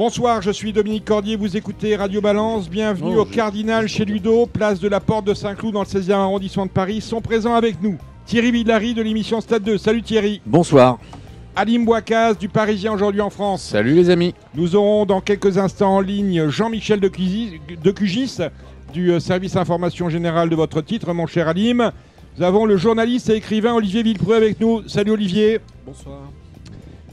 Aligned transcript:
Bonsoir, 0.00 0.40
je 0.40 0.50
suis 0.50 0.72
Dominique 0.72 1.04
Cordier, 1.04 1.36
vous 1.36 1.58
écoutez 1.58 1.94
Radio 1.94 2.22
Balance. 2.22 2.70
Bienvenue 2.70 3.18
au 3.18 3.26
Cardinal 3.26 3.86
chez 3.86 4.06
Ludo, 4.06 4.46
place 4.46 4.80
de 4.80 4.88
la 4.88 4.98
Porte 4.98 5.26
de 5.26 5.34
Saint-Cloud 5.34 5.74
dans 5.74 5.82
le 5.82 5.86
16e 5.86 6.12
arrondissement 6.12 6.64
de 6.64 6.70
Paris. 6.70 7.02
Sont 7.02 7.20
présents 7.20 7.52
avec 7.52 7.82
nous 7.82 7.98
Thierry 8.24 8.50
Villary 8.50 8.94
de 8.94 9.02
l'émission 9.02 9.42
Stade 9.42 9.62
2. 9.62 9.76
Salut 9.76 10.00
Thierry. 10.00 10.40
Bonsoir. 10.46 10.98
Alim 11.54 11.84
Bouakaz 11.84 12.38
du 12.38 12.48
Parisien 12.48 12.94
aujourd'hui 12.94 13.20
en 13.20 13.28
France. 13.28 13.60
Salut 13.60 13.92
les 13.92 14.08
amis. 14.08 14.32
Nous 14.54 14.74
aurons 14.74 15.04
dans 15.04 15.20
quelques 15.20 15.58
instants 15.58 15.96
en 15.96 16.00
ligne 16.00 16.48
Jean-Michel 16.48 17.00
de, 17.00 17.08
Cugis, 17.08 17.60
de 17.68 17.90
Cugis 17.90 18.38
du 18.94 19.12
euh, 19.12 19.20
service 19.20 19.54
information 19.54 20.08
générale 20.08 20.48
de 20.48 20.56
votre 20.56 20.80
titre, 20.80 21.12
mon 21.12 21.26
cher 21.26 21.46
Alim. 21.46 21.92
Nous 22.38 22.42
avons 22.42 22.64
le 22.64 22.78
journaliste 22.78 23.28
et 23.28 23.34
écrivain 23.34 23.74
Olivier 23.74 24.02
Villepreux 24.02 24.36
avec 24.36 24.60
nous. 24.60 24.80
Salut 24.88 25.10
Olivier. 25.10 25.60
Bonsoir. 25.84 26.20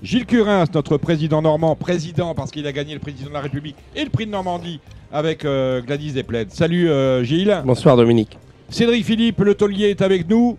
Gilles 0.04 0.28
Curins, 0.28 0.66
notre 0.74 0.98
président 0.98 1.42
normand, 1.42 1.76
président 1.76 2.36
parce 2.36 2.52
qu'il 2.52 2.68
a 2.68 2.72
gagné 2.72 2.94
le 2.94 3.00
président 3.00 3.30
de 3.30 3.34
la 3.34 3.42
République 3.42 3.76
et 3.96 4.04
le 4.04 4.10
prix 4.10 4.28
de 4.28 4.32
Normandie 4.32 4.80
avec 5.12 5.44
euh, 5.44 5.82
Gladys 5.82 6.12
Desplaides. 6.12 6.52
Salut 6.52 6.90
euh, 6.90 7.24
Gilles. 7.24 7.62
Bonsoir 7.66 7.98
Dominique. 7.98 8.38
Cédric 8.70 9.05
Philippe, 9.05 9.40
le 9.40 9.55
taulier, 9.55 9.90
est 9.90 10.02
avec 10.02 10.30
nous. 10.30 10.58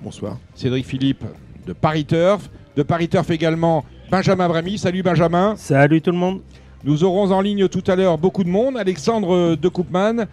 Bonsoir. 0.00 0.38
Cédric 0.54 0.84
Philippe 0.84 1.24
de 1.64 1.72
Paris 1.72 2.04
Turf. 2.04 2.50
De 2.74 2.82
Paris 2.82 3.08
Turf 3.08 3.30
également, 3.30 3.84
Benjamin 4.10 4.48
Bramy. 4.48 4.78
Salut 4.78 5.02
Benjamin. 5.02 5.54
Salut 5.56 6.00
tout 6.00 6.10
le 6.10 6.18
monde. 6.18 6.40
Nous 6.82 7.04
aurons 7.04 7.30
en 7.30 7.40
ligne 7.40 7.68
tout 7.68 7.84
à 7.86 7.94
l'heure 7.94 8.18
beaucoup 8.18 8.42
de 8.42 8.48
monde. 8.48 8.76
Alexandre 8.76 9.54
de 9.54 9.68
Coupman. 9.68 10.26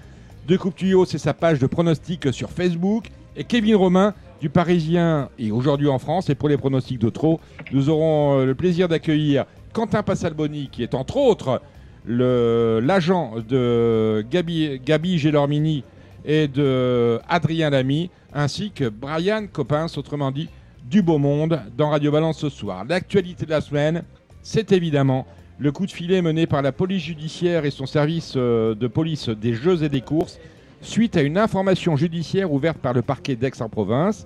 De 0.48 0.58
Coupe 0.58 0.76
Tuyau, 0.76 1.06
c'est 1.06 1.20
sa 1.20 1.36
page 1.36 1.60
de 1.60 1.68
pronostic 1.68 2.34
sur 2.34 2.50
Facebook. 2.50 3.12
Et 3.36 3.44
Kevin 3.44 3.76
Romain 3.76 4.16
du 4.40 4.50
Parisien 4.50 5.30
et 5.38 5.52
aujourd'hui 5.52 5.88
en 5.88 6.00
France. 6.00 6.30
Et 6.30 6.36
pour 6.36 6.50
les 6.50 6.58
pronostics 6.58 7.00
de 7.00 7.10
trop, 7.10 7.40
nous 7.72 7.90
aurons 7.90 8.40
euh, 8.40 8.46
le 8.46 8.56
plaisir 8.56 8.88
d'accueillir 8.88 9.46
Quentin 9.74 10.04
Passalboni, 10.04 10.70
qui 10.72 10.84
est 10.84 10.96
entre 10.96 11.18
autres 11.18 11.62
l'agent 12.06 13.34
de 13.48 14.26
Gabi, 14.32 14.82
Gabi 14.84 15.20
Gélormini 15.20 15.84
et 16.26 16.48
de 16.48 17.20
Adrien 17.28 17.70
Lamy, 17.70 18.10
ainsi 18.34 18.72
que 18.72 18.90
Brian 18.90 19.46
Coppens, 19.52 19.98
autrement 19.98 20.32
dit 20.32 20.50
du 20.90 21.04
beau 21.04 21.20
monde, 21.20 21.62
dans 21.78 21.90
Radio 21.90 22.12
Balance 22.12 22.40
ce 22.40 22.50
soir. 22.50 22.84
L'actualité 22.88 23.46
de 23.46 23.52
la 23.52 23.62
semaine, 23.62 24.04
c'est 24.42 24.72
évidemment 24.72 25.28
le 25.60 25.72
coup 25.72 25.86
de 25.86 25.92
filet 25.92 26.22
mené 26.22 26.48
par 26.48 26.62
la 26.62 26.72
police 26.72 27.04
judiciaire 27.04 27.66
et 27.66 27.70
son 27.70 27.86
service 27.86 28.34
euh, 28.38 28.74
de 28.74 28.88
police 28.88 29.30
des 29.30 29.54
jeux 29.54 29.84
et 29.84 29.90
des 29.90 30.02
courses 30.02 30.40
suite 30.82 31.18
à 31.18 31.22
une 31.22 31.38
information 31.38 31.96
judiciaire 31.96 32.52
ouverte 32.52 32.78
par 32.78 32.94
le 32.94 33.02
parquet 33.02 33.36
d'Aix-en-Provence. 33.36 34.26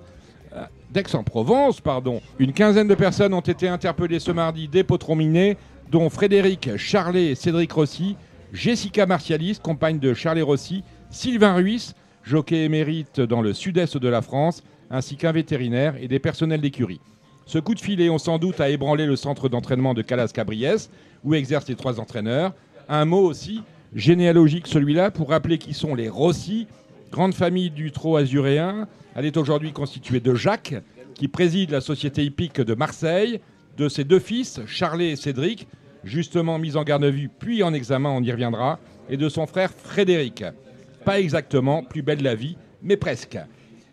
Euh, 0.54 0.64
D'Aix-en-Provence, 0.92 1.80
pardon. 1.80 2.20
Une 2.38 2.52
quinzaine 2.52 2.88
de 2.88 2.94
personnes 2.94 3.34
ont 3.34 3.40
été 3.40 3.68
interpellées 3.68 4.20
ce 4.20 4.30
mardi 4.30 4.68
dès 4.68 4.84
Potrominé, 4.84 5.56
dont 5.90 6.08
Frédéric 6.08 6.76
Charlet 6.76 7.26
et 7.26 7.34
Cédric 7.34 7.72
Rossi, 7.72 8.16
Jessica 8.52 9.04
Martialis, 9.04 9.58
compagne 9.62 9.98
de 9.98 10.14
Charlet 10.14 10.42
Rossi, 10.42 10.84
Sylvain 11.10 11.54
Ruiz, 11.54 11.94
jockey 12.22 12.64
émérite 12.64 13.20
dans 13.20 13.42
le 13.42 13.52
sud-est 13.52 13.96
de 13.96 14.08
la 14.08 14.22
France, 14.22 14.62
ainsi 14.90 15.16
qu'un 15.16 15.32
vétérinaire 15.32 15.96
et 16.00 16.08
des 16.08 16.18
personnels 16.18 16.60
d'écurie. 16.60 17.00
Ce 17.46 17.58
coup 17.58 17.74
de 17.74 17.80
filet, 17.80 18.08
on 18.08 18.18
sans 18.18 18.38
doute 18.38 18.60
a 18.60 18.70
ébranlé 18.70 19.06
le 19.06 19.16
centre 19.16 19.48
d'entraînement 19.48 19.92
de 19.92 20.02
Calas-Cabriès, 20.02 20.90
où 21.24 21.34
exercent 21.34 21.68
les 21.68 21.74
trois 21.74 22.00
entraîneurs. 22.00 22.54
Un 22.88 23.04
mot 23.04 23.22
aussi, 23.22 23.62
généalogique 23.94 24.66
celui-là, 24.66 25.10
pour 25.10 25.30
rappeler 25.30 25.58
qui 25.58 25.74
sont 25.74 25.94
les 25.94 26.08
Rossi, 26.08 26.66
grande 27.10 27.34
famille 27.34 27.70
du 27.70 27.92
trot 27.92 28.16
azuréen. 28.16 28.88
Elle 29.14 29.26
est 29.26 29.36
aujourd'hui 29.36 29.72
constituée 29.72 30.20
de 30.20 30.34
Jacques, 30.34 30.74
qui 31.14 31.28
préside 31.28 31.70
la 31.70 31.80
société 31.80 32.24
hippique 32.24 32.60
de 32.60 32.74
Marseille, 32.74 33.40
de 33.76 33.88
ses 33.88 34.04
deux 34.04 34.18
fils, 34.18 34.60
Charlet 34.66 35.10
et 35.10 35.16
Cédric, 35.16 35.68
justement 36.02 36.58
mis 36.58 36.76
en 36.76 36.82
garde 36.82 37.04
à 37.04 37.10
vue 37.10 37.30
puis 37.38 37.62
en 37.62 37.72
examen, 37.72 38.10
on 38.10 38.22
y 38.22 38.32
reviendra, 38.32 38.78
et 39.08 39.16
de 39.16 39.28
son 39.28 39.46
frère 39.46 39.70
Frédéric. 39.72 40.44
Pas 41.04 41.20
exactement 41.20 41.82
plus 41.82 42.02
belle 42.02 42.22
la 42.22 42.34
vie, 42.34 42.56
mais 42.82 42.96
presque. 42.96 43.38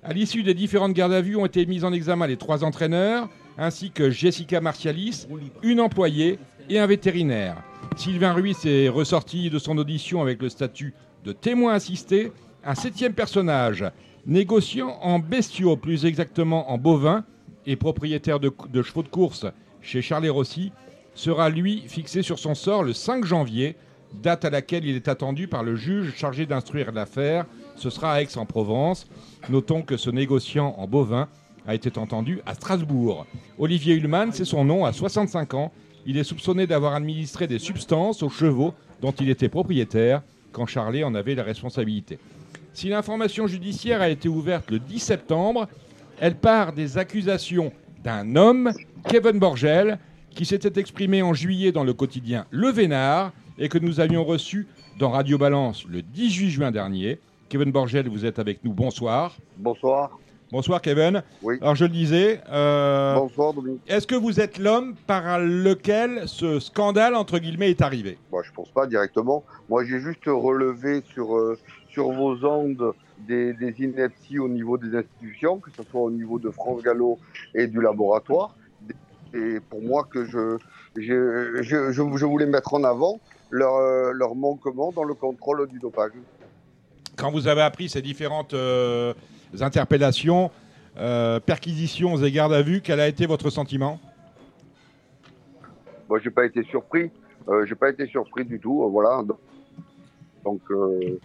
À 0.04 0.14
l'issue 0.14 0.44
des 0.44 0.56
différentes 0.56 0.94
gardes 0.94 1.14
à 1.14 1.22
vue 1.22 1.36
ont 1.36 1.46
été 1.46 1.66
mis 1.66 1.84
en 1.84 1.94
examen 1.94 2.26
les 2.26 2.38
trois 2.38 2.64
entraîneurs, 2.64 3.30
ainsi 3.58 3.92
que 3.92 4.10
Jessica 4.10 4.62
Martialis, 4.62 5.28
une 5.62 5.80
employée 5.80 6.40
et 6.70 6.80
un 6.80 6.88
vétérinaire. 6.88 7.58
Sylvain 7.98 8.34
Ruiz 8.34 8.66
est 8.66 8.90
ressorti 8.90 9.50
de 9.50 9.60
son 9.60 9.78
audition 9.78 10.22
avec 10.22 10.42
le 10.42 10.50
statut 10.50 10.94
de 11.26 11.34
témoin 11.34 11.74
assisté. 11.74 12.32
Un 12.64 12.74
septième 12.74 13.14
personnage, 13.14 13.86
négociant 14.26 14.98
en 15.02 15.20
bestiaux, 15.20 15.76
plus 15.76 16.06
exactement 16.06 16.72
en 16.72 16.78
bovins, 16.78 17.26
et 17.66 17.76
propriétaire 17.76 18.40
de, 18.40 18.52
chevaux 18.82 19.04
de 19.04 19.08
course 19.08 19.46
chez 19.82 20.02
Charles 20.02 20.30
Rossi, 20.30 20.72
sera 21.14 21.50
lui 21.50 21.84
fixé 21.88 22.22
sur 22.24 22.40
son 22.40 22.56
sort 22.56 22.84
le 22.84 22.94
5 22.94 23.26
janvier, 23.26 23.76
date 24.24 24.46
à 24.46 24.50
laquelle 24.50 24.86
il 24.86 24.96
est 24.96 25.08
attendu 25.08 25.48
par 25.48 25.64
le 25.64 25.76
juge 25.76 26.16
chargé 26.16 26.46
d'instruire 26.46 26.92
l'affaire. 26.92 27.46
Ce 27.76 27.90
sera 27.90 28.14
à 28.14 28.22
Aix-en-Provence. 28.22 29.08
Notons 29.50 29.82
que 29.82 29.98
ce 29.98 30.10
négociant 30.10 30.76
en 30.78 30.88
bovin 30.88 31.28
a 31.68 31.76
été 31.76 31.98
entendu 32.00 32.40
à 32.46 32.54
Strasbourg. 32.54 33.26
Olivier 33.60 33.96
Hullman, 33.96 34.32
c'est 34.32 34.46
son 34.46 34.66
nom, 34.66 34.86
à 34.86 34.94
65 34.94 35.54
ans. 35.54 35.72
Il 36.06 36.18
est 36.18 36.24
soupçonné 36.24 36.68
d'avoir 36.68 36.96
administré 36.96 37.48
des 37.48 37.60
substances 37.60 38.24
aux 38.24 38.30
chevaux 38.30 38.74
dont 39.02 39.12
il 39.12 39.30
était 39.30 39.50
propriétaire 39.50 40.22
quand 40.52 40.66
Charlet 40.66 41.04
en 41.04 41.16
avait 41.16 41.36
la 41.36 41.44
responsabilité. 41.44 42.20
Si 42.74 42.90
l'information 42.90 43.48
judiciaire 43.48 44.02
a 44.02 44.10
été 44.10 44.30
ouverte 44.30 44.72
le 44.72 44.80
10 44.80 45.00
septembre, 45.00 45.68
elle 46.20 46.36
part 46.36 46.74
des 46.74 46.98
accusations 46.98 47.72
d'un 48.04 48.36
homme, 48.36 48.72
Kevin 49.10 49.40
Borgel, 49.40 50.00
qui 50.32 50.46
s'était 50.46 50.80
exprimé 50.80 51.22
en 51.22 51.34
juillet 51.34 51.72
dans 51.72 51.84
le 51.84 51.94
quotidien 51.94 52.46
Le 52.50 52.70
Vénard 52.70 53.32
et 53.58 53.70
que 53.70 53.78
nous 53.78 54.00
avions 54.00 54.24
reçu 54.24 54.68
dans 54.98 55.12
Radio 55.12 55.38
Balance 55.38 55.86
le 55.88 56.02
18 56.02 56.50
juin 56.50 56.72
dernier. 56.72 57.20
Kevin 57.50 57.72
Borgel, 57.72 58.08
vous 58.08 58.26
êtes 58.26 58.40
avec 58.40 58.64
nous. 58.64 58.72
Bonsoir. 58.72 59.36
Bonsoir. 59.58 60.21
Bonsoir 60.52 60.82
Kevin. 60.82 61.24
Oui. 61.42 61.58
Alors 61.62 61.76
je 61.76 61.86
le 61.86 61.92
disais, 61.92 62.42
euh, 62.52 63.16
Bonsoir 63.16 63.54
Dominique. 63.54 63.82
est-ce 63.88 64.06
que 64.06 64.16
vous 64.16 64.42
êtes 64.42 64.58
l'homme 64.58 64.96
par 65.08 65.40
lequel 65.40 66.24
ce 66.28 66.60
scandale 66.60 67.16
entre 67.16 67.40
guillemets 67.40 67.70
est 67.70 67.82
arrivé? 67.82 68.18
Moi, 68.32 68.42
je 68.44 68.52
pense 68.52 68.70
pas 68.70 68.86
directement. 68.86 69.46
Moi, 69.70 69.86
j'ai 69.86 70.00
juste 70.02 70.26
relevé 70.26 71.04
sur, 71.14 71.38
euh, 71.38 71.58
sur 71.90 72.12
vos 72.12 72.44
ondes 72.46 72.92
des, 73.20 73.54
des 73.54 73.74
inepties 73.80 74.40
au 74.40 74.50
niveau 74.50 74.78
des 74.78 74.94
institutions, 74.98 75.60
que 75.60 75.70
ce 75.72 75.84
soit 75.90 76.02
au 76.02 76.12
niveau 76.12 76.38
de 76.38 76.50
France 76.50 76.82
Gallo 76.84 77.18
et 77.56 77.68
du 77.68 77.80
laboratoire. 77.82 78.56
Et 79.34 79.60
pour 79.70 79.82
moi, 79.82 80.06
que 80.12 80.26
je, 80.26 80.58
je, 80.98 81.62
je, 81.62 81.92
je, 81.94 82.18
je 82.18 82.26
voulais 82.26 82.46
mettre 82.46 82.74
en 82.74 82.84
avant 82.84 83.22
leur, 83.52 83.76
euh, 83.76 84.12
leur 84.12 84.36
manquement 84.36 84.92
dans 84.92 85.06
le 85.06 85.14
contrôle 85.14 85.66
du 85.70 85.80
dopage. 85.80 86.12
Quand 87.16 87.32
vous 87.32 87.48
avez 87.48 87.62
appris 87.62 87.88
ces 87.88 88.02
différentes 88.02 88.54
euh, 88.54 89.14
interpellations, 89.60 90.52
euh, 90.98 91.40
perquisitions 91.40 92.18
et 92.18 92.32
gardes 92.32 92.54
à 92.54 92.62
vue, 92.62 92.82
quel 92.82 93.00
a 93.00 93.08
été 93.08 93.26
votre 93.26 93.50
sentiment? 93.50 94.00
Moi, 96.10 96.20
j'ai 96.24 96.30
pas 96.30 96.46
été 96.46 96.64
surpris. 96.64 97.12
Euh, 97.48 97.66
j'ai 97.66 97.76
pas 97.76 97.90
été 97.90 98.06
surpris 98.08 98.46
du 98.46 98.60
tout. 98.60 98.84
euh, 98.84 98.88
voilà. 98.88 99.22
Donc, 100.44 100.62
euh, 100.72 101.18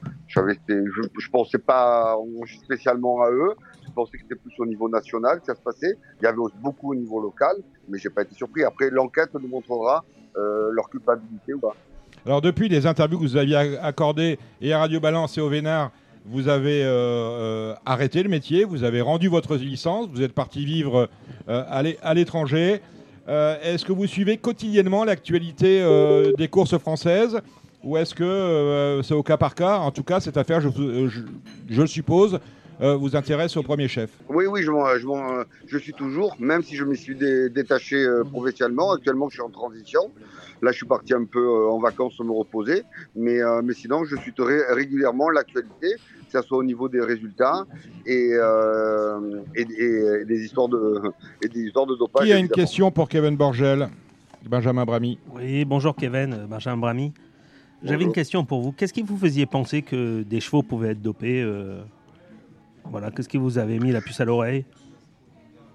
été, 0.51 0.59
je, 0.69 1.03
je 1.19 1.31
pensais 1.31 1.59
pas 1.59 2.17
spécialement 2.65 3.23
à 3.23 3.31
eux. 3.31 3.55
Je 3.87 3.91
pensais 3.93 4.13
que 4.13 4.23
c'était 4.23 4.35
plus 4.35 4.53
au 4.59 4.67
niveau 4.67 4.89
national 4.89 5.41
que 5.41 5.47
ça 5.47 5.55
se 5.55 5.61
passait. 5.61 5.99
Il 6.21 6.25
y 6.25 6.27
avait 6.27 6.39
aussi 6.39 6.57
beaucoup 6.61 6.93
au 6.93 6.95
niveau 6.95 7.21
local, 7.21 7.57
mais 7.89 7.99
j'ai 7.99 8.11
pas 8.11 8.22
été 8.22 8.34
surpris. 8.34 8.63
Après, 8.65 8.91
l'enquête 8.91 9.31
nous 9.34 9.49
montrera 9.49 10.05
euh, 10.37 10.71
leur 10.72 10.89
culpabilité 10.91 11.55
ou 11.55 11.61
pas. 11.61 11.75
Alors 12.27 12.43
depuis 12.43 12.69
les 12.69 12.87
interviews 12.87 13.19
que 13.19 13.25
vous 13.25 13.37
aviez 13.37 13.55
ac- 13.57 13.79
accordées 13.81 14.39
et 14.61 14.72
à 14.72 14.81
Radio 14.81 15.01
Balance 15.01 15.39
et 15.39 15.41
au 15.41 15.49
Vénard, 15.49 15.93
vous 16.28 16.49
avez 16.49 16.83
euh, 16.83 16.89
euh, 16.91 17.75
arrêté 17.84 18.23
le 18.23 18.28
métier, 18.28 18.65
vous 18.65 18.83
avez 18.84 19.01
rendu 19.01 19.28
votre 19.28 19.57
licence, 19.57 20.09
vous 20.13 20.23
êtes 20.23 20.33
parti 20.33 20.65
vivre 20.65 21.09
euh, 21.49 21.65
à 21.69 21.83
l'é- 21.83 21.99
à 22.03 22.15
l'étranger. 22.15 22.81
Est-ce 23.28 23.84
que 23.84 23.93
vous 23.93 24.07
suivez 24.07 24.37
quotidiennement 24.37 25.03
l'actualité 25.05 25.83
des 26.39 26.47
courses 26.47 26.78
françaises 26.78 27.41
ou 27.83 27.97
est-ce 27.97 28.15
que 28.15 29.01
c'est 29.03 29.15
au 29.15 29.25
cas 29.25 29.37
par 29.37 29.57
cas? 29.57 29.78
En 29.78 29.91
tout 29.91 30.05
cas, 30.05 30.21
cette 30.21 30.37
affaire, 30.37 30.61
je, 30.61 30.69
je- 31.69 31.87
suppose, 31.87 32.39
euh, 32.81 32.97
vous 32.97 33.17
intéresse 33.17 33.57
au 33.57 33.63
premier 33.63 33.89
chef. 33.89 34.11
Oui, 34.28 34.47
oui, 34.47 34.63
je, 34.63 34.71
je, 34.71 35.45
je, 35.67 35.78
suis 35.78 35.93
toujours, 35.93 36.37
même 36.39 36.63
si 36.63 36.77
je 36.77 36.84
me 36.84 36.95
suis 36.95 37.17
détaché 37.17 37.97
euh, 37.97 38.25
professionnellement. 38.25 38.93
Actuellement, 38.93 39.28
je 39.28 39.34
suis 39.34 39.43
en 39.43 39.51
transition. 39.51 40.11
Là, 40.63 40.73
je 40.73 40.77
suis 40.77 40.87
parti 40.87 41.15
un 41.15 41.25
peu 41.25 41.39
euh, 41.39 41.71
en 41.71 41.78
vacances 41.78 42.19
me 42.21 42.33
reposer. 42.33 42.83
Mais, 43.15 43.39
mais 43.63 43.73
sinon, 43.73 44.05
je 44.05 44.17
suis 44.17 44.33
régulièrement 44.69 45.31
l'actualité, 45.31 45.95
que 45.97 46.33
ce 46.33 46.43
soit 46.43 46.59
au 46.59 46.65
niveau 46.65 46.89
des 46.89 47.01
résultats 47.01 47.67
et, 48.05 48.33
et, 49.55 49.63
et, 49.63 50.25
des, 50.25 50.45
histoires 50.45 50.69
de, 50.69 51.03
et 51.43 51.49
des 51.49 51.61
histoires 51.61 51.87
de 51.87 51.95
dopage. 51.95 52.27
Qui 52.27 52.33
a 52.33 52.39
une 52.39 52.49
question 52.49 52.91
pour 52.91 53.09
Kevin 53.09 53.37
Borgel 53.37 53.89
Benjamin 54.49 54.84
Bramy? 54.84 55.19
Oui, 55.34 55.65
bonjour 55.65 55.95
Kevin, 55.97 56.47
Benjamin 56.49 56.77
Bramy. 56.77 57.13
J'avais 57.83 58.05
une 58.05 58.13
question 58.13 58.45
pour 58.45 58.61
vous. 58.63 58.72
Qu'est-ce 58.72 58.93
qui 58.93 59.03
vous 59.03 59.17
faisiez 59.17 59.47
penser 59.47 59.83
que 59.83 60.22
des 60.22 60.41
chevaux 60.41 60.63
pouvaient 60.63 60.91
être 60.91 61.03
dopés 61.03 61.43
euh, 61.43 61.83
Voilà, 62.91 63.10
qu'est-ce 63.10 63.28
qui 63.28 63.36
vous 63.36 63.59
avait 63.59 63.78
mis 63.78 63.92
la 63.92 64.00
puce 64.00 64.21
à 64.21 64.24
l'oreille? 64.24 64.65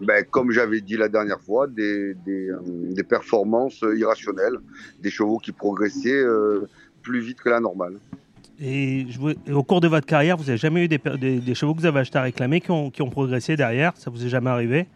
Ben, 0.01 0.25
comme 0.29 0.51
j'avais 0.51 0.81
dit 0.81 0.97
la 0.97 1.09
dernière 1.09 1.39
fois, 1.39 1.67
des, 1.67 2.15
des, 2.25 2.49
euh, 2.49 3.03
performances 3.07 3.83
irrationnelles, 3.95 4.57
des 4.99 5.11
chevaux 5.11 5.37
qui 5.37 5.51
progressaient 5.51 6.23
euh, 6.23 6.67
plus 7.03 7.19
vite 7.19 7.39
que 7.39 7.49
la 7.49 7.59
normale. 7.59 7.97
Et, 8.59 9.05
au 9.51 9.63
cours 9.63 9.81
de 9.81 9.87
votre 9.87 10.05
carrière, 10.07 10.37
vous 10.37 10.45
n'avez 10.45 10.57
jamais 10.57 10.85
eu 10.85 10.87
des, 10.87 10.97
des, 10.97 11.55
chevaux 11.55 11.73
que 11.73 11.79
vous 11.81 11.85
avez 11.85 11.99
achetés 11.99 12.17
à 12.17 12.23
réclamer 12.23 12.61
qui 12.61 12.71
ont, 12.71 12.89
qui 12.89 13.01
ont 13.01 13.09
progressé 13.09 13.55
derrière? 13.55 13.93
Ça 13.95 14.09
vous 14.09 14.25
est 14.25 14.29
jamais 14.29 14.49
arrivé? 14.49 14.87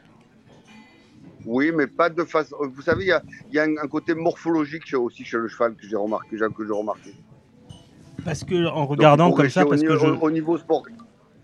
Oui, 1.46 1.72
mais 1.76 1.88
pas 1.88 2.10
de 2.10 2.24
façon. 2.24 2.56
Vous 2.74 2.82
savez, 2.82 3.06
il 3.06 3.54
y 3.54 3.60
a, 3.60 3.64
un, 3.64 3.88
côté 3.88 4.16
morphologique 4.16 4.94
aussi 4.96 5.24
chez 5.24 5.38
le 5.38 5.48
cheval 5.48 5.76
que 5.76 5.88
j'ai 5.88 5.96
remarqué, 5.96 6.38
que 6.38 6.66
j'ai 6.66 6.74
remarqué. 6.74 7.12
Parce 8.24 8.44
que 8.44 8.68
en 8.68 8.88
regardant 8.88 9.32
comme 9.32 9.50
ça, 9.50 9.66
parce 9.66 9.82
au, 9.82 9.86
que 9.86 9.98
je, 9.98 10.08
au 10.08 10.32
niveau 10.32 10.58
sport. 10.58 10.84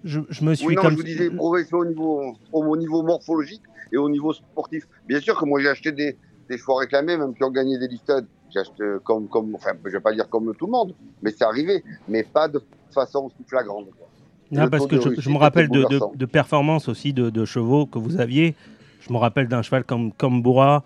Je, 0.03 0.19
me 0.43 0.55
suis 0.55 0.67
oui, 0.67 0.75
non, 0.75 0.89
je 0.89 0.95
vous 0.95 1.03
disais 1.03 1.29
progresser 1.29 1.75
au 1.75 1.85
niveau, 1.85 2.33
au, 2.51 2.77
niveau 2.77 3.03
morphologique 3.03 3.61
et 3.91 3.97
au 3.97 4.09
niveau 4.09 4.33
sportif. 4.33 4.87
Bien 5.07 5.19
sûr 5.19 5.39
que 5.39 5.45
moi 5.45 5.59
j'ai 5.61 5.69
acheté 5.69 5.91
des, 5.91 6.17
des 6.49 6.57
chevaux 6.57 6.75
réclamés, 6.75 7.17
même 7.17 7.35
qui 7.35 7.43
ont 7.43 7.51
gagné 7.51 7.77
des 7.77 7.87
listed. 7.87 8.25
J'ai 8.53 8.59
acheté 8.59 8.83
comme, 9.03 9.27
comme, 9.27 9.55
enfin, 9.55 9.71
je 9.85 9.91
vais 9.91 9.99
pas 9.99 10.13
dire 10.13 10.27
comme 10.27 10.53
tout 10.55 10.65
le 10.65 10.71
monde, 10.71 10.95
mais 11.21 11.31
c'est 11.31 11.45
arrivé, 11.45 11.83
mais 12.07 12.23
pas 12.23 12.47
de 12.47 12.61
façon 12.91 13.25
aussi 13.25 13.47
flagrante. 13.47 13.87
Non, 14.51 14.67
parce 14.69 14.85
que 14.87 14.99
je, 14.99 15.29
me 15.29 15.37
rappelle 15.37 15.69
de, 15.69 15.83
de, 15.83 15.99
de 16.13 16.25
performances 16.25 16.89
aussi 16.89 17.13
de, 17.13 17.29
de, 17.29 17.45
chevaux 17.45 17.85
que 17.85 17.99
vous 17.99 18.19
aviez 18.19 18.55
je 19.01 19.11
me 19.11 19.17
rappelle 19.17 19.47
d'un 19.47 19.61
cheval 19.61 19.83
comme, 19.83 20.11
comme 20.13 20.41
Bourra. 20.41 20.83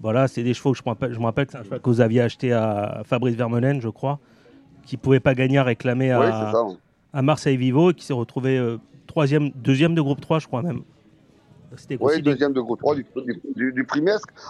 Voilà, 0.00 0.28
c'est 0.28 0.42
des 0.42 0.54
chevaux 0.54 0.72
que 0.72 0.78
je 0.78 0.82
me 0.84 0.88
rappelle, 0.88 1.12
je 1.12 1.18
me 1.18 1.24
rappelle 1.24 1.46
que 1.46 1.52
c'est 1.52 1.58
un 1.58 1.62
cheval 1.62 1.80
que 1.80 1.90
vous 1.90 2.00
aviez 2.00 2.22
acheté 2.22 2.52
à 2.52 3.02
Fabrice 3.04 3.34
Vermeulen, 3.34 3.80
je 3.80 3.88
crois, 3.88 4.18
qui 4.84 4.96
ne 4.96 5.00
pouvait 5.00 5.20
pas 5.20 5.34
gagner 5.34 5.58
à 5.58 5.64
réclamer 5.64 6.10
à, 6.10 6.52
à 7.12 7.22
Marseille 7.22 7.56
Vivo 7.56 7.90
et 7.90 7.94
qui 7.94 8.04
s'est 8.04 8.12
retrouvé 8.12 8.58
euh, 8.58 8.78
troisième, 9.06 9.50
deuxième 9.50 9.94
de 9.94 10.00
groupe 10.00 10.20
3, 10.20 10.38
je 10.38 10.46
crois 10.46 10.62
même. 10.62 10.82
Oui, 12.00 12.20
deuxième 12.20 12.52
de 12.52 12.60
groupe 12.60 12.80
3 12.80 12.96
du, 12.96 13.06
du. 13.54 13.86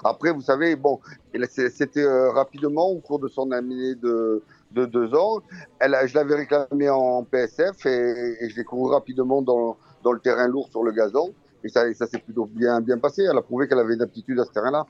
Après, 0.05 0.33
vous 0.33 0.41
savez, 0.41 0.75
bon, 0.75 1.01
c'était 1.49 2.03
euh, 2.03 2.31
rapidement 2.31 2.89
au 2.89 2.99
cours 3.01 3.19
de 3.19 3.29
son 3.29 3.51
année 3.51 3.95
de, 3.95 4.43
de 4.73 4.87
deux 4.87 5.15
ans. 5.15 5.41
Elle, 5.81 5.95
je 6.07 6.15
l'avais 6.15 6.37
réclamé 6.37 6.89
en 6.89 7.23
PSF 7.25 7.85
et, 7.85 8.37
et 8.41 8.49
je 8.49 8.57
l'ai 8.57 8.65
couru 8.65 8.91
rapidement 8.91 9.43
dans, 9.43 9.77
dans 10.03 10.13
le 10.13 10.19
terrain 10.19 10.49
lourd 10.49 10.69
sur 10.71 10.83
le 10.83 10.93
gazon. 10.93 11.35
Et 11.63 11.69
ça, 11.69 11.93
ça 11.93 12.07
s'est 12.07 12.19
plutôt 12.19 12.47
bien, 12.47 12.81
bien 12.81 12.97
passé. 12.97 13.27
Elle 13.31 13.37
a 13.37 13.43
prouvé 13.43 13.69
qu'elle 13.69 13.81
avait 13.81 13.95
une 13.95 14.03
aptitude 14.03 14.41
à 14.41 14.45
ce 14.47 14.53
terrain-là. 14.53 14.87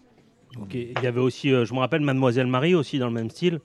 Ok. 0.61 0.75
Il 0.75 1.03
y 1.03 1.07
avait 1.07 1.21
aussi, 1.21 1.53
euh, 1.53 1.65
je 1.65 1.75
me 1.75 1.81
rappelle, 1.81 2.03
Mademoiselle 2.03 2.47
Marie 2.47 2.77
aussi 2.77 2.99
dans 3.01 3.09
le 3.09 3.13
même 3.13 3.31
style. 3.31 3.61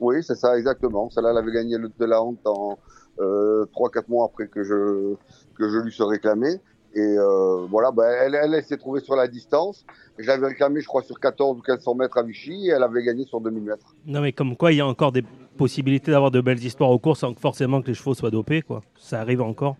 Oui, 0.00 0.22
c'est 0.22 0.34
ça, 0.34 0.56
exactement. 0.58 1.10
Celle-là, 1.10 1.30
elle 1.30 1.38
avait 1.38 1.52
gagné 1.52 1.78
le 1.78 1.88
de 1.88 2.04
la 2.04 2.22
honte 2.22 2.46
en 2.46 2.78
euh, 3.20 3.64
3-4 3.74 4.04
mois 4.08 4.26
après 4.26 4.48
que 4.48 4.64
je, 4.64 5.14
que 5.56 5.68
je 5.68 5.78
lui 5.78 5.92
sois 5.92 6.08
réclamé. 6.08 6.60
Et 6.96 7.18
euh, 7.18 7.66
voilà, 7.68 7.90
bah, 7.90 8.08
elle, 8.08 8.34
elle, 8.36 8.62
s'est 8.62 8.76
trouvée 8.76 9.00
sur 9.00 9.16
la 9.16 9.26
distance. 9.26 9.84
Je 10.16 10.26
l'avais 10.28 10.48
réclamé, 10.48 10.80
je 10.80 10.86
crois, 10.86 11.02
sur 11.02 11.18
14 11.18 11.58
ou 11.58 11.62
1500 11.62 11.94
mètres 11.96 12.18
à 12.18 12.22
Vichy 12.22 12.68
et 12.68 12.70
elle 12.70 12.84
avait 12.84 13.02
gagné 13.02 13.24
sur 13.24 13.40
2000 13.40 13.62
mètres. 13.62 13.94
Non, 14.06 14.20
mais 14.20 14.32
comme 14.32 14.56
quoi, 14.56 14.70
il 14.70 14.78
y 14.78 14.80
a 14.80 14.86
encore 14.86 15.10
des 15.10 15.24
possibilités 15.56 16.12
d'avoir 16.12 16.30
de 16.30 16.40
belles 16.40 16.62
histoires 16.62 16.90
aux 16.90 16.98
courses 17.00 17.20
sans 17.20 17.34
forcément 17.34 17.82
que 17.82 17.88
les 17.88 17.94
chevaux 17.94 18.14
soient 18.14 18.30
dopés, 18.30 18.62
quoi. 18.62 18.82
Ça 18.96 19.20
arrive 19.20 19.42
encore. 19.42 19.76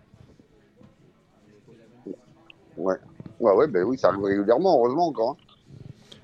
Ouais. 2.77 2.95
Ouais, 3.39 3.53
ouais, 3.53 3.67
ben 3.67 3.83
oui, 3.83 3.97
ça 3.97 4.09
arrive 4.09 4.23
régulièrement, 4.23 4.77
heureusement 4.77 5.07
encore. 5.07 5.31
Hein. 5.31 5.71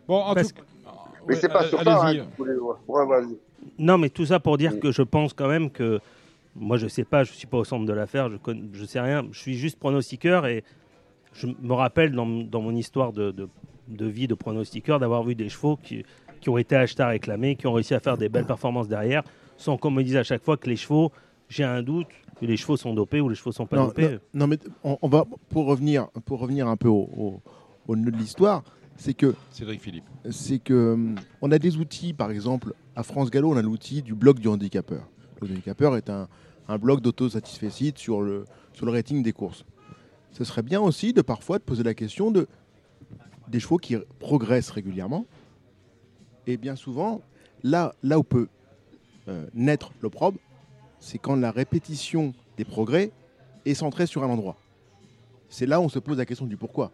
Bon, 0.08 0.18
en 0.18 0.36
tout... 0.36 0.42
Mais 1.28 1.36
c'est 1.36 1.50
pas 1.50 1.64
sur 1.64 1.82
ça. 1.84 2.06
Hein, 2.06 2.26
ouais, 2.40 3.26
non, 3.78 3.98
mais 3.98 4.10
tout 4.10 4.26
ça 4.26 4.40
pour 4.40 4.58
dire 4.58 4.74
mm. 4.74 4.80
que 4.80 4.92
je 4.92 5.02
pense 5.02 5.34
quand 5.34 5.48
même 5.48 5.70
que. 5.70 6.00
Moi, 6.54 6.76
je 6.76 6.88
sais 6.88 7.06
pas, 7.06 7.24
je 7.24 7.32
suis 7.32 7.48
pas 7.48 7.60
au 7.60 7.64
centre 7.64 7.86
de 7.86 7.94
l'affaire, 7.94 8.30
je, 8.30 8.36
connais, 8.36 8.64
je 8.74 8.84
sais 8.84 9.00
rien. 9.00 9.26
Je 9.32 9.40
suis 9.40 9.56
juste 9.56 9.80
pronostiqueur 9.80 10.46
et 10.46 10.66
je 11.34 11.48
me 11.48 11.74
rappelle 11.74 12.12
dans, 12.12 12.26
dans 12.26 12.62
mon 12.62 12.76
histoire 12.76 13.14
de, 13.14 13.32
de, 13.32 13.48
de, 13.88 14.06
vie 14.06 14.28
de 14.28 14.34
pronostiqueur 14.34 15.00
d'avoir 15.00 15.24
vu 15.24 15.34
des 15.34 15.48
chevaux 15.48 15.78
qui, 15.82 16.04
qui 16.42 16.50
ont 16.50 16.58
été 16.58 16.76
achetés 16.76 17.04
à 17.04 17.08
réclamer, 17.08 17.56
qui 17.56 17.68
ont 17.68 17.74
réussi 17.74 17.94
à 17.94 18.02
faire 18.02 18.18
des 18.18 18.28
belles 18.28 18.46
performances 18.46 18.90
derrière, 18.90 19.24
sans 19.58 19.78
qu'on 19.78 19.92
me 19.92 20.04
dise 20.04 20.18
à 20.18 20.24
chaque 20.24 20.44
fois 20.44 20.58
que 20.58 20.70
les 20.70 20.76
chevaux, 20.76 21.12
j'ai 21.48 21.64
un 21.64 21.82
doute, 21.84 22.08
que 22.40 22.46
les 22.46 22.58
chevaux 22.58 22.76
sont 22.76 22.94
dopés 22.94 23.22
ou 23.22 23.30
les 23.30 23.36
chevaux 23.36 23.52
sont 23.52 23.68
pas 23.68 23.78
dopés. 23.78 24.18
Non, 24.34 24.48
mais 24.48 24.58
on, 24.84 25.08
va 25.08 25.26
pour 25.50 25.68
revenir 25.68 26.08
pour 26.26 26.40
revenir 26.40 26.68
un 26.68 26.76
peu 26.76 26.90
au, 26.90 27.40
au, 27.88 27.96
nœud 27.96 28.12
de 28.12 28.18
l'histoire, 28.18 28.64
c'est 28.98 29.14
que 29.14 29.36
Cédric 29.52 29.80
Philippe. 29.80 30.06
C'est 30.30 30.60
que 30.60 30.94
hum, 30.94 31.16
on 31.42 31.52
a 31.52 31.60
des 31.60 31.78
outils, 31.78 32.14
par 32.14 32.32
exemple 32.32 32.74
à 33.02 33.04
France 33.04 33.32
Gallo, 33.32 33.52
on 33.52 33.58
a 33.58 33.64
l'outil 33.64 34.04
du 34.04 34.14
bloc 34.14 34.38
du 34.38 34.48
handicapeur. 34.48 35.10
Le 35.42 35.48
handicapeur 35.48 35.98
est 35.98 36.08
un, 36.12 36.28
un 36.68 36.78
bloc 36.78 37.02
d'autosatisfacite 37.02 37.98
sur 37.98 38.22
le 38.22 38.46
rating 38.80 39.24
des 39.24 39.34
courses. 39.34 39.66
Ce 40.32 40.44
serait 40.44 40.62
bien 40.62 40.80
aussi 40.80 41.12
de 41.12 41.24
parfois 41.24 41.58
de 41.58 41.64
poser 41.64 41.82
la 41.82 41.96
question 41.96 42.30
de 42.30 42.48
des 43.48 43.60
chevaux 43.60 43.78
qui 43.78 43.98
progressent 44.20 44.70
régulièrement. 44.70 45.26
Et 46.46 46.58
bien 46.58 46.76
souvent, 46.76 47.22
là, 47.64 47.96
là 48.04 48.20
où 48.20 48.24
peut 48.24 48.48
euh, 49.28 49.48
naître 49.56 49.92
l'opprobre, 50.04 50.38
c'est 51.00 51.18
quand 51.18 51.36
la 51.36 51.50
répétition 51.50 52.36
des 52.56 52.66
progrès 52.66 53.12
est 53.66 53.74
centrée 53.74 54.06
sur 54.06 54.24
un 54.24 54.30
endroit. 54.30 54.58
C'est 55.50 55.66
là 55.66 55.82
où 55.82 55.86
on 55.86 55.90
se 55.90 55.98
pose 55.98 56.20
la 56.20 56.28
question 56.28 56.46
du 56.46 56.56
pourquoi. 56.56 56.92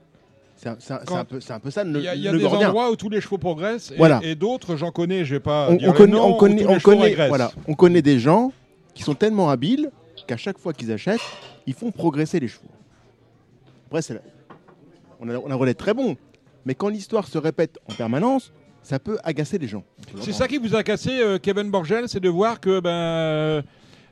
C'est 0.58 0.70
un, 0.70 1.26
peu 1.26 1.40
ça. 1.40 1.60
Il 1.86 2.02
y 2.02 2.08
a, 2.08 2.16
y 2.16 2.28
a 2.28 2.32
des 2.32 2.46
endroits 2.46 2.92
où 2.92 2.96
tous 2.96 3.10
les 3.10 3.22
chevaux 3.22 3.38
progressent 3.38 3.94
et, 4.24 4.36
d'autres, 4.36 4.76
j'en 4.76 4.92
connais, 4.92 5.24
je 5.24 5.36
vais 5.36 5.40
pas. 5.40 5.70
On, 5.70 5.78
connaît, 5.94 6.18
on, 6.18 6.34
connaît, 6.34 6.66
on, 6.66 6.80
connaît, 6.80 7.28
voilà, 7.28 7.52
on 7.68 7.74
connaît 7.76 8.02
des 8.02 8.20
gens 8.20 8.52
qui 8.94 9.04
sont 9.04 9.14
tellement 9.14 9.50
habiles 9.50 9.92
qu'à 10.26 10.38
chaque 10.38 10.58
fois 10.58 10.74
qu'ils 10.74 10.92
achètent, 10.92 11.22
ils 11.68 11.74
font 11.74 11.92
progresser 11.92 12.40
les 12.40 12.48
chevaux. 12.48 12.68
Après, 13.88 14.02
on, 15.20 15.30
a, 15.30 15.38
on 15.38 15.50
a 15.50 15.54
un 15.54 15.56
relais 15.56 15.76
très 15.76 15.94
bon, 15.94 16.18
mais 16.66 16.74
quand 16.74 16.90
l'histoire 16.90 17.28
se 17.28 17.38
répète 17.38 17.78
en 17.90 17.94
permanence, 17.94 18.52
ça 18.82 19.00
peut 19.00 19.18
agacer 19.24 19.58
les 19.58 19.68
gens. 19.68 19.84
C'est 20.22 20.34
ça 20.34 20.48
qui 20.48 20.58
vous 20.58 20.76
a 20.76 20.84
cassé, 20.84 21.20
euh, 21.20 21.38
Kevin 21.38 21.70
Borgel, 21.70 22.10
c'est 22.10 22.20
de 22.20 22.30
voir 22.30 22.60
que 22.60 22.80
ben, 22.80 23.64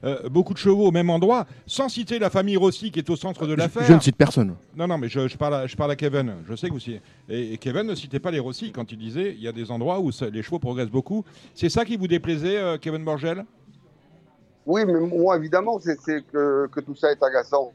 euh, 0.03 0.29
beaucoup 0.29 0.53
de 0.53 0.59
chevaux 0.59 0.87
au 0.87 0.91
même 0.91 1.09
endroit, 1.09 1.45
sans 1.65 1.89
citer 1.89 2.19
la 2.19 2.29
famille 2.29 2.57
Rossi 2.57 2.91
qui 2.91 2.99
est 2.99 3.09
au 3.09 3.15
centre 3.15 3.47
de 3.47 3.53
l'affaire. 3.53 3.83
Je, 3.83 3.93
ne 3.93 3.99
cite 3.99 4.15
personne. 4.15 4.55
Non, 4.75 4.87
non, 4.87 4.97
mais 4.97 5.09
je, 5.09 5.35
parle, 5.37 5.55
à, 5.55 5.67
je 5.67 5.75
parle 5.75 5.91
à 5.91 5.95
Kevin. 5.95 6.35
Je 6.47 6.55
sais 6.55 6.69
que 6.69 6.73
vous 6.73 6.79
et, 6.89 7.53
et, 7.53 7.57
Kevin 7.57 7.83
ne 7.83 7.95
citait 7.95 8.19
pas 8.19 8.31
les 8.31 8.39
Rossi 8.39 8.71
quand 8.71 8.91
il 8.91 8.97
disait 8.97 9.33
il 9.33 9.41
y 9.41 9.47
a 9.47 9.51
des 9.51 9.71
endroits 9.71 9.99
où 9.99 10.11
les 10.31 10.43
chevaux 10.43 10.59
progressent 10.59 10.89
beaucoup. 10.89 11.23
C'est 11.53 11.69
ça 11.69 11.85
qui 11.85 11.97
vous 11.97 12.07
déplaisait, 12.07 12.57
euh, 12.57 12.77
Kevin 12.77 13.03
Borgel? 13.03 13.45
Oui, 14.65 14.83
mais 14.85 14.99
moi, 14.99 15.37
évidemment, 15.37 15.79
c'est 15.79 15.95
que, 16.31 16.67
que 16.67 16.79
tout 16.79 16.95
ça 16.95 17.11
est 17.11 17.21
agaçant. 17.21 17.71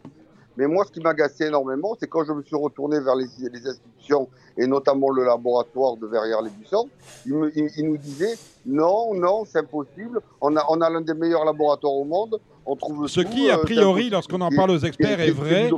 Mais 0.57 0.66
moi, 0.66 0.85
ce 0.85 0.92
qui 0.92 1.00
m'agaçait 1.00 1.47
énormément, 1.47 1.97
c'est 1.99 2.09
quand 2.09 2.25
je 2.25 2.33
me 2.33 2.42
suis 2.42 2.57
retourné 2.57 3.00
vers 3.00 3.14
les, 3.14 3.26
les, 3.52 3.66
institutions, 3.66 4.28
et 4.57 4.66
notamment 4.66 5.11
le 5.11 5.25
laboratoire 5.25 5.97
de 5.97 6.07
Verrières-les-Buissons, 6.07 6.88
ils, 7.26 7.85
nous 7.85 7.97
disaient 7.97 8.37
non, 8.66 9.14
non, 9.14 9.45
c'est 9.45 9.59
impossible. 9.59 10.21
On 10.40 10.57
a, 10.57 10.64
on 10.69 10.80
a 10.80 10.90
l'un 10.90 11.00
des 11.00 11.14
meilleurs 11.14 11.45
laboratoires 11.45 11.95
au 11.95 12.04
monde. 12.04 12.38
On 12.66 12.76
trouve 12.76 13.09
Ce 13.09 13.21
qui, 13.21 13.50
a 13.50 13.59
euh, 13.59 13.62
priori, 13.62 14.11
lorsqu'on 14.11 14.40
en 14.40 14.50
parle 14.50 14.73
aux 14.73 14.78
experts, 14.78 15.21
est 15.21 15.30
vrai. 15.30 15.71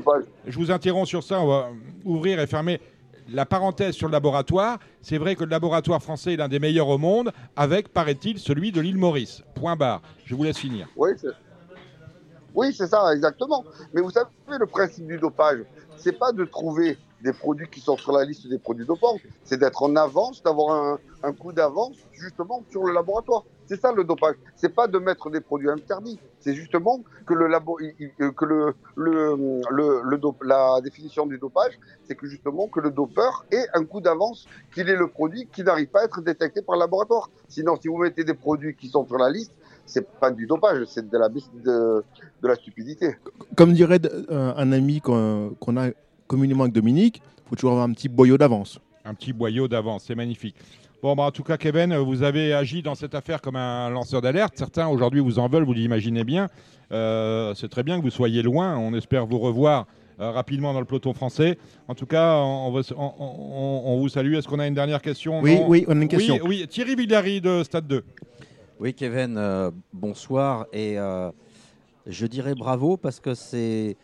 Je 0.47 0.59
vous 0.59 0.71
interromps 0.71 1.09
sur 1.09 1.23
ça, 1.23 1.41
on 1.41 1.47
va 1.47 1.69
ouvrir 2.05 2.41
et 2.41 2.47
fermer 2.47 2.81
la 3.33 3.47
parenthèse 3.47 3.95
sur 3.95 4.09
le 4.09 4.13
laboratoire, 4.13 4.79
c'est 5.01 5.19
vrai 5.19 5.37
que 5.37 5.45
le 5.45 5.51
laboratoire 5.51 6.03
français 6.03 6.35
est 6.35 6.37
l'un 6.37 6.49
des 6.49 6.59
meilleurs 6.59 6.89
au 6.89 6.99
monde, 6.99 7.33
avec, 7.57 7.89
paraît-il, 7.89 8.39
celui 8.39 8.73
de 8.73 8.81
l'île 8.81 8.99
Maurice. 8.99 9.43
Point 9.55 9.77
barre. 9.77 10.03
Je 10.25 10.35
vous 10.35 10.45
laisse 10.45 10.59
finir. 10.59 10.89
Oui, 10.97 11.11
oui, 12.55 12.75
c'est 12.75 12.87
ça, 12.87 13.13
exactement. 13.15 13.65
Mais 13.93 14.01
vous 14.01 14.11
savez, 14.11 14.29
le 14.49 14.67
principe 14.67 15.07
du 15.07 15.19
dopage, 15.19 15.65
c'est 15.97 16.19
pas 16.19 16.33
de 16.33 16.45
trouver 16.45 16.99
des 17.23 17.33
produits 17.33 17.69
qui 17.69 17.81
sont 17.81 17.97
sur 17.97 18.13
la 18.13 18.25
liste 18.25 18.49
des 18.49 18.59
produits 18.59 18.85
dopants, 18.85 19.17
c'est 19.45 19.57
d'être 19.57 19.83
en 19.83 19.95
avance, 19.97 20.43
d'avoir 20.43 20.99
un, 21.23 21.33
coup 21.33 21.53
d'avance 21.53 21.97
justement 22.13 22.65
sur 22.71 22.83
le 22.85 22.93
laboratoire. 22.93 23.45
C'est 23.67 23.81
ça 23.81 23.93
le 23.93 24.03
dopage. 24.03 24.35
C'est 24.57 24.75
pas 24.75 24.89
de 24.89 24.99
mettre 24.99 25.31
des 25.31 25.41
produits 25.41 25.71
interdits. 25.71 26.19
C'est 26.41 26.55
justement 26.55 27.01
que 27.25 27.33
le 27.33 27.47
labo, 27.47 27.77
que 27.77 28.45
le, 28.45 28.75
le, 28.97 29.63
le, 29.71 30.21
la 30.43 30.81
définition 30.83 31.27
du 31.27 31.39
dopage, 31.39 31.79
c'est 32.05 32.17
que 32.17 32.27
justement 32.27 32.67
que 32.67 32.81
le 32.81 32.91
dopeur 32.91 33.47
ait 33.53 33.67
un 33.73 33.85
coup 33.85 34.01
d'avance, 34.01 34.47
qu'il 34.75 34.91
ait 34.91 34.97
le 34.97 35.07
produit 35.07 35.47
qui 35.47 35.63
n'arrive 35.63 35.89
pas 35.89 36.01
à 36.01 36.05
être 36.05 36.21
détecté 36.21 36.61
par 36.61 36.75
le 36.75 36.81
laboratoire. 36.81 37.31
Sinon, 37.49 37.77
si 37.81 37.87
vous 37.87 37.99
mettez 37.99 38.25
des 38.25 38.35
produits 38.35 38.75
qui 38.75 38.89
sont 38.89 39.07
sur 39.07 39.17
la 39.17 39.31
liste, 39.31 39.53
c'est 39.93 40.07
pas 40.21 40.31
du 40.31 40.47
dopage, 40.47 40.85
c'est 40.87 41.09
de 41.09 41.19
la, 41.19 41.29
de, 41.29 41.43
de 41.65 42.49
la 42.49 42.55
stupidité. 42.55 43.17
Comme 43.57 43.73
dirait 43.73 44.01
euh, 44.31 44.53
un 44.57 44.73
ami 44.73 45.01
qu'on 45.01 45.55
a 45.77 45.91
communément 46.27 46.65
avec 46.65 46.75
Dominique, 46.75 47.21
il 47.45 47.49
faut 47.49 47.57
toujours 47.57 47.73
avoir 47.73 47.87
un 47.87 47.93
petit 47.93 48.09
boyau 48.09 48.39
d'avance. 48.39 48.79
Un 49.05 49.15
petit 49.15 49.33
boyau 49.33 49.69
d'avance, 49.69 50.05
c'est 50.07 50.15
magnifique. 50.15 50.55
Bon, 51.03 51.15
bah, 51.17 51.25
en 51.25 51.31
tout 51.33 51.43
cas, 51.43 51.57
Kevin, 51.57 51.97
vous 51.97 52.23
avez 52.23 52.53
agi 52.55 52.81
dans 52.83 52.95
cette 52.95 53.15
affaire 53.17 53.41
comme 53.43 53.57
un 53.57 53.91
lanceur 53.91 54.21
d'alerte. 54.23 54.55
Certains 54.57 54.87
aujourd'hui 54.87 55.21
vous 55.21 55.39
en 55.41 55.49
veulent, 55.49 55.65
vous 55.65 55.73
l'imaginez 55.73 56.23
bien. 56.25 56.49
Euh, 56.93 57.55
c'est 57.55 57.69
très 57.69 57.83
bien 57.83 57.99
que 57.99 58.03
vous 58.05 58.11
soyez 58.11 58.43
loin. 58.43 58.77
On 58.79 58.95
espère 58.95 59.27
vous 59.27 59.39
revoir 59.41 59.87
euh, 60.21 60.31
rapidement 60.31 60.73
dans 60.73 60.79
le 60.79 60.85
peloton 60.87 61.13
français. 61.15 61.59
En 61.89 61.95
tout 61.95 62.07
cas, 62.07 62.37
on, 62.37 62.71
va- 62.71 62.83
on- 62.97 63.13
on- 63.19 63.83
on 63.87 63.99
vous 63.99 64.09
salue. 64.09 64.35
Est-ce 64.35 64.47
qu'on 64.47 64.61
a 64.61 64.67
une 64.69 64.75
dernière 64.75 65.03
question? 65.03 65.41
Oui, 65.41 65.57
Non 65.57 65.69
oui, 65.69 65.85
on 65.89 65.99
a 65.99 66.03
une 66.03 66.09
question. 66.09 66.39
Oui, 66.45 66.61
oui. 66.61 66.69
Thierry 66.69 66.95
Villary 66.95 67.41
de 67.41 67.63
Stade 67.65 67.87
2. 67.89 68.05
Oui, 68.81 68.95
Kevin, 68.95 69.37
euh, 69.37 69.71
bonsoir. 69.93 70.67
Et 70.73 70.99
euh, 70.99 71.31
je 72.07 72.27
dirais 72.27 72.55
bravo 72.55 72.97
parce 72.97 73.21
que 73.21 73.35
c'est. 73.35 73.97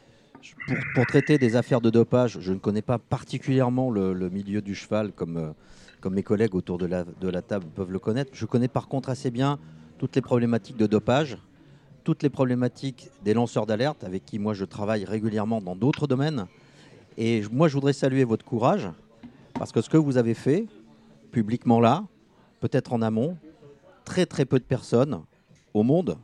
Pour, 0.94 1.04
traiter 1.06 1.36
des 1.36 1.56
affaires 1.56 1.80
de 1.80 1.90
dopage, 1.90 2.38
je 2.40 2.52
ne 2.52 2.58
connais 2.58 2.82
pas 2.82 2.98
particulièrement 2.98 3.90
le, 3.90 4.30
milieu 4.30 4.62
du 4.62 4.76
cheval 4.76 5.10
comme, 5.10 5.36
euh, 5.36 5.50
comme 6.00 6.14
mes 6.14 6.22
collègues 6.22 6.54
autour 6.54 6.78
de 6.78 6.86
la, 6.86 7.02
de 7.04 7.28
la 7.28 7.42
table 7.42 7.66
peuvent 7.74 7.90
le 7.90 7.98
connaître. 7.98 8.30
Je 8.34 8.46
connais 8.46 8.68
par 8.68 8.86
contre 8.86 9.08
assez 9.08 9.32
bien 9.32 9.58
toutes 9.98 10.14
les 10.14 10.22
problématiques 10.22 10.76
de 10.76 10.86
dopage, 10.86 11.38
toutes 12.04 12.22
les 12.22 12.30
problématiques 12.30 13.10
des 13.24 13.34
lanceurs 13.34 13.66
d'alerte 13.66 14.04
avec 14.04 14.24
qui 14.24 14.38
moi 14.38 14.54
je 14.54 14.64
travaille 14.64 15.04
régulièrement 15.04 15.60
dans 15.60 15.74
d'autres 15.74 16.06
domaines. 16.06 16.46
Et 17.16 17.42
moi 17.50 17.66
je 17.66 17.74
voudrais 17.74 17.92
saluer 17.92 18.22
votre 18.22 18.44
courage 18.44 18.88
parce 19.54 19.72
que 19.72 19.80
ce 19.80 19.90
que 19.90 19.96
vous 19.96 20.18
avez 20.18 20.34
fait 20.34 20.66
publiquement 21.32 21.80
là, 21.80 22.04
peut-être 22.60 22.92
en 22.92 23.02
amont, 23.02 23.36
très 24.08 24.24
très 24.24 24.46
peu 24.46 24.58
de 24.58 24.64
personnes 24.64 25.20
au 25.74 25.82
monde, 25.82 26.16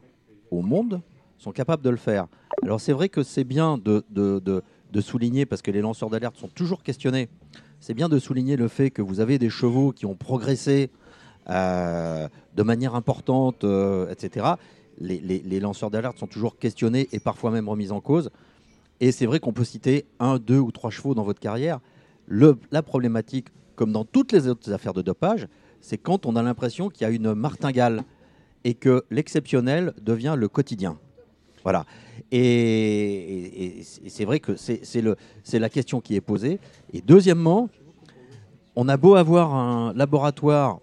au 0.51 0.63
monde, 0.63 1.03
sont 1.37 1.53
capables 1.53 1.83
de 1.83 1.91
le 1.91 1.99
faire. 1.99 2.29
Alors 2.63 2.81
c'est 2.81 2.95
vrai 2.95 3.11
que 3.11 3.23
c'est 3.23 3.45
bien 3.45 3.77
de, 3.77 4.03
de- 4.09 4.41
de- 4.41 5.01
souligner, 5.03 5.45
parce 5.45 5.61
que 5.61 5.71
les 5.71 5.83
lanceurs 5.83 6.09
d'alerte 6.09 6.37
sont 6.39 6.49
toujours 6.49 6.83
questionnés, 6.83 7.29
c'est 7.81 7.93
bien 7.93 8.09
de 8.09 8.19
souligner 8.19 8.57
le 8.57 8.69
fait 8.69 8.91
que 8.91 9.03
vous 9.03 9.21
avez 9.21 9.39
des 9.39 9.51
chevaux 9.51 9.93
qui 9.93 10.07
ont 10.07 10.15
progressé 10.15 10.91
euh, 11.51 12.27
de 12.55 12.63
manière 12.63 12.95
importante, 12.95 13.65
euh, 13.65 14.09
etc. 14.11 14.55
Les, 14.99 15.61
lanceurs 15.61 15.91
d'alerte 15.91 16.17
sont 16.17 16.29
toujours 16.29 16.57
questionnés 16.57 17.09
et 17.13 17.19
parfois 17.19 17.51
même 17.51 17.69
remis 17.69 17.91
en 17.91 18.01
cause. 18.01 18.31
Et 19.01 19.13
c'est 19.13 19.27
vrai 19.27 19.41
qu'on 19.41 19.53
peut 19.53 19.65
citer 19.65 20.07
un, 20.21 20.39
deux 20.39 20.61
ou 20.61 20.71
trois 20.73 20.91
chevaux 20.91 21.15
dans 21.15 21.25
votre 21.25 21.41
carrière. 21.41 21.81
La 22.29 22.83
problématique, 22.83 23.49
comme 23.75 23.93
dans 23.93 24.05
toutes 24.07 24.33
les 24.33 24.47
autres 24.49 24.73
affaires 24.73 24.95
de 24.95 25.03
dopage, 25.03 25.49
c'est 25.87 25.99
quand 25.99 26.25
on 26.25 26.35
a 26.35 26.43
l'impression 26.43 26.89
qu'il 26.89 27.03
y 27.07 27.11
a 27.11 27.13
une 27.13 27.35
martingale 27.35 28.05
et 28.65 28.73
que 28.73 29.05
l'exceptionnel 29.11 29.93
devient 30.03 30.35
le 30.37 30.49
quotidien. 30.49 30.97
Voilà. 31.63 31.85
Et, 32.33 32.39
et- 32.41 33.79
et 33.81 33.83
c'est 34.09 34.25
vrai 34.25 34.41
que 34.41 34.53
c'est 34.57 35.59
la 35.59 35.69
question 35.69 36.01
qui 36.01 36.15
est 36.17 36.21
posée. 36.23 36.59
Et 36.95 37.01
deuxièmement, 37.03 37.69
on 38.77 38.89
a 38.89 38.97
beau 38.97 39.15
avoir 39.15 39.55
un 39.55 39.93
laboratoire 39.95 40.79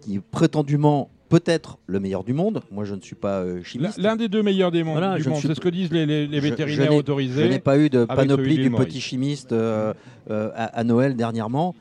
qui 0.00 0.16
est 0.16 0.20
prétendument 0.20 1.10
peut-être 1.28 1.76
le 1.86 2.00
meilleur 2.00 2.24
du 2.24 2.32
monde. 2.32 2.62
Moi, 2.72 2.84
je 2.84 2.94
ne 2.94 3.00
suis 3.02 3.14
pas 3.14 3.40
euh, 3.40 3.62
chimiste. 3.62 3.98
L'un 3.98 4.16
des 4.16 4.28
deux 4.28 4.42
meilleurs 4.42 4.70
des 4.70 4.82
mondes. 4.82 4.98
Voilà, 4.98 5.18
du 5.18 5.28
monde. 5.28 5.38
suis 5.38 5.48
C'est 5.48 5.54
ce 5.54 5.60
que 5.60 5.68
disent 5.68 5.92
les, 5.92 6.06
les- 6.06 6.26
les 6.26 6.40
Je- 6.40 6.44
je 6.46 6.50
vétérinaires 6.50 6.90
n'ai- 6.92 6.96
autorisés. 6.96 7.44
Je 7.44 7.48
n'ai 7.48 7.58
pas 7.58 7.78
eu 7.78 7.90
de 7.90 8.06
panoplie 8.06 8.56
du 8.56 8.70
petit 8.70 9.00
chimiste 9.00 9.52
euh, 9.52 9.92
euh, 10.30 10.50
à, 10.54 10.64
à 10.78 10.84
Noël 10.84 11.16
dernièrement. 11.16 11.74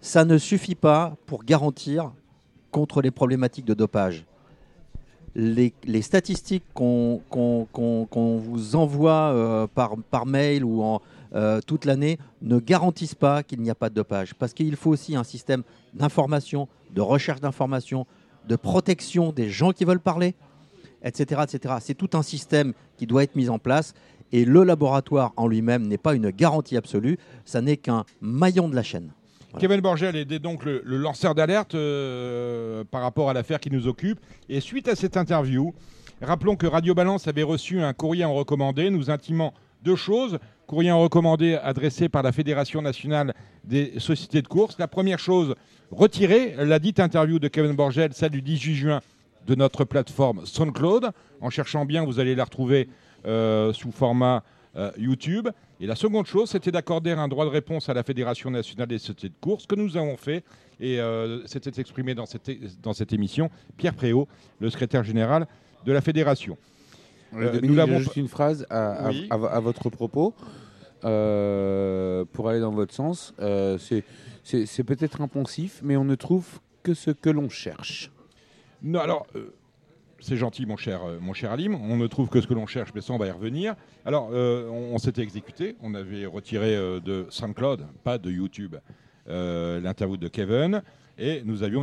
Ça 0.00 0.24
ne 0.24 0.38
suffit 0.38 0.74
pas 0.74 1.16
pour 1.26 1.44
garantir 1.44 2.12
contre 2.70 3.02
les 3.02 3.10
problématiques 3.10 3.64
de 3.64 3.74
dopage. 3.74 4.24
Les, 5.34 5.72
statistiques 6.02 6.64
qu'on 6.74 7.20
vous 7.30 8.76
envoie 8.76 9.32
euh, 9.32 9.66
par, 9.66 10.26
mail 10.26 10.64
ou 10.64 10.98
euh, 11.34 11.60
toute 11.66 11.84
l'année 11.84 12.18
ne 12.42 12.58
garantissent 12.58 13.14
pas 13.14 13.42
qu'il 13.42 13.60
n'y 13.60 13.70
a 13.70 13.74
pas 13.74 13.88
de 13.88 13.94
dopage. 13.94 14.34
Parce 14.34 14.52
qu'il 14.52 14.74
faut 14.76 14.90
aussi 14.90 15.14
un 15.14 15.24
système 15.24 15.62
d'information, 15.94 16.68
de 16.92 17.00
recherche 17.00 17.40
d'information, 17.40 18.06
de 18.48 18.56
protection 18.56 19.32
des 19.32 19.48
gens 19.48 19.72
qui 19.72 19.84
veulent 19.84 20.00
parler, 20.00 20.34
etc. 21.04 21.42
etc. 21.44 21.74
C'est 21.80 21.94
tout 21.94 22.10
un 22.14 22.22
système 22.22 22.72
qui 22.96 23.06
doit 23.06 23.22
être 23.22 23.36
mis 23.36 23.48
en 23.48 23.58
place. 23.58 23.94
Et 24.32 24.44
le 24.44 24.64
laboratoire 24.64 25.32
en 25.36 25.46
lui-même 25.46 25.86
n'est 25.86 25.98
pas 25.98 26.14
une 26.14 26.30
garantie 26.30 26.76
absolue, 26.76 27.18
ça 27.44 27.60
n'est 27.60 27.76
qu'un 27.76 28.04
maillon 28.20 28.68
de 28.68 28.74
la 28.74 28.82
chaîne. 28.82 29.12
Kevin 29.58 29.80
Borgel 29.80 30.14
est 30.14 30.38
donc 30.38 30.64
le, 30.64 30.82
le 30.84 30.98
lanceur 30.98 31.34
d'alerte 31.34 31.74
euh, 31.74 32.84
par 32.84 33.00
rapport 33.00 33.30
à 33.30 33.32
l'affaire 33.32 33.60
qui 33.60 33.70
nous 33.70 33.86
occupe. 33.86 34.20
Et 34.48 34.60
suite 34.60 34.88
à 34.88 34.94
cette 34.94 35.16
interview, 35.16 35.74
rappelons 36.20 36.54
que 36.54 36.66
Radio 36.66 36.94
Balance 36.94 37.28
avait 37.28 37.42
reçu 37.42 37.80
un 37.80 37.92
courrier 37.94 38.24
en 38.24 38.34
recommandé, 38.34 38.90
nous 38.90 39.10
intimant 39.10 39.54
deux 39.82 39.96
choses. 39.96 40.38
Courrier 40.66 40.92
en 40.92 41.00
recommandé 41.00 41.54
adressé 41.54 42.10
par 42.10 42.22
la 42.22 42.30
Fédération 42.30 42.82
nationale 42.82 43.34
des 43.64 43.98
sociétés 43.98 44.42
de 44.42 44.48
course. 44.48 44.76
La 44.78 44.86
première 44.86 45.18
chose, 45.18 45.54
retirer 45.90 46.54
la 46.58 46.78
dite 46.78 47.00
interview 47.00 47.38
de 47.38 47.48
Kevin 47.48 47.72
Borgel, 47.72 48.12
celle 48.12 48.30
du 48.30 48.42
18 48.42 48.74
juin, 48.74 49.00
de 49.46 49.54
notre 49.54 49.84
plateforme 49.84 50.44
SoundCloud. 50.44 51.10
En 51.40 51.48
cherchant 51.48 51.86
bien, 51.86 52.04
vous 52.04 52.20
allez 52.20 52.34
la 52.34 52.44
retrouver 52.44 52.88
euh, 53.24 53.72
sous 53.72 53.92
format 53.92 54.44
euh, 54.76 54.90
YouTube. 54.98 55.48
Et 55.80 55.86
la 55.86 55.94
seconde 55.94 56.26
chose, 56.26 56.50
c'était 56.50 56.72
d'accorder 56.72 57.12
un 57.12 57.28
droit 57.28 57.44
de 57.44 57.50
réponse 57.50 57.88
à 57.88 57.94
la 57.94 58.02
Fédération 58.02 58.50
nationale 58.50 58.88
des 58.88 58.98
sociétés 58.98 59.28
de 59.28 59.34
course, 59.40 59.66
que 59.66 59.76
nous 59.76 59.96
avons 59.96 60.16
fait. 60.16 60.42
Et 60.80 61.00
euh, 61.00 61.46
c'était 61.46 61.80
exprimé 61.80 62.14
dans 62.14 62.26
cette, 62.26 62.50
dans 62.82 62.92
cette 62.92 63.12
émission 63.12 63.48
Pierre 63.76 63.94
Préau, 63.94 64.26
le 64.60 64.70
secrétaire 64.70 65.04
général 65.04 65.46
de 65.84 65.92
la 65.92 66.00
Fédération. 66.00 66.56
Euh, 67.34 67.46
Dominique, 67.52 67.70
nous 67.70 67.76
l'avons 67.76 67.98
j'ai 67.98 68.04
juste 68.04 68.16
une 68.16 68.28
phrase 68.28 68.66
à, 68.70 69.06
à- 69.06 69.08
Oui. 69.10 69.26
à- 69.30 69.34
à 69.34 69.60
votre 69.60 69.88
propos. 69.90 70.34
Euh, 71.04 72.24
pour 72.32 72.48
aller 72.48 72.58
dans 72.60 72.72
votre 72.72 72.92
sens, 72.92 73.32
euh, 73.40 73.78
c'est- 73.78 74.82
peut-être 74.82 75.20
impensif, 75.20 75.80
mais 75.84 75.96
on 75.96 76.04
ne 76.04 76.16
trouve 76.16 76.46
que 76.82 76.92
ce 76.94 77.10
que 77.12 77.30
l'on 77.30 77.48
cherche. 77.48 78.10
Non, 78.82 79.00
alors, 79.00 79.26
euh, 79.36 79.52
c'est 80.28 80.36
gentil, 80.36 80.66
mon 80.66 80.76
cher, 80.76 81.02
euh, 81.04 81.18
mon 81.20 81.32
cher 81.32 81.52
Alim. 81.52 81.74
On 81.74 81.96
ne 81.96 82.06
trouve 82.06 82.28
que 82.28 82.42
ce 82.42 82.46
que 82.46 82.52
l'on 82.52 82.66
cherche, 82.66 82.90
mais 82.94 83.00
ça, 83.00 83.14
on 83.14 83.18
va 83.18 83.28
y 83.28 83.30
revenir. 83.30 83.74
Alors, 84.04 84.28
euh, 84.32 84.68
on, 84.68 84.98
s'était 84.98 85.22
exécuté. 85.22 85.74
On 85.80 85.94
avait 85.94 86.26
retiré 86.26 86.76
euh, 86.76 87.00
de 87.00 87.26
SoundCloud, 87.30 87.86
pas 88.04 88.18
de 88.18 88.30
YouTube, 88.30 88.76
euh, 89.28 89.80
l'interview 89.80 90.18
de 90.18 90.28
Kevin. 90.28 90.82
Et 91.16 91.42
nous 91.44 91.62
avions 91.62 91.82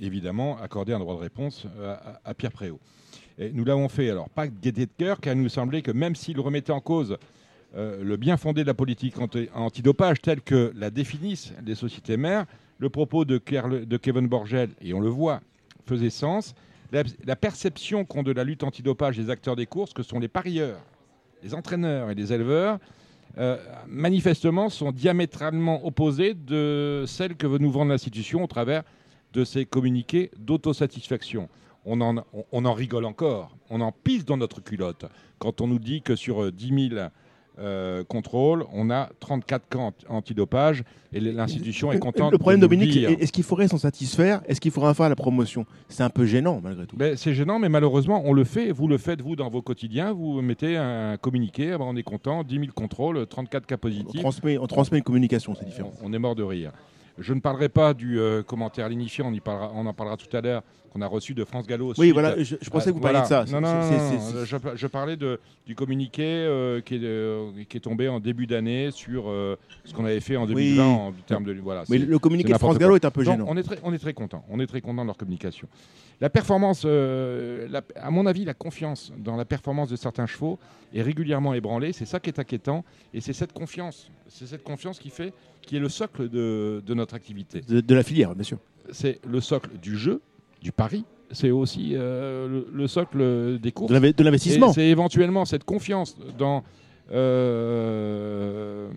évidemment 0.00 0.56
accordé 0.62 0.92
un 0.92 1.00
droit 1.00 1.16
de 1.16 1.20
réponse 1.20 1.66
à, 2.24 2.32
Pierre 2.32 2.52
Préau. 2.52 2.78
Et 3.38 3.50
nous 3.52 3.64
l'avons 3.64 3.88
fait, 3.90 4.08
alors, 4.08 4.30
pas 4.30 4.46
gaieté 4.46 4.86
de 4.86 4.92
cœur, 4.96 5.20
car 5.20 5.34
il 5.34 5.42
nous 5.42 5.50
semblait 5.50 5.82
que 5.82 5.90
même 5.90 6.14
s'il 6.14 6.40
remettait 6.40 6.72
en 6.72 6.80
cause 6.80 7.18
le 7.76 8.16
bien 8.16 8.38
fondé 8.38 8.62
de 8.62 8.66
la 8.66 8.72
politique 8.72 9.20
anti- 9.20 9.50
antidopage 9.54 10.22
telle 10.22 10.40
que 10.40 10.72
la 10.76 10.88
définissent 10.88 11.52
les 11.66 11.74
sociétés 11.74 12.16
mères, 12.16 12.46
le 12.78 12.88
propos 12.88 13.26
de, 13.26 13.36
de 13.36 13.96
Kevin 13.98 14.28
Borgel, 14.28 14.70
et 14.80 14.94
on 14.94 15.00
le 15.00 15.10
voit, 15.10 15.42
faisait 15.84 16.08
sens. 16.08 16.54
La, 17.24 17.34
perception 17.34 18.04
qu'ont 18.04 18.22
de 18.22 18.30
la 18.30 18.44
lutte 18.44 18.62
antidopage 18.62 19.18
les 19.18 19.28
acteurs 19.28 19.56
des 19.56 19.66
courses, 19.66 19.92
que 19.92 20.04
sont 20.04 20.20
les 20.20 20.28
parieurs, 20.28 20.78
les 21.42 21.52
entraîneurs 21.52 22.10
et 22.10 22.14
les 22.14 22.32
éleveurs, 22.32 22.78
euh, 23.36 23.56
manifestement 23.88 24.68
sont 24.68 24.92
diamétralement 24.92 25.84
opposées 25.84 26.34
de 26.34 27.02
celles 27.08 27.34
que 27.34 27.48
veut 27.48 27.58
nous 27.58 27.72
vendre 27.72 27.90
l'institution 27.90 28.44
au 28.44 28.46
travers 28.46 28.84
de 29.32 29.44
ces 29.44 29.64
communiqués 29.64 30.30
d'autosatisfaction. 30.38 31.48
On 31.84 32.00
en, 32.00 32.72
rigole 32.72 33.04
encore, 33.04 33.56
on 33.70 33.80
en 33.80 33.90
pisse 33.90 34.24
dans 34.24 34.36
notre 34.36 34.62
culotte 34.62 35.06
quand 35.38 35.60
on 35.60 35.66
nous 35.66 35.80
dit 35.80 36.00
que 36.00 36.14
sur 36.14 36.44
euh, 36.44 36.52
10 36.52 36.90
000 36.90 37.08
euh, 37.58 38.02
contrôles, 38.04 38.64
on 38.72 38.90
a 38.90 39.08
34 39.20 39.68
cas 39.68 39.78
anti- 39.78 40.06
antidopage 40.08 40.82
et 41.12 41.20
l'institution 41.20 41.92
est 41.92 41.98
contente 42.00 42.32
Le 42.32 42.38
problème, 42.38 42.60
de 42.60 42.66
Dominique, 42.66 42.96
est-ce 42.96 43.30
qu'il 43.32 43.44
faudrait 43.44 43.68
s'en 43.68 43.78
satisfaire? 43.78 44.42
Est-ce 44.46 44.60
qu'il 44.60 44.72
faudrait 44.72 44.94
faire 44.94 45.08
la 45.08 45.14
promotion? 45.16 45.64
C'est 45.88 46.02
un 46.02 46.10
peu 46.10 46.26
gênant, 46.26 46.60
malgré 46.62 46.86
tout. 46.86 46.96
Ben, 46.96 47.16
c'est 47.16 47.34
gênant, 47.34 47.58
mais 47.60 47.68
malheureusement, 47.68 48.22
on 48.24 48.32
le 48.32 48.44
fait. 48.44 48.72
Vous 48.72 48.88
le 48.88 48.98
faites, 48.98 49.20
vous, 49.20 49.36
dans 49.36 49.48
vos 49.50 49.62
quotidiens. 49.62 50.12
Vous 50.12 50.40
mettez 50.42 50.76
un 50.76 51.16
communiqué. 51.16 51.72
ah 51.72 51.78
ben, 51.78 51.84
on 51.88 51.96
est 51.96 52.02
content. 52.02 52.42
10 52.42 52.54
000 52.58 52.66
contrôles, 52.74 53.26
34 53.26 53.66
cas 53.66 53.76
On 53.76 53.78
positifs. 53.78 54.20
transmet, 54.20 54.58
on 54.58 54.66
transmet 54.66 54.98
une 54.98 55.04
communication, 55.04 55.54
c'est 55.54 55.64
différent. 55.66 55.92
On, 56.02 56.10
on 56.10 56.12
est 56.12 56.18
mort 56.18 56.34
de 56.34 56.42
rire. 56.42 56.72
Je 57.18 57.32
ne 57.32 57.38
parlerai 57.38 57.68
pas 57.68 57.94
du 57.94 58.18
euh, 58.18 58.42
commentaire 58.42 58.88
lignifiant. 58.88 59.26
On, 59.28 59.32
y 59.32 59.38
parlera, 59.38 59.70
on 59.76 59.86
en 59.86 59.92
parlera 59.94 60.16
tout 60.16 60.36
à 60.36 60.40
l'heure. 60.40 60.62
Qu'on 60.94 61.00
a 61.02 61.08
reçu 61.08 61.34
de 61.34 61.44
France 61.44 61.66
Gallo. 61.66 61.88
Oui, 61.88 61.94
suite- 61.96 62.12
voilà, 62.12 62.40
je, 62.40 62.54
je 62.60 62.70
pensais 62.70 62.90
que 62.90 62.94
vous 62.94 63.00
Voilà. 63.00 63.22
parliez 63.22 63.44
de 63.46 63.48
ça. 63.50 63.52
Non, 63.52 63.66
non, 63.66 63.80
non, 63.80 64.44
Je, 64.44 64.56
je 64.76 64.86
parlais 64.86 65.16
de, 65.16 65.40
du 65.66 65.74
communiqué 65.74 66.22
euh, 66.24 66.80
qui, 66.82 66.94
est, 66.94 67.00
euh, 67.02 67.50
qui 67.68 67.76
est 67.78 67.80
tombé 67.80 68.06
en 68.08 68.20
début 68.20 68.46
d'année 68.46 68.92
sur 68.92 69.24
euh, 69.28 69.56
ce 69.84 69.92
qu'on 69.92 70.04
avait 70.04 70.20
fait 70.20 70.36
en 70.36 70.46
2020 70.46 70.84
Oui. 70.84 70.88
en 70.92 71.12
termes 71.26 71.42
de. 71.42 71.52
Voilà, 71.54 71.82
Mais 71.88 71.98
le 71.98 72.18
communiqué 72.20 72.52
de 72.52 72.58
France 72.58 72.78
Gallo 72.78 72.94
est 72.94 73.04
un 73.04 73.10
peu 73.10 73.24
gênant. 73.24 73.44
on 73.48 73.56
est 73.56 73.64
très, 73.64 73.80
on 73.82 73.92
est 73.92 73.98
très 73.98 74.14
content. 74.14 74.44
On 74.48 74.60
est 74.60 74.68
très 74.68 74.80
content 74.80 75.02
de 75.02 75.06
leur 75.08 75.16
communication. 75.16 75.66
La 76.20 76.30
performance, 76.30 76.82
euh, 76.84 77.66
la- 77.68 77.82
à 77.96 78.12
mon 78.12 78.24
avis, 78.26 78.44
la 78.44 78.54
confiance 78.54 79.12
dans 79.18 79.34
la 79.34 79.44
performance 79.44 79.88
de 79.88 79.96
certains 79.96 80.26
chevaux 80.26 80.60
est 80.94 81.02
régulièrement 81.02 81.54
ébranlée. 81.54 81.92
C'est 81.92 82.04
ça 82.06 82.20
qui 82.20 82.30
est 82.30 82.38
inquiétant, 82.38 82.84
et 83.12 83.20
c'est 83.20 83.32
cette 83.32 83.52
confiance, 83.52 84.08
c'est 84.28 84.46
cette 84.46 84.62
confiance 84.62 85.00
qui 85.00 85.10
fait, 85.10 85.32
qui 85.62 85.74
est 85.76 85.80
le 85.80 85.88
socle 85.88 86.28
de, 86.28 86.80
de 86.86 86.94
notre 86.94 87.14
activité. 87.16 87.62
De, 87.62 87.80
de 87.80 87.94
la 87.96 88.04
filière, 88.04 88.32
bien 88.36 88.44
sûr. 88.44 88.58
C'est 88.92 89.18
le 89.28 89.40
socle 89.40 89.70
du 89.82 89.96
jeu, 89.98 90.20
du 90.64 90.72
pari, 90.72 91.04
c'est 91.30 91.50
aussi 91.50 91.92
euh, 91.94 92.48
le, 92.48 92.66
le 92.72 92.86
socle 92.88 93.58
des 93.60 93.70
courses. 93.70 93.92
De 93.92 93.96
l'inve- 93.98 94.14
de 94.16 94.24
l'investissement. 94.24 94.72
C'est 94.72 94.88
éventuellement 94.88 95.44
cette 95.44 95.62
confiance 95.64 96.16
dans 96.38 96.64
euh, 97.12 98.88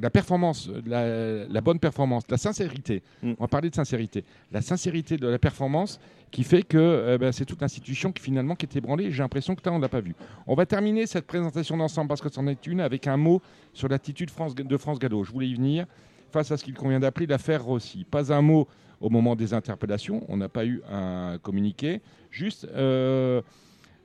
la 0.00 0.10
performance, 0.10 0.68
la, 0.86 1.46
la 1.46 1.60
bonne 1.60 1.78
performance, 1.78 2.24
la 2.28 2.36
sincérité. 2.36 3.02
Mm. 3.22 3.32
On 3.38 3.44
va 3.44 3.48
parler 3.48 3.70
de 3.70 3.74
sincérité. 3.74 4.24
La 4.52 4.60
sincérité 4.62 5.16
de 5.16 5.26
la 5.26 5.38
performance 5.38 5.98
qui 6.30 6.44
fait 6.44 6.62
que 6.62 6.78
euh, 6.78 7.18
ben, 7.18 7.32
c'est 7.32 7.44
toute 7.46 7.60
l'institution 7.60 8.12
qui 8.12 8.22
finalement 8.22 8.54
qui 8.54 8.66
est 8.66 8.76
ébranlée. 8.76 9.10
J'ai 9.10 9.22
l'impression 9.22 9.54
que 9.54 9.62
là, 9.64 9.72
on 9.72 9.78
ne 9.78 9.82
l'a 9.82 9.88
pas 9.88 10.00
vu. 10.00 10.14
On 10.46 10.54
va 10.54 10.66
terminer 10.66 11.06
cette 11.06 11.26
présentation 11.26 11.76
d'ensemble 11.76 12.08
parce 12.08 12.20
que 12.20 12.28
c'en 12.30 12.46
est 12.46 12.66
une 12.66 12.80
avec 12.80 13.06
un 13.06 13.16
mot 13.16 13.40
sur 13.72 13.88
l'attitude 13.88 14.30
France- 14.30 14.54
de 14.54 14.76
France 14.76 14.98
Gallo. 14.98 15.24
Je 15.24 15.32
voulais 15.32 15.48
y 15.48 15.54
venir 15.54 15.86
face 16.30 16.52
à 16.52 16.56
ce 16.56 16.64
qu'il 16.64 16.74
convient 16.74 17.00
d'appeler 17.00 17.26
l'affaire 17.26 17.64
Rossi. 17.64 18.04
Pas 18.04 18.32
un 18.32 18.42
mot 18.42 18.68
au 19.00 19.10
moment 19.10 19.34
des 19.36 19.54
interpellations. 19.54 20.24
On 20.28 20.36
n'a 20.36 20.48
pas 20.48 20.64
eu 20.66 20.82
un 20.90 21.38
communiqué. 21.42 22.00
Juste 22.30 22.66
euh, 22.74 23.40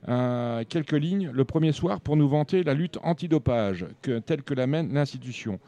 un- 0.08 0.64
quelques 0.68 0.94
lignes 0.94 1.30
le 1.34 1.46
premier 1.46 1.72
soir 1.72 2.00
pour 2.02 2.16
nous 2.18 2.28
vanter 2.28 2.64
la 2.64 2.74
lutte 2.74 2.98
antidopage 3.04 3.86
que, 4.02 4.20
telle 4.20 4.44
que 4.44 4.54
la 4.54 4.68
mène 4.68 4.94
l'institution. 4.94 5.60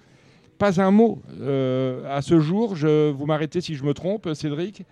Pas 0.57 0.81
un 0.81 0.89
mot 0.91 1.21
euh, 1.39 2.03
à 2.15 2.21
ce 2.21 2.39
jour, 2.39 2.75
je, 2.75 3.11
vous 3.11 3.25
m'arrêtez 3.25 3.61
si 3.61 3.75
je 3.75 3.83
me 3.83 3.93
trompe, 3.93 4.33
Cédric, 4.33 4.83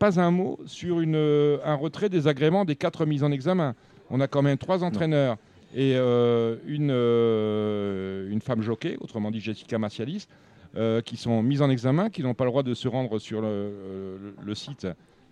pas 0.00 0.18
un 0.20 0.32
mot 0.32 0.58
sur 0.66 1.00
une, 1.00 1.14
euh, 1.14 1.58
un 1.64 1.74
retrait 1.76 2.08
des 2.08 2.26
agréments 2.26 2.64
des 2.64 2.74
quatre 2.76 3.06
mises 3.06 3.22
en 3.22 3.30
examen. 3.30 3.74
On 4.10 4.20
a 4.20 4.26
quand 4.26 4.42
même 4.42 4.58
trois 4.58 4.82
entraîneurs 4.82 5.36
et 5.74 5.94
euh, 5.96 6.56
une, 6.66 6.90
euh, 6.90 8.28
une 8.30 8.40
femme 8.40 8.62
jockey, 8.62 8.96
autrement 9.00 9.30
dit 9.30 9.40
Jessica 9.40 9.78
Martialis, 9.78 10.26
euh, 10.28 10.34
qui 11.04 11.16
sont 11.16 11.42
mises 11.42 11.62
en 11.62 11.70
examen, 11.70 12.08
qui 12.10 12.22
n'ont 12.22 12.34
pas 12.34 12.44
le 12.44 12.50
droit 12.50 12.62
de 12.62 12.74
se 12.74 12.88
rendre 12.88 13.18
sur 13.18 13.40
le, 13.42 13.48
le- 14.20 14.34
le 14.44 14.54
site 14.54 14.86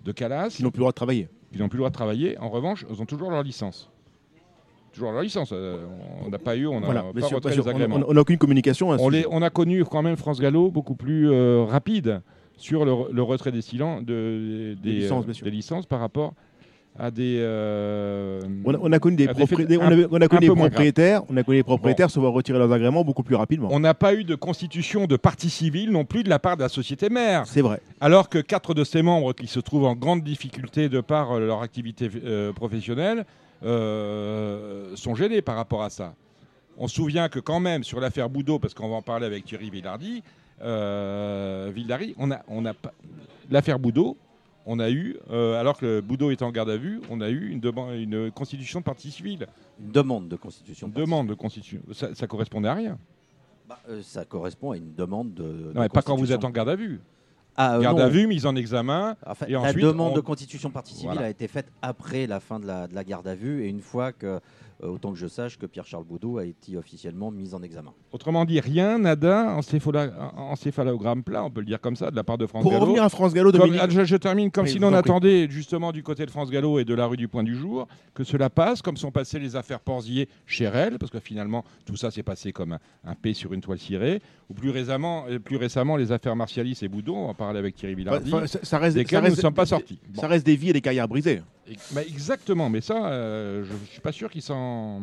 de 0.05 0.13
Calas. 0.13 0.57
Ils 0.59 0.65
n'ont 0.65 0.71
plus 0.71 0.79
le 0.79 0.83
droit 0.83 0.93
de 0.93 0.97
travailler. 0.97 1.29
Ils 1.53 1.59
n'ont 1.61 1.69
plus 1.69 1.77
le 1.77 1.81
droit 1.81 1.91
de 1.91 1.95
travailler. 1.95 2.39
En 2.39 2.49
revanche, 2.49 2.85
ils 2.91 3.01
ont 3.03 3.07
toujours 3.07 3.31
leur 3.31 3.43
licence. 3.43 3.91
Toujours 4.93 5.13
leur 5.13 5.23
licence. 5.23 5.51
Euh, 5.53 5.85
on 6.25 6.29
n'a 6.31 6.39
pas 6.39 6.57
eu, 6.57 6.67
on 6.67 6.81
n'a 6.81 6.87
Voilà, 6.87 7.03
pas 7.15 7.21
sûr, 7.23 7.41
sûr. 7.41 7.51
les 7.63 7.69
agréments. 7.69 8.01
On- 8.07 8.13
n'a 8.15 8.21
aucune 8.21 8.39
communication. 8.39 8.91
à 8.93 8.99
ce 8.99 9.03
On, 9.03 9.09
les- 9.09 9.25
on 9.31 9.41
a 9.43 9.51
connu 9.51 9.85
quand 9.85 10.03
même 10.03 10.17
France 10.17 10.41
Gallo 10.41 10.71
beaucoup 10.71 10.95
plus 10.97 11.31
euh, 11.31 11.65
rapide 11.65 12.23
sur 12.57 12.85
le, 12.85 12.93
le 13.13 13.23
retrait 13.23 13.53
des, 13.53 13.61
silen- 13.63 14.05
de, 14.05 14.75
des, 14.83 14.93
licences, 14.93 15.25
euh, 15.29 15.45
des 15.45 15.51
licences 15.51 15.87
par 15.87 16.01
rapport 16.01 16.35
à 16.99 17.11
des. 17.11 17.39
euh, 17.41 18.41
On 18.65 18.75
a, 18.75 18.79
on 18.83 18.93
a 18.93 18.99
connu 18.99 19.17
des, 19.17 19.29
on 19.29 19.33
a- 19.33 20.07
on 20.11 20.21
a 20.21 20.29
connu 20.29 20.47
propriétaires, 20.55 21.23
on 21.31 21.37
a 21.37 21.43
connu 21.43 21.59
des 21.59 21.63
propriétaires 21.63 22.11
se 22.11 22.19
voir 22.21 22.33
retirer 22.33 22.59
leurs 22.59 22.73
agréments 22.73 23.05
beaucoup 23.05 23.23
plus 23.23 23.37
rapidement. 23.37 23.69
On 23.71 23.81
n'a 23.81 23.95
pas 23.95 24.15
eu 24.15 24.25
de 24.25 24.35
constitution 24.35 25.07
de 25.07 25.17
partie 25.17 25.51
civile 25.51 25.91
non 25.93 26.05
plus 26.05 26.23
de 26.25 26.29
la 26.29 26.39
part 26.39 26.57
de 26.57 26.63
la 26.63 26.69
société 26.69 27.09
mère. 27.09 27.47
C'est 27.47 27.63
vrai. 27.63 27.81
Alors 28.01 28.29
que 28.29 28.39
quatre 28.39 28.75
de 28.75 28.85
ses 28.85 29.03
membres 29.03 29.33
qui 29.33 29.47
se 29.47 29.61
trouvent 29.61 29.85
en 29.87 29.95
grande 29.95 30.23
difficulté 30.23 30.89
de 30.89 31.01
par 31.01 31.33
euh, 31.33 31.41
leur 31.47 31.63
activité 31.63 32.11
euh, 32.25 32.53
professionnelle 32.53 33.25
euh, 33.65 34.95
sont 34.97 35.15
gênés 35.15 35.43
par 35.43 35.57
rapport 35.57 35.83
à 35.83 35.91
ça. 35.91 36.15
On 36.77 36.89
se 36.89 36.95
souvient 36.97 37.29
que 37.29 37.39
quand 37.39 37.61
même 37.61 37.85
sur 37.85 38.01
l'affaire 38.01 38.29
Boudot, 38.31 38.59
parce 38.59 38.75
qu'on 38.75 38.89
va 38.89 38.97
en 38.97 39.03
parler 39.03 39.27
avec 39.27 39.45
Thierry 39.45 39.71
Villardi, 39.71 40.23
Villari, 41.73 42.15
on 42.19 42.31
a, 42.31 42.41
on 42.49 42.65
a 42.65 42.75
pas 42.75 42.93
l'affaire 43.51 43.79
Boudot. 43.79 44.17
On 44.73 44.79
a 44.79 44.89
eu, 44.89 45.17
euh, 45.31 45.59
alors 45.59 45.77
que 45.77 46.01
Boudot 46.01 46.31
est 46.31 46.43
en 46.43 46.53
garde 46.53 46.71
à 46.71 46.77
vue, 46.77 47.01
on 47.11 47.21
a 47.21 47.29
eu 47.29 47.49
une, 47.51 47.59
demande- 47.59 47.93
une 47.97 48.31
constitution 48.31 48.79
de 48.79 48.85
partie 48.85 49.11
civile. 49.11 49.49
Une 49.81 49.91
demande 49.91 50.29
de 50.29 50.37
constitution. 50.37 50.87
Une 50.87 50.93
demande 50.93 51.27
de 51.29 51.35
constitution. 51.35 51.81
Ça, 51.93 52.15
ça 52.15 52.29
correspondait 52.29 52.69
à 52.69 52.75
rien. 52.75 52.97
Bah, 53.69 53.81
euh, 53.89 54.01
ça 54.03 54.25
correspond 54.25 54.71
à 54.71 54.77
une 54.77 54.95
demande 54.95 55.35
de. 55.35 55.43
de 55.43 55.73
Non, 55.75 55.81
mais 55.81 55.89
pas 55.89 56.03
quand 56.03 56.15
vous 56.15 56.31
êtes 56.31 56.45
en 56.45 56.51
garde 56.51 56.69
à 56.69 56.77
vue. 56.77 57.01
Ah, 57.57 57.77
euh, 57.79 57.81
garde 57.81 57.99
non. 57.99 58.05
à 58.05 58.09
vue, 58.09 58.29
mise 58.29 58.47
en 58.47 58.55
examen. 58.55 59.17
Enfin, 59.27 59.47
et 59.47 59.53
la 59.53 59.61
ensuite, 59.63 59.83
demande 59.85 60.13
on- 60.13 60.15
de 60.15 60.21
constitution 60.21 60.71
partie 60.71 60.95
civile 60.95 61.11
Voilà. 61.15 61.27
a 61.27 61.31
été 61.31 61.49
faite 61.49 61.67
après 61.83 62.29
la 62.29 62.39
fin 62.39 62.61
de 62.61 62.67
la, 62.67 62.87
de 62.87 62.95
la 62.95 63.03
garde 63.03 63.27
à 63.27 63.35
vue 63.35 63.65
et 63.65 63.69
une 63.69 63.81
fois 63.81 64.13
que, 64.13 64.39
autant 64.83 65.13
que 65.13 65.19
je 65.19 65.27
sache, 65.27 65.59
que 65.59 65.67
Pierre-Charles 65.67 66.05
Boudot 66.05 66.39
a 66.39 66.45
été 66.45 66.77
officiellement 66.77 67.31
mis 67.31 67.55
en 67.55 67.63
examen. 67.63 67.93
Autrement 68.13 68.45
dit, 68.45 68.61
rien, 68.61 68.99
nada, 68.99 69.57
encéphalogramme 70.37 71.23
plat, 71.23 71.45
on 71.45 71.51
peut 71.51 71.61
le 71.61 71.67
dire 71.67 71.81
comme 71.81 71.97
ça, 71.97 72.11
de 72.11 72.17
la 72.17 72.25
part 72.25 72.39
de 72.39 72.47
France 72.47 72.63
Pour 72.63 72.73
Gallo. 72.73 72.85
revenir 72.85 73.03
à 73.03 73.09
France 73.09 73.33
Gallo, 73.35 73.51
Comme- 73.53 73.61
Dominique. 73.61 73.81
ah, 73.85 73.89
je, 73.89 74.05
je 74.05 74.17
termine 74.17 74.51
comme 74.51 74.65
Oui, 74.65 74.71
si 74.73 74.79
l'on 74.79 74.89
en 74.89 74.93
attendait 74.95 75.49
justement 75.51 75.93
du 75.93 76.03
côté 76.03 76.27
de 76.27 76.31
France 76.31 76.51
Gallo 76.51 76.79
et 76.79 76.85
de 76.85 76.95
la 76.95 77.07
rue 77.07 77.17
du 77.17 77.29
Point 77.29 77.43
du 77.43 77.55
Jour 77.55 77.87
que 78.15 78.25
cela 78.25 78.51
passe, 78.51 78.83
comme 78.83 78.97
sont 78.97 79.11
passées 79.11 79.39
les 79.39 79.57
affaires 79.57 79.81
Porzier 79.81 80.29
chez 80.47 80.65
elle, 80.65 80.99
parce 80.99 81.11
que 81.13 81.21
finalement 81.21 81.65
tout 81.85 81.97
ça 81.97 82.11
s'est 82.11 82.23
passé 82.23 82.53
comme 82.53 82.73
un, 82.73 82.79
un 83.05 83.15
P 83.15 83.35
sur 83.35 83.53
une 83.53 83.61
toile 83.61 83.79
cirée, 83.79 84.21
ou 84.49 84.55
plus 84.55 84.71
récemment, 84.71 85.25
euh, 85.29 85.39
plus 85.39 85.57
récemment 85.57 85.97
les 85.97 86.13
affaires 86.13 86.37
Martialis 86.37 86.79
et 86.83 86.89
Boudon, 86.89 87.17
on 87.17 87.27
va 87.29 87.35
parler 87.35 87.59
avec 87.59 87.75
Thierry 87.77 87.95
Villardi, 87.95 88.33
Enfin, 88.33 88.47
ça, 88.47 88.59
ça 88.63 88.79
reste, 88.79 88.97
desquelles 88.97 89.23
ça 89.23 89.29
nous 89.31 89.37
ne 89.37 89.41
sommes 89.41 89.55
pas 89.55 89.67
sortis. 89.67 90.01
Bon. 90.09 90.21
Ça 90.21 90.27
reste 90.29 90.45
des 90.47 90.57
vies 90.57 90.71
et 90.71 90.73
des 90.73 90.81
carrières 90.81 91.09
brisées. 91.09 91.43
Exactement, 92.07 92.69
mais 92.69 92.81
ça, 92.81 93.07
euh, 93.07 93.65
je 93.65 93.73
ne 93.73 93.87
suis 93.87 94.01
pas 94.01 94.13
sûr 94.13 94.31
qu'ils 94.31 94.43
s'en 94.43 95.01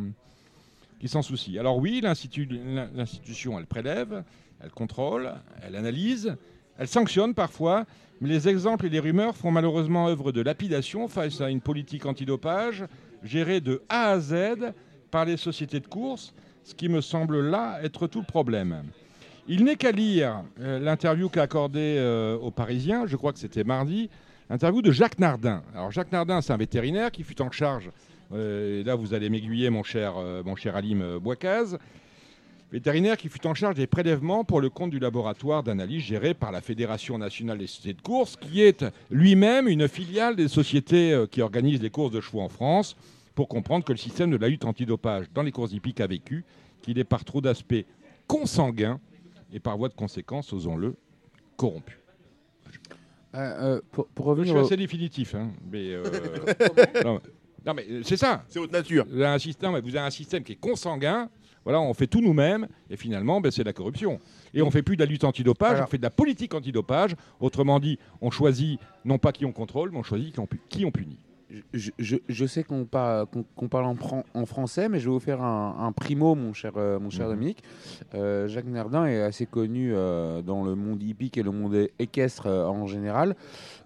s'en 1.05 1.21
soucient. 1.21 1.59
Alors 1.59 1.77
oui, 1.77 2.01
l'institu- 2.01 2.47
l'in- 2.47 2.89
l'institution, 2.95 3.57
elle 3.59 3.65
prélève, 3.67 4.23
elle 4.61 4.71
contrôle, 4.71 5.31
elle 5.61 5.75
analyse, 5.75 6.35
elle 6.77 6.87
sanctionne 6.87 7.33
parfois, 7.33 7.85
mais 8.19 8.29
les 8.29 8.49
exemples 8.49 8.87
et 8.87 8.89
les 8.89 8.99
rumeurs 8.99 9.35
font 9.35 9.51
malheureusement 9.51 10.07
œuvre 10.07 10.31
de 10.31 10.41
lapidation 10.41 11.07
face 11.07 11.39
à 11.39 11.49
une 11.49 11.61
politique 11.61 12.05
antidopage 12.05 12.85
gérée 13.23 13.61
de 13.61 13.81
A 13.89 14.09
à 14.09 14.19
Z 14.19 14.33
par 15.11 15.25
les 15.25 15.37
sociétés 15.37 15.79
de 15.79 15.87
course, 15.87 16.33
ce 16.63 16.73
qui 16.75 16.89
me 16.89 16.99
semble 17.01 17.39
là 17.41 17.79
être 17.83 18.07
tout 18.07 18.19
le 18.19 18.25
problème. 18.25 18.83
Il 19.47 19.63
n'est 19.63 19.77
qu'à 19.77 19.91
lire 19.91 20.43
euh, 20.59 20.79
l'interview 20.79 21.29
qu'a 21.29 21.43
accordée 21.43 21.95
euh, 21.99 22.37
aux 22.37 22.51
Parisiens, 22.51 23.05
je 23.05 23.15
crois 23.15 23.31
que 23.31 23.39
c'était 23.39 23.63
mardi, 23.63 24.09
Interview 24.49 24.81
de 24.81 24.91
Jacques 24.91 25.19
Nardin. 25.19 25.61
Alors 25.73 25.91
Jacques 25.91 26.11
Nardin, 26.11 26.41
c'est 26.41 26.53
un 26.53 26.57
vétérinaire 26.57 27.11
qui 27.11 27.23
fut 27.23 27.41
en 27.41 27.51
charge, 27.51 27.91
euh, 28.31 28.79
et 28.79 28.83
là 28.83 28.95
vous 28.95 29.13
allez 29.13 29.29
m'aiguiller 29.29 29.69
mon 29.69 29.83
cher, 29.83 30.13
euh, 30.17 30.41
mon 30.41 30.55
cher 30.55 30.77
Alim 30.77 31.01
euh, 31.01 31.19
Bouacaz, 31.19 31.77
vétérinaire 32.71 33.17
qui 33.17 33.27
fut 33.27 33.45
en 33.45 33.53
charge 33.53 33.75
des 33.75 33.87
prélèvements 33.87 34.45
pour 34.45 34.61
le 34.61 34.69
compte 34.69 34.91
du 34.91 34.99
laboratoire 34.99 35.63
d'analyse 35.63 36.03
géré 36.03 36.33
par 36.33 36.53
la 36.53 36.61
Fédération 36.61 37.17
nationale 37.17 37.57
des 37.57 37.67
sociétés 37.67 37.97
de 37.97 38.01
course, 38.01 38.37
qui 38.37 38.61
est 38.61 38.85
lui-même 39.11 39.67
une 39.67 39.89
filiale 39.89 40.37
des 40.37 40.47
sociétés 40.47 41.25
qui 41.29 41.41
organisent 41.41 41.81
les 41.81 41.89
courses 41.89 42.13
de 42.13 42.21
chevaux 42.21 42.41
en 42.41 42.49
France, 42.49 42.95
pour 43.35 43.49
comprendre 43.49 43.83
que 43.83 43.91
le 43.91 43.97
système 43.97 44.31
de 44.31 44.37
la 44.37 44.47
lutte 44.47 44.63
antidopage 44.63 45.25
dans 45.33 45.43
les 45.43 45.51
courses 45.51 45.73
hippiques 45.73 45.99
a 45.99 46.07
vécu, 46.07 46.45
qu'il 46.81 46.99
est 46.99 47.03
par 47.03 47.25
trop 47.25 47.41
d'aspects 47.41 47.85
consanguins 48.27 48.99
et 49.51 49.59
par 49.59 49.77
voie 49.77 49.89
de 49.89 49.93
conséquence, 49.93 50.53
osons-le, 50.53 50.95
corrompu. 51.57 51.99
Euh, 53.35 53.77
euh, 53.77 53.81
pour, 53.91 54.35
Je 54.37 54.43
suis 54.43 54.51
au- 54.53 54.59
assez 54.59 54.77
définitif, 54.77 55.35
hein, 55.35 55.51
mais 55.71 55.91
euh, 55.91 56.03
non, 57.03 57.19
non, 57.65 57.73
mais 57.73 57.85
c'est 58.03 58.17
ça. 58.17 58.43
C'est 58.47 58.59
votre 58.59 58.71
nature. 58.73 59.05
Vous 59.09 59.15
avez 59.17 59.25
un 59.27 59.39
système, 59.39 59.71
vous 59.79 59.89
avez 59.95 59.99
un 59.99 60.09
système 60.09 60.43
qui 60.43 60.53
est 60.53 60.59
consanguin. 60.59 61.29
Voilà, 61.63 61.81
on 61.81 61.93
fait 61.93 62.07
tout 62.07 62.21
nous-mêmes 62.21 62.67
et 62.89 62.95
finalement, 62.95 63.41
ben, 63.41 63.51
c'est 63.51 63.63
de 63.63 63.67
la 63.67 63.73
corruption. 63.73 64.21
Et 64.53 64.61
on 64.61 64.71
fait 64.71 64.81
plus 64.81 64.95
de 64.95 65.03
la 65.03 65.05
lutte 65.09 65.25
antidopage, 65.25 65.73
Alors- 65.73 65.87
on 65.87 65.89
fait 65.91 65.97
de 65.97 66.03
la 66.03 66.09
politique 66.09 66.53
antidopage. 66.53 67.15
Autrement 67.41 67.81
dit, 67.81 67.99
on 68.21 68.31
choisit 68.31 68.79
non 69.03 69.17
pas 69.17 69.33
qui 69.33 69.43
on 69.43 69.51
contrôle, 69.51 69.91
mais 69.91 69.97
on 69.97 70.03
choisit 70.03 70.33
qui 70.33 70.39
on, 70.39 70.47
pu- 70.47 70.61
qui 70.69 70.85
on 70.85 70.91
punit. 70.91 71.19
Je, 71.73 71.91
je- 71.97 72.17
je 72.27 72.45
sais 72.45 72.63
qu'on 72.63 72.83
par- 72.85 73.29
qu'on- 73.29 73.45
qu'on 73.55 73.67
parle 73.69 73.85
en, 73.85 73.95
fran- 73.95 74.23
en 74.33 74.45
français, 74.45 74.89
mais 74.89 74.99
je 74.99 75.05
vais 75.05 75.11
vous 75.13 75.19
faire 75.19 75.41
un, 75.41 75.75
un 75.79 75.91
primo, 75.93 76.35
mon 76.35 76.51
cher, 76.53 76.73
euh, 76.75 76.99
mon 76.99 77.09
cher 77.09 77.27
Mhm. 77.27 77.33
Dominique. 77.33 77.63
Euh, 78.15 78.47
Jacques 78.49 78.65
Nardin 78.65 79.05
est 79.05 79.21
assez 79.21 79.45
connu 79.45 79.91
euh, 79.93 80.41
dans 80.41 80.63
le 80.65 80.75
monde 80.75 81.01
hippique 81.01 81.37
et 81.37 81.43
le 81.43 81.51
monde 81.51 81.87
équestre 81.99 82.47
euh, 82.47 82.65
en 82.67 82.85
général. 82.87 83.35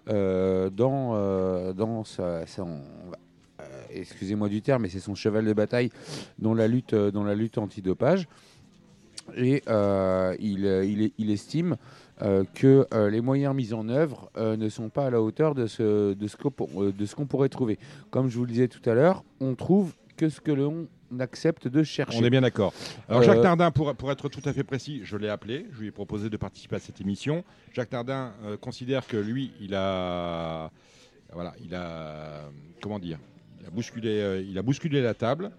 dans 0.06 1.72
dans 1.74 2.04
sa- 2.04 2.44
son- 2.46 2.80
excusez-moi 3.90 4.48
du 4.48 4.60
terme, 4.62 4.82
mais 4.82 4.88
c'est 4.88 4.98
son 5.00 5.14
cheval 5.14 5.44
de 5.44 5.52
bataille 5.52 5.90
dans 6.38 6.54
la 6.54 6.66
lutte, 6.66 6.94
dans 6.94 7.22
la 7.24 7.34
lutte 7.34 7.58
antidopage. 7.58 8.26
Et 9.36 9.62
il, 10.40 10.64
il, 10.84 11.02
est- 11.02 11.12
il 11.18 11.30
estime 11.30 11.76
euh, 12.22 12.44
que 12.54 12.86
euh, 12.94 13.10
les 13.10 13.20
moyens 13.20 13.54
mis 13.54 13.72
en 13.72 13.88
œuvre 13.88 14.30
euh, 14.36 14.56
ne 14.56 14.68
sont 14.68 14.90
pas 14.90 15.06
à 15.06 15.10
la 15.10 15.20
hauteur 15.20 15.54
de 15.54 15.66
ce, 15.66 16.14
de 16.14 16.26
ce 16.28 17.14
qu'on 17.16 17.26
pourrait 17.26 17.48
trouver. 17.48 17.78
Comme 18.10 18.28
je 18.28 18.36
vous 18.36 18.44
le 18.44 18.50
disais 18.50 18.68
tout 18.68 18.88
à 18.88 18.94
l'heure, 18.94 19.24
on 19.40 19.54
trouve 19.54 19.94
que 20.16 20.28
ce 20.28 20.40
que 20.40 20.52
l'on 20.52 20.86
accepte 21.18 21.68
de 21.68 21.82
chercher. 21.82 22.18
On 22.20 22.24
est 22.24 22.30
bien 22.30 22.40
d'accord. 22.40 22.72
Alors 23.08 23.22
Jacques 23.22 23.42
Nardin, 23.42 23.70
pour, 23.70 23.94
pour 23.94 24.12
être 24.12 24.28
tout 24.28 24.40
à 24.44 24.52
fait 24.52 24.62
précis, 24.62 25.00
je 25.04 25.16
l'ai 25.16 25.28
appelé, 25.28 25.66
je 25.72 25.80
lui 25.80 25.88
ai 25.88 25.90
proposé 25.90 26.30
de 26.30 26.36
participer 26.36 26.76
à 26.76 26.78
cette 26.78 27.00
émission. 27.00 27.44
Jacques 27.72 27.92
Nardin 27.92 28.32
euh, 28.44 28.56
considère 28.56 29.06
que 29.06 29.16
lui, 29.16 29.52
il 29.60 29.74
a, 29.74 30.70
voilà, 31.32 31.54
il 31.64 31.74
a, 31.74 32.50
comment 32.80 32.98
dire, 32.98 33.18
il 33.60 33.66
a 33.66 33.70
bousculé, 33.70 34.44
il 34.48 34.56
a 34.58 34.62
bousculé 34.62 35.02
la 35.02 35.14
table. 35.14 35.50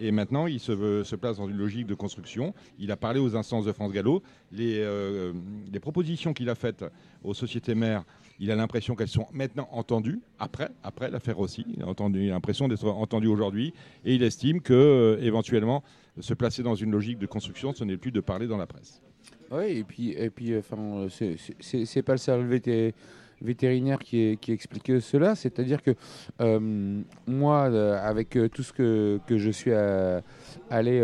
Et 0.00 0.10
maintenant, 0.12 0.46
il 0.46 0.58
se, 0.58 1.14
place 1.16 1.36
dans 1.36 1.46
une 1.48 1.58
logique 1.58 1.86
de 1.86 1.94
construction. 1.94 2.54
Il 2.78 2.90
a 2.90 2.96
parlé 2.96 3.20
aux 3.20 3.36
instances 3.36 3.66
de 3.66 3.72
France 3.72 3.92
Gallo. 3.92 4.22
Les, 4.50 4.78
euh, 4.80 5.32
les 5.70 5.78
propositions 5.78 6.32
qu'il 6.32 6.48
a 6.48 6.54
faites 6.54 6.84
aux 7.22 7.34
sociétés 7.34 7.74
mères, 7.74 8.04
il 8.38 8.50
a 8.50 8.56
l'impression 8.56 8.94
qu'elles 8.96 9.08
sont 9.08 9.26
maintenant 9.32 9.68
entendues, 9.72 10.20
après, 10.38 10.70
après 10.82 11.10
l'affaire 11.10 11.38
aussi. 11.38 11.66
Il 11.76 11.82
a 11.82 11.86
entendu- 11.86 12.28
l'impression 12.28 12.66
d'être 12.66 12.86
entendu 12.86 13.26
aujourd'hui. 13.26 13.74
Et 14.06 14.14
il 14.14 14.22
estime 14.22 14.62
que, 14.62 14.72
euh, 14.72 15.18
éventuellement, 15.20 15.84
se 16.18 16.32
placer 16.32 16.62
dans 16.62 16.74
une 16.74 16.90
logique 16.90 17.18
de 17.18 17.26
construction, 17.26 17.74
ce 17.74 17.84
n'est 17.84 17.98
plus 17.98 18.10
de 18.12 18.20
parler 18.20 18.46
dans 18.46 18.56
la 18.56 18.66
presse. 18.66 19.02
Oui, 19.50 19.64
et 19.78 19.84
puis, 19.84 20.10
et 20.12 20.30
puis 20.30 20.56
enfin, 20.56 20.78
euh, 20.78 21.08
c'est- 21.10 22.02
pas 22.02 22.12
le 22.12 22.18
seul 22.18 22.46
vétérinaire 23.42 23.98
qui, 23.98 24.38
explique 24.48 25.00
cela. 25.00 25.34
C'est-à-dire 25.34 25.82
que 25.82 25.92
euh, 26.40 27.02
moi, 27.26 27.70
euh, 27.70 27.98
avec 28.02 28.36
euh, 28.36 28.48
tout 28.48 28.62
ce 28.62 28.72
que, 28.72 29.20
je 29.28 29.50
suis 29.50 29.72
allé 30.70 31.00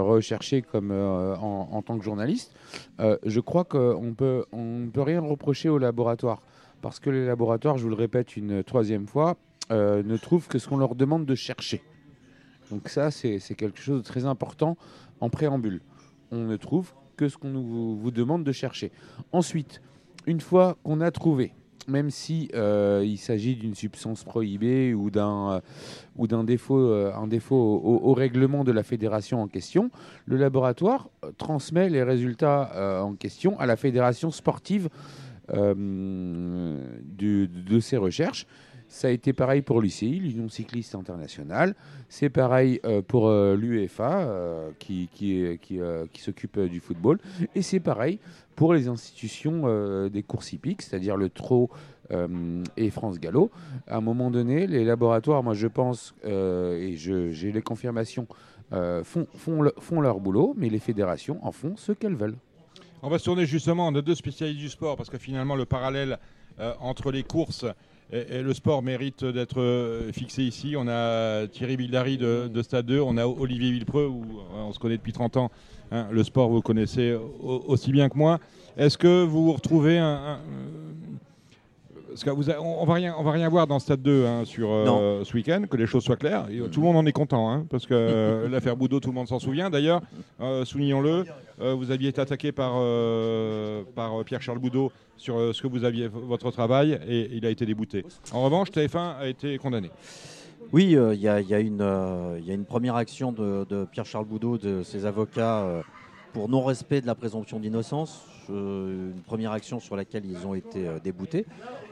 rechercher 0.00 0.62
comme, 0.62 0.90
en, 0.90 1.82
tant 1.82 1.98
que 1.98 2.04
journaliste, 2.04 2.54
je 2.98 3.40
crois 3.40 3.64
qu'on 3.64 4.14
peut, 4.16 4.44
ne 4.52 4.88
peut 4.90 5.02
rien 5.02 5.20
reprocher 5.20 5.68
au 5.68 5.78
laboratoire. 5.78 6.42
Parce 6.82 7.00
que 7.00 7.10
les 7.10 7.26
laboratoires, 7.26 7.78
je 7.78 7.84
vous 7.84 7.90
le 7.90 7.96
répète 7.96 8.36
une 8.36 8.62
troisième 8.62 9.06
fois, 9.06 9.36
ne 9.70 10.16
trouvent 10.16 10.48
que 10.48 10.58
ce 10.58 10.68
qu'on 10.68 10.76
leur 10.76 10.94
demande 10.94 11.26
de 11.26 11.34
chercher. 11.34 11.82
Donc 12.70 12.88
ça, 12.88 13.10
c'est 13.10 13.38
quelque 13.56 13.80
chose 13.80 14.02
de 14.02 14.06
très 14.06 14.24
important 14.24 14.76
en 15.20 15.30
préambule. 15.30 15.80
On 16.32 16.38
ne 16.38 16.56
trouve 16.56 16.92
que 17.16 17.28
ce 17.28 17.36
qu'on 17.36 17.52
vous 17.52 18.10
demande 18.10 18.44
de 18.44 18.52
chercher. 18.52 18.92
Ensuite, 19.32 19.80
une 20.26 20.40
fois 20.40 20.76
qu'on 20.82 21.00
a 21.00 21.10
trouvé, 21.10 21.52
même 21.88 22.10
si 22.10 22.48
euh, 22.54 23.02
il 23.04 23.18
s'agit 23.18 23.56
d'une 23.56 23.74
substance 23.74 24.24
prohibée 24.24 24.94
ou 24.94 25.10
d'un 25.10 25.62
euh, 26.18 26.42
défaut, 26.42 26.78
euh, 26.78 27.12
au, 27.50 28.14
règlement 28.14 28.64
de 28.64 28.72
la 28.72 28.82
fédération 28.82 29.42
en 29.42 29.48
question, 29.48 29.90
le 30.26 30.36
laboratoire 30.36 31.08
transmet 31.38 31.88
les 31.88 32.02
résultats 32.02 33.02
en 33.02 33.14
question 33.14 33.58
à 33.58 33.66
la 33.66 33.76
fédération 33.76 34.30
sportive 34.30 34.88
de 35.52 35.88
ces 37.80 37.96
recherches. 37.96 38.46
Ça 38.88 39.08
a 39.08 39.10
été 39.10 39.32
pareil 39.32 39.62
pour 39.62 39.80
l'UCI, 39.80 40.20
l'Union 40.20 40.48
cycliste 40.48 40.94
internationale. 40.94 41.74
C'est 42.08 42.30
pareil 42.30 42.80
euh, 42.84 43.02
pour 43.02 43.28
euh, 43.28 43.56
l'UEFA 43.56 44.20
euh, 44.20 44.70
qui, 44.78 45.08
qui, 45.12 45.44
qui, 45.60 46.20
s'occupe 46.20 46.58
du 46.60 46.80
football. 46.80 47.18
Et 47.54 47.62
c'est 47.62 47.80
pareil 47.80 48.20
pour 48.54 48.74
les 48.74 48.88
institutions 48.88 50.08
des 50.08 50.22
courses 50.22 50.52
hippiques, 50.52 50.80
c'est-à-dire 50.80 51.18
le 51.18 51.28
TRO 51.28 51.68
et 52.78 52.90
France 52.90 53.20
Gallo. 53.20 53.50
À 53.86 53.98
un 53.98 54.00
moment 54.00 54.30
donné, 54.30 54.66
les 54.66 54.82
laboratoires, 54.84 55.42
moi 55.42 55.52
je 55.52 55.66
pense, 55.66 56.14
et 56.24 56.94
j'ai 56.96 57.52
les 57.52 57.60
confirmations, 57.60 58.26
font, 58.70 59.26
font, 59.36 59.70
font 59.78 60.00
leur 60.00 60.20
boulot, 60.20 60.54
mais 60.56 60.70
les 60.70 60.78
fédérations 60.78 61.38
en 61.44 61.52
font 61.52 61.76
ce 61.76 61.92
qu'elles 61.92 62.14
veulent. 62.14 62.38
On 63.02 63.10
va 63.10 63.18
se 63.18 63.24
tourner 63.24 63.44
justement, 63.44 63.88
on 63.88 63.94
a 63.94 64.00
deux 64.00 64.14
spécialistes 64.14 64.60
du 64.60 64.70
sport, 64.70 64.96
parce 64.96 65.10
que 65.10 65.18
finalement 65.18 65.54
le 65.54 65.66
parallèle 65.66 66.18
entre 66.80 67.12
les 67.12 67.24
courses 67.24 67.66
et, 68.12 68.42
le 68.42 68.52
sport 68.54 68.82
mérite 68.82 69.24
d'être 69.24 69.60
euh, 69.60 70.12
fixé 70.12 70.42
ici. 70.42 70.74
On 70.76 70.86
a 70.88 71.46
Thierry 71.48 71.76
Bildari 71.76 72.18
de, 72.18 72.48
de 72.48 72.62
Stade 72.62 72.86
2, 72.86 73.00
on 73.00 73.16
a 73.16 73.26
Olivier 73.26 73.70
Villepreux, 73.72 74.06
où 74.06 74.22
euh, 74.22 74.62
on 74.68 74.72
se 74.72 74.78
connaît 74.78 74.96
depuis 74.96 75.12
30 75.12 75.36
ans. 75.36 75.50
hein. 75.90 76.06
le 76.10 76.22
sport, 76.24 76.48
vous 76.48 76.62
connaissez 76.62 77.12
au- 77.14 77.64
aussi 77.66 77.90
bien 77.92 78.08
que 78.08 78.16
moi. 78.16 78.38
Est-ce 78.76 78.96
que 78.98 79.24
vous 79.24 79.52
retrouvez 79.52 79.98
un... 79.98 80.38
parce 82.16 82.24
que 82.24 82.30
vous 82.30 82.50
a- 82.50 82.58
on, 82.58 82.80
on 82.82 82.86
va 82.86 82.94
rien, 82.94 83.14
on 83.18 83.22
va 83.22 83.30
rien 83.30 83.46
voir 83.50 83.66
dans 83.66 83.78
Stade 83.78 84.00
2 84.00 84.24
hein, 84.24 84.44
sur 84.46 84.70
euh, 84.70 85.22
ce 85.24 85.34
week-end, 85.34 85.64
que 85.70 85.76
les 85.76 85.86
choses 85.86 86.02
soient 86.02 86.16
claires. 86.16 86.46
Et, 86.50 86.60
euh, 86.60 86.68
tout 86.68 86.80
le 86.80 86.86
monde 86.86 86.96
en 86.96 87.04
est 87.04 87.12
content, 87.12 87.50
hein, 87.50 87.66
parce 87.68 87.84
que 87.84 88.46
l'affaire 88.50 88.74
Boudot, 88.74 89.00
tout 89.00 89.10
le 89.10 89.14
monde 89.14 89.28
s'en 89.28 89.38
souvient. 89.38 89.68
D'ailleurs, 89.68 90.00
euh, 90.40 90.64
soulignons-le, 90.64 91.26
vous 91.74 91.90
aviez 91.90 92.08
été 92.08 92.20
attaqué 92.20 92.52
par, 92.52 92.72
par 93.94 94.24
Pierre-Charles 94.24 94.58
Boudot 94.58 94.90
sur 95.18 95.54
ce 95.54 95.60
que 95.62 95.66
vous 95.66 95.84
aviez, 95.84 96.08
votre 96.08 96.50
travail, 96.50 96.98
et 97.06 97.28
il 97.34 97.44
a 97.44 97.50
été 97.50 97.66
débouté. 97.66 98.04
En 98.32 98.42
revanche, 98.44 98.70
TF1 98.70 99.16
a 99.20 99.26
été 99.26 99.58
condamné. 99.58 99.90
Oui, 100.72 100.96
euh, 100.96 101.14
il 101.14 101.20
y, 101.20 101.28
a- 101.28 101.40
y 101.40 101.52
une, 101.62 101.80
euh, 101.82 102.38
il 102.40 102.46
y 102.46 102.50
a 102.50 102.54
une 102.54 102.64
première 102.64 102.96
action 102.96 103.30
de, 103.30 103.64
de 103.68 103.84
Pierre-Charles 103.84 104.24
Boudot, 104.24 104.58
de 104.58 104.82
ses 104.82 105.04
avocats, 105.06 105.60
euh, 105.60 105.82
pour 106.32 106.48
non-respect 106.48 107.00
de 107.02 107.06
la 107.06 107.14
présomption 107.14 107.60
d'innocence. 107.60 108.24
Euh, 108.50 109.12
une 109.12 109.22
première 109.22 109.52
action 109.52 109.80
sur 109.80 109.96
laquelle 109.96 110.24
ils 110.24 110.46
ont 110.46 110.54
été 110.54 110.86
euh, 110.86 110.98
déboutés. 110.98 111.46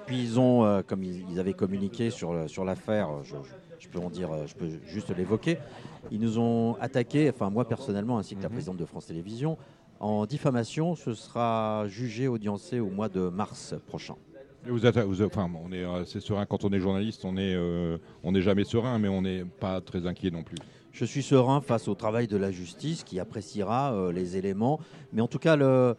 Puis 0.06 0.20
ils 0.20 0.38
ont, 0.38 0.64
euh, 0.64 0.82
comme 0.86 1.02
ils, 1.02 1.38
avaient 1.38 1.54
communiqué 1.54 2.10
sur, 2.10 2.48
sur 2.48 2.64
l'affaire, 2.64 3.08
je, 3.24 3.88
peux 3.88 3.98
en 3.98 4.10
dire, 4.10 4.30
je 4.46 4.54
peux 4.54 4.68
juste 4.86 5.14
l'évoquer. 5.16 5.58
Ils 6.10 6.20
nous 6.20 6.38
ont 6.38 6.76
attaqué, 6.80 7.30
enfin 7.30 7.50
moi 7.50 7.66
personnellement, 7.66 8.18
ainsi 8.18 8.36
que 8.36 8.42
la 8.42 8.50
présidente 8.50 8.76
de 8.76 8.84
France 8.84 9.06
Télévisions, 9.06 9.56
en 10.00 10.26
diffamation. 10.26 10.94
Ce 10.94 11.14
sera 11.14 11.86
jugé, 11.88 12.28
audiencé 12.28 12.80
au 12.80 12.90
mois 12.90 13.08
de 13.08 13.28
mars 13.28 13.74
prochain. 13.86 14.16
Vous 14.66 14.86
êtes, 14.86 14.98
vous- 14.98 15.22
enfin, 15.22 15.50
on 15.62 15.72
est 15.72 15.84
assez 15.84 16.20
serein 16.20 16.46
quand 16.46 16.64
on 16.64 16.72
est 16.72 16.80
journaliste, 16.80 17.24
on 17.24 17.36
est, 17.36 17.54
euh, 17.54 17.98
on 18.22 18.32
n'est 18.32 18.40
jamais 18.40 18.64
serein, 18.64 18.98
mais 18.98 19.08
on 19.08 19.22
n'est 19.22 19.44
pas 19.44 19.80
très 19.80 20.06
inquiet 20.06 20.30
non 20.30 20.42
plus. 20.42 20.56
Je 20.92 21.04
suis 21.04 21.22
serein 21.22 21.60
face 21.60 21.88
au 21.88 21.94
travail 21.94 22.28
de 22.28 22.36
la 22.36 22.50
justice 22.50 23.04
qui 23.04 23.18
appréciera 23.18 23.92
euh, 23.92 24.12
les 24.12 24.36
éléments. 24.36 24.80
Mais 25.12 25.20
en 25.20 25.26
tout 25.26 25.38
cas, 25.40 25.56
le, 25.56 25.96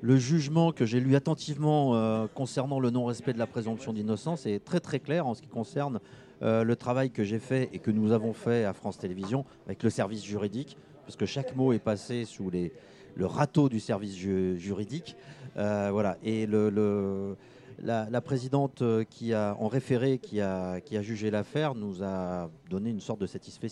le 0.00 0.16
jugement 0.16 0.72
que 0.72 0.86
j'ai 0.86 1.00
lu 1.00 1.16
attentivement 1.16 1.94
euh, 1.94 2.26
concernant 2.32 2.78
le 2.80 2.90
non-respect 2.90 3.32
de 3.32 3.38
la 3.38 3.46
présomption 3.46 3.92
d'innocence 3.92 4.46
est 4.46 4.64
très 4.64 4.80
très 4.80 5.00
clair 5.00 5.26
en 5.26 5.34
ce 5.34 5.42
qui 5.42 5.48
concerne 5.48 5.98
euh, 6.42 6.62
le 6.62 6.76
travail 6.76 7.10
que 7.10 7.24
j'ai 7.24 7.40
fait 7.40 7.68
et 7.72 7.78
que 7.80 7.90
nous 7.90 8.12
avons 8.12 8.32
fait 8.32 8.64
à 8.64 8.72
France 8.72 8.98
Télévisions 8.98 9.44
avec 9.66 9.82
le 9.82 9.90
service 9.90 10.24
juridique, 10.24 10.76
parce 11.04 11.16
que 11.16 11.26
chaque 11.26 11.56
mot 11.56 11.72
est 11.72 11.80
passé 11.80 12.24
sous 12.24 12.50
le 12.50 13.26
râteau 13.26 13.68
du 13.68 13.80
service 13.80 14.14
ju- 14.16 14.56
juridique. 14.58 15.16
Euh, 15.56 15.88
voilà. 15.90 16.16
Et 16.22 16.46
le, 16.46 17.36
la, 17.82 18.20
présidente 18.20 18.84
qui 19.10 19.32
a 19.32 19.56
en 19.58 19.66
référé, 19.66 20.18
qui 20.18 20.40
a, 20.40 20.80
qui 20.80 20.96
a 20.96 21.02
jugé 21.02 21.30
l'affaire, 21.30 21.74
nous 21.74 22.04
a 22.04 22.50
donné 22.70 22.90
une 22.90 23.00
sorte 23.00 23.20
de 23.20 23.26
satisfait 23.26 23.68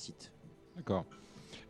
D'accord. 0.75 1.05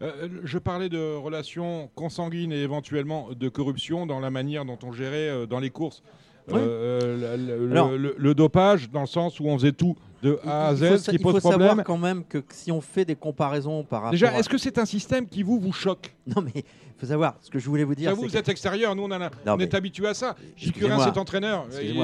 Euh, 0.02 0.28
je 0.44 0.58
parlais 0.58 0.88
de 0.90 1.14
relations 1.16 1.88
consanguines 1.94 2.52
et 2.52 2.62
éventuellement 2.62 3.28
de 3.38 3.48
corruption 3.48 4.04
dans 4.06 4.20
la 4.20 4.30
manière 4.30 4.64
dont 4.66 4.78
on 4.82 4.92
gérait 4.92 5.28
euh, 5.30 5.46
dans 5.46 5.58
les 5.58 5.70
courses 5.70 6.02
Oui. 6.48 6.60
euh, 6.62 7.36
le, 7.36 7.66
le- 7.66 7.72
Alors- 7.72 7.90
le- 7.92 8.14
le 8.18 8.34
dopage, 8.34 8.90
dans 8.90 9.00
le 9.00 9.06
sens 9.06 9.40
où 9.40 9.46
on 9.46 9.56
faisait 9.58 9.72
tout 9.72 9.96
de 10.22 10.38
A 10.46 10.68
à 10.68 10.72
Il 10.72 10.76
Z, 10.76 10.88
faut, 10.88 10.96
ce 10.98 11.02
sa- 11.04 11.12
qui 11.12 11.16
il 11.16 11.22
faut 11.22 11.32
pose 11.32 11.42
savoir 11.42 11.82
quand 11.82 11.96
même 11.96 12.24
que 12.24 12.42
si 12.50 12.70
on 12.70 12.82
fait 12.82 13.06
des 13.06 13.16
comparaisons 13.16 13.84
par 13.84 14.00
rapport 14.00 14.10
Déjà, 14.12 14.28
à- 14.30 14.38
est-ce 14.38 14.48
que 14.50 14.58
c'est 14.58 14.76
un 14.78 14.84
système 14.84 15.26
qui 15.26 15.42
vous, 15.42 15.58
vous 15.58 15.72
choque? 15.72 16.14
Non 16.26 16.42
mais 16.42 16.52
il 16.54 16.64
faut 17.00 17.06
savoir, 17.06 17.36
ce 17.40 17.50
que 17.50 17.58
je 17.58 17.66
voulais 17.68 17.84
vous 17.84 17.94
dire, 17.94 18.10
Ça, 18.10 18.14
Vous, 18.14 18.22
c'est 18.22 18.26
vous 18.28 18.32
que 18.34 18.38
êtes 18.38 18.48
extérieur, 18.50 18.94
nous 18.94 19.02
on, 19.04 19.06
en 19.06 19.12
a- 19.12 19.18
Non, 19.46 19.54
on 19.54 19.56
mais- 19.56 19.64
est 19.64 19.74
habitué 19.74 20.06
à 20.08 20.14
ça. 20.14 20.36
Gilles 20.56 20.68
Excusez-moi. 20.70 20.96
Curin, 20.98 21.10
c'est 21.12 21.18
entraîneur. 21.18 21.66
Il 21.82 21.98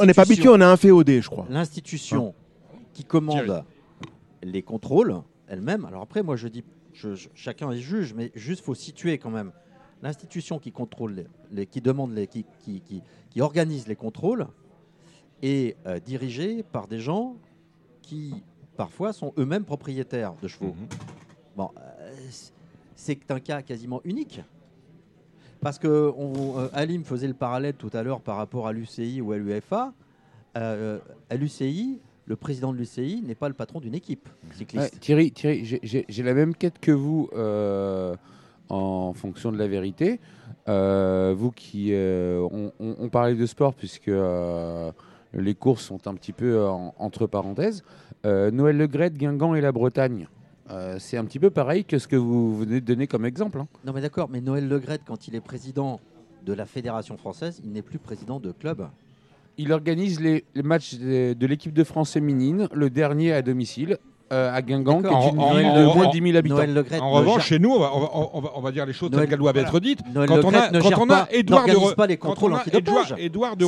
On 0.00 0.06
n'est 0.06 0.14
pas 0.14 0.22
habitué, 0.22 0.48
on 0.48 0.60
a 0.62 0.66
un 0.66 0.76
féodé, 0.78 1.20
je 1.20 1.28
crois. 1.28 1.46
l'institution 1.50 2.34
qui 2.94 3.04
commande 3.04 3.64
les 4.42 4.62
contrôles 4.62 5.16
elle-même. 5.48 5.84
Alors 5.84 6.02
après, 6.02 6.22
moi 6.22 6.36
je 6.36 6.48
dis, 6.48 6.64
je- 6.96 7.14
je- 7.14 7.28
chacun 7.34 7.70
est 7.70 7.78
juge, 7.78 8.14
mais 8.14 8.32
juste 8.34 8.64
faut 8.64 8.74
situer 8.74 9.18
quand 9.18 9.30
même. 9.30 9.52
L'institution 10.02 10.58
qui 10.58 10.72
contrôle, 10.72 11.14
les, 11.14 11.26
les- 11.52 11.66
qui 11.66 11.80
demande, 11.80 12.12
les, 12.12 12.26
qui, 12.26 12.44
qui, 12.60 12.80
qui- 12.80 13.02
qui 13.30 13.40
organise 13.40 13.86
les 13.86 13.96
contrôles, 13.96 14.46
est 15.42 15.76
euh, 15.86 15.98
dirigée 16.00 16.62
par 16.62 16.86
des 16.88 16.98
gens 16.98 17.36
qui 18.02 18.42
parfois 18.76 19.12
sont 19.12 19.32
eux-mêmes 19.38 19.64
propriétaires 19.64 20.34
de 20.42 20.48
chevaux. 20.48 20.74
Mhm. 20.78 20.88
Bon, 21.56 21.70
euh, 21.78 22.14
c'est 22.94 23.30
un 23.30 23.40
cas 23.40 23.62
quasiment 23.62 24.00
unique. 24.04 24.40
Parce 25.60 25.78
que 25.78 26.12
on, 26.16 26.58
euh, 26.58 26.68
Alim 26.72 27.04
faisait 27.04 27.28
le 27.28 27.34
parallèle 27.34 27.74
tout 27.74 27.90
à 27.94 28.02
l'heure 28.02 28.20
par 28.20 28.36
rapport 28.36 28.66
à 28.66 28.72
l'UCI 28.72 29.20
ou 29.20 29.32
à 29.32 29.38
l'UFA. 29.38 29.92
Euh, 30.56 30.98
à 31.28 31.36
l'UCI, 31.36 32.00
le 32.26 32.36
président 32.36 32.72
de 32.72 32.78
l'UCI 32.78 33.22
n'est 33.26 33.34
pas 33.34 33.48
le 33.48 33.54
patron 33.54 33.80
d'une 33.80 33.94
équipe 33.94 34.28
cycliste. 34.52 34.98
Thierry, 35.00 35.30
Thierry 35.32 35.64
j'ai- 35.82 36.22
la 36.22 36.34
même 36.34 36.54
quête 36.54 36.78
que 36.80 36.90
vous 36.92 37.28
euh, 37.36 38.14
en 38.68 39.12
fonction 39.14 39.52
de 39.52 39.56
la 39.58 39.68
vérité. 39.68 40.20
Euh, 40.68 41.34
vous 41.36 41.52
qui. 41.52 41.90
euh, 41.92 42.40
on, 42.50 42.72
on- 42.80 42.96
on 42.98 43.08
parlait 43.08 43.36
de 43.36 43.46
sport 43.46 43.74
puisque 43.74 44.08
euh, 44.08 44.90
les 45.32 45.54
courses 45.54 45.84
sont 45.84 46.08
un 46.08 46.14
petit 46.14 46.32
peu 46.32 46.66
en- 46.66 46.94
entre 46.98 47.26
parenthèses. 47.26 47.82
Noël 48.24 48.76
Le 48.76 48.88
Gret, 48.88 49.10
Guingamp 49.10 49.54
et 49.54 49.60
la 49.60 49.70
Bretagne. 49.70 50.26
C'est 50.98 51.16
un 51.16 51.24
petit 51.24 51.38
peu 51.38 51.50
pareil 51.50 51.84
que 51.84 51.96
ce 52.00 52.08
que 52.08 52.16
vous 52.16 52.56
venez 52.58 52.80
de 52.80 52.86
donner 52.86 53.06
comme 53.06 53.24
exemple. 53.24 53.60
hein. 53.60 53.68
Non 53.84 53.92
mais 53.92 54.00
d'accord, 54.00 54.28
mais 54.28 54.40
Noël 54.40 54.66
Legrette, 54.68 55.02
quand 55.06 55.28
il 55.28 55.36
est 55.36 55.40
président 55.40 56.00
de 56.44 56.52
la 56.52 56.66
Fédération 56.66 57.16
française, 57.16 57.60
il 57.64 57.70
n'est 57.70 57.82
plus 57.82 58.00
président 58.00 58.40
de 58.40 58.50
club. 58.50 58.88
Il 59.58 59.72
organise 59.72 60.20
les, 60.20 60.44
matchs 60.62 60.94
de 60.94 61.46
l'équipe 61.46 61.72
de 61.72 61.84
France 61.84 62.12
féminine, 62.12 62.68
le 62.72 62.90
dernier 62.90 63.32
à 63.32 63.42
domicile, 63.42 63.98
euh, 64.32 64.52
à 64.52 64.60
Guingamp, 64.62 65.00
qui 65.02 65.06
est 65.06 65.30
une 65.30 65.38
En- 65.40 65.54
ville 65.54 65.66
en- 65.66 65.76
de 65.80 65.84
moins 65.94 66.06
de 66.08 66.12
10 66.12 66.22
000 66.22 66.36
habitants. 66.36 66.56
Noël 66.56 66.84
En 67.00 67.10
revanche, 67.12 67.46
chez 67.46 67.58
nous, 67.58 67.70
on 67.70 67.78
va, 67.78 67.90
on 67.94 68.00
va- 68.00 68.10
on 68.34 68.40
va- 68.40 68.50
on 68.56 68.60
va 68.60 68.72
dire 68.72 68.84
les 68.86 68.92
choses 68.92 69.10
Noël- 69.10 69.22
telles 69.22 69.30
qu'elles 69.30 69.38
doivent 69.38 69.56
être 69.56 69.78
dites. 69.80 70.00
Noël 70.12 70.28
Quand 70.28 70.34
on 70.44 70.48
a, 70.48 70.52
Legrette 70.52 70.72
ne 70.72 70.80
quand 70.80 70.88
gère 70.88 71.00
on 71.00 71.04
a 71.10 71.24
pas- 71.24 71.28
Édouard 71.32 71.66
de 71.66 71.94
pas 71.94 72.06
les 72.06 72.16
contrôles 72.16 72.54
C'est 72.64 72.72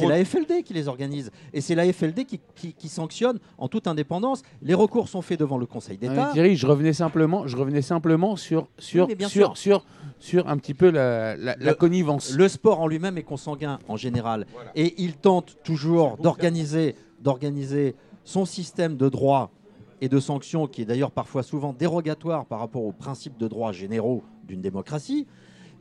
la 0.08 0.24
FLD 0.24 0.62
qui 0.64 0.74
les 0.74 0.88
organise. 0.88 1.30
Et 1.52 1.60
c'est 1.60 1.74
la 1.74 1.84
FLD 1.92 2.24
qui, 2.24 2.40
qui- 2.56 2.72
qui 2.74 2.88
sanctionne 2.88 3.38
en 3.58 3.68
toute 3.68 3.86
indépendance. 3.86 4.42
Les 4.62 4.74
recours 4.74 5.08
sont 5.08 5.22
faits 5.22 5.38
devant 5.40 5.58
le 5.58 5.66
Conseil 5.66 5.98
Ouais, 6.02 6.08
d'État. 6.08 6.30
Thierry, 6.32 6.56
je 6.56 6.66
revenais 6.66 6.92
simplement, 6.92 7.46
je 7.46 7.56
revenais 7.56 7.82
simplement 7.82 8.36
sur 8.36 8.66
sur 8.78 9.06
sur, 9.28 9.56
sur 9.56 9.84
sur 10.20 10.48
un 10.48 10.56
petit 10.58 10.74
peu 10.74 10.90
la, 10.90 11.36
la, 11.36 11.54
la 11.56 11.70
Le- 11.70 11.74
connivence. 11.74 12.32
Le 12.34 12.48
sport 12.48 12.80
en 12.80 12.88
lui-même 12.88 13.16
est 13.18 13.22
consanguin 13.22 13.78
en 13.88 13.96
général. 13.96 14.46
Et 14.74 14.94
il 14.98 15.12
tente 15.14 15.56
toujours 15.62 16.16
d'organiser, 16.16 16.96
d'organiser 17.22 17.94
son 18.24 18.44
système 18.44 18.96
de 18.96 19.08
droit 19.08 19.50
et 20.00 20.08
de 20.08 20.20
sanctions, 20.20 20.66
qui 20.66 20.82
est 20.82 20.84
d'ailleurs 20.84 21.10
parfois 21.10 21.42
souvent 21.42 21.72
dérogatoire 21.72 22.46
par 22.46 22.60
rapport 22.60 22.84
aux 22.84 22.92
principes 22.92 23.36
de 23.38 23.48
droits 23.48 23.72
généraux 23.72 24.22
d'une 24.44 24.60
démocratie. 24.60 25.26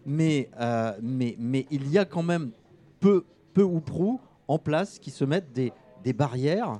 Mais, 0.05 0.49
euh, 0.59 0.93
mais, 1.01 1.35
mais 1.37 1.65
il 1.69 1.89
y 1.89 1.97
a 1.97 2.05
quand 2.05 2.23
même 2.23 2.51
peu, 2.99 3.25
peu 3.53 3.63
ou 3.63 3.79
prou 3.79 4.19
en 4.47 4.57
place 4.57 4.99
qui 4.99 5.11
se 5.11 5.25
mettent 5.25 5.51
des, 5.53 5.73
des 6.03 6.13
barrières 6.13 6.79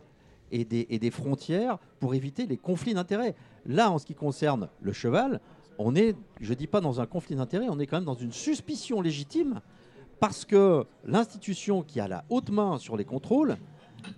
et 0.52 0.64
des, 0.64 0.88
et 0.90 1.00
des 1.00 1.12
frontières 1.12 1.78
pour 2.00 2.16
éviter 2.16 2.46
les 2.46 2.58
conflits 2.58 2.94
d'intérêts. 2.94 3.36
Là, 3.66 3.92
en 3.92 3.98
ce 3.98 4.06
qui 4.06 4.16
concerne 4.16 4.70
le 4.82 4.94
cheval, 4.94 5.42
on 5.78 5.96
est, 5.96 6.16
je 6.40 6.50
ne 6.52 6.56
dis 6.56 6.68
pas 6.68 6.82
dans 6.82 7.02
un 7.02 7.06
conflit 7.06 7.36
d'intérêts, 7.36 7.68
on 7.70 7.80
est 7.80 7.86
quand 7.86 7.98
même 7.98 8.06
dans 8.06 8.14
une 8.14 8.32
suspicion 8.32 9.02
légitime 9.02 9.62
parce 10.20 10.46
que 10.46 10.86
l'institution 11.06 11.84
qui 11.84 12.00
a 12.00 12.08
la 12.08 12.24
haute 12.30 12.50
main 12.50 12.78
sur 12.78 12.98
les 12.98 13.06
contrôles 13.06 13.58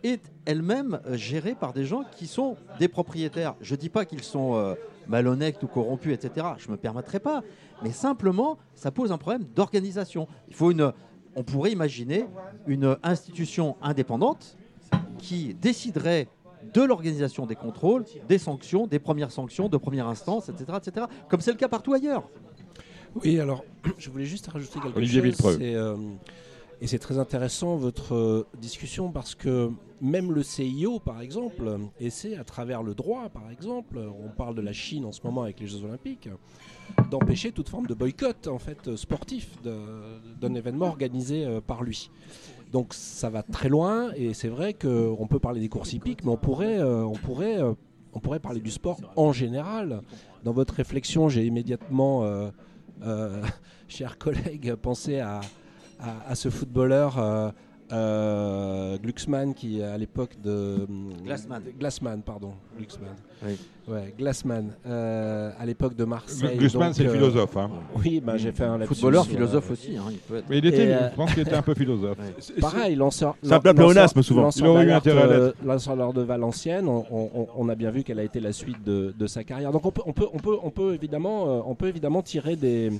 est 0.03 0.31
elle-même 0.45 0.99
euh, 1.05 1.15
gérée 1.15 1.55
par 1.55 1.73
des 1.73 1.85
gens 1.85 2.03
qui 2.15 2.27
sont 2.27 2.55
des 2.79 2.87
propriétaires. 2.87 3.55
Je 3.61 3.75
ne 3.75 3.79
dis 3.79 3.89
pas 3.89 4.05
qu'ils 4.05 4.23
sont 4.23 4.55
euh, 4.55 4.75
malhonnêtes 5.07 5.61
ou 5.63 5.67
corrompus, 5.67 6.13
etc. 6.13 6.47
Je 6.57 6.67
ne 6.67 6.73
me 6.73 6.77
permettrai 6.77 7.19
pas. 7.19 7.43
Mais 7.83 7.91
simplement, 7.91 8.57
ça 8.75 8.91
pose 8.91 9.11
un 9.11 9.17
problème 9.17 9.45
d'organisation. 9.55 10.27
Il 10.47 10.55
faut 10.55 10.71
une, 10.71 10.91
on 11.35 11.43
pourrait 11.43 11.71
imaginer 11.71 12.25
une 12.67 12.97
institution 13.03 13.77
indépendante 13.81 14.57
qui 15.17 15.53
déciderait 15.53 16.27
de 16.73 16.81
l'organisation 16.81 17.45
des 17.45 17.55
contrôles, 17.55 18.03
des 18.27 18.37
sanctions, 18.37 18.87
des 18.87 18.99
premières 18.99 19.31
sanctions 19.31 19.69
de 19.69 19.77
première 19.77 20.07
instance, 20.07 20.49
etc., 20.49 20.77
etc. 20.83 21.05
Comme 21.29 21.41
c'est 21.41 21.51
le 21.51 21.57
cas 21.57 21.69
partout 21.69 21.93
ailleurs. 21.93 22.23
Oui, 23.15 23.39
alors 23.39 23.63
je 23.97 24.09
voulais 24.09 24.25
juste 24.25 24.47
rajouter 24.47 24.79
quelque 24.79 24.97
Olivier 24.97 25.31
chose. 25.31 25.57
Villepreux. 25.57 26.17
Euh, 26.79 26.83
et 26.83 26.87
c'est 26.87 26.99
très 26.99 27.17
intéressant 27.17 27.75
votre 27.75 28.15
euh, 28.15 28.47
discussion 28.59 29.11
parce 29.11 29.35
que 29.35 29.69
même 30.01 30.31
le 30.31 30.43
CIO, 30.43 30.99
par 30.99 31.21
exemple, 31.21 31.77
essaie 31.99 32.37
à 32.37 32.43
travers 32.45 32.83
le 32.83 32.95
droit, 32.95 33.27
par 33.29 33.51
exemple, 33.51 33.97
on 33.99 34.29
parle 34.29 34.55
de 34.55 34.61
la 34.61 34.71
Chine 34.73 35.03
en 35.05 35.11
ce 35.11 35.19
moment 35.23 35.43
avec 35.43 35.59
les 35.59 35.67
Jeux 35.67 35.83
Olympiques, 35.83 36.29
d'empêcher 37.11 37.51
toute 37.51 37.67
forme 37.69 37.85
de 37.87 37.93
boycott 37.93 38.47
en 38.47 38.59
fait 38.59 38.95
sportif 38.95 39.61
de- 39.61 40.39
d'un 40.39 40.53
événement 40.53 40.85
organisé 40.87 41.45
euh, 41.45 41.59
par 41.61 41.83
lui. 41.83 42.09
Donc 42.71 42.93
ça 42.93 43.29
va 43.29 43.43
très 43.43 43.67
loin 43.67 44.11
et 44.15 44.33
c'est 44.33 44.47
vrai 44.47 44.73
qu'on 44.73 45.27
peut 45.29 45.39
parler 45.39 45.59
des 45.59 45.69
courses 45.69 45.91
hippiques, 45.93 46.23
mais 46.23 46.31
on 46.31 46.37
pourrait, 46.37 46.79
euh, 46.79 47.03
on 47.03 47.13
pourrait, 47.13 47.61
euh, 47.61 47.73
on 48.13 48.19
pourrait 48.19 48.39
parler 48.39 48.61
du 48.61 48.71
sport 48.71 48.99
en 49.17 49.33
général. 49.33 50.01
Dans 50.43 50.53
votre 50.53 50.75
réflexion, 50.75 51.27
j'ai 51.29 51.45
immédiatement, 51.45 52.23
euh, 52.23 52.49
euh, 53.03 53.41
chers 53.89 54.17
collègues, 54.17 54.75
pensé 54.75 55.19
à, 55.19 55.41
à, 55.99 56.31
à 56.31 56.35
ce 56.35 56.49
footballeur 56.49 57.17
euh, 57.19 57.49
euh, 57.91 58.97
Glucksmann 58.97 59.53
qui 59.53 59.81
à 59.81 59.97
l'époque 59.97 60.35
de 60.43 60.85
Glassman. 61.25 61.61
Glassman, 61.79 62.21
pardon, 62.21 62.53
Glucksmann. 62.77 63.15
Oui. 63.45 63.57
Ouais, 63.87 64.13
Glassman. 64.17 64.73
euh, 64.85 65.51
à 65.59 65.65
l'époque 65.65 65.95
de 65.95 66.03
Marseille. 66.03 66.57
Glucksmann, 66.57 66.93
c'est 66.93 67.07
euh, 67.07 67.13
philosophe. 67.13 67.57
hein. 67.57 67.71
Oui, 67.95 68.21
bah, 68.23 68.37
j'ai 68.37 68.51
fait 68.51 68.65
un 68.65 68.79
Footballeur, 68.85 69.23
euh, 69.23 69.25
philosophe 69.25 69.71
aussi, 69.71 69.97
hein, 69.97 70.03
il 70.11 70.17
peut 70.17 70.35
être. 70.37 70.45
Mais 70.49 70.59
il 70.59 70.65
était, 70.67 70.91
euh, 70.91 71.09
je 71.09 71.15
pense 71.15 71.33
qu'il 71.33 71.41
était 71.41 71.55
un 71.55 71.61
peu 71.63 71.73
philosophe. 71.73 72.17
Pareil, 72.61 72.95
lanceur. 72.95 73.35
Un 73.43 73.47
lanceur- 73.47 73.73
pléonasme, 73.73 74.21
souvent. 74.21 74.41
lanceur 74.43 74.67
Il 74.67 74.69
aurait 74.69 74.85
eu 74.85 74.91
intérêt 74.91 75.23
euh, 75.23 75.51
lanceur 75.65 76.13
de 76.13 76.21
Valenciennes, 76.21 76.87
on, 76.87 77.05
on- 77.11 77.47
on 77.55 77.69
a 77.69 77.75
bien 77.75 77.89
vu 77.89 78.03
quelle 78.03 78.19
a 78.19 78.23
été 78.23 78.39
la 78.39 78.51
suite 78.53 78.83
de, 78.83 79.15
de 79.17 79.27
sa 79.27 79.43
carrière. 79.43 79.71
Donc 79.71 79.85
on 79.85 79.91
peut, 79.91 80.01
on 80.05 80.13
peut, 80.13 80.27
on 80.33 80.37
peut, 80.37 80.57
on 80.61 80.69
peut 80.69 80.93
évidemment, 80.93 81.47
euh, 81.49 81.61
on 81.65 81.73
peut 81.73 81.87
évidemment 81.87 82.21
tirer 82.21 82.55
des, 82.55 82.91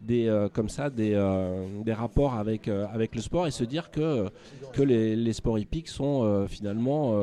des 0.00 0.26
euh, 0.28 0.48
comme 0.48 0.68
ça, 0.68 0.90
des, 0.90 1.12
euh, 1.14 1.66
des 1.84 1.92
rapports 1.92 2.34
avec 2.34 2.68
euh, 2.68 2.86
avec 2.92 3.14
le 3.14 3.20
sport 3.20 3.46
et 3.46 3.50
se 3.50 3.64
dire 3.64 3.90
que 3.90 4.28
que 4.72 4.82
les, 4.82 5.16
les 5.16 5.32
sports 5.32 5.58
hippiques 5.58 5.88
sont 5.88 6.46
finalement 6.48 7.14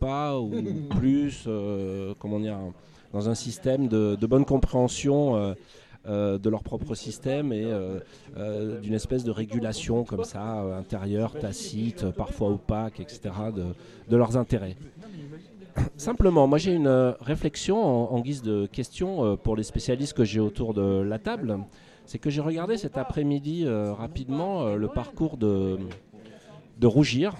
pas 0.00 0.38
ou 0.38 0.50
plus, 0.98 1.48
comment 2.18 2.40
dire, 2.40 2.58
dans 3.12 3.28
un 3.28 3.34
système 3.34 3.88
de, 3.88 4.16
de 4.16 4.26
bonne 4.26 4.44
compréhension. 4.44 5.54
euh, 6.06 6.38
de 6.38 6.48
leur 6.48 6.62
propre 6.62 6.94
système 6.94 7.52
et 7.52 7.64
euh, 7.64 7.98
euh, 8.38 8.80
d'une 8.80 8.94
espèce 8.94 9.24
de 9.24 9.30
régulation 9.30 10.04
comme 10.04 10.24
ça, 10.24 10.60
intérieure, 10.78 11.34
tacite, 11.38 12.10
parfois 12.12 12.48
opaque, 12.50 13.00
etc., 13.00 13.20
de, 13.54 13.64
de 14.08 14.16
leurs 14.16 14.36
intérêts. 14.36 14.76
Simplement, 15.96 16.46
moi 16.46 16.58
j'ai 16.58 16.72
une 16.72 16.86
euh, 16.86 17.12
réflexion 17.20 17.82
en, 17.84 18.14
en 18.14 18.20
guise 18.20 18.42
de 18.42 18.66
question 18.66 19.24
euh, 19.24 19.36
pour 19.36 19.56
les 19.56 19.62
spécialistes 19.62 20.12
que 20.14 20.24
j'ai 20.24 20.40
autour 20.40 20.74
de 20.74 21.02
la 21.02 21.18
table. 21.18 21.58
C'est 22.04 22.18
que 22.18 22.30
j'ai 22.30 22.40
regardé 22.40 22.76
cet 22.76 22.96
après-midi 22.96 23.64
euh, 23.66 23.92
rapidement 23.92 24.74
le 24.74 24.88
parcours 24.88 25.36
de, 25.36 25.78
de 26.78 26.86
Rougir, 26.86 27.34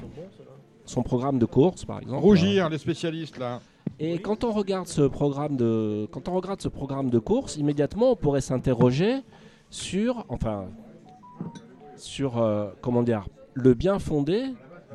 son 0.85 1.03
programme 1.03 1.39
de 1.39 1.47
course 1.47 1.85
par 1.85 2.01
exemple. 2.01 2.23
Rougir, 2.23 2.69
les 2.69 2.79
spécialistes 2.79 3.39
là. 3.39 3.61
Et 4.01 4.19
quand 4.21 4.45
on 4.45 4.53
regarde 4.53 4.87
ce 4.87 5.03
programme 5.03 5.57
de, 5.57 6.07
quand 6.13 6.29
on 6.29 6.35
regarde 6.35 6.61
ce 6.61 6.69
programme 6.69 7.11
de 7.11 7.19
course, 7.19 7.57
immédiatement 7.57 8.13
on 8.13 8.17
pourrait 8.17 8.41
s'interroger 8.41 9.23
sur, 9.71 10.25
enfin, 10.29 10.67
sur 11.97 12.39
euh, 12.39 12.71
comment 12.81 13.03
dire, 13.03 13.27
le 13.55 13.75
bien 13.75 13.99
fondé 13.99 14.45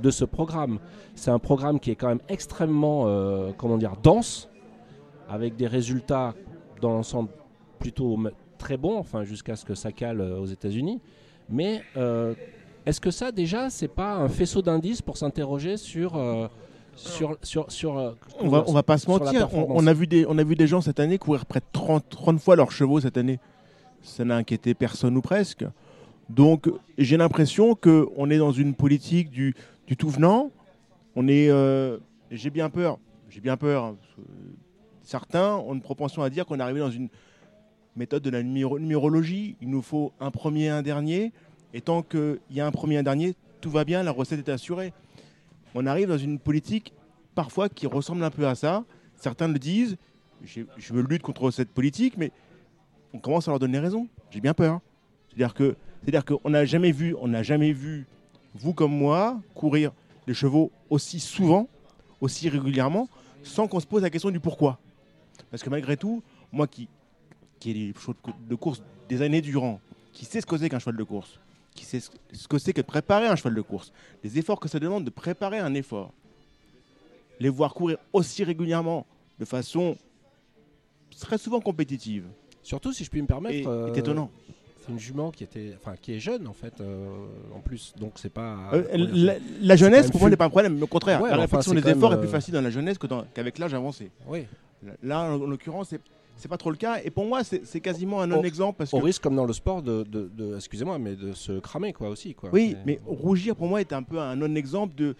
de 0.01 0.11
ce 0.11 0.25
programme. 0.25 0.79
C'est 1.15 1.31
un 1.31 1.39
programme 1.39 1.79
qui 1.79 1.91
est 1.91 1.95
quand 1.95 2.07
même 2.07 2.21
extrêmement, 2.29 3.03
euh, 3.07 3.51
comment 3.57 3.77
dire, 3.77 3.93
dense, 4.01 4.49
avec 5.29 5.55
des 5.55 5.67
résultats 5.67 6.33
dans 6.81 6.91
l'ensemble 6.91 7.29
plutôt 7.79 8.17
très 8.57 8.77
bons, 8.77 8.97
enfin 8.97 9.23
jusqu'à 9.23 9.55
ce 9.55 9.65
que 9.65 9.75
ça 9.75 9.91
cale 9.91 10.21
euh, 10.21 10.39
aux 10.39 10.45
États-Unis. 10.45 11.01
Mais 11.49 11.81
euh, 11.97 12.33
est-ce 12.85 13.01
que 13.01 13.11
ça 13.11 13.31
déjà, 13.31 13.69
c'est 13.69 13.87
pas 13.87 14.15
un 14.15 14.29
faisceau 14.29 14.61
d'indices 14.61 15.01
pour 15.01 15.17
s'interroger 15.17 15.77
sur 15.77 16.15
euh, 16.15 16.47
sur, 16.95 17.37
sur, 17.41 17.71
sur, 17.71 18.15
On 18.39 18.49
va, 18.49 18.63
on 18.67 18.71
va 18.71 18.83
pas 18.83 18.99
se 18.99 19.09
mentir, 19.09 19.49
on 19.51 19.87
a 19.87 19.93
vu 19.93 20.05
des, 20.05 20.27
on 20.27 20.37
a 20.37 20.43
vu 20.43 20.55
des 20.55 20.67
gens 20.67 20.79
cette 20.79 20.99
année 20.99 21.17
courir 21.17 21.47
près 21.47 21.59
de 21.59 21.65
30, 21.71 22.07
30 22.07 22.39
fois 22.39 22.55
leurs 22.55 22.71
chevaux 22.71 22.99
cette 22.99 23.17
année. 23.17 23.39
Ça 24.03 24.23
n'a 24.23 24.35
inquiété 24.35 24.75
personne 24.75 25.17
ou 25.17 25.21
presque. 25.21 25.65
Donc 26.29 26.69
j'ai 26.99 27.17
l'impression 27.17 27.73
qu'on 27.75 28.29
est 28.29 28.37
dans 28.37 28.51
une 28.51 28.75
politique 28.75 29.31
du, 29.31 29.55
du 29.87 29.97
tout 29.97 30.09
venant. 30.09 30.51
On 31.15 31.27
est, 31.27 31.49
euh, 31.49 31.97
j'ai 32.31 32.49
bien 32.49 32.69
peur, 32.69 32.99
j'ai 33.29 33.41
bien 33.41 33.57
peur. 33.57 33.83
hein, 33.83 33.97
certains 35.03 35.55
ont 35.55 35.73
une 35.73 35.81
propension 35.81 36.23
à 36.23 36.29
dire 36.29 36.45
qu'on 36.45 36.59
est 36.59 36.63
arrivé 36.63 36.79
dans 36.79 36.89
une 36.91 37.09
méthode 37.95 38.23
de 38.23 38.29
la 38.29 38.41
numéro- 38.41 38.79
numérologie. 38.79 39.55
Il 39.61 39.69
nous 39.69 39.81
faut 39.81 40.11
un 40.19 40.31
premier, 40.31 40.69
un 40.69 40.81
dernier. 40.81 41.31
Et 41.73 41.81
tant 41.81 42.01
qu'il 42.03 42.39
y 42.51 42.59
a 42.61 42.65
un 42.67 42.71
premier, 42.71 42.97
un 42.97 43.03
dernier, 43.03 43.35
tout 43.61 43.69
va 43.69 43.83
bien, 43.83 44.03
la 44.03 44.11
recette 44.11 44.39
est 44.47 44.51
assurée. 44.51 44.93
On 45.75 45.85
arrive 45.85 46.07
dans 46.07 46.17
une 46.17 46.39
politique 46.39 46.93
parfois 47.35 47.69
qui 47.69 47.87
ressemble 47.87 48.23
un 48.23 48.29
peu 48.29 48.47
à 48.47 48.55
ça. 48.55 48.83
Certains 49.15 49.47
le 49.47 49.59
disent. 49.59 49.97
Je 50.43 50.93
me 50.93 51.01
lutte 51.01 51.21
contre 51.21 51.51
cette 51.51 51.69
politique, 51.69 52.17
mais 52.17 52.31
on 53.13 53.19
commence 53.19 53.47
à 53.47 53.51
leur 53.51 53.59
donner 53.59 53.79
raison. 53.79 54.07
J'ai 54.29 54.41
bien 54.41 54.53
peur. 54.53 54.81
C'est-à-dire 55.29 55.53
c'est-à-dire 56.03 56.25
qu'on 56.25 56.49
n'a 56.49 56.65
jamais 56.65 56.91
vu, 56.91 57.15
on 57.21 57.29
n'a 57.29 57.43
jamais 57.43 57.71
vu, 57.71 58.05
vous 58.55 58.73
comme 58.73 58.95
moi, 58.95 59.39
courir 59.55 59.91
les 60.27 60.33
chevaux 60.33 60.71
aussi 60.89 61.19
souvent, 61.19 61.67
aussi 62.21 62.49
régulièrement, 62.49 63.09
sans 63.43 63.67
qu'on 63.67 63.79
se 63.79 63.85
pose 63.87 64.01
la 64.03 64.09
question 64.09 64.29
du 64.31 64.39
pourquoi. 64.39 64.79
Parce 65.51 65.63
que 65.63 65.69
malgré 65.69 65.97
tout, 65.97 66.23
moi 66.51 66.67
qui, 66.67 66.87
qui 67.59 67.71
ai 67.71 67.73
des 67.73 67.93
chevaux 67.99 68.13
de 68.13 68.19
cou- 68.19 68.33
de 68.49 68.55
course 68.55 68.81
des 69.09 69.21
années 69.21 69.41
durant, 69.41 69.79
qui 70.13 70.25
sait 70.25 70.39
ce 70.41 70.45
que 70.45 70.57
c'est 70.57 70.69
qu'un 70.69 70.79
cheval 70.79 70.95
de 70.97 71.03
course, 71.03 71.39
qui 71.75 71.85
sait 71.85 71.99
ce 71.99 72.47
que 72.47 72.57
c'est 72.59 72.71
que 72.73 72.81
de 72.81 72.85
préparer 72.85 73.27
un 73.27 73.35
cheval 73.35 73.55
de 73.55 73.61
course, 73.61 73.91
les 74.23 74.37
efforts 74.37 74.59
que 74.59 74.69
ça 74.69 74.79
demande 74.79 75.03
de 75.03 75.09
préparer 75.09 75.59
un 75.59 75.73
effort, 75.73 76.13
les 77.39 77.49
voir 77.49 77.73
courir 77.73 77.97
aussi 78.13 78.43
régulièrement, 78.43 79.05
de 79.39 79.45
façon 79.45 79.97
très 81.19 81.37
souvent 81.37 81.59
compétitive, 81.59 82.25
Surtout 82.61 82.93
si 82.93 83.03
je 83.03 83.09
puis 83.09 83.21
me 83.21 83.27
permettre. 83.27 83.67
euh, 83.67 83.87
est 83.93 83.97
étonnant. 83.97 84.31
C'est 84.85 84.91
une 84.91 84.99
jument 84.99 85.31
qui 85.31 85.43
était, 85.43 85.73
enfin, 85.79 85.95
qui 86.01 86.13
est 86.13 86.19
jeune 86.19 86.45
en 86.47 86.53
fait, 86.53 86.73
euh, 86.81 87.07
en 87.55 87.59
plus. 87.59 87.93
Donc 87.99 88.13
c'est 88.15 88.31
pas. 88.33 88.57
Euh, 88.73 88.83
la, 88.93 89.35
la 89.61 89.75
jeunesse, 89.75 90.11
pour 90.11 90.19
moi, 90.19 90.29
n'est 90.29 90.35
pas 90.35 90.45
un 90.45 90.49
problème. 90.49 90.81
Au 90.81 90.87
contraire, 90.87 91.21
Ouais, 91.21 91.29
la 91.29 91.35
enfin, 91.35 91.41
réflexion 91.43 91.73
des 91.73 91.87
efforts 91.89 92.13
est 92.13 92.17
euh, 92.17 92.19
plus 92.19 92.27
facile 92.29 92.53
dans 92.53 92.61
la 92.61 92.69
jeunesse 92.69 92.97
qu'avec 93.33 93.57
l'âge 93.59 93.73
avancé. 93.73 94.11
Oui. 94.27 94.45
Là, 95.01 95.21
en, 95.21 95.35
en 95.41 95.47
l'occurrence, 95.47 95.89
c'est 95.89 96.01
c'est 96.35 96.49
pas 96.49 96.57
trop 96.57 96.71
le 96.71 96.75
cas. 96.77 96.97
Et 97.03 97.11
pour 97.11 97.25
moi, 97.25 97.41
c'est 97.43 97.79
quasiment 97.79 98.19
un 98.21 98.27
non-exemple 98.27 98.79
parce 98.79 98.91
que 98.91 98.95
Au 98.95 98.99
risque, 98.99 99.21
comme 99.21 99.35
dans 99.35 99.45
le 99.45 99.53
sport, 99.53 99.81
de, 99.81 100.03
de, 100.03 100.29
de- 100.35 100.55
excusez-moi, 100.55 100.97
mais 100.99 101.15
de 101.15 101.31
se 101.33 101.59
cramer 101.59 101.93
quoi 101.93 102.09
aussi 102.09 102.33
quoi. 102.33 102.49
Oui, 102.51 102.75
mais 102.85 102.99
rougir 103.05 103.55
pour 103.55 103.67
moi 103.67 103.79
est 103.79 103.93
un 103.93 104.03
peu 104.03 104.19
un 104.19 104.35
non-exemple 104.35 104.95
de, 104.95 105.15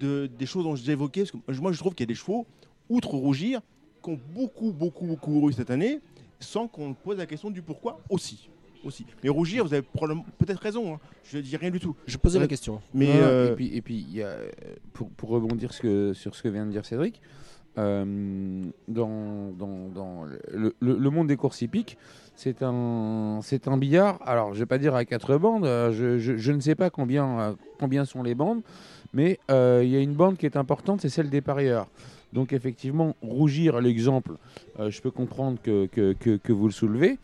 de- 0.00 0.26
des 0.38 0.46
choses 0.46 0.64
dont 0.64 0.76
j'ai 0.76 0.92
évoqué. 0.92 1.24
Parce 1.44 1.58
que 1.58 1.62
moi, 1.62 1.72
je 1.72 1.78
trouve 1.78 1.92
qu'il 1.94 2.04
y 2.04 2.08
a 2.08 2.12
des 2.12 2.14
chevaux, 2.14 2.46
outre 2.88 3.10
rougir, 3.14 3.60
qui 4.02 4.10
ont 4.10 4.18
beaucoup, 4.34 4.70
beaucoup, 4.72 5.04
beaucoup 5.04 5.32
couru 5.32 5.52
cette 5.52 5.70
année, 5.70 6.00
sans 6.40 6.68
qu'on 6.68 6.94
pose 6.94 7.18
la 7.18 7.26
question 7.26 7.50
du 7.50 7.60
pourquoi 7.60 8.00
aussi. 8.08 8.48
Aussi. 8.84 9.06
Mais 9.22 9.28
rougir, 9.30 9.64
vous 9.64 9.72
avez 9.74 9.82
peut-être 10.38 10.60
raison. 10.60 10.94
hein. 10.94 11.00
Je 11.24 11.36
ne 11.38 11.42
dis 11.42 11.56
rien 11.56 11.70
du 11.70 11.80
tout. 11.80 11.94
Je 12.06 12.16
posais 12.16 12.38
la 12.38 12.44
Ouais. 12.44 12.48
question. 12.48 12.80
Mais 12.92 13.08
euh, 13.10 13.52
Et 13.52 13.56
puis, 13.56 13.76
et 13.76 13.82
puis 13.82 14.06
il 14.08 14.16
y 14.16 14.22
a, 14.22 14.26
euh, 14.28 14.48
pour, 14.92 15.08
pour 15.10 15.30
rebondir 15.30 15.72
ce 15.72 15.80
que- 15.80 16.12
sur 16.12 16.34
ce 16.34 16.42
que 16.42 16.48
vient 16.48 16.66
de 16.66 16.70
dire 16.70 16.84
Cédric, 16.84 17.20
euh, 17.78 18.62
dans, 18.88 19.50
dans, 19.58 19.88
dans 19.88 20.24
le, 20.52 20.74
le- 20.80 20.96
le 20.98 21.10
monde 21.10 21.26
des 21.28 21.36
courses 21.36 21.60
hippiques, 21.62 21.96
c'est 22.36 22.62
un, 22.62 23.40
c'est 23.42 23.68
un 23.68 23.76
billard. 23.76 24.18
Alors, 24.24 24.54
je 24.54 24.60
vais 24.60 24.66
pas 24.66 24.78
dire 24.78 24.94
à 24.94 25.04
quatre 25.04 25.36
bandes, 25.38 25.64
euh, 25.66 25.92
je, 25.92 26.18
je- 26.18 26.36
je 26.36 26.52
ne 26.52 26.60
sais 26.60 26.74
pas 26.74 26.90
combien, 26.90 27.40
euh, 27.40 27.52
combien 27.78 28.04
sont 28.04 28.22
les 28.22 28.34
bandes, 28.34 28.62
mais 29.12 29.38
euh, 29.50 29.82
il 29.84 29.90
y 29.90 29.96
a 29.96 30.00
une 30.00 30.14
bande 30.14 30.36
qui 30.36 30.46
est 30.46 30.56
importante, 30.56 31.00
c'est 31.00 31.08
celle 31.08 31.30
des 31.30 31.40
parieurs. 31.40 31.86
Donc, 32.32 32.52
effectivement, 32.52 33.14
rougir, 33.22 33.80
l'exemple, 33.80 34.32
euh, 34.80 34.90
je 34.90 35.00
peux 35.00 35.12
comprendre 35.12 35.58
que, 35.62 35.86
que, 35.86 36.12
que- 36.14 36.36
que 36.36 36.52
vous 36.52 36.66
le 36.66 36.72
soulevez, 36.72 37.18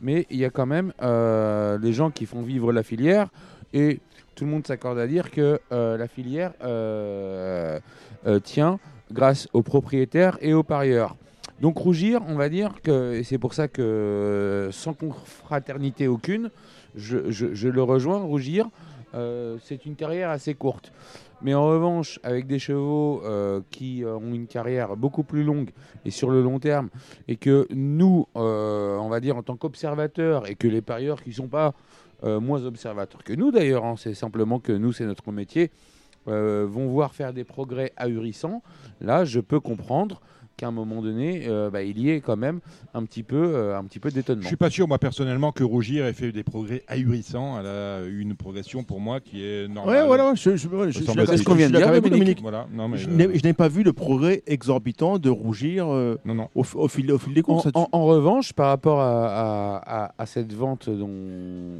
mais 0.00 0.26
il 0.30 0.38
y 0.38 0.44
a 0.44 0.50
quand 0.50 0.66
même 0.66 0.92
euh, 1.02 1.78
les 1.78 1.92
gens 1.92 2.10
qui 2.10 2.26
font 2.26 2.42
vivre 2.42 2.72
la 2.72 2.82
filière 2.82 3.28
Et 3.74 4.00
tout 4.34 4.44
le 4.44 4.50
monde 4.50 4.66
s'accorde 4.66 4.98
à 4.98 5.06
dire 5.06 5.30
que 5.30 5.60
euh, 5.72 5.96
la 5.96 6.06
filière 6.08 6.52
euh, 6.62 7.78
euh, 8.26 8.38
tient 8.40 8.78
grâce 9.10 9.48
aux 9.52 9.62
propriétaires 9.62 10.38
et 10.40 10.52
aux 10.54 10.62
parieurs. 10.62 11.16
Donc 11.60 11.78
rougir, 11.78 12.20
on 12.28 12.34
va 12.34 12.48
dire 12.48 12.70
que, 12.82 13.14
et 13.14 13.22
c'est 13.24 13.38
pour 13.38 13.54
ça 13.54 13.68
que 13.68 14.68
sans 14.72 14.94
confraternité 14.94 16.08
aucune, 16.08 16.50
je, 16.96 17.30
je- 17.30 17.68
le 17.68 17.82
rejoins, 17.82 18.18
rougir, 18.20 18.68
c'est 19.62 19.84
une 19.86 19.94
carrière 19.94 20.30
assez 20.30 20.54
courte. 20.54 20.92
Mais 21.44 21.54
en 21.54 21.66
revanche, 21.66 22.20
avec 22.22 22.46
des 22.46 22.60
chevaux 22.60 23.20
euh, 23.24 23.60
qui 23.70 24.04
euh, 24.04 24.16
ont 24.16 24.32
une 24.32 24.46
carrière 24.46 24.96
beaucoup 24.96 25.24
plus 25.24 25.42
longue 25.42 25.70
et 26.04 26.10
sur 26.10 26.30
le 26.30 26.40
long 26.40 26.60
terme, 26.60 26.88
et 27.26 27.36
que 27.36 27.66
nous, 27.70 28.26
euh, 28.36 28.96
on 28.98 29.08
va 29.08 29.18
dire 29.18 29.36
en 29.36 29.42
tant 29.42 29.56
qu'observateurs, 29.56 30.48
et 30.48 30.54
que 30.54 30.68
les 30.68 30.82
parieurs 30.82 31.22
qui 31.22 31.30
ne 31.30 31.34
sont 31.34 31.48
pas 31.48 31.74
moins 32.24 32.64
observateurs 32.64 33.24
que 33.24 33.32
nous 33.32 33.50
d'ailleurs, 33.50 33.84
hein, 33.84 33.96
c'est 33.98 34.14
simplement 34.14 34.60
que 34.60 34.70
nous, 34.70 34.92
c'est 34.92 35.04
notre 35.06 35.32
métier, 35.32 35.72
vont 36.26 36.86
voir 36.86 37.16
faire 37.16 37.32
des 37.32 37.42
progrès 37.42 37.92
ahurissants, 37.96 38.62
là, 39.00 39.24
je 39.24 39.40
peux 39.40 39.58
comprendre 39.58 40.20
qu'à 40.56 40.68
un 40.68 40.70
moment 40.70 41.02
donné, 41.02 41.44
euh, 41.48 41.70
bah, 41.70 41.82
il 41.82 41.98
y 41.98 42.10
ait 42.10 42.20
quand 42.20 42.36
même 42.36 42.60
un 42.94 43.04
petit 43.04 43.22
peu, 43.22 43.36
euh, 43.54 43.76
un 43.78 43.84
petit 43.84 43.98
peu 43.98 44.10
Je 44.10 44.14
d'étonnement. 44.14 44.46
suis 44.46 44.56
pas 44.56 44.70
sûr, 44.70 44.86
moi, 44.88 44.98
personnellement, 44.98 45.52
que 45.52 45.64
Rougir 45.64 46.06
ait 46.06 46.12
fait 46.12 46.32
des 46.32 46.42
progrès 46.44 46.82
ahurissants. 46.88 47.58
Elle 47.60 47.66
a 47.66 48.04
eu 48.04 48.20
une 48.20 48.34
progression 48.34 48.84
pour 48.84 49.00
moi 49.00 49.20
qui 49.20 49.44
est 49.44 49.68
normale. 49.68 50.00
Ouais, 50.00 50.06
voilà, 50.06 50.32
je, 50.34 50.50
je, 50.50 50.56
je- 50.56 50.66
je- 50.90 50.90
je 50.90 51.04
d'accord- 51.04 51.22
être- 51.24 51.32
je 51.36 51.62
suis 51.64 51.72
d'accord 51.72 51.88
avec 51.88 52.02
vous, 52.02 52.10
Dominique. 52.10 52.40
Voilà, 52.42 52.66
non, 52.72 52.88
mais, 52.88 52.98
Je 52.98 53.08
euh, 53.08 53.12
n'ai 53.12 53.38
je 53.38 53.52
pas 53.52 53.68
vu 53.68 53.82
le 53.82 53.92
progrès 53.92 54.42
exorbitant 54.46 55.18
de 55.18 55.30
rougir 55.30 55.92
euh, 55.92 56.18
non, 56.24 56.34
non. 56.34 56.48
Au, 56.54 56.62
fil, 56.88 57.10
au 57.12 57.18
fil 57.18 57.34
des 57.34 57.42
courses. 57.42 57.68
en- 57.74 57.88
en 57.92 58.04
revanche, 58.04 58.52
par 58.52 58.68
rapport 58.68 59.00
à, 59.00 59.26
à- 59.26 60.04
à- 60.06 60.14
à 60.18 60.26
cette 60.26 60.52
vente 60.52 60.88
dont, 60.88 61.08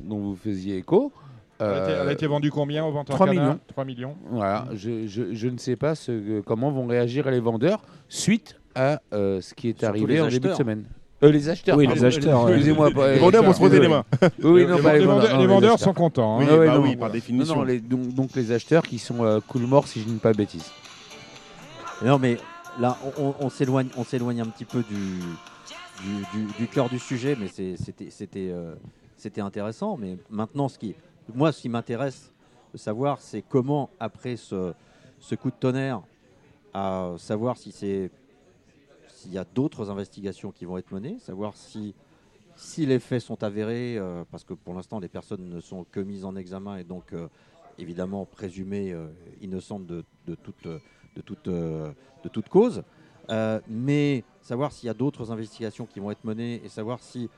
dont 0.05 0.19
vous 0.21 0.37
faisiez 0.37 0.77
écho, 0.79 1.13
Elle 1.59 1.67
a, 1.69 1.83
été, 1.85 1.93
elle 1.93 2.09
a 2.09 2.13
été 2.13 2.27
vendue 2.27 2.51
combien 2.51 2.85
au 2.85 2.91
ventes 2.91 3.11
en 3.11 3.15
3 3.15 3.27
canard 3.29 3.45
millions. 3.45 3.61
3 3.69 3.85
millions. 3.85 4.17
Voilà, 4.31 4.67
je, 4.75 5.07
je- 5.07 5.33
je 5.33 5.49
ne 5.49 5.59
sais 5.59 5.77
pas 5.77 5.95
ce, 5.95 6.41
comment 6.41 6.71
vont 6.73 6.87
réagir 6.87 7.31
les 7.31 7.39
vendeurs 7.39 7.83
suite 8.09 8.59
à 8.75 9.01
euh, 9.13 9.41
ce 9.41 9.55
qui 9.55 9.69
est 9.69 9.79
Surtout 9.79 9.87
arrivé 9.87 10.21
en 10.21 10.25
début 10.27 10.41
de 10.41 10.47
acheteurs. 10.49 10.57
semaine. 10.57 10.85
Euh, 11.23 11.31
les 11.31 11.49
acheteurs. 11.49 11.77
Oui, 11.77 11.85
pardon. 11.87 12.01
les 12.01 12.07
acheteurs, 12.07 12.45
ouais. 12.45 12.51
Excusez-moi. 12.53 12.91
Les 12.91 13.19
vendeurs 13.19 13.45
vont 13.45 13.53
se 13.53 13.59
frotter 13.59 13.79
les 13.81 13.89
mains. 13.89 14.05
Oui, 14.43 14.61
Les- 14.63 14.67
non, 14.67 14.77
les, 14.77 14.83
pas 14.83 14.93
les 14.99 15.05
vendeurs, 15.07 15.35
non, 15.35 15.41
les 15.41 15.47
vendeurs 15.47 15.75
acheteurs. 15.75 15.79
sont 15.89 15.95
contents. 15.95 16.37
hein. 16.37 16.41
Oui, 16.41 16.47
Ah 16.51 16.59
ouais, 16.59 16.67
bah 16.67 16.75
non, 16.75 16.83
oui, 16.83 16.95
bon, 16.97 17.01
par 17.01 17.11
définition. 17.11 17.55
non, 17.57 17.63
les- 17.63 17.79
donc, 17.81 18.09
donc 18.15 18.31
les 18.35 18.51
acheteurs 18.51 18.83
qui 18.83 18.99
sont 18.99 19.23
euh, 19.25 19.39
cool 19.47 19.63
morts, 19.63 19.87
si 19.87 20.01
je 20.01 20.09
ne 20.09 20.15
dis 20.15 20.19
pas 20.19 20.33
de 20.33 20.39
bêtises. 20.39 20.71
Non, 22.05 22.19
mais 22.19 22.39
là, 22.81 22.97
on, 23.19 23.27
on- 23.29 23.35
on 23.39 23.49
s'éloigne, 23.51 23.89
on 23.97 24.05
s'éloigne 24.05 24.41
un 24.41 24.47
petit 24.47 24.65
peu 24.65 24.83
du, 24.83 24.95
du, 26.03 26.47
du- 26.47 26.53
du 26.59 26.67
cœur 26.67 26.89
du 26.89 26.99
sujet, 26.99 27.37
mais 27.39 27.47
c'est- 27.47 27.77
c'était, 27.77 28.11
c'était, 28.11 28.49
euh, 28.51 28.75
c'était 29.17 29.41
intéressant. 29.41 29.97
Mais 29.97 30.17
maintenant, 30.29 30.69
ce 30.69 30.77
qui, 30.79 30.95
moi, 31.33 31.53
ce 31.53 31.61
qui 31.63 31.69
m'intéresse 31.69 32.33
de 32.73 32.79
savoir, 32.79 33.21
c'est 33.21 33.45
comment, 33.49 33.91
après 34.01 34.35
ce, 34.37 34.73
ce 35.21 35.37
coup 35.37 35.51
de 35.51 35.57
tonnerre, 35.61 36.01
à 36.75 37.11
savoir 37.19 37.57
si 37.59 37.71
c'est, 37.71 38.11
s'il 39.23 39.33
y 39.33 39.39
a 39.39 39.45
d'autres 39.45 39.91
investigations 39.91 40.51
qui 40.51 40.65
vont 40.65 40.79
être 40.79 40.93
menées, 40.93 41.19
savoir 41.21 41.55
si, 41.57 41.95
les 42.79 42.99
faits 42.99 43.23
sont 43.23 43.45
avérés, 43.45 43.97
euh, 43.97 44.25
parce 44.31 44.43
que 44.43 44.53
pour 44.53 44.75
l'instant, 44.75 44.99
les 44.99 45.09
personnes 45.09 45.49
ne 45.49 45.61
sont 45.61 45.85
que 45.85 46.01
mises 46.01 46.25
en 46.25 46.35
examen 46.35 46.77
et 46.77 46.85
donc, 46.85 47.13
euh, 47.13 47.29
évidemment, 47.79 48.27
présumées 48.27 48.93
euh, 48.93 49.07
innocentes 49.41 49.87
de, 49.87 50.05
toute, 50.35 51.49
cause. 52.49 52.83
Mais 53.69 54.25
savoir 54.41 54.73
s'il 54.73 54.89
y 54.89 54.91
a 54.91 54.95
d'autres 54.95 55.31
investigations 55.31 55.87
qui 55.87 56.01
vont 56.01 56.11
être 56.11 56.25
menées 56.25 56.61
et 56.65 56.69
savoir 56.69 57.01
si 57.01 57.31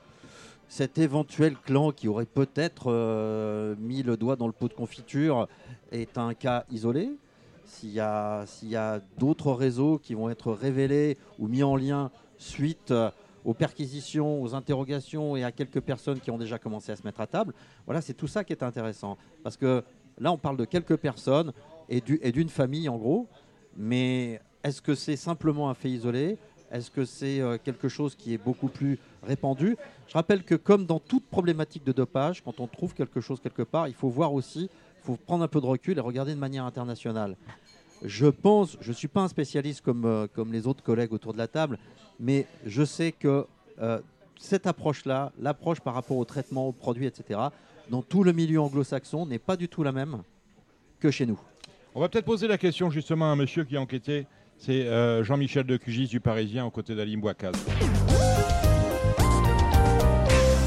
cet 0.67 0.97
éventuel 0.97 1.55
clan 1.55 1.91
qui 1.91 2.07
aurait 2.07 2.25
peut-être 2.25 3.75
mis 3.79 4.01
le 4.01 4.17
doigt 4.17 4.35
dans 4.35 4.47
le 4.47 4.53
pot 4.53 4.67
de 4.67 4.73
confiture 4.73 5.47
est 5.91 6.17
un 6.17 6.33
cas 6.33 6.65
isolé, 6.71 7.11
s'il 7.65 7.91
y 7.91 7.99
a, 7.99 8.45
d'autres 9.17 9.51
réseaux 9.51 9.97
qui 9.97 10.13
vont 10.13 10.29
être 10.29 10.51
révélés 10.51 11.17
ou 11.39 11.47
mis 11.47 11.63
en 11.63 11.75
lien 11.75 12.11
suite 12.37 12.91
euh, 12.91 13.09
aux 13.43 13.53
perquisitions, 13.53 14.41
aux 14.41 14.55
interrogations 14.55 15.35
et 15.35 15.43
à 15.43 15.51
quelques 15.51 15.81
personnes 15.81 16.19
qui 16.19 16.31
ont 16.31 16.37
déjà 16.37 16.57
commencé 16.57 16.91
à 16.91 16.95
se 16.95 17.03
mettre 17.03 17.21
à 17.21 17.27
table. 17.27 17.53
Voilà, 17.85 18.01
c'est 18.01 18.13
tout 18.13 18.27
ça 18.27 18.43
qui 18.43 18.53
est 18.53 18.63
intéressant. 18.63 19.17
Parce 19.43 19.57
que 19.57 19.83
là, 20.19 20.31
on 20.31 20.37
parle 20.37 20.57
de 20.57 20.65
quelques 20.65 20.97
personnes 20.97 21.53
et 21.89 22.01
du- 22.01 22.19
et 22.21 22.31
d'une 22.31 22.49
famille, 22.49 22.89
en 22.89 22.97
gros. 22.97 23.27
Mais 23.77 24.41
est-ce 24.63 24.81
que 24.81 24.95
c'est 24.95 25.15
simplement 25.15 25.69
un 25.69 25.73
fait 25.73 25.89
isolé? 25.89 26.37
Est-ce 26.71 26.89
que 26.89 27.05
c'est 27.05 27.39
euh, 27.39 27.57
quelque 27.63 27.87
chose 27.87 28.15
qui 28.15 28.33
est 28.33 28.37
beaucoup 28.37 28.67
plus 28.67 28.97
répandu? 29.21 29.77
Je 30.07 30.13
rappelle 30.13 30.43
que 30.43 30.55
comme 30.55 30.85
dans 30.85 30.99
toute 30.99 31.25
problématique 31.27 31.83
de 31.83 31.91
dopage, 31.91 32.43
quand 32.43 32.59
on 32.59 32.67
trouve 32.67 32.93
quelque 32.93 33.21
chose 33.21 33.39
quelque 33.39 33.61
part, 33.61 33.87
il 33.87 33.93
faut 33.93 34.09
voir 34.09 34.33
aussi, 34.33 34.69
faut 35.05 35.17
prendre 35.17 35.43
un 35.43 35.47
peu 35.47 35.61
de 35.61 35.65
recul 35.65 35.97
et 35.97 36.01
regarder 36.01 36.33
de 36.33 36.39
manière 36.39 36.65
internationale. 36.65 37.37
Je 38.03 38.25
pense, 38.25 38.77
je 38.81 38.89
ne 38.89 38.95
suis 38.95 39.07
pas 39.07 39.21
un 39.21 39.27
spécialiste 39.27 39.81
comme, 39.81 40.05
euh, 40.05 40.27
comme 40.33 40.51
les 40.51 40.67
autres 40.67 40.83
collègues 40.83 41.13
autour 41.13 41.33
de 41.33 41.37
la 41.37 41.47
table, 41.47 41.77
mais 42.19 42.45
je 42.65 42.83
sais 42.83 43.11
que 43.11 43.45
euh, 43.81 43.99
cette 44.39 44.67
approche-là, 44.67 45.31
l'approche 45.39 45.79
par 45.79 45.93
rapport 45.93 46.17
au 46.17 46.25
traitement, 46.25 46.67
aux 46.67 46.71
produits, 46.71 47.05
etc., 47.05 47.39
dans 47.89 48.01
tout 48.01 48.23
le 48.23 48.33
milieu 48.33 48.59
anglo-saxon 48.59 49.25
n'est 49.27 49.39
pas 49.39 49.55
du 49.55 49.69
tout 49.69 49.83
la 49.83 49.91
même 49.91 50.23
que 50.99 51.11
chez 51.11 51.25
nous. 51.25 51.39
On 51.93 52.01
va 52.01 52.09
peut-être 52.09 52.25
poser 52.25 52.47
la 52.47 52.57
question 52.57 52.89
justement 52.89 53.25
à 53.25 53.27
un 53.29 53.35
monsieur 53.35 53.63
qui 53.63 53.77
a 53.77 53.81
enquêté. 53.81 54.25
C'est 54.57 54.87
euh, 54.87 55.23
Jean-Michel 55.23 55.65
de 55.65 55.77
Cugis 55.77 56.07
du 56.07 56.19
Parisien 56.19 56.65
aux 56.65 56.71
côtés 56.71 56.95
d'Alim 56.95 57.21
Bouakaz. 57.21 57.53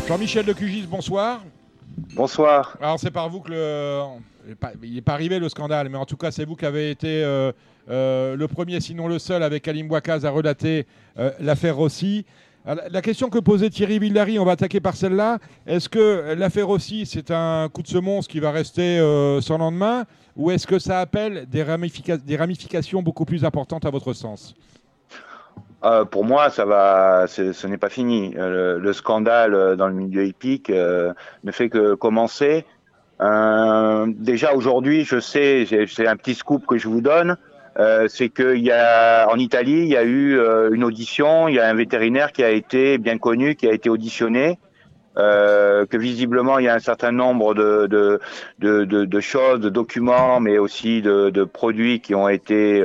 Jean-Michel 0.07 0.47
de 0.47 0.53
Cugis, 0.53 0.87
bonsoir. 0.87 1.43
Bonsoir. 2.15 2.77
Alors 2.81 2.99
c'est 2.99 3.11
par 3.11 3.29
vous 3.29 3.41
que 3.41 3.51
le... 3.51 4.03
il 4.83 4.95
n'est 4.95 5.01
pas 5.01 5.15
arrivé 5.15 5.39
le 5.39 5.49
scandale, 5.49 5.89
mais 5.89 5.99
en 5.99 6.07
tout 6.07 6.17
cas 6.17 6.31
c'est 6.31 6.45
vous 6.45 6.57
qui 6.57 6.65
avez 6.65 6.91
été 6.91 7.23
euh, 7.25 7.53
euh, 7.91 8.37
le 8.37 8.49
premier, 8.49 8.81
sinon 8.81 9.09
le 9.09 9.19
seul, 9.19 9.43
avec 9.43 9.67
Alim 9.69 9.89
Bouakaz 9.89 10.25
à 10.25 10.31
relater 10.31 10.87
euh, 11.19 11.31
l'affaire 11.41 11.77
Rossi. 11.77 12.25
La 12.91 13.01
question 13.01 13.31
que 13.31 13.39
posait 13.39 13.71
Thierry 13.71 13.99
Villary, 13.99 14.39
on 14.39 14.45
va 14.45 14.53
attaquer 14.53 14.79
par 14.79 14.95
celle-là. 14.95 15.39
Est-ce 15.67 15.89
que 15.89 16.35
l'affaire 16.37 16.67
Rossi, 16.67 17.07
c'est 17.07 17.31
un 17.31 17.71
coup 17.73 17.81
de 17.81 17.89
semonce 17.89 18.29
qui 18.29 18.41
va 18.41 18.51
rester 18.51 18.99
sans 19.41 19.57
lendemain 19.57 20.05
ou 20.37 20.51
est-ce 20.51 20.67
que 20.67 20.79
ça 20.79 21.01
appelle 21.01 21.47
des 21.49 21.63
ramifications 22.37 23.03
beaucoup 23.03 23.25
plus 23.25 23.43
importantes 23.47 23.87
à 23.87 23.91
votre 23.91 24.13
sens? 24.13 24.55
Euh, 25.85 26.05
pour 26.05 26.25
moi, 26.25 26.51
ça 26.51 26.65
va, 26.65 27.27
ce 27.29 27.67
n'est 27.67 27.79
pas 27.79 27.89
fini. 27.89 28.35
Euh, 28.37 28.77
le, 28.77 28.81
le 28.81 28.93
scandale 28.93 29.55
euh, 29.55 29.77
dans 29.77 29.87
le 29.87 29.95
milieu 29.95 30.27
hippique 30.27 30.71
ne 30.71 31.53
fait 31.53 31.69
que 31.69 31.95
commencer. 31.95 32.65
Déjà 33.21 34.55
aujourd'hui, 34.55 35.05
je 35.05 35.19
sais, 35.21 35.67
c'est 35.89 36.07
un 36.07 36.17
petit 36.17 36.35
scoop 36.35 36.67
que 36.67 36.79
je 36.79 36.89
vous 36.89 37.01
donne, 37.01 37.37
c'est 38.09 38.29
qu'il 38.29 38.61
y 38.61 38.71
a 38.71 39.29
en 39.29 39.37
Italie, 39.39 39.81
il 39.81 39.89
y 39.89 39.97
a 39.97 40.05
eu 40.05 40.39
une 40.71 40.85
audition, 40.85 41.49
il 41.49 41.57
y 41.57 41.59
a 41.59 41.69
un 41.69 41.75
vétérinaire 41.75 42.31
qui 42.31 42.45
a 42.45 42.51
été 42.51 42.97
bien 42.99 43.19
connu, 43.19 43.57
qui 43.57 43.67
a 43.67 43.73
été 43.73 43.91
auditionné. 43.91 44.61
que 45.17 45.97
visiblement 45.97 46.61
il 46.61 46.67
y 46.67 46.69
a 46.69 46.75
un 46.75 46.79
certain 46.79 47.11
nombre 47.11 47.55
de, 47.55 48.21
choses, 49.21 49.59
de 49.59 49.69
documents, 49.69 50.39
mais 50.39 50.59
aussi 50.59 51.03
de, 51.03 51.45
produits 51.45 52.01
qui 52.01 52.15
ont 52.15 52.29
été 52.29 52.85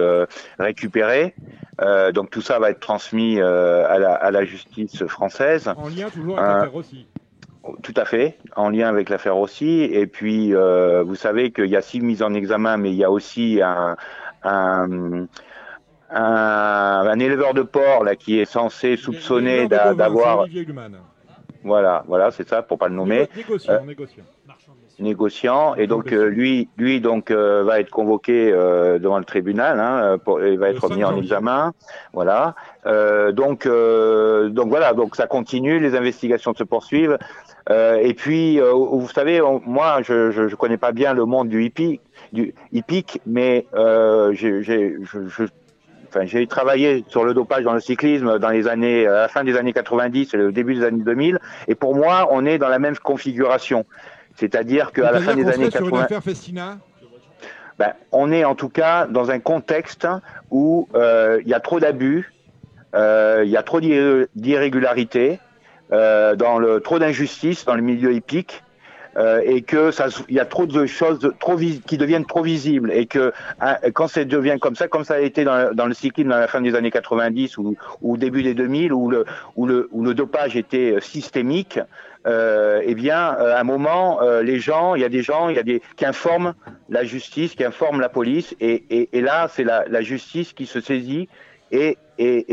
récupérés. 0.58 1.36
Euh, 1.82 2.12
donc 2.12 2.30
tout 2.30 2.42
ça 2.42 2.60
va 2.60 2.70
être 2.70 2.80
transmis 2.80 3.40
euh, 3.42 3.88
à, 3.90 3.98
la, 4.00 4.14
à 4.14 4.30
la 4.32 4.46
justice 4.46 5.06
française. 5.08 5.68
En 5.76 5.90
lien 5.90 6.10
toujours 6.10 6.38
avec 6.40 6.50
Euh, 6.50 6.56
l'affaire 6.58 6.72
Rossi. 6.72 7.08
Tout 7.82 7.94
à 7.96 8.04
fait, 8.06 8.38
en 8.58 8.70
lien 8.70 8.90
avec 8.90 9.10
l'affaire 9.10 9.38
aussi. 9.38 9.84
Et 9.84 10.06
puis, 10.06 10.54
euh, 10.54 11.02
vous 11.02 11.16
savez 11.16 11.52
qu'il 11.52 11.68
y 11.68 11.78
a 11.78 11.82
six 11.82 12.02
mises 12.02 12.22
en 12.22 12.34
examen, 12.34 12.76
mais 12.78 12.90
il 12.92 12.98
y 12.98 13.06
a 13.06 13.10
aussi 13.10 13.62
un, 13.64 13.96
un, 14.44 15.26
un, 16.12 17.08
un 17.08 17.20
éleveur 17.20 17.54
de 17.54 17.62
porc 17.62 18.04
là 18.04 18.16
qui 18.16 18.40
est 18.40 18.46
censé 18.46 18.98
soupçonner 18.98 19.68
d'avoir, 19.68 20.46
voilà, 21.64 22.04
voilà, 22.08 22.32
c'est 22.32 22.48
ça, 22.48 22.62
pour 22.62 22.78
pas 22.78 22.90
le 22.90 22.96
nommer. 22.96 23.22
Négo- 23.22 23.38
Négociant, 23.38 23.74
Euh, 23.74 23.80
négociant. 23.86 24.24
Négociant. 25.00 25.76
Et 25.76 25.88
donc 25.88 26.12
euh, 26.12 26.26
lui 26.28 26.70
lui 26.78 27.02
donc 27.02 27.32
euh, 27.32 27.64
va 27.64 27.80
être 27.80 27.90
convoqué 27.90 28.52
euh, 28.52 29.00
devant 29.00 29.18
le 29.18 29.26
tribunal 29.26 29.80
hein, 29.80 30.18
pour, 30.24 30.44
il 30.44 30.58
va 30.60 30.70
être 30.70 30.88
5 30.88 30.96
mis 30.96 31.04
en 31.04 31.18
examen. 31.18 31.74
Voilà. 32.14 32.56
Donc 33.34 33.68
donc 33.68 34.70
voilà. 34.70 34.94
Donc 34.94 35.16
ça 35.16 35.28
continue. 35.28 35.80
Les 35.80 35.96
investigations 35.96 36.54
se 36.54 36.64
poursuivent. 36.64 37.18
Et 37.70 38.14
puis 38.14 38.60
vous 38.60 39.08
savez 39.14 39.42
on- 39.42 39.62
moi 39.66 40.02
je, 40.02 40.32
je 40.32 40.48
je 40.48 40.56
connais 40.56 40.78
pas 40.78 40.92
bien 40.92 41.14
le 41.14 41.26
monde 41.26 41.50
du 41.50 41.64
hippique 41.64 42.02
du 42.34 42.54
hippique 42.72 43.22
mais 43.26 43.66
j'ai 44.34 44.62
j'ai 44.64 44.98
je, 45.04 45.28
je 45.28 45.44
Enfin, 46.16 46.28
j'ai 46.28 46.46
travaillé 46.46 47.04
sur 47.08 47.24
le 47.24 47.34
dopage 47.34 47.64
dans 47.64 47.74
le 47.74 47.80
cyclisme 47.80 48.38
dans 48.38 48.50
les 48.52 48.68
années, 48.68 49.08
à 49.08 49.14
la 49.22 49.28
fin 49.28 49.44
des 49.44 49.58
années 49.58 49.74
90 49.74 50.32
et 50.36 50.38
le 50.38 50.52
début 50.52 50.76
des 50.76 50.84
années 50.84 51.02
2000. 51.04 51.40
Et 51.68 51.74
pour 51.74 51.96
moi, 51.96 52.28
on 52.30 52.46
est 52.46 52.60
dans 52.60 52.68
la 52.70 52.78
même 52.78 52.96
configuration. 52.98 53.84
C'est-à-dire 54.36 54.92
qu'à 54.92 55.12
la 55.12 55.22
fin 55.22 55.36
des 55.36 55.46
années 55.48 55.70
serait 55.70 55.78
sur 55.78 55.86
une 55.88 55.92
80, 55.92 56.04
affaire 56.04 56.24
Festina? 56.24 56.78
Ben, 57.80 57.94
on 58.12 58.32
est 58.32 58.46
en 58.46 58.56
tout 58.56 58.70
cas 58.70 59.08
dans 59.08 59.32
un 59.32 59.40
contexte 59.40 60.08
où 60.52 60.88
euh, 60.96 61.40
il 61.42 61.48
y 61.48 61.54
a 61.54 61.60
trop 61.60 61.80
d'abus, 61.80 62.32
euh, 62.94 63.42
il 63.46 63.50
y 63.50 63.58
a 63.58 63.64
trop 63.64 63.80
d'irré- 63.82 64.28
d'irrégularités, 64.36 65.40
euh, 65.92 66.36
dans 66.36 66.60
le 66.60 66.82
trop 66.82 67.00
d'injustice 67.00 67.66
dans 67.66 67.76
le 67.76 67.82
milieu 67.82 68.14
hippique. 68.14 68.64
et 69.46 69.62
que 69.62 69.92
ça, 69.92 70.08
il 70.28 70.34
y 70.36 70.40
a 70.40 70.46
trop 70.46 70.66
de 70.66 70.88
choses 70.88 71.20
trop 71.40 71.56
qui 71.56 71.98
deviennent 72.00 72.26
trop 72.26 72.42
visibles 72.42 72.92
et 72.92 73.06
que 73.06 73.32
hein, 73.62 73.78
quand 73.94 74.08
ça 74.08 74.26
devient 74.26 74.58
comme 74.60 74.76
ça, 74.76 74.88
comme 74.88 75.04
ça 75.04 75.16
a 75.16 75.20
été 75.20 75.44
dans, 75.44 75.72
dans 75.72 75.86
le 75.86 75.94
cyclisme 75.94 76.30
dans 76.30 76.40
la 76.40 76.48
fin 76.48 76.62
des 76.62 76.74
années 76.74 76.90
90 76.90 77.60
ou, 77.60 77.76
ou 78.02 78.14
au 78.14 78.18
début 78.18 78.42
des 78.42 78.56
2000 78.56 78.92
où 78.92 79.12
le, 79.12 79.26
où 79.56 79.68
le, 79.68 79.88
où 79.92 80.04
le 80.04 80.16
dopage 80.16 80.56
était 80.56 80.98
systémique, 81.00 81.80
euh, 82.26 82.82
eh 82.86 82.96
bien, 82.96 83.36
euh, 83.40 83.56
à 83.56 83.60
un 83.60 83.64
moment, 83.64 84.22
euh, 84.22 84.42
les 84.42 84.60
gens, 84.60 84.96
il 84.96 85.02
y 85.02 85.06
a 85.06 85.10
des 85.10 85.24
gens, 85.24 85.50
il 85.50 85.56
y 85.56 85.60
a 85.60 85.64
des 85.64 85.82
qui 85.98 86.06
informent 86.06 86.54
la 86.90 87.04
justice, 87.04 87.56
qui 87.56 87.64
informent 87.64 88.00
la 88.00 88.10
police, 88.10 88.56
et, 88.60 88.84
et, 88.90 89.10
et 89.18 89.22
là, 89.22 89.48
c'est 89.50 89.64
la, 89.64 89.86
la 89.88 90.02
justice 90.02 90.54
qui 90.54 90.66
se 90.66 90.80
saisit. 90.80 91.28
Et, 91.74 91.98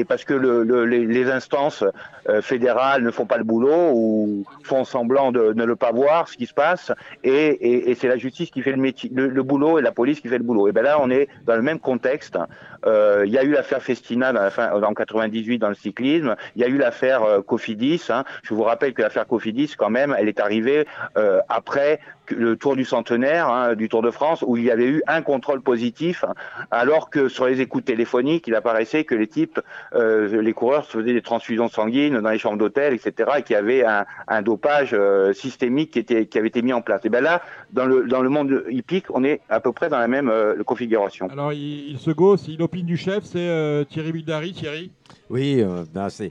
parce 0.08 0.24
que 0.24 0.32
le, 0.32 0.62
le, 0.62 0.84
les, 0.86 1.30
instances 1.30 1.84
euh, 2.28 2.40
fédérales 2.40 3.02
ne 3.02 3.10
font 3.10 3.26
pas 3.26 3.36
le 3.36 3.44
boulot 3.44 3.92
ou 3.92 4.44
font 4.64 4.84
semblant 4.84 5.30
de 5.32 5.52
ne 5.52 5.64
le 5.64 5.76
pas 5.76 5.92
voir 5.92 6.28
ce 6.28 6.38
qui 6.38 6.46
se 6.46 6.54
passe, 6.54 6.90
et, 7.22 7.94
c'est 8.00 8.08
la 8.08 8.16
justice 8.16 8.50
qui 8.50 8.62
fait 8.62 8.72
le, 8.72 9.42
boulot 9.42 9.78
et 9.78 9.82
la 9.82 9.92
police 9.92 10.20
qui 10.20 10.28
fait 10.28 10.38
le 10.38 10.44
boulot. 10.44 10.68
Et 10.68 10.72
ben 10.72 10.82
là, 10.82 10.98
on 11.00 11.10
est 11.10 11.28
dans 11.46 11.56
le 11.56 11.62
même 11.62 11.78
contexte. 11.78 12.38
Euh, 12.86 13.24
Il 13.26 13.32
y 13.32 13.38
a 13.38 13.42
eu 13.42 13.50
l'affaire 13.50 13.82
Festina 13.82 14.50
fin, 14.50 14.72
en 14.72 14.94
98 14.94 15.58
dans 15.58 15.68
le 15.68 15.74
cyclisme. 15.74 16.36
Il 16.56 16.62
y 16.62 16.64
a 16.64 16.68
eu 16.68 16.78
l'affaire 16.78 17.22
euh, 17.22 17.42
Cofidis. 17.42 18.06
Hein. 18.08 18.24
Je 18.42 18.54
vous 18.54 18.62
rappelle 18.62 18.94
que 18.94 19.02
l'affaire 19.02 19.26
Cofidis, 19.26 19.74
quand 19.76 19.90
même, 19.90 20.16
elle 20.18 20.28
est 20.28 20.40
arrivée 20.40 20.86
euh, 21.18 21.40
après 21.48 22.00
le 22.30 22.56
Tour 22.56 22.76
du 22.76 22.84
centenaire 22.84 23.48
hein, 23.48 23.74
du 23.74 23.88
Tour 23.88 24.02
de 24.02 24.10
France, 24.10 24.44
où 24.46 24.56
il 24.56 24.64
y 24.64 24.70
avait 24.70 24.86
eu 24.86 25.02
un 25.06 25.22
contrôle 25.22 25.60
positif, 25.62 26.24
alors 26.70 27.10
que 27.10 27.28
sur 27.28 27.46
les 27.46 27.60
écoutes 27.60 27.84
téléphoniques, 27.84 28.46
il 28.46 28.54
apparaissait 28.54 29.04
que 29.04 29.14
les 29.14 29.26
types, 29.26 29.60
euh, 29.94 30.40
les 30.42 30.52
coureurs 30.52 30.84
se 30.84 30.98
faisaient 30.98 31.12
des 31.12 31.22
transfusions 31.22 31.68
sanguines 31.68 32.20
dans 32.20 32.30
les 32.30 32.38
chambres 32.38 32.58
d'hôtel, 32.58 32.94
etc., 32.94 33.30
et 33.38 33.42
qu'il 33.42 33.54
y 33.54 33.58
avait 33.58 33.84
un, 33.84 34.04
un 34.28 34.42
dopage 34.42 34.90
euh, 34.92 35.32
systémique 35.32 35.92
qui, 35.92 35.98
était, 35.98 36.26
qui 36.26 36.38
avait 36.38 36.48
été 36.48 36.62
mis 36.62 36.72
en 36.72 36.82
place. 36.82 37.00
Et 37.04 37.08
ben 37.08 37.22
là, 37.22 37.42
dans 37.72 37.86
le, 37.86 38.06
dans 38.06 38.22
le 38.22 38.28
monde 38.28 38.64
hippique, 38.70 39.06
on 39.10 39.24
est 39.24 39.40
à 39.48 39.60
peu 39.60 39.72
près 39.72 39.88
dans 39.88 39.98
la 39.98 40.08
même 40.08 40.28
euh, 40.28 40.62
configuration. 40.64 41.28
Alors, 41.30 41.52
il, 41.52 41.90
il 41.90 41.98
se 41.98 42.10
gausse, 42.10 42.46
il 42.48 42.60
opine 42.62 42.86
du 42.86 42.96
chef, 42.96 43.24
c'est 43.24 43.38
euh, 43.48 43.84
Thierry 43.84 44.12
Bildari. 44.12 44.52
Thierry? 44.52 44.90
Oui, 45.28 45.60
euh, 45.60 45.84
ben, 45.92 46.08
c'est- 46.10 46.30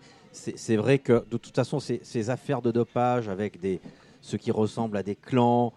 vrai 0.77 0.99
que 0.99 1.23
de 1.29 1.37
toute 1.37 1.55
façon, 1.55 1.79
ces, 1.79 1.99
ces 2.03 2.29
affaires 2.29 2.61
de 2.61 2.71
dopage 2.71 3.27
avec 3.27 3.59
des, 3.59 3.81
ce 4.21 4.37
qui 4.37 4.51
ressemble 4.51 4.95
à 4.97 5.03
des 5.03 5.15
clans, 5.15 5.73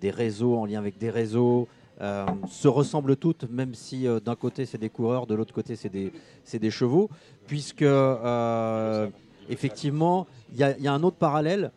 des 0.00 0.10
réseaux 0.10 0.56
en 0.56 0.66
lien 0.66 0.78
avec 0.78 0.98
des 0.98 1.10
réseaux, 1.10 1.68
euh, 2.00 2.26
se 2.48 2.66
ressemblent 2.66 3.16
toutes, 3.16 3.48
même 3.48 3.74
si 3.74 4.08
euh, 4.08 4.18
d'un 4.18 4.34
côté 4.34 4.66
c'est 4.66 4.78
des 4.78 4.88
coureurs, 4.88 5.28
de 5.28 5.34
l'autre 5.36 5.54
côté 5.54 5.76
c'est 5.76 5.88
des, 5.90 6.70
chevaux, 6.70 7.08
puisque 7.46 7.82
euh, 7.82 9.08
effectivement, 9.48 10.26
il 10.52 10.58
y, 10.58 10.64
a- 10.64 10.92
un 10.92 11.02
autre 11.04 11.16
parallèle. 11.16 11.70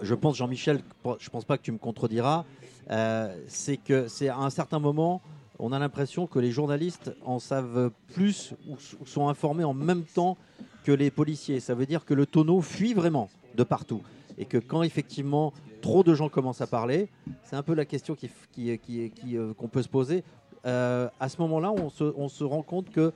Je 0.00 0.14
pense, 0.14 0.36
Jean-Michel, 0.36 0.80
je 1.18 1.28
pense 1.28 1.44
pas 1.44 1.58
que 1.58 1.62
tu 1.62 1.72
me 1.72 1.76
contrediras, 1.76 2.46
euh, 2.90 3.36
c'est 3.46 3.76
que 3.76 4.08
c'est 4.08 4.28
à 4.28 4.38
un 4.38 4.48
certain 4.48 4.78
moment, 4.78 5.20
on 5.58 5.72
a 5.72 5.78
l'impression 5.78 6.26
que 6.26 6.38
les 6.38 6.50
journalistes 6.50 7.14
en 7.26 7.38
savent 7.38 7.90
plus 8.14 8.54
ou 8.66 8.76
ou 9.00 9.06
sont 9.06 9.28
informés 9.28 9.64
en 9.64 9.74
même 9.74 10.04
temps 10.04 10.38
que 10.84 10.92
les 10.92 11.10
policiers. 11.10 11.60
Ça 11.60 11.74
veut 11.74 11.84
dire 11.84 12.06
que 12.06 12.14
le 12.14 12.24
tonneau 12.24 12.62
fuit 12.62 12.94
vraiment 12.94 13.28
de 13.54 13.64
partout. 13.64 14.00
Et 14.38 14.46
que 14.46 14.56
quand 14.56 14.82
effectivement 14.82 15.52
trop 15.80 16.02
de 16.04 16.14
gens 16.14 16.28
commencent 16.28 16.60
à 16.60 16.66
parler, 16.66 17.08
c'est 17.44 17.56
un 17.56 17.62
peu 17.62 17.74
la 17.74 17.84
question 17.84 18.14
qui, 18.14 18.26
f- 18.26 18.30
qui, 18.52 18.78
qui- 18.78 19.10
qui, 19.10 19.36
euh, 19.36 19.52
qu'on 19.54 19.68
peut 19.68 19.82
se 19.82 19.88
poser. 19.88 20.22
Euh, 20.66 21.08
à 21.18 21.28
ce 21.28 21.40
moment-là, 21.40 21.72
on 21.72 21.88
se, 21.90 22.04
on 22.16 22.28
se 22.28 22.44
rend 22.44 22.62
compte 22.62 22.90
que, 22.90 23.12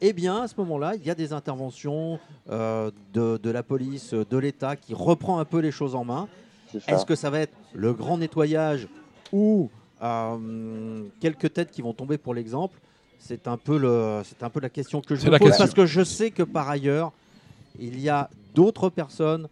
eh 0.00 0.12
bien, 0.12 0.42
à 0.42 0.48
ce 0.48 0.54
moment-là, 0.58 0.94
il 0.94 1.04
y 1.04 1.10
a 1.10 1.14
des 1.14 1.32
interventions 1.32 2.18
euh, 2.50 2.90
de, 3.12 3.36
de 3.36 3.50
la 3.50 3.62
police, 3.62 4.12
de 4.14 4.36
l'État 4.38 4.76
qui 4.76 4.94
reprend 4.94 5.38
un 5.38 5.44
peu 5.44 5.58
les 5.58 5.70
choses 5.72 5.94
en 5.94 6.04
main. 6.04 6.28
Est-ce 6.88 7.06
que 7.06 7.14
ça 7.14 7.30
va 7.30 7.40
être 7.40 7.54
le 7.72 7.92
grand 7.92 8.18
nettoyage 8.18 8.88
ou 9.32 9.70
euh, 10.02 11.04
quelques 11.20 11.52
têtes 11.52 11.70
qui 11.70 11.82
vont 11.82 11.92
tomber 11.94 12.18
pour 12.18 12.34
l'exemple? 12.34 12.78
C'est 13.18 13.48
un 13.48 13.56
peu 13.56 13.78
le, 13.78 14.20
c'est 14.24 14.42
un 14.42 14.50
peu 14.50 14.60
la 14.60 14.68
question 14.68 15.00
que 15.00 15.14
je 15.14 15.24
me 15.26 15.30
pose 15.38 15.48
question. 15.48 15.64
parce 15.64 15.74
que 15.74 15.86
je 15.86 16.02
sais 16.04 16.30
que 16.30 16.42
par 16.42 16.68
ailleurs, 16.68 17.12
il 17.78 17.98
y 18.00 18.08
a 18.08 18.28
d'autres 18.54 18.90
personnes 18.90 19.48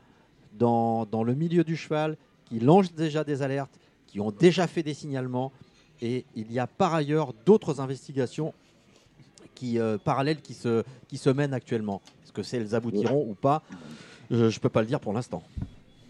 dans, 0.59 1.07
dans 1.07 1.25
le 1.25 1.35
milieu 1.35 1.65
du 1.65 1.77
cheval 1.77 2.17
qui 2.53 2.61
lancent 2.61 2.93
déjà 2.93 3.25
des 3.25 3.41
alertes, 3.41 3.81
qui 4.07 4.21
ont 4.21 4.31
déjà 4.31 4.67
fait 4.67 4.83
des 4.83 4.93
signalements, 4.93 5.53
et 6.03 6.27
il 6.37 6.53
y 6.53 6.59
a 6.59 6.67
par 6.67 6.93
ailleurs 6.95 7.33
d'autres 7.47 7.81
investigations 7.81 8.53
qui, 9.55 9.79
euh, 9.79 9.97
parallèles 9.97 10.43
qui 10.43 10.53
se, 10.53 10.85
qui 11.09 11.17
se 11.17 11.31
mènent 11.31 11.55
actuellement. 11.55 12.03
Est-ce 12.23 12.33
que 12.33 12.43
c'est 12.43 12.59
elles 12.59 12.75
aboutiront 12.75 13.27
ou 13.27 13.33
pas? 13.33 13.63
Je 14.31 14.45
ne 14.45 14.59
peux 14.59 14.69
pas 14.69 14.83
le 14.83 14.87
dire 14.87 15.01
pour 15.01 15.15
l'instant. 15.15 15.43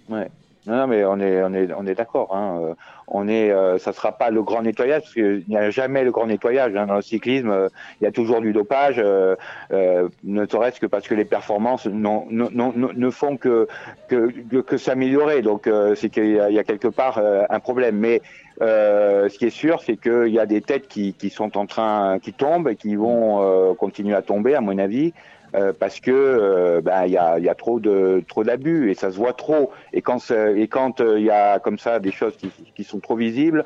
Ouais. 0.08 0.32
Non, 0.66 0.76
non, 0.76 0.86
mais 0.86 1.04
on 1.04 1.18
est, 1.18 1.42
on 1.42 1.52
est, 1.54 1.68
on 1.76 1.86
est 1.86 1.94
d'accord. 1.94 2.34
Hein. 2.36 2.60
Euh, 2.62 2.74
On 3.14 3.28
est, 3.28 3.50
euh, 3.50 3.78
ça 3.78 3.92
sera 3.92 4.12
pas 4.12 4.30
le 4.30 4.42
grand 4.42 4.62
nettoyage 4.62 5.02
parce 5.02 5.12
qu'il 5.14 5.44
n'y 5.48 5.56
a 5.56 5.70
jamais 5.70 6.02
le 6.04 6.12
grand 6.12 6.26
nettoyage 6.26 6.74
hein. 6.76 6.86
dans 6.86 6.94
le 6.94 7.02
cyclisme. 7.02 7.50
euh, 7.50 7.68
Il 8.00 8.04
y 8.04 8.06
a 8.06 8.12
toujours 8.12 8.40
du 8.40 8.52
dopage, 8.52 8.94
euh, 8.98 9.34
euh, 9.72 10.08
ne 10.22 10.46
serait-ce 10.46 10.78
que 10.80 10.86
parce 10.86 11.06
que 11.08 11.14
les 11.16 11.24
performances 11.26 11.86
n'ont- 11.86 12.26
ne, 12.30 13.10
font 13.10 13.36
que 13.36 13.66
que, 14.08 14.30
que, 14.60 14.76
s'améliorer. 14.78 15.42
Donc 15.42 15.68
c'est 15.96 16.10
qu'il 16.10 16.26
y, 16.26 16.54
y 16.54 16.58
a 16.58 16.64
quelque 16.64 16.88
part 16.88 17.20
un 17.50 17.60
problème. 17.60 17.96
Mais 17.98 18.22
ce 18.60 19.36
qui 19.38 19.46
est 19.46 19.50
sûr, 19.64 19.80
c'est 19.82 19.96
qu'il 19.96 20.28
y 20.32 20.38
a 20.38 20.46
des 20.46 20.60
têtes 20.62 20.86
qui, 20.88 21.12
qui 21.14 21.28
sont 21.28 21.58
en 21.58 21.66
train, 21.66 22.18
qui 22.20 22.32
tombent 22.32 22.68
et 22.68 22.76
qui 22.76 22.94
vont 22.96 23.74
continuer 23.74 24.14
à 24.14 24.22
tomber, 24.22 24.54
à 24.54 24.60
mon 24.60 24.78
avis. 24.78 25.12
Euh, 25.54 25.72
parce 25.78 26.00
que 26.00 26.10
euh, 26.10 26.80
ben, 26.80 27.04
il 27.04 27.12
y, 27.12 27.18
a, 27.18 27.54
trop 27.54 27.78
de 27.78 28.24
trop 28.26 28.42
d'abus 28.42 28.90
et 28.90 28.94
ça 28.94 29.10
se 29.10 29.16
voit 29.16 29.34
trop. 29.34 29.70
Et 29.92 30.00
quand 30.00 30.30
et 30.30 30.66
quand 30.66 31.00
euh, 31.00 31.20
il 31.20 31.26
y 31.26 31.30
a 31.30 31.58
comme 31.58 31.78
ça 31.78 32.00
des 32.00 32.10
choses 32.10 32.36
qui, 32.36 32.50
qui 32.74 32.84
sont 32.84 33.00
trop 33.00 33.16
visibles 33.16 33.64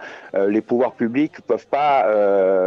les 0.48 0.60
pouvoirs 0.60 0.94
publics 0.94 1.40
peuvent 1.42 1.66
pas 1.66 2.06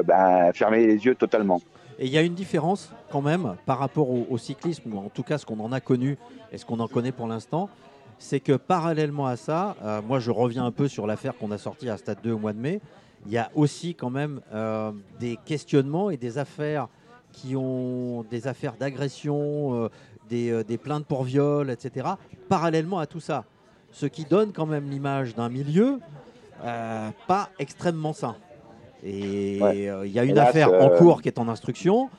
ben, 0.03 0.51
fermer 0.53 0.85
les 0.87 1.05
yeux 1.05 1.15
totalement. 1.15 1.61
Et 1.99 2.05
il 2.05 2.11
y 2.11 2.17
a 2.17 2.21
une 2.21 2.33
différence 2.33 2.93
quand 3.11 3.21
même 3.21 3.55
par 3.65 3.79
rapport 3.79 4.09
au, 4.09 4.37
cyclisme, 4.37 4.93
ou 4.93 4.97
en 4.97 5.09
tout 5.09 5.23
cas 5.23 5.37
ce 5.37 5.45
qu'on 5.45 5.59
en 5.59 5.71
a 5.71 5.81
connu 5.81 6.17
et 6.51 6.57
ce 6.57 6.65
qu'on 6.65 6.79
en 6.79 6.87
connaît 6.87 7.11
pour 7.11 7.27
l'instant, 7.27 7.69
c'est 8.17 8.39
que 8.39 8.53
parallèlement 8.53 9.27
à 9.27 9.35
ça, 9.35 9.75
moi 10.07 10.19
je 10.19 10.31
reviens 10.31 10.65
un 10.65 10.71
peu 10.71 10.87
sur 10.87 11.05
l'affaire 11.05 11.35
qu'on 11.37 11.51
a 11.51 11.57
sortie 11.57 11.89
à 11.89 11.97
Stade 11.97 12.19
2 12.23 12.31
au 12.31 12.37
mois 12.37 12.53
de 12.53 12.59
mai, 12.59 12.79
il 13.25 13.33
y 13.33 13.37
a 13.37 13.51
aussi 13.53 13.95
quand 13.95 14.09
même 14.09 14.39
des 15.19 15.37
questionnements 15.45 16.09
et 16.09 16.17
des 16.17 16.37
affaires 16.37 16.87
qui 17.41 17.55
ont 17.55 18.23
des 18.29 18.47
affaires 18.47 18.73
d'agression, 18.79 19.83
euh, 19.85 19.89
des, 20.29 20.49
euh, 20.51 20.63
des 20.63 20.77
plaintes 20.77 21.05
pour 21.05 21.23
viol, 21.23 21.69
etc., 21.69 22.07
parallèlement 22.49 22.99
à 22.99 23.07
tout 23.07 23.19
ça. 23.19 23.45
Ce 23.91 24.05
qui 24.05 24.25
donne 24.25 24.51
quand 24.51 24.65
même 24.65 24.89
l'image 24.89 25.35
d'un 25.35 25.49
milieu 25.49 25.99
euh, 26.63 27.09
pas 27.27 27.49
extrêmement 27.59 28.13
sain. 28.13 28.35
Et 29.03 29.59
Ouais. 29.61 29.89
il 30.05 30.11
y 30.11 30.19
a 30.19 30.23
une 30.25 30.37
affaire 30.37 30.73
en 30.73 30.89
cours 30.97 31.21
qui 31.21 31.29
est 31.29 31.39
en 31.39 31.47
instruction. 31.47 32.09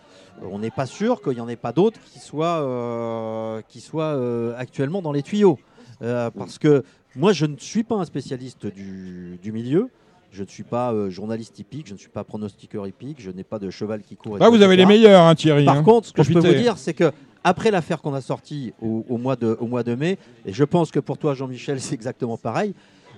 On 0.42 0.58
n'est 0.58 0.70
pas 0.70 0.86
sûr 0.86 1.20
qu'il 1.20 1.34
n'y 1.34 1.40
en 1.40 1.48
ait 1.48 1.56
pas 1.56 1.72
d'autres 1.72 2.00
qui 2.00 2.18
soient, 2.18 2.62
euh, 2.62 3.60
qui 3.68 3.80
soient 3.80 4.14
euh, 4.16 4.54
actuellement 4.56 5.02
dans 5.02 5.12
les 5.12 5.22
tuyaux. 5.22 5.58
Euh, 6.02 6.30
parce 6.30 6.58
que 6.58 6.82
moi, 7.14 7.32
je 7.34 7.44
ne 7.44 7.56
suis 7.58 7.84
pas 7.84 7.96
un 7.96 8.06
spécialiste 8.06 8.66
du, 8.66 9.38
du 9.42 9.52
milieu. 9.52 9.90
Je 10.32 10.42
ne 10.42 10.48
suis 10.48 10.62
pas 10.62 10.92
euh, 10.92 11.10
journaliste 11.10 11.58
hippique, 11.58 11.88
je 11.88 11.92
ne 11.92 11.98
suis 11.98 12.08
pas 12.08 12.24
pronostiqueur 12.24 12.86
hippique, 12.86 13.20
je 13.20 13.30
n'ai 13.30 13.44
pas 13.44 13.58
de 13.58 13.68
cheval 13.70 14.02
qui 14.02 14.16
court. 14.16 14.38
Bah, 14.38 14.48
vous 14.48 14.62
avez 14.62 14.76
les 14.76 14.86
meilleurs, 14.86 15.22
hein, 15.22 15.34
Thierry. 15.34 15.64
Par 15.64 15.78
hein. 15.78 15.82
contre, 15.82 16.08
ce 16.08 16.12
que 16.12 16.22
je 16.22 16.32
peux 16.32 16.40
vous 16.40 16.54
dire, 16.54 16.78
c'est 16.78 16.94
que 16.94 17.10
après 17.42 17.70
l'affaire 17.70 18.00
qu'on 18.00 18.14
a 18.14 18.20
sortie 18.20 18.72
au, 18.80 19.04
au 19.08 19.18
mois 19.18 19.34
de, 19.34 19.56
au 19.60 19.66
mois 19.66 19.82
de 19.82 19.94
mai, 19.94 20.18
et 20.46 20.52
je 20.52 20.64
pense 20.64 20.90
que 20.90 21.00
pour 21.00 21.18
toi, 21.18 21.34
Jean-Michel, 21.34 21.80
c'est 21.80 21.94
exactement 21.94 22.36
pareil. 22.36 22.74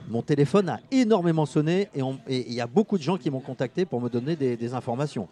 Mon 0.08 0.22
téléphone 0.22 0.68
a 0.68 0.80
énormément 0.90 1.46
sonné 1.46 1.88
et 1.94 2.02
il 2.28 2.52
y 2.52 2.60
a 2.60 2.66
beaucoup 2.66 2.98
de 2.98 3.02
gens 3.02 3.16
qui 3.16 3.30
m'ont 3.30 3.40
contacté 3.40 3.84
pour 3.84 4.00
me 4.00 4.08
donner 4.08 4.34
des, 4.34 4.56
des 4.56 4.74
informations. 4.74 5.28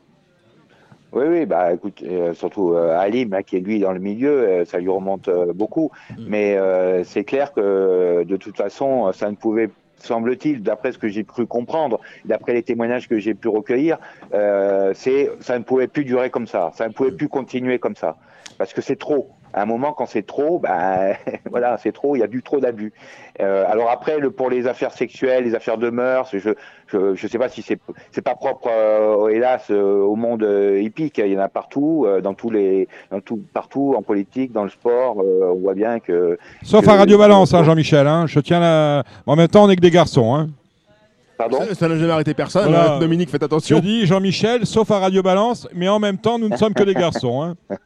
Oui, 1.12 1.24
oui, 1.28 1.44
bah 1.44 1.72
écoute, 1.72 2.04
euh, 2.04 2.34
surtout 2.34 2.74
euh, 2.74 2.96
Alim, 2.96 3.34
hein, 3.34 3.42
qui 3.42 3.56
est 3.56 3.60
lui 3.60 3.80
dans 3.80 3.90
le 3.90 3.98
milieu, 3.98 4.30
euh, 4.30 4.64
ça 4.64 4.78
lui 4.78 4.88
remonte 4.88 5.26
euh, 5.26 5.52
beaucoup. 5.52 5.90
Mais 6.20 6.56
euh, 6.56 7.02
c'est 7.02 7.24
clair 7.24 7.52
que 7.52 8.22
de 8.22 8.36
toute 8.36 8.56
façon, 8.56 9.10
ça 9.12 9.28
ne 9.28 9.34
pouvait, 9.34 9.70
semble-t-il, 10.02 10.62
d'après 10.62 10.92
ce 10.92 10.98
que 10.98 11.08
j'ai 11.08 11.24
cru 11.24 11.46
comprendre, 11.46 12.00
d'après 12.24 12.54
les 12.54 12.62
témoignages 12.62 13.08
que 13.08 13.18
j'ai 13.18 13.34
pu 13.34 13.48
recueillir, 13.48 13.98
euh, 14.34 14.92
c'est, 14.94 15.30
ça 15.40 15.58
ne 15.58 15.64
pouvait 15.64 15.88
plus 15.88 16.04
durer 16.04 16.30
comme 16.30 16.46
ça, 16.46 16.72
ça 16.74 16.88
ne 16.88 16.92
pouvait 16.92 17.12
plus 17.12 17.28
continuer 17.28 17.78
comme 17.78 17.96
ça, 17.96 18.16
parce 18.58 18.72
que 18.72 18.80
c'est 18.80 18.96
trop. 18.96 19.30
À 19.52 19.62
un 19.62 19.66
moment, 19.66 19.92
quand 19.92 20.06
c'est 20.06 20.26
trop, 20.26 20.58
ben 20.60 21.14
voilà, 21.50 21.76
c'est 21.78 21.92
trop. 21.92 22.14
Il 22.16 22.20
y 22.20 22.22
a 22.22 22.26
du 22.28 22.42
trop 22.42 22.60
d'abus. 22.60 22.92
Euh, 23.40 23.64
alors 23.68 23.90
après, 23.90 24.18
le, 24.18 24.30
pour 24.30 24.48
les 24.50 24.66
affaires 24.66 24.92
sexuelles, 24.92 25.44
les 25.44 25.54
affaires 25.54 25.78
de 25.78 25.90
mœurs, 25.90 26.28
je 26.32 26.50
je 26.86 27.14
je 27.14 27.26
sais 27.26 27.38
pas 27.38 27.48
si 27.48 27.62
c'est 27.62 27.78
c'est 28.12 28.22
pas 28.22 28.34
propre, 28.34 28.68
euh, 28.70 29.28
hélas, 29.28 29.66
euh, 29.70 30.02
au 30.02 30.14
monde 30.16 30.42
euh, 30.42 30.80
hippique. 30.80 31.18
Il 31.18 31.32
y 31.32 31.36
en 31.36 31.40
a 31.40 31.48
partout, 31.48 32.04
euh, 32.06 32.20
dans 32.20 32.34
tous 32.34 32.50
les, 32.50 32.86
dans 33.10 33.20
tout 33.20 33.40
partout, 33.52 33.94
en 33.96 34.02
politique, 34.02 34.52
dans 34.52 34.64
le 34.64 34.70
sport. 34.70 35.20
euh, 35.20 35.52
on 35.54 35.60
voit 35.60 35.74
bien 35.74 36.00
que. 36.00 36.38
Sauf 36.62 36.84
que- 36.84 36.90
à 36.90 36.94
Radio 36.96 37.18
Valence, 37.18 37.52
hein, 37.54 37.64
Jean-Michel. 37.64 38.06
hein. 38.06 38.26
Je 38.26 38.38
tiens 38.40 38.60
la... 38.60 39.04
En 39.26 39.36
même 39.36 39.48
temps, 39.48 39.64
on 39.64 39.70
est 39.70 39.76
que 39.76 39.80
des 39.80 39.90
garçons. 39.90 40.34
Hein. 40.34 40.48
Pardon 41.40 41.58
Ça 41.68 41.74
ça 41.74 41.88
n'a 41.88 41.96
jamais 41.96 42.12
arrêté 42.12 42.34
personne. 42.34 42.68
Voilà. 42.68 42.94
hein. 42.96 42.98
Dominique, 42.98 43.30
faites 43.30 43.40
Je 43.40 43.46
attention. 43.46 43.78
dis 43.80 44.06
Jean-Michel, 44.06 44.66
sauf 44.66 44.90
à 44.90 44.98
Radio 44.98 45.22
Balance, 45.22 45.66
mais 45.74 45.88
en 45.88 45.98
même 45.98 46.18
temps, 46.18 46.38
nous 46.38 46.48
ne 46.48 46.56
sommes 46.56 46.74
que 46.74 46.82
des 46.82 46.94
garçons. 46.94 47.42
hein. 47.42 47.54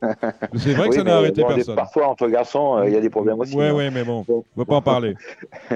C'est 0.57 0.73
vrai 0.75 0.89
que 0.89 0.93
Oui, 0.93 0.97
ça 0.99 1.05
n'a 1.05 1.17
arrêté 1.17 1.43
bon, 1.43 1.49
personne. 1.55 1.77
Parfois, 1.77 2.09
entre 2.09 2.29
garçons, 2.29 2.79
euh, 2.79 2.87
il 2.89 2.93
y 2.95 2.97
a 2.97 3.01
des 3.01 3.11
problèmes 3.11 3.39
aussi. 3.39 3.55
Ouais, 3.57 3.69
hein. 3.69 3.75
ouais, 3.75 3.91
mais 3.91 4.03
bon, 4.05 4.25
on 4.29 4.43
va 4.57 4.65
pas 4.65 4.75
en 4.77 4.83
parler. 4.83 5.15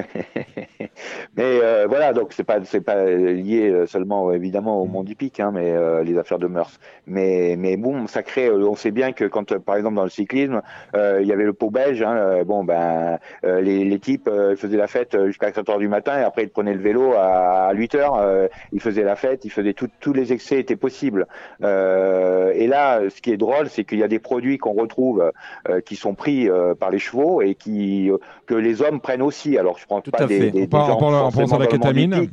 Mais 1.36 1.60
euh, 1.62 1.86
voilà, 1.88 2.12
donc 2.12 2.32
c'est 2.32 2.44
pas 2.44 2.58
c'est 2.64 2.80
pas 2.80 3.04
lié 3.04 3.68
euh, 3.70 3.86
seulement 3.86 4.32
évidemment 4.32 4.80
au 4.82 4.86
monde 4.86 5.08
hippique, 5.08 5.38
hein, 5.40 5.50
mais 5.54 5.70
euh, 5.70 6.02
les 6.02 6.18
affaires 6.18 6.38
de 6.38 6.46
mœurs. 6.46 6.78
Mais 7.06 7.54
mais 7.58 7.76
bon, 7.76 8.06
ça 8.06 8.22
crée. 8.22 8.50
on 8.50 8.74
sait 8.74 8.90
bien 8.90 9.12
que 9.12 9.24
quand 9.24 9.56
par 9.58 9.76
exemple 9.76 9.96
dans 9.96 10.04
le 10.04 10.10
cyclisme, 10.10 10.60
euh, 10.96 11.18
il 11.22 11.28
y 11.28 11.32
avait 11.32 11.44
le 11.44 11.52
pot 11.52 11.70
belge. 11.70 12.02
Hein, 12.02 12.42
bon 12.44 12.64
ben 12.64 13.18
euh, 13.44 13.60
les, 13.60 13.84
les 13.84 13.98
types 13.98 14.28
euh, 14.28 14.56
faisaient 14.56 14.76
la 14.76 14.86
fête 14.88 15.16
jusqu'à 15.26 15.52
4 15.52 15.70
heures 15.70 15.78
du 15.78 15.88
matin 15.88 16.18
et 16.20 16.24
après 16.24 16.42
ils 16.44 16.50
prenaient 16.50 16.74
le 16.74 16.80
vélo 16.82 17.12
à, 17.16 17.67
à 17.68 17.72
8 17.74 17.94
heures. 17.94 18.14
euh, 18.16 18.48
ils 18.72 18.80
faisaient 18.80 19.02
la 19.04 19.16
fête, 19.16 19.44
ils 19.44 19.50
faisaient 19.50 19.74
tout- 19.74 19.88
tous 20.00 20.12
les 20.12 20.32
excès 20.32 20.58
étaient 20.60 20.76
possibles. 20.76 21.26
Euh, 21.62 22.52
et 22.54 22.66
là, 22.66 23.00
ce 23.10 23.20
qui 23.20 23.30
est 23.30 23.36
drôle, 23.36 23.68
c'est 23.68 23.84
qu'il 23.84 23.98
y 23.98 24.02
a 24.02 24.08
des 24.08 24.18
produits 24.18 24.58
qu'on 24.58 24.72
retrouve 24.72 25.32
euh, 25.68 25.80
qui 25.80 25.96
sont 25.96 26.14
pris 26.14 26.48
euh, 26.48 26.74
par 26.74 26.90
les 26.90 26.98
chevaux 26.98 27.42
et 27.42 27.54
qui 27.54 28.10
euh, 28.10 28.16
que 28.46 28.54
les 28.54 28.82
hommes 28.82 29.00
prennent 29.00 29.22
aussi. 29.22 29.56
Alors 29.58 29.78
je 29.78 29.86
prends 29.86 30.00
Tout 30.00 30.10
pas 30.10 30.22
à 30.24 30.26
des, 30.26 30.38
fait. 30.40 30.50
des, 30.50 30.58
On 30.58 30.62
des 30.62 30.66
parle- 30.68 30.86
gens 30.88 30.96
on 30.96 31.00
parle- 31.00 31.14
on 31.14 31.18
pense 31.24 31.34
forcément 31.34 31.56
à 31.56 31.60
la 31.60 31.66
kétamine. 31.66 32.28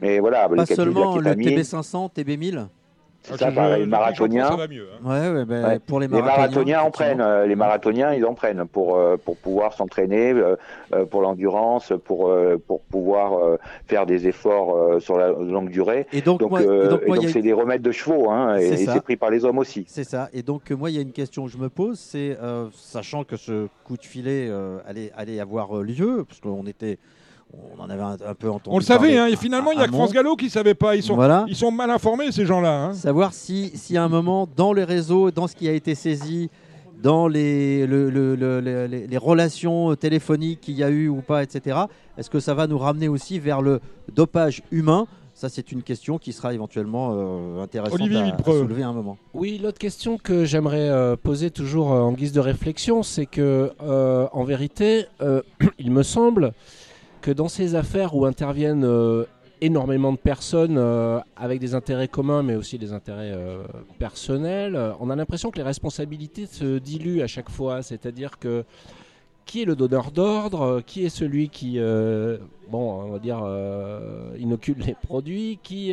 Mais 0.00 0.18
voilà, 0.18 0.48
Pas 0.48 0.66
seulement 0.66 1.16
le 1.16 1.22
kétamine, 1.34 1.48
TB500, 1.60 2.10
TB1000 2.14 2.66
c'est 3.24 3.36
ça, 3.38 3.50
pareil, 3.50 3.84
Je- 3.84 3.88
marathoniens. 3.88 4.48
ça 4.50 4.56
va 4.56 4.68
mieux, 4.68 4.86
hein. 4.92 4.98
Ouais, 5.04 5.36
ouais, 5.38 5.44
ben, 5.44 5.64
Ouais. 5.66 5.78
pour 5.78 5.98
les 6.00 6.06
Les 6.08 6.20
marathoniens. 6.22 6.82
en 6.82 6.90
prennent, 6.90 7.20
euh, 7.20 7.46
les 7.46 7.56
marathoniens 7.56 8.12
ils 8.14 8.24
en 8.24 8.34
prennent 8.34 8.64
pour 8.66 8.96
euh, 8.96 9.16
pour 9.16 9.36
pouvoir 9.36 9.72
s'entraîner, 9.72 10.32
euh, 10.32 10.56
pour 11.10 11.22
l'endurance, 11.22 11.92
pour 12.04 12.28
euh, 12.28 12.56
pour 12.66 12.80
pouvoir 12.82 13.34
euh, 13.38 13.56
faire 13.86 14.06
des 14.06 14.26
efforts 14.28 14.76
euh, 14.76 15.00
sur 15.00 15.18
la 15.18 15.28
longue 15.30 15.70
durée. 15.70 16.06
Et 16.12 16.20
donc, 16.20 16.40
Donc 16.40 16.52
euh, 16.60 16.98
c'est 17.22 17.36
une- 17.38 17.42
des 17.42 17.52
remèdes 17.52 17.82
de 17.82 17.92
chevaux, 17.92 18.30
hein, 18.30 18.56
et 18.56 18.68
C'est 18.76 18.82
et 18.82 18.86
c'est 18.86 19.00
pris 19.02 19.16
par 19.16 19.30
les 19.30 19.44
hommes 19.44 19.58
aussi. 19.58 19.84
C'est 19.88 20.04
ça. 20.04 20.28
Et 20.32 20.42
donc, 20.42 20.70
moi, 20.70 20.90
il 20.90 20.96
y 20.96 20.98
a 20.98 21.02
une 21.02 21.12
question 21.12 21.44
que 21.46 21.50
je 21.50 21.58
me 21.58 21.68
pose, 21.68 21.98
c'est, 21.98 22.36
euh, 22.42 22.68
sachant 22.72 23.24
que 23.24 23.36
ce 23.36 23.68
coup 23.84 23.96
de 23.96 24.04
filet 24.04 24.48
euh, 24.50 24.78
allait, 24.86 25.10
allait 25.16 25.40
avoir 25.40 25.74
lieu, 25.82 26.24
parce 26.28 26.40
qu'on 26.40 26.66
était, 26.66 26.98
on 27.76 27.82
en 27.82 27.90
avait 27.90 28.02
un, 28.02 28.16
un 28.26 28.34
peu 28.34 28.48
entendu 28.50 28.74
On 28.74 28.78
le 28.78 28.84
savait, 28.84 29.16
hein, 29.18 29.26
et 29.26 29.36
finalement, 29.36 29.72
il 29.72 29.78
y 29.78 29.82
a 29.82 29.86
que. 29.86 29.92
France 29.92 30.12
Gallo 30.12 30.36
qui 30.36 30.50
savait 30.50 30.74
pas. 30.74 30.96
Ils 30.96 31.02
sont, 31.02 31.14
Voilà. 31.14 31.44
ils 31.48 31.56
sont 31.56 31.70
mal 31.70 31.90
informés, 31.90 32.32
ces 32.32 32.46
gens-là. 32.46 32.84
hein. 32.86 32.94
Savoir 32.94 33.32
si, 33.32 33.70
si 33.74 33.96
à 33.96 34.04
un 34.04 34.08
moment, 34.08 34.48
dans 34.56 34.72
les 34.72 34.84
réseaux, 34.84 35.30
dans 35.30 35.46
ce 35.46 35.54
qui 35.56 35.68
a 35.68 35.72
été 35.72 35.94
saisi, 35.94 36.50
dans 37.02 37.28
les, 37.28 37.86
le- 37.86 38.08
le- 38.10 38.34
le- 38.34 38.60
le- 38.60 38.86
les, 38.86 39.06
les 39.06 39.16
relations 39.18 39.94
téléphoniques 39.94 40.60
qu'il 40.62 40.74
y 40.74 40.82
a 40.82 40.88
eu 40.90 41.08
ou 41.08 41.20
pas, 41.20 41.42
etc., 41.42 41.78
est-ce 42.16 42.30
que 42.30 42.40
ça 42.40 42.54
va 42.54 42.66
nous 42.66 42.78
ramener 42.78 43.08
aussi 43.08 43.38
vers 43.38 43.60
le 43.60 43.80
dopage 44.14 44.62
humain? 44.70 45.06
Ça, 45.36 45.48
c'est 45.48 45.72
une 45.72 45.82
question 45.82 46.16
qui 46.16 46.32
sera 46.32 46.54
éventuellement 46.54 47.10
euh, 47.12 47.60
intéressante 47.60 48.00
Olivier 48.00 48.20
à- 48.20 48.42
soulever 48.44 48.84
à 48.84 48.88
un 48.88 48.92
moment. 48.92 49.18
Oui, 49.34 49.60
l'autre 49.60 49.78
question 49.78 50.16
que 50.16 50.44
j'aimerais 50.44 50.88
euh, 50.88 51.16
poser 51.20 51.50
toujours 51.50 51.92
euh, 51.92 52.00
en 52.02 52.12
guise 52.12 52.32
de 52.32 52.38
réflexion, 52.38 53.02
c'est 53.02 53.26
que, 53.26 53.72
euh, 53.82 54.28
en 54.32 54.44
vérité, 54.44 55.06
euh, 55.20 55.42
il 55.80 55.90
me 55.90 56.04
semble 56.04 56.52
que 57.24 57.30
dans 57.30 57.48
ces 57.48 57.74
affaires 57.74 58.14
où 58.14 58.26
interviennent 58.26 58.84
euh, 58.84 59.24
énormément 59.62 60.12
de 60.12 60.18
personnes 60.18 60.76
euh, 60.76 61.18
avec 61.36 61.58
des 61.58 61.74
intérêts 61.74 62.06
communs, 62.06 62.42
mais 62.42 62.54
aussi 62.54 62.76
des 62.76 62.92
intérêts 62.92 63.32
euh, 63.34 63.64
personnels, 63.98 64.78
on 65.00 65.08
a 65.08 65.16
l'impression 65.16 65.50
que 65.50 65.56
les 65.56 65.62
responsabilités 65.62 66.44
se 66.44 66.78
diluent 66.78 67.22
à 67.22 67.26
chaque 67.26 67.48
fois. 67.48 67.80
C'est-à-dire 67.82 68.38
que 68.38 68.64
qui 69.46 69.62
est 69.62 69.64
le 69.64 69.74
donneur 69.74 70.10
d'ordre, 70.10 70.82
qui 70.86 71.06
est 71.06 71.08
celui 71.08 71.48
qui, 71.48 71.78
euh, 71.78 72.36
bon, 72.70 73.04
on 73.04 73.12
va 73.12 73.18
dire, 73.18 73.42
inocule 74.38 74.76
les 74.86 74.94
produits, 74.94 75.58
qui 75.62 75.92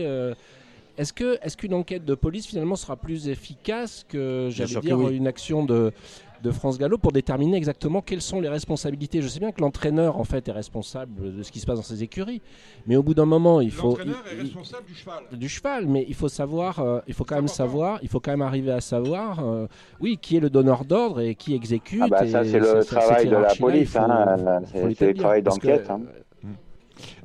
est-ce 0.97 1.13
que 1.13 1.37
est-ce 1.41 1.55
qu'une 1.55 1.73
enquête 1.73 2.03
de 2.03 2.13
police 2.13 2.45
finalement 2.45 2.75
sera 2.75 2.97
plus 2.97 3.29
efficace 3.29 4.05
que 4.09 4.49
j'allais 4.51 4.81
dire 4.81 4.99
oui. 4.99 5.15
une 5.15 5.27
action 5.27 5.63
de 5.63 5.93
de 6.41 6.51
France 6.51 6.77
Gallo 6.77 6.97
pour 6.97 7.11
déterminer 7.11 7.57
exactement 7.57 8.01
quelles 8.01 8.21
sont 8.21 8.41
les 8.41 8.49
responsabilités. 8.49 9.21
Je 9.21 9.27
sais 9.27 9.39
bien 9.39 9.51
que 9.51 9.61
l'entraîneur 9.61 10.17
en 10.17 10.23
fait 10.23 10.47
est 10.47 10.51
responsable 10.51 11.35
de 11.37 11.43
ce 11.43 11.51
qui 11.51 11.59
se 11.59 11.65
passe 11.65 11.77
dans 11.77 11.83
ses 11.83 12.03
écuries, 12.03 12.41
mais 12.87 12.95
au 12.95 13.03
bout 13.03 13.13
d'un 13.13 13.25
moment 13.25 13.61
il 13.61 13.71
faut 13.71 13.89
L'entraîneur 13.89 14.23
est 14.31 14.35
il- 14.35 14.41
responsable 14.41 14.85
du 14.87 14.95
cheval. 14.95 15.23
du 15.31 15.49
cheval, 15.49 15.85
mais 15.87 16.05
il 16.07 16.15
faut 16.15 16.29
savoir, 16.29 16.79
euh, 16.79 16.99
il 17.07 17.13
faut 17.13 17.23
quand 17.23 17.35
même 17.35 17.45
important. 17.45 17.55
savoir, 17.63 17.99
il 18.01 18.09
faut 18.09 18.19
quand 18.19 18.31
même 18.31 18.41
arriver 18.41 18.71
à 18.71 18.81
savoir, 18.81 19.45
euh, 19.45 19.67
oui, 19.99 20.17
qui 20.21 20.37
est 20.37 20.39
le 20.39 20.49
donneur 20.49 20.85
d'ordre 20.85 21.21
et 21.21 21.35
qui 21.35 21.53
exécute. 21.53 22.01
Ah 22.03 22.07
bah, 22.07 22.25
et 22.25 22.29
ça, 22.29 22.43
c'est 22.43 22.59
le 22.59 22.83
travail 22.83 23.27
de 23.27 23.35
la 23.35 23.55
police, 23.55 23.95
hein, 23.95 24.61
c'est- 24.71 25.07
le 25.07 25.13
travail 25.13 25.41
d'enquête, 25.43 25.89
hein. 25.89 26.01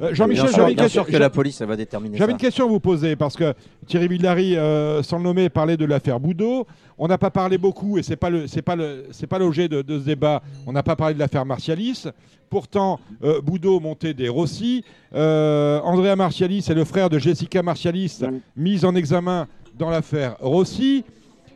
Euh, 0.00 0.14
Jean-Michel, 0.14 0.48
j'avais 0.54 0.72
une 0.72 0.76
question. 0.78 1.04
sûr 1.04 1.12
que 1.12 1.16
la 1.18 1.30
police, 1.30 1.60
va 1.62 1.76
déterminer 1.76 2.18
J'avais 2.18 2.32
une 2.32 2.38
question 2.38 2.66
à 2.66 2.68
vous 2.68 2.80
poser 2.80 3.16
parce 3.16 3.36
que 3.36 3.54
Thierry 3.86 4.08
Villary, 4.08 4.56
euh, 4.56 5.02
sans 5.02 5.18
le 5.18 5.24
nommer, 5.24 5.48
parlait 5.48 5.76
de 5.76 5.84
l'affaire 5.84 6.20
Boudot. 6.20 6.66
On 6.98 7.08
n'a 7.08 7.18
pas 7.18 7.30
parlé 7.30 7.58
beaucoup 7.58 7.98
et 7.98 8.02
c'est 8.02 8.16
pas 8.16 8.30
le 8.30 8.46
c'est 8.46 8.62
pas 8.62 8.76
le 8.76 9.06
c'est 9.10 9.26
pas 9.26 9.38
l'objet 9.38 9.68
de, 9.68 9.82
de 9.82 9.98
ce 9.98 10.04
débat. 10.04 10.42
On 10.66 10.72
n'a 10.72 10.82
pas 10.82 10.96
parlé 10.96 11.14
de 11.14 11.18
l'affaire 11.18 11.44
Martialis. 11.46 12.04
Pourtant, 12.48 13.00
euh, 13.24 13.40
Boudot 13.40 13.80
montait 13.80 14.14
des 14.14 14.28
Rossi. 14.28 14.84
Euh, 15.14 15.80
Andrea 15.80 16.14
Martialis 16.16 16.64
est 16.68 16.74
le 16.74 16.84
frère 16.84 17.10
de 17.10 17.18
Jessica 17.18 17.62
Martialis, 17.62 18.20
mise 18.56 18.84
en 18.84 18.94
examen 18.94 19.48
dans 19.78 19.90
l'affaire 19.90 20.36
Rossi. 20.40 21.04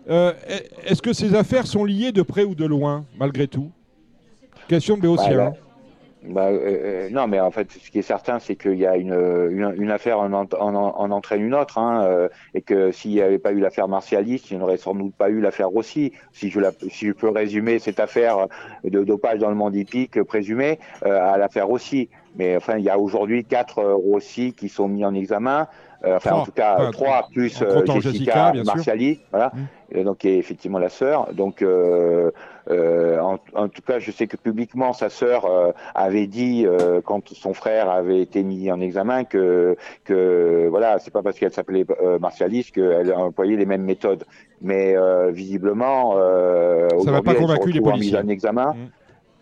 Euh, 0.08 0.32
est- 0.48 0.68
Est-ce 0.86 1.00
que 1.00 1.12
ces 1.12 1.34
affaires 1.34 1.66
sont 1.66 1.84
liées 1.84 2.10
de 2.10 2.22
près 2.22 2.42
ou 2.44 2.54
de 2.56 2.64
loin, 2.64 3.04
malgré 3.18 3.46
tout? 3.46 3.70
Question 4.66 4.96
de 4.96 5.02
Béotien. 5.02 5.36
Bah. 5.36 5.52
Bah, 6.22 6.48
euh, 6.48 6.58
euh, 6.60 7.08
non, 7.10 7.26
mais 7.26 7.40
en 7.40 7.50
fait, 7.50 7.72
ce 7.72 7.90
qui 7.90 7.98
est 7.98 8.02
certain, 8.02 8.38
c'est 8.38 8.54
qu'il 8.54 8.76
y 8.76 8.86
a 8.86 8.96
une, 8.96 9.14
une, 9.14 9.74
une 9.78 9.90
affaire 9.90 10.18
en, 10.18 10.30
en, 10.32 10.46
en, 10.52 10.74
en 10.74 11.10
entraîne 11.10 11.42
une 11.42 11.54
autre, 11.54 11.78
hein, 11.78 12.04
euh, 12.04 12.28
et 12.54 12.60
que 12.60 12.92
s'il 12.92 13.12
n'y 13.12 13.22
avait 13.22 13.38
pas 13.38 13.52
eu 13.52 13.60
l'affaire 13.60 13.88
Martialis, 13.88 14.42
il 14.50 14.58
n'y 14.58 14.62
aurait 14.62 14.76
sans 14.76 14.94
doute 14.94 15.14
pas 15.14 15.30
eu 15.30 15.40
l'affaire 15.40 15.70
Rossi. 15.70 16.12
Si 16.32 16.50
je, 16.50 16.60
la, 16.60 16.72
si 16.90 17.06
je 17.06 17.12
peux 17.12 17.30
résumer 17.30 17.78
cette 17.78 18.00
affaire 18.00 18.48
de 18.84 19.02
dopage 19.02 19.38
dans 19.38 19.48
le 19.48 19.56
monde 19.56 19.74
hippique 19.74 20.22
présumée 20.22 20.78
euh, 21.06 21.32
à 21.32 21.38
l'affaire 21.38 21.66
Rossi. 21.66 22.10
Mais 22.36 22.54
enfin, 22.54 22.76
il 22.76 22.84
y 22.84 22.90
a 22.90 22.98
aujourd'hui 22.98 23.44
quatre 23.44 23.82
Rossi 23.82 24.52
qui 24.52 24.68
sont 24.68 24.88
mis 24.88 25.04
en 25.04 25.14
examen. 25.14 25.68
Euh, 26.04 26.16
enfin, 26.16 26.30
Trois. 26.30 26.40
en 26.40 26.44
tout 26.44 26.52
cas, 26.52 26.90
trois 26.92 27.28
plus 27.30 27.58
Jessica, 27.58 28.00
Jessica. 28.00 28.52
Martialis, 28.64 29.20
voilà, 29.30 29.52
donc 29.94 30.18
qui 30.18 30.28
est 30.28 30.38
effectivement 30.38 30.78
la 30.78 30.88
sœur. 30.88 31.34
Donc, 31.34 31.60
euh, 31.60 32.30
en, 33.20 33.38
en 33.54 33.68
tout 33.68 33.82
cas, 33.82 33.98
je 33.98 34.10
sais 34.10 34.26
que 34.26 34.36
publiquement, 34.36 34.92
sa 34.92 35.08
sœur 35.10 35.44
euh, 35.46 35.72
avait 35.94 36.26
dit 36.26 36.64
euh, 36.66 37.00
quand 37.04 37.28
son 37.34 37.52
frère 37.54 37.90
avait 37.90 38.20
été 38.20 38.42
mis 38.42 38.70
en 38.70 38.80
examen 38.80 39.24
que 39.24 39.76
que 40.04 40.66
voilà, 40.68 40.98
c'est 40.98 41.10
pas 41.12 41.22
parce 41.22 41.38
qu'elle 41.38 41.52
s'appelait 41.52 41.84
euh, 42.02 42.18
Martialis 42.18 42.70
qu'elle 42.72 43.10
a 43.12 43.18
employé 43.18 43.56
les 43.56 43.66
mêmes 43.66 43.84
méthodes. 43.84 44.24
Mais 44.60 44.94
euh, 44.96 45.30
visiblement, 45.30 46.14
euh, 46.16 46.88
Ça 47.04 47.10
n'a 47.12 47.22
pas 47.22 47.34
convaincu 47.34 47.72
les 47.72 47.80
en 47.80 47.82
policiers. 47.82 48.12
mise 48.18 48.24
en 48.24 48.28
examen. 48.28 48.72
Mm. 48.74 48.88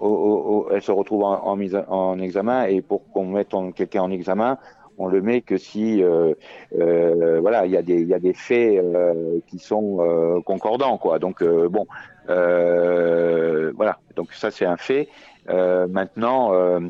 Au- 0.01 0.07
au- 0.07 0.53
au- 0.55 0.69
elle 0.73 0.83
se 0.83 0.93
retrouve 0.93 1.25
en, 1.25 1.45
en 1.45 1.57
mise 1.57 1.77
en 1.89 2.21
examen 2.21 2.65
et 2.67 2.83
pour 2.83 3.03
qu'on 3.11 3.27
mette 3.27 3.51
quelqu'un 3.75 4.03
en 4.03 4.13
examen, 4.13 4.57
on 4.97 5.07
le 5.09 5.21
met 5.23 5.41
que 5.43 5.57
si 5.57 6.03
euh, 6.03 6.35
euh, 6.79 7.39
voilà 7.41 7.67
il 7.67 7.73
y 7.73 7.77
a 7.77 7.83
des 7.83 8.01
il 8.01 8.09
y 8.09 8.15
a 8.15 8.19
des 8.19 8.33
faits 8.33 8.79
euh, 8.83 9.39
qui 9.47 9.59
sont 9.61 9.99
euh, 10.01 10.41
concordants 10.41 10.99
quoi 10.99 11.21
donc 11.21 11.41
euh, 11.43 11.69
bon 11.69 11.87
euh, 11.87 12.18
voilà. 12.29 13.99
Donc 14.17 14.33
ça 14.33 14.51
c'est 14.51 14.67
un 14.67 14.77
fait. 14.77 15.09
Euh, 15.49 15.87
maintenant 15.89 16.53
euh, 16.53 16.81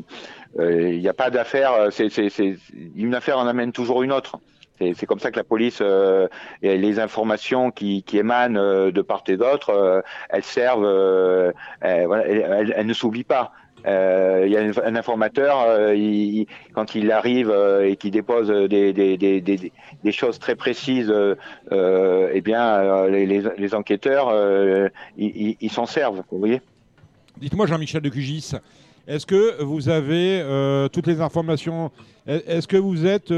euh, 0.59 0.89
il 0.89 0.99
n'y 0.99 1.07
a 1.07 1.13
pas 1.13 1.29
d'affaire 1.29 1.73
euh, 1.73 1.89
une 2.95 3.15
affaire 3.15 3.37
en 3.37 3.47
amène 3.47 3.71
toujours 3.71 4.03
une 4.03 4.11
autre. 4.11 4.39
C'est 4.79 5.05
comme 5.05 5.19
ça 5.19 5.29
que 5.29 5.35
la 5.35 5.43
police 5.43 5.79
euh, 5.81 6.29
et 6.61 6.77
les 6.77 6.99
informations 6.99 7.69
qui, 7.69 8.03
émanent 8.13 8.57
euh, 8.57 8.91
de 8.91 9.01
part 9.01 9.23
et 9.27 9.35
d'autre, 9.35 9.71
euh, 9.71 10.01
elles 10.29 10.43
servent, 10.43 10.85
euh, 10.85 11.51
euh, 11.83 12.03
voilà, 12.07 12.25
elles 12.25 12.87
ne 12.87 12.93
s'oublient 12.93 13.25
pas. 13.25 13.51
Euh, 13.85 14.43
Il 14.45 14.51
y 14.51 14.57
a 14.57 14.61
un, 14.61 14.95
informateur, 14.95 15.63
euh, 15.67 16.43
quand 16.73 16.95
il 16.95 17.11
arrive 17.11 17.49
euh, 17.49 17.89
et 17.89 17.95
qu'il 17.95 18.11
dépose 18.11 18.49
des, 18.49 19.71
choses 20.11 20.39
très 20.39 20.55
précises, 20.55 21.13
eh 21.71 22.41
bien, 22.41 23.07
les, 23.07 23.75
enquêteurs, 23.75 24.33
ils, 25.17 25.71
s'en 25.71 25.85
servent. 25.85 26.23
Vous 26.31 26.39
voyez 26.39 26.61
Dites-moi, 27.37 27.67
Jean-Michel 27.67 28.01
de 28.01 28.09
Cugis, 28.09 28.51
est-ce 29.07 29.25
que 29.25 29.63
vous 29.63 29.89
avez 29.89 30.43
toutes 30.91 31.07
les 31.07 31.21
informations 31.21 31.91
Est- 32.27 32.47
Est-ce 32.47 32.67
que 32.67 32.77
vous 32.77 33.05
êtes 33.05 33.31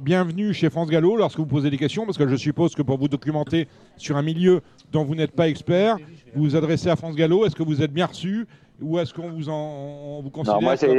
bienvenu 0.00 0.52
chez 0.54 0.70
France 0.70 0.88
Gallo 0.88 1.16
lorsque 1.16 1.38
vous 1.38 1.46
posez 1.46 1.70
des 1.70 1.78
questions? 1.78 2.04
Parce 2.04 2.18
que 2.18 2.28
je 2.28 2.36
suppose 2.36 2.74
que 2.74 2.82
pour 2.82 2.98
vous 2.98 3.08
documenter 3.08 3.68
sur 3.96 4.16
un 4.16 4.22
milieu 4.22 4.60
dont 4.92 5.04
vous 5.04 5.14
n'êtes 5.14 5.32
pas 5.32 5.48
expert, 5.48 5.96
vous 6.34 6.44
vous 6.44 6.56
adressez 6.56 6.88
à 6.88 6.96
France 6.96 7.16
Gallo. 7.16 7.46
Est-ce 7.46 7.56
que 7.56 7.62
vous 7.62 7.82
êtes 7.82 7.92
bien 7.92 8.06
reçu? 8.06 8.46
Ou 8.80 8.98
est-ce 8.98 9.14
qu'on 9.14 9.30
vous, 9.30 9.48
en, 9.48 9.54
on 9.54 10.22
vous 10.22 10.30
considère 10.30 10.56
Non, 10.56 10.62
moi, 10.62 10.76
comme- 10.76 10.98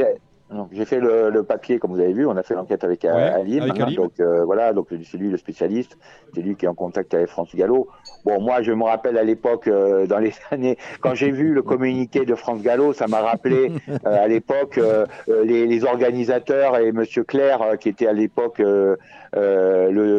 J'ai 0.72 0.84
fait 0.84 1.00
le, 1.00 1.30
le 1.30 1.42
papier, 1.42 1.78
comme 1.78 1.90
vous 1.90 2.00
avez 2.00 2.12
vu, 2.12 2.24
on 2.26 2.36
a 2.36 2.42
fait 2.44 2.54
l'enquête 2.54 2.84
avec 2.84 3.04
euh, 3.04 3.12
Ouais, 3.14 3.22
Alim. 3.22 3.62
avec 3.64 3.80
Alim. 3.80 3.96
Donc 3.96 4.12
euh, 4.20 4.44
voilà, 4.44 4.72
donc 4.72 4.86
c'est 4.90 5.18
lui 5.18 5.28
le 5.28 5.36
spécialiste, 5.36 5.98
c'est 6.34 6.40
lui 6.40 6.54
qui 6.54 6.66
est 6.66 6.68
en 6.68 6.74
contact 6.74 7.12
avec 7.14 7.26
France 7.28 7.54
Gallo. 7.54 7.88
Bon, 8.24 8.40
moi 8.40 8.62
je 8.62 8.72
me 8.72 8.84
rappelle 8.84 9.18
à 9.18 9.24
l'époque, 9.24 9.66
euh, 9.66 10.06
dans 10.06 10.18
les 10.18 10.32
années, 10.52 10.76
quand 11.00 11.14
j'ai 11.14 11.30
vu 11.32 11.52
le 11.52 11.62
communiqué 11.62 12.24
de 12.24 12.34
France 12.36 12.62
Gallo, 12.62 12.92
ça 12.92 13.08
m'a 13.08 13.20
rappelé 13.20 13.72
euh, 13.88 14.24
à 14.24 14.28
l'époque 14.28 14.78
les, 15.28 15.66
les 15.66 15.84
organisateurs 15.84 16.78
et 16.78 16.92
Monsieur 16.92 17.24
Claire, 17.24 17.76
qui 17.80 17.88
était 17.88 18.06
à 18.06 18.12
l'époque 18.12 18.60
le, 18.60 18.98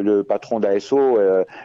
le 0.02 0.24
patron 0.24 0.60
d'ASO, 0.60 1.18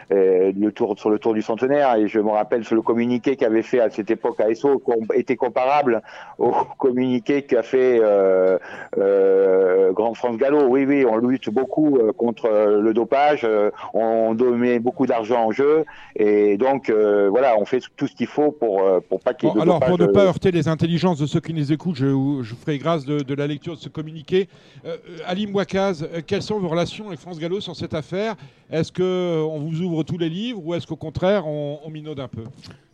le 0.09 0.69
tour 0.71 0.97
sur 0.97 1.09
le 1.09 1.19
tour 1.19 1.33
du 1.33 1.41
centenaire. 1.41 1.95
Et 1.95 2.07
je 2.07 2.19
me 2.19 2.29
rappelle 2.29 2.63
sur 2.63 2.75
le 2.75 2.81
communiqué 2.81 3.35
qu'avait 3.35 3.61
fait 3.61 3.79
à 3.79 3.89
cette 3.89 4.09
époque 4.09 4.39
ASO, 4.39 4.79
com- 4.79 5.05
était 5.13 5.35
comparable 5.35 6.01
au 6.37 6.51
communiqué 6.77 7.43
qu'a 7.43 7.63
fait 7.63 7.99
euh, 8.01 8.52
euh, 8.97 9.91
Grand 9.93 10.13
France 10.13 10.37
Gallo. 10.37 10.67
Oui, 10.67 10.85
oui, 10.85 11.05
on 11.05 11.17
lutte 11.17 11.49
beaucoup 11.49 11.97
euh, 11.97 12.11
contre 12.11 12.45
euh, 12.45 12.81
le 12.81 12.93
dopage, 12.93 13.41
euh, 13.43 13.71
on 13.93 14.33
met 14.33 14.79
beaucoup 14.79 15.05
d'argent 15.05 15.45
en 15.45 15.51
jeu, 15.51 15.85
et 16.15 16.57
donc 16.57 16.89
euh, 16.89 17.29
voilà, 17.29 17.57
on 17.59 17.65
fait 17.65 17.81
tout 17.95 18.07
ce 18.07 18.15
qu'il 18.15 18.27
faut 18.27 18.51
pour 18.51 18.81
euh, 18.81 18.99
pour 19.07 19.19
pas 19.19 19.33
qu'il 19.33 19.49
y 19.49 19.51
ait 19.51 19.55
Bon, 19.55 19.59
de 19.59 19.63
alors, 19.63 19.75
dopage. 19.75 19.89
pour 19.89 19.99
ne 19.99 20.05
euh, 20.07 20.11
pas 20.13 20.25
heurter 20.25 20.51
les 20.51 20.67
intelligences 20.67 21.19
de 21.19 21.25
ceux 21.25 21.39
qui 21.39 21.53
nous 21.53 21.71
écoutent, 21.71 21.95
je, 21.95 22.39
je 22.41 22.55
ferai 22.55 22.77
grâce 22.77 23.05
de, 23.05 23.19
de 23.19 23.33
la 23.33 23.47
lecture 23.47 23.73
de 23.75 23.79
ce 23.79 23.89
communiqué. 23.89 24.47
Euh, 24.85 24.97
Ali 25.25 25.47
Mouakaz, 25.47 26.03
euh, 26.03 26.21
quelles 26.25 26.41
sont 26.41 26.59
vos 26.59 26.67
relations 26.69 27.07
avec 27.07 27.19
France 27.19 27.39
Gallo 27.39 27.59
sur 27.59 27.75
cette 27.75 27.93
affaire? 27.93 28.35
Est-ce 28.71 28.91
qu'on 28.91 29.59
vous 29.59 29.81
ouvre 29.81 30.03
tous 30.03 30.17
les 30.17 30.29
livres 30.29 30.61
ou 30.65 30.73
est-ce 30.73 30.87
qu'au 30.87 30.95
contraire, 30.95 31.45
on, 31.47 31.79
on 31.85 31.89
minaude 31.89 32.19
un 32.19 32.27
peu? 32.27 32.43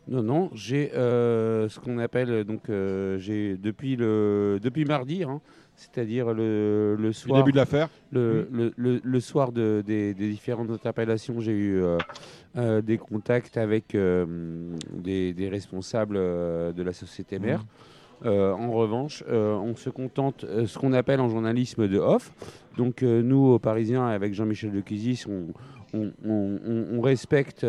Non, 0.10 0.24
non, 0.24 0.49
j'ai 0.55 0.91
euh, 0.95 1.70
ce 1.70 1.80
qu'on 1.80 1.99
appelle 1.99 2.32
euh, 2.32 2.43
donc 2.43 2.70
euh, 2.70 3.20
j'ai 3.20 3.57
depuis 3.57 3.95
le 3.95 4.57
depuis 4.62 4.84
mardi, 4.84 5.24
hein, 5.24 5.39
c'est-à-dire 5.76 6.34
le, 6.34 6.95
le 6.97 7.14
soir. 7.14 7.39
début 7.39 7.51
de 7.51 7.57
l'affaire 7.57 7.89
Le, 8.12 8.47
le, 8.51 8.74
le- 8.76 9.01
le 9.03 9.20
soir 9.20 9.51
de- 9.51 9.84
des, 9.86 10.16
des 10.16 10.30
différentes 10.30 10.72
interpellations, 10.72 11.39
j'ai 11.39 11.51
eu 11.51 11.82
euh, 12.57 12.82
des 12.82 12.97
contacts 12.97 13.55
avec 13.57 13.95
des, 13.95 15.34
des 15.34 15.49
responsables 15.49 16.16
de 16.16 16.82
la 16.84 16.93
société 16.93 17.38
mère. 17.39 17.64
Euh, 18.26 18.51
en 18.51 18.72
revanche, 18.72 19.24
euh, 19.30 19.53
on 19.55 19.76
se 19.78 19.89
contente, 19.89 20.43
euh, 20.43 20.66
ce 20.66 20.78
qu'on 20.78 20.91
appelle 20.91 21.22
en 21.22 21.30
journalisme 21.30 21.88
de 21.88 21.97
off. 21.99 22.34
Donc 22.78 23.01
nous, 23.03 23.45
aux 23.53 23.60
Parisiens, 23.60 24.07
avec 24.07 24.34
Jean-Michel 24.34 24.72
de 24.72 24.82
Cuisis, 24.82 25.26
on, 25.28 25.47
euh, 25.96 26.12
on, 26.26 27.02
respecte 27.02 27.62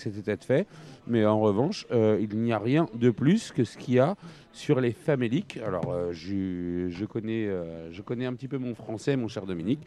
cet 0.00 0.16
état 0.16 0.36
de 0.36 0.44
fait. 0.44 0.66
Mais 1.06 1.24
en 1.24 1.40
revanche, 1.40 1.86
euh, 1.90 2.18
il 2.20 2.38
n'y 2.38 2.52
a 2.52 2.58
rien 2.58 2.88
de 2.94 3.10
plus 3.10 3.52
que 3.52 3.64
ce 3.64 3.76
qu'il 3.76 3.94
y 3.94 3.98
a 3.98 4.16
sur 4.52 4.80
les 4.80 4.92
faméliques. 4.92 5.58
Alors, 5.64 5.90
euh, 5.92 6.12
je, 6.12 7.04
connais, 7.04 7.48
je 7.90 8.02
connais 8.02 8.26
un 8.26 8.34
petit 8.34 8.48
peu 8.48 8.58
mon 8.58 8.74
français, 8.74 9.16
mon 9.16 9.28
cher 9.28 9.46
Dominique, 9.46 9.80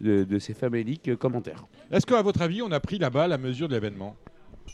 de, 0.00 0.24
de 0.24 0.38
ces 0.38 0.54
faméliques 0.54 1.16
commentaires. 1.16 1.66
Est-ce 1.90 2.06
qu'à 2.06 2.22
votre 2.22 2.42
avis, 2.42 2.62
on 2.62 2.72
a 2.72 2.80
pris 2.80 2.98
là-bas 2.98 3.28
la 3.28 3.38
mesure 3.38 3.68
de 3.68 3.74
l'événement? 3.74 4.16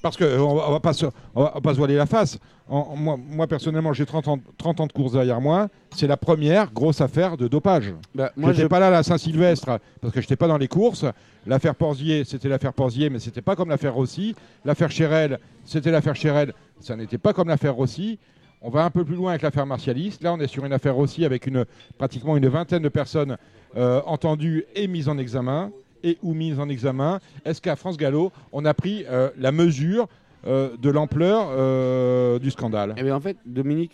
Parce 0.03 0.17
qu'on 0.17 0.25
on 0.25 0.55
va, 0.55 0.69
on 0.69 0.73
va 0.73 0.81
pas 0.81 0.93
se, 0.93 1.07
on 1.35 1.43
va, 1.43 1.51
on 1.53 1.55
va 1.55 1.61
pas 1.61 1.73
se 1.73 1.79
voiler 1.79 1.97
la 1.97 2.07
face. 2.07 2.39
En- 2.69 2.97
moi, 2.97 3.17
moi, 3.19 3.47
personnellement, 3.47 3.93
j'ai 3.93 4.07
30 4.07 4.29
ans, 4.29 4.39
30 4.59 4.81
ans 4.81 4.87
de 4.87 4.93
course 4.93 5.13
derrière 5.13 5.41
moi. 5.41 5.69
C'est 5.95 6.07
la 6.07 6.17
première 6.17 6.73
grosse 6.73 7.01
affaire 7.01 7.37
de 7.37 7.49
dopage. 7.49 7.95
Bah, 8.15 8.31
moi, 8.37 8.53
je 8.53 8.59
n'étais 8.59 8.69
pas 8.69 8.81
là 8.81 8.89
à 8.89 8.91
la 8.91 9.03
Saint-Sylvestre 9.03 9.79
parce 10.01 10.13
que 10.15 10.21
je 10.21 10.27
n'étais 10.27 10.37
pas 10.37 10.49
dans 10.49 10.59
les 10.59 10.69
courses. 10.69 11.05
L'affaire 11.47 11.75
Porzier, 11.75 12.25
c'était 12.25 12.49
l'affaire 12.49 12.73
Porzier, 12.73 13.11
mais 13.11 13.19
c'était 13.19 13.43
pas 13.43 13.55
comme 13.57 13.69
l'affaire 13.69 13.95
Rossi. 13.95 14.35
L'affaire 14.65 14.91
Chérel, 14.91 15.39
c'était 15.65 15.91
l'affaire 15.91 16.17
Chérel. 16.17 16.55
Ça 16.81 16.97
n'était 16.97 17.19
pas 17.19 17.33
comme 17.33 17.49
l'affaire 17.49 17.75
Rossi. 17.75 18.19
On 18.63 18.71
va 18.71 18.85
un 18.85 18.91
peu 18.91 19.05
plus 19.05 19.15
loin 19.17 19.31
avec 19.33 19.43
l'affaire 19.43 19.67
Martialiste. 19.67 20.23
Là, 20.23 20.33
on 20.33 20.41
est 20.41 20.47
sur 20.47 20.65
une 20.65 20.73
affaire 20.73 20.95
Rossi 20.95 21.25
avec 21.27 21.47
une, 21.47 21.67
pratiquement 21.99 22.35
une 22.37 22.49
vingtaine 22.49 22.83
de 22.83 22.89
personnes 22.89 23.37
euh, 23.77 24.01
entendues 24.07 24.65
et 24.75 24.87
mises 24.89 25.09
en 25.11 25.19
examen 25.19 25.71
et 26.05 26.19
ou 26.23 26.35
mises 26.35 26.61
en 26.61 26.69
examen. 26.69 27.19
Est-ce 27.45 27.61
qu'à 27.61 27.75
France 27.75 27.97
Gallo, 27.97 28.31
on 28.53 28.65
a 28.65 28.75
pris 28.75 29.05
euh, 29.09 29.31
la 29.37 29.51
mesure 29.51 30.07
euh, 30.47 30.77
de 30.77 30.91
l'ampleur 30.91 31.49
euh, 31.51 32.39
du 32.39 32.51
scandale? 32.51 32.95
Eh 32.99 33.03
bien, 33.03 33.17
en 33.17 33.21
fait, 33.21 33.39
Dominique, 33.47 33.93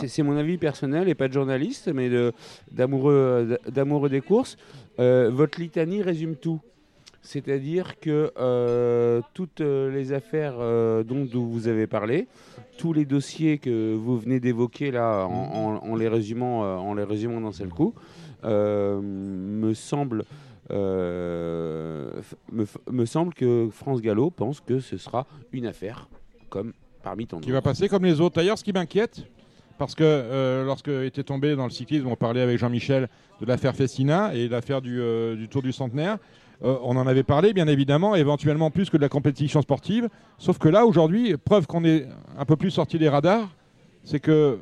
c'est- 0.00 0.22
mon 0.22 0.36
avis 0.36 0.56
personnel 0.56 1.08
et 1.10 1.14
pas 1.14 1.28
de 1.28 1.34
journaliste, 1.34 1.90
mais 1.94 2.08
d'amoureux 2.72 4.08
des 4.08 4.20
courses. 4.20 4.56
Euh, 4.98 5.30
votre 5.32 5.60
litanie 5.60 6.02
résume 6.02 6.36
tout. 6.36 6.60
C'est-à-dire 7.22 7.98
que 8.00 8.30
toutes 9.34 9.60
les 9.60 10.12
affaires 10.12 10.56
dont, 11.04 11.24
dont 11.24 11.44
vous 11.46 11.68
avez 11.68 11.86
parlé, 11.86 12.26
tous 12.76 12.92
les 12.92 13.04
dossiers 13.06 13.56
que 13.58 13.94
vous 13.94 14.18
venez 14.18 14.40
d'évoquer 14.40 14.90
là, 14.90 15.24
en, 15.26 15.80
en- 15.82 15.90
en 15.90 15.96
les 15.96 16.08
résumant, 16.08 16.60
en 16.60 16.92
les 16.94 17.04
résumant 17.04 17.40
d'un 17.40 17.52
seul 17.52 17.68
coup, 17.70 17.94
me 18.42 19.72
semble 19.74 20.20
f- 20.20 20.24
me, 20.70 22.62
f- 22.64 22.76
me 22.90 23.04
semble 23.04 23.34
que 23.34 23.68
France 23.70 24.00
Gallo 24.00 24.30
pense 24.30 24.60
que 24.60 24.80
ce 24.80 24.96
sera 24.96 25.26
une 25.52 25.66
affaire 25.66 26.08
comme 26.50 26.72
parmi 27.02 27.26
tant 27.26 27.38
qui 27.38 27.48
d'autres. 27.48 27.52
va 27.54 27.62
passer 27.62 27.88
comme 27.88 28.04
les 28.04 28.20
autres. 28.20 28.36
D'ailleurs, 28.36 28.58
ce 28.58 28.64
qui 28.64 28.72
m'inquiète, 28.72 29.26
parce 29.78 29.94
que 29.94 30.04
euh, 30.04 30.64
lorsque 30.64 30.88
était 30.88 31.24
tombé 31.24 31.56
dans 31.56 31.64
le 31.64 31.70
cyclisme, 31.70 32.06
on 32.06 32.16
parlait 32.16 32.40
avec 32.40 32.58
Jean-Michel 32.58 33.08
de 33.40 33.46
l'affaire 33.46 33.74
Festina 33.74 34.34
et 34.34 34.48
l'affaire 34.48 34.80
du, 34.80 35.00
euh, 35.00 35.36
du 35.36 35.48
Tour 35.48 35.62
du 35.62 35.72
Centenaire. 35.72 36.18
Euh, 36.62 36.78
on 36.82 36.96
en 36.96 37.06
avait 37.06 37.24
parlé, 37.24 37.52
bien 37.52 37.66
évidemment, 37.66 38.14
éventuellement 38.14 38.70
plus 38.70 38.88
que 38.88 38.96
de 38.96 39.02
la 39.02 39.08
compétition 39.08 39.60
sportive. 39.60 40.08
Sauf 40.38 40.58
que 40.58 40.68
là, 40.68 40.86
aujourd'hui, 40.86 41.36
preuve 41.36 41.66
qu'on 41.66 41.84
est 41.84 42.06
un 42.38 42.44
peu 42.44 42.54
plus 42.56 42.70
sorti 42.70 42.98
des 42.98 43.08
radars, 43.08 43.48
c'est 44.04 44.20
que, 44.20 44.58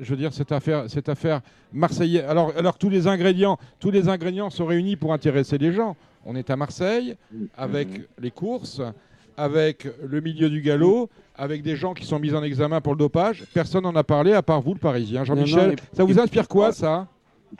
je 0.00 0.10
veux 0.10 0.16
dire, 0.16 0.32
cette 0.32 0.52
affaire, 0.52 0.84
cette 0.88 1.08
affaire 1.08 1.40
marseillaise. 1.72 2.24
Alors, 2.28 2.52
alors 2.56 2.78
tous 2.78 2.88
les 2.88 3.06
ingrédients, 3.06 3.58
tous 3.80 3.90
les 3.90 4.08
ingrédients 4.08 4.50
sont 4.50 4.66
réunis 4.66 4.96
pour 4.96 5.12
intéresser 5.12 5.58
les 5.58 5.72
gens. 5.72 5.96
On 6.24 6.34
est 6.36 6.50
à 6.50 6.56
Marseille 6.56 7.16
avec 7.56 7.88
les 8.20 8.30
courses, 8.30 8.82
avec 9.36 9.86
le 10.06 10.20
milieu 10.20 10.50
du 10.50 10.60
galop, 10.60 11.08
avec 11.36 11.62
des 11.62 11.76
gens 11.76 11.94
qui 11.94 12.04
sont 12.04 12.18
mis 12.18 12.34
en 12.34 12.42
examen 12.42 12.80
pour 12.80 12.92
le 12.94 12.98
dopage. 12.98 13.44
Personne 13.54 13.84
n'en 13.84 13.94
a 13.94 14.04
parlé 14.04 14.32
à 14.32 14.42
part 14.42 14.60
vous, 14.60 14.74
le 14.74 14.80
Parisien. 14.80 15.24
Jean-Michel, 15.24 15.70
non, 15.70 15.76
ça 15.92 16.04
vous 16.04 16.18
inspire 16.18 16.48
quoi, 16.48 16.72
ça? 16.72 17.06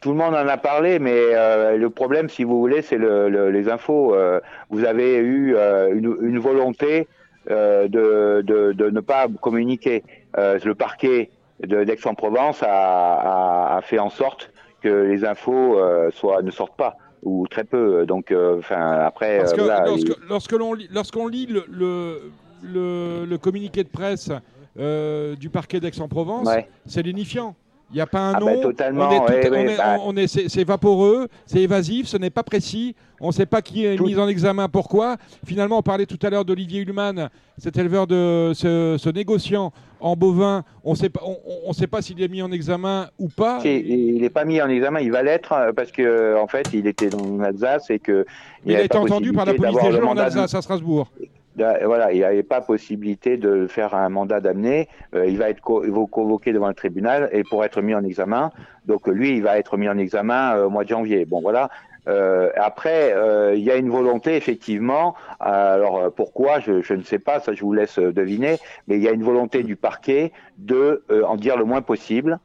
Tout 0.03 0.11
le 0.11 0.17
monde 0.17 0.35
en 0.35 0.47
a 0.49 0.57
parlé, 0.59 0.99
mais 0.99 1.15
euh, 1.17 1.77
le 1.79 1.89
problème, 1.89 2.29
si 2.29 2.45
vous 2.45 2.59
voulez, 2.59 2.83
c'est 2.83 2.99
le, 2.99 3.31
le- 3.31 3.51
les 3.51 3.71
infos. 3.71 4.15
Euh, 4.15 4.39
vous 4.69 4.85
avez 4.85 5.17
eu 5.17 5.55
euh, 5.57 5.95
une, 5.95 6.15
une 6.21 6.39
volonté 6.39 7.09
euh, 7.51 7.89
de, 7.89 8.43
de, 8.43 8.73
de 8.73 8.91
ne 8.91 9.01
pas 9.01 9.29
communiquer. 9.41 10.03
Euh, 10.37 10.59
le 10.63 10.75
parquet 10.75 11.31
d'Aix-en-Provence 11.67 12.63
a, 12.63 12.67
a, 12.69 13.77
a 13.77 13.81
fait 13.83 13.99
en 13.99 14.11
sorte 14.11 14.51
que 14.83 14.89
les 14.89 15.25
infos 15.25 15.79
euh, 15.79 16.11
soient, 16.13 16.43
ne 16.43 16.51
sortent 16.51 16.77
pas 16.77 16.97
ou 17.25 17.47
très 17.49 17.65
peu. 17.65 18.07
Donc, 18.07 18.31
euh, 18.31 18.59
enfin, 18.59 18.93
après, 19.05 19.39
Parce 19.39 19.53
euh, 19.53 19.57
que 19.57 19.61
voilà, 19.63 19.85
lorsque, 19.87 20.29
lorsque 20.29 20.53
l'on 20.53 20.73
lit, 20.75 20.89
lorsqu'on 20.93 21.27
lit 21.27 21.47
le, 21.47 21.65
le, 21.69 22.31
le- 22.63 23.25
le 23.25 23.39
communiqué 23.39 23.83
de 23.83 23.89
presse 23.89 24.31
du 24.77 25.51
parquet 25.51 25.81
d'Aix-en-Provence, 25.81 26.47
Ouais. 26.47 26.69
c'est 26.87 27.03
lénifiant. 27.03 27.57
Il 27.91 27.95
n'y 27.95 28.01
a 28.03 28.07
pas 28.07 28.21
un 28.21 28.35
Ah 28.35 28.41
nom. 28.41 28.47
bah, 28.47 28.57
totalement, 28.63 29.09
on 29.09 29.13
est 29.13 29.17
tout- 29.19 29.33
ouais, 29.33 29.49
on 29.49 29.53
ouais, 29.67 29.73
est- 29.73 29.77
bah. 29.79 29.97
on 30.05 30.17
est- 30.17 30.27
c'est, 30.27 30.49
c'est 30.51 30.65
vaporeux, 30.65 31.27
c'est 31.47 31.61
évasif, 31.63 32.07
ce 32.07 32.19
n'est 32.19 32.29
pas 32.29 32.43
précis. 32.43 32.95
On 33.21 33.29
ne 33.29 33.33
sait 33.33 33.47
pas 33.47 33.63
qui 33.63 33.85
est 33.87 33.99
mis 33.99 34.15
en 34.17 34.29
examen, 34.29 34.69
pourquoi. 34.69 35.17
Finalement, 35.47 35.79
on 35.79 35.83
parlait 35.83 36.05
tout 36.07 36.19
à 36.23 36.29
l'heure 36.31 36.45
d'Olivier 36.45 36.83
Hullman, 36.83 37.31
cet 37.57 37.79
éleveur 37.79 38.07
de 38.07 38.53
ce, 38.55 38.97
ce 38.99 39.09
négociant 39.09 39.73
en 40.01 40.15
bovin. 40.17 40.65
On 40.85 40.95
sait 40.95 41.09
pas- 41.09 41.23
on- 41.67 41.73
sait 41.73 41.87
pas 41.87 42.03
s'il 42.03 42.21
est 42.23 42.29
mis 42.29 42.43
en 42.43 42.53
examen 42.53 43.09
ou 43.19 43.29
pas. 43.29 43.61
Il 43.65 44.21
n'est 44.21 44.31
pas 44.31 44.45
mis 44.45 44.61
en 44.61 44.69
examen, 44.69 45.01
il 45.01 45.11
va 45.11 45.23
l'être 45.23 45.53
euh, 45.53 45.73
parce 45.73 45.91
que 45.91 46.37
en 46.37 46.47
fait, 46.47 46.69
il 46.75 46.87
était 46.87 47.09
dans 47.09 47.39
l'Alsace 47.39 47.89
et 47.91 47.99
que 47.99 48.27
Il 48.67 48.77
a 48.77 48.83
été 48.83 48.99
entendu 48.99 49.33
par 49.33 49.47
la 49.47 49.55
police 49.55 49.77
des 49.83 49.93
jeux 49.93 50.05
en 50.07 50.15
de- 50.15 50.21
Alsace, 50.21 50.55
à 50.55 50.61
Strasbourg. 50.63 51.11
Voilà, 51.59 52.13
il 52.13 52.21
n'avait 52.21 52.43
pas 52.43 52.61
possibilité 52.61 53.37
de 53.37 53.67
faire 53.67 53.95
un 53.95 54.09
mandat 54.09 54.41
d'amener. 54.41 54.89
Euh, 55.15 55.27
il 55.27 55.39
va 55.39 55.51
être 55.51 55.61
convoqué 55.61 56.53
devant 56.53 56.69
le 56.69 56.75
tribunal 56.75 57.29
et 57.33 57.43
pour 57.43 57.65
être 57.65 57.83
mis 57.83 57.95
en 57.95 58.05
examen. 58.05 58.51
Donc 58.87 59.07
lui, 59.07 59.37
il 59.37 59.43
va 59.43 59.59
être 59.59 59.77
mis 59.77 59.89
en 59.89 59.99
examen 59.99 60.57
euh, 60.57 60.67
au 60.67 60.71
mois 60.71 60.85
de 60.85 60.89
janvier. 60.89 61.25
Bon, 61.25 61.41
voilà. 61.41 61.71
Euh, 62.07 62.51
après, 62.57 63.15
il 63.55 63.63
y 63.63 63.71
a 63.71 63.77
une 63.77 63.91
volonté 63.91 64.37
effectivement. 64.37 65.15
Alors 65.41 66.11
pourquoi? 66.15 66.61
Je, 66.61 66.95
ne 66.95 67.03
sais 67.03 67.19
pas, 67.19 67.41
ça 67.41 67.53
je 67.53 67.61
vous 67.61 67.75
laisse 67.75 67.99
deviner. 67.99 68.59
Mais 68.87 68.97
il 68.97 69.03
y 69.03 69.09
a 69.09 69.13
une 69.13 69.25
volonté 69.25 69.63
du 69.63 69.77
parquet 69.77 70.33
de 70.57 71.05
en 71.27 71.37
dire 71.37 71.57
le 71.59 71.65
moins 71.65 71.83
possible. 71.83 72.39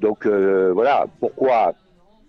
Donc 0.00 0.26
voilà, 0.26 1.06
pourquoi? 1.18 1.74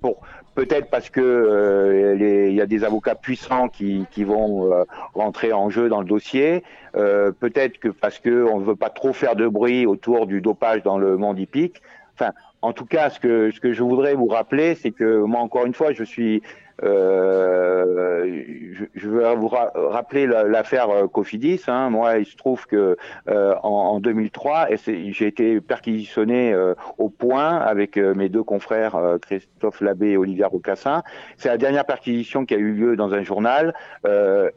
Pour 0.01 0.21
peut-être 0.55 0.89
parce 0.89 1.09
que 1.09 1.21
euh, 1.21 2.47
il 2.49 2.53
y 2.53 2.61
a 2.61 2.65
des 2.65 2.83
avocats 2.83 3.15
puissants 3.15 3.69
qui, 3.69 4.05
qui 4.11 4.23
vont 4.23 4.71
euh, 4.71 4.83
rentrer 5.13 5.53
en 5.53 5.69
jeu 5.69 5.89
dans 5.89 5.99
le 5.99 6.07
dossier. 6.07 6.63
Euh, 6.95 7.31
peut-être 7.31 7.77
que 7.77 7.89
parce 7.89 8.19
que 8.19 8.45
on 8.45 8.59
ne 8.59 8.65
veut 8.65 8.75
pas 8.75 8.89
trop 8.89 9.13
faire 9.13 9.35
de 9.35 9.47
bruit 9.47 9.85
autour 9.85 10.27
du 10.27 10.41
dopage 10.41 10.83
dans 10.83 10.97
le 10.97 11.17
monde 11.17 11.39
hippique. 11.39 11.81
Enfin, 12.15 12.31
en 12.61 12.73
tout 12.73 12.85
cas, 12.85 13.09
ce 13.09 13.19
que, 13.19 13.51
ce 13.51 13.59
que 13.59 13.73
je 13.73 13.81
voudrais 13.81 14.13
vous 14.13 14.27
rappeler, 14.27 14.75
c'est 14.75 14.91
que 14.91 15.23
moi, 15.23 15.39
encore 15.39 15.65
une 15.65 15.73
fois, 15.73 15.93
je 15.93 16.03
suis, 16.03 16.43
euh, 16.83 18.43
je, 18.73 18.85
je 18.95 19.09
veux 19.09 19.27
vous 19.35 19.47
ra- 19.47 19.71
rappeler 19.75 20.27
la- 20.27 20.43
l'affaire 20.43 20.89
euh, 20.89 21.07
Cofidis. 21.07 21.61
Hein. 21.67 21.89
Moi, 21.89 22.17
il 22.19 22.25
se 22.25 22.35
trouve 22.35 22.65
que 22.67 22.97
euh, 23.27 23.55
en, 23.63 23.69
en 23.69 23.99
2003, 23.99 24.71
et 24.71 24.77
c'est- 24.77 25.11
j'ai 25.11 25.27
été 25.27 25.61
perquisitionné 25.61 26.53
euh, 26.53 26.73
au 26.97 27.09
point 27.09 27.57
avec 27.57 27.97
euh, 27.97 28.13
mes 28.13 28.29
deux 28.29 28.43
confrères 28.43 28.97
Christophe 29.21 29.81
Labbé 29.81 30.09
et 30.11 30.17
Olivier 30.17 30.45
Rocassin. 30.45 31.03
C'est 31.37 31.49
la 31.49 31.57
dernière 31.57 31.85
perquisition 31.85 32.45
qui 32.45 32.53
a 32.53 32.57
eu 32.57 32.71
lieu 32.73 32.95
dans 32.95 33.13
un 33.13 33.23
journal, 33.23 33.73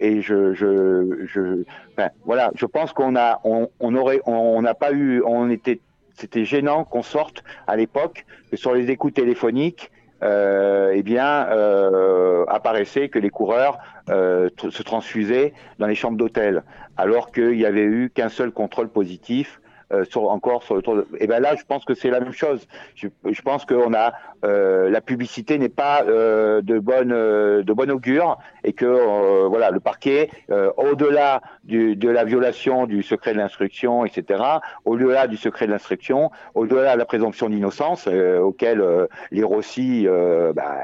et 0.01 0.21
je, 0.21 0.53
je, 0.55 1.25
je, 1.27 1.63
enfin, 1.97 2.09
voilà, 2.25 2.51
je 2.55 2.67
pense 2.67 2.93
qu'on 2.93 3.17
a, 3.17 3.41
on, 3.45 3.69
on 3.81 3.95
aurait, 3.95 4.21
on 4.27 4.61
n'a 4.63 4.75
pas 4.75 4.93
eu, 4.93 5.23
on 5.25 5.51
était 5.51 5.81
c'était 6.17 6.45
gênant 6.45 6.85
qu'on 6.85 7.03
sorte 7.03 7.43
à 7.67 7.77
l'époque 7.77 8.25
que 8.51 8.57
sur 8.57 8.73
les 8.73 8.91
écoutes 8.91 9.15
téléphoniques, 9.15 9.91
eh 10.25 11.03
bien, 11.03 11.47
euh, 11.49 12.45
apparaissait 12.49 13.09
que 13.09 13.19
les 13.19 13.31
coureurs 13.31 13.79
euh, 14.09 14.49
se 14.57 14.83
transfusaient 14.83 15.53
dans 15.79 15.87
les 15.87 15.95
chambres 15.95 16.17
d'hôtel, 16.17 16.63
alors 16.97 17.33
qu'il 17.33 17.57
y 17.57 17.67
avait 17.67 17.85
eu 17.85 18.11
qu'un 18.11 18.29
seul 18.29 18.51
contrôle 18.51 18.89
positif. 18.89 19.61
Euh, 19.93 20.05
encore 20.15 20.63
sur 20.63 20.75
le 20.75 20.83
tour 20.83 20.97
de... 20.97 21.07
Et 21.19 21.27
ben 21.27 21.41
là, 21.41 21.55
je 21.57 21.65
pense 21.65 21.85
que 21.85 21.95
c'est 21.95 22.11
la 22.11 22.21
même 22.21 22.33
chose. 22.33 22.67
Je, 22.95 23.09
je 23.29 23.43
pense 23.43 23.65
qu'on 23.65 23.93
a 23.95 24.15
euh, 24.45 24.91
la 24.91 25.01
publicité 25.01 25.59
n'est 25.59 25.69
pas 25.69 26.05
euh, 26.05 26.63
de 26.63 26.79
bonne 26.79 27.09
de 27.09 27.73
bonne 27.73 27.91
augure 27.91 28.39
et 28.63 28.73
que 28.73 29.47
voilà 29.47 29.71
le 29.71 29.81
parquet, 29.81 30.31
au-delà 30.77 31.43
de 31.65 32.09
la 32.09 32.25
violation 32.25 32.87
du 32.87 33.03
secret 33.03 33.33
de 33.33 33.39
l'instruction, 33.39 34.05
etc., 34.05 34.43
au-delà 34.85 35.27
du 35.27 35.37
secret 35.37 35.67
de 35.67 35.73
l'instruction, 35.73 36.31
au-delà 36.55 36.95
de 36.95 36.99
la 36.99 37.05
présomption 37.05 37.49
d'innocence 37.49 38.09
auquel 38.09 38.83
les 39.31 39.43
Rossi, 39.43 40.07
bah, 40.55 40.77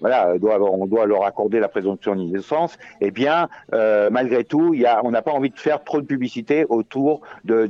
voilà, 0.00 0.36
doivent, 0.38 0.62
on 0.62 0.86
doit 0.86 1.06
leur 1.06 1.24
accorder 1.24 1.60
la 1.60 1.68
présomption 1.68 2.14
d'innocence. 2.14 2.76
Eh 3.00 3.10
bien, 3.10 3.48
malgré 3.72 4.44
tout, 4.44 4.74
y 4.74 4.86
a, 4.86 5.04
on 5.04 5.10
n'a 5.10 5.22
pas 5.22 5.32
envie 5.32 5.50
de 5.50 5.58
faire 5.58 5.82
trop 5.84 6.00
de 6.00 6.06
publicité 6.06 6.66
autour 6.68 7.20
de, 7.44 7.66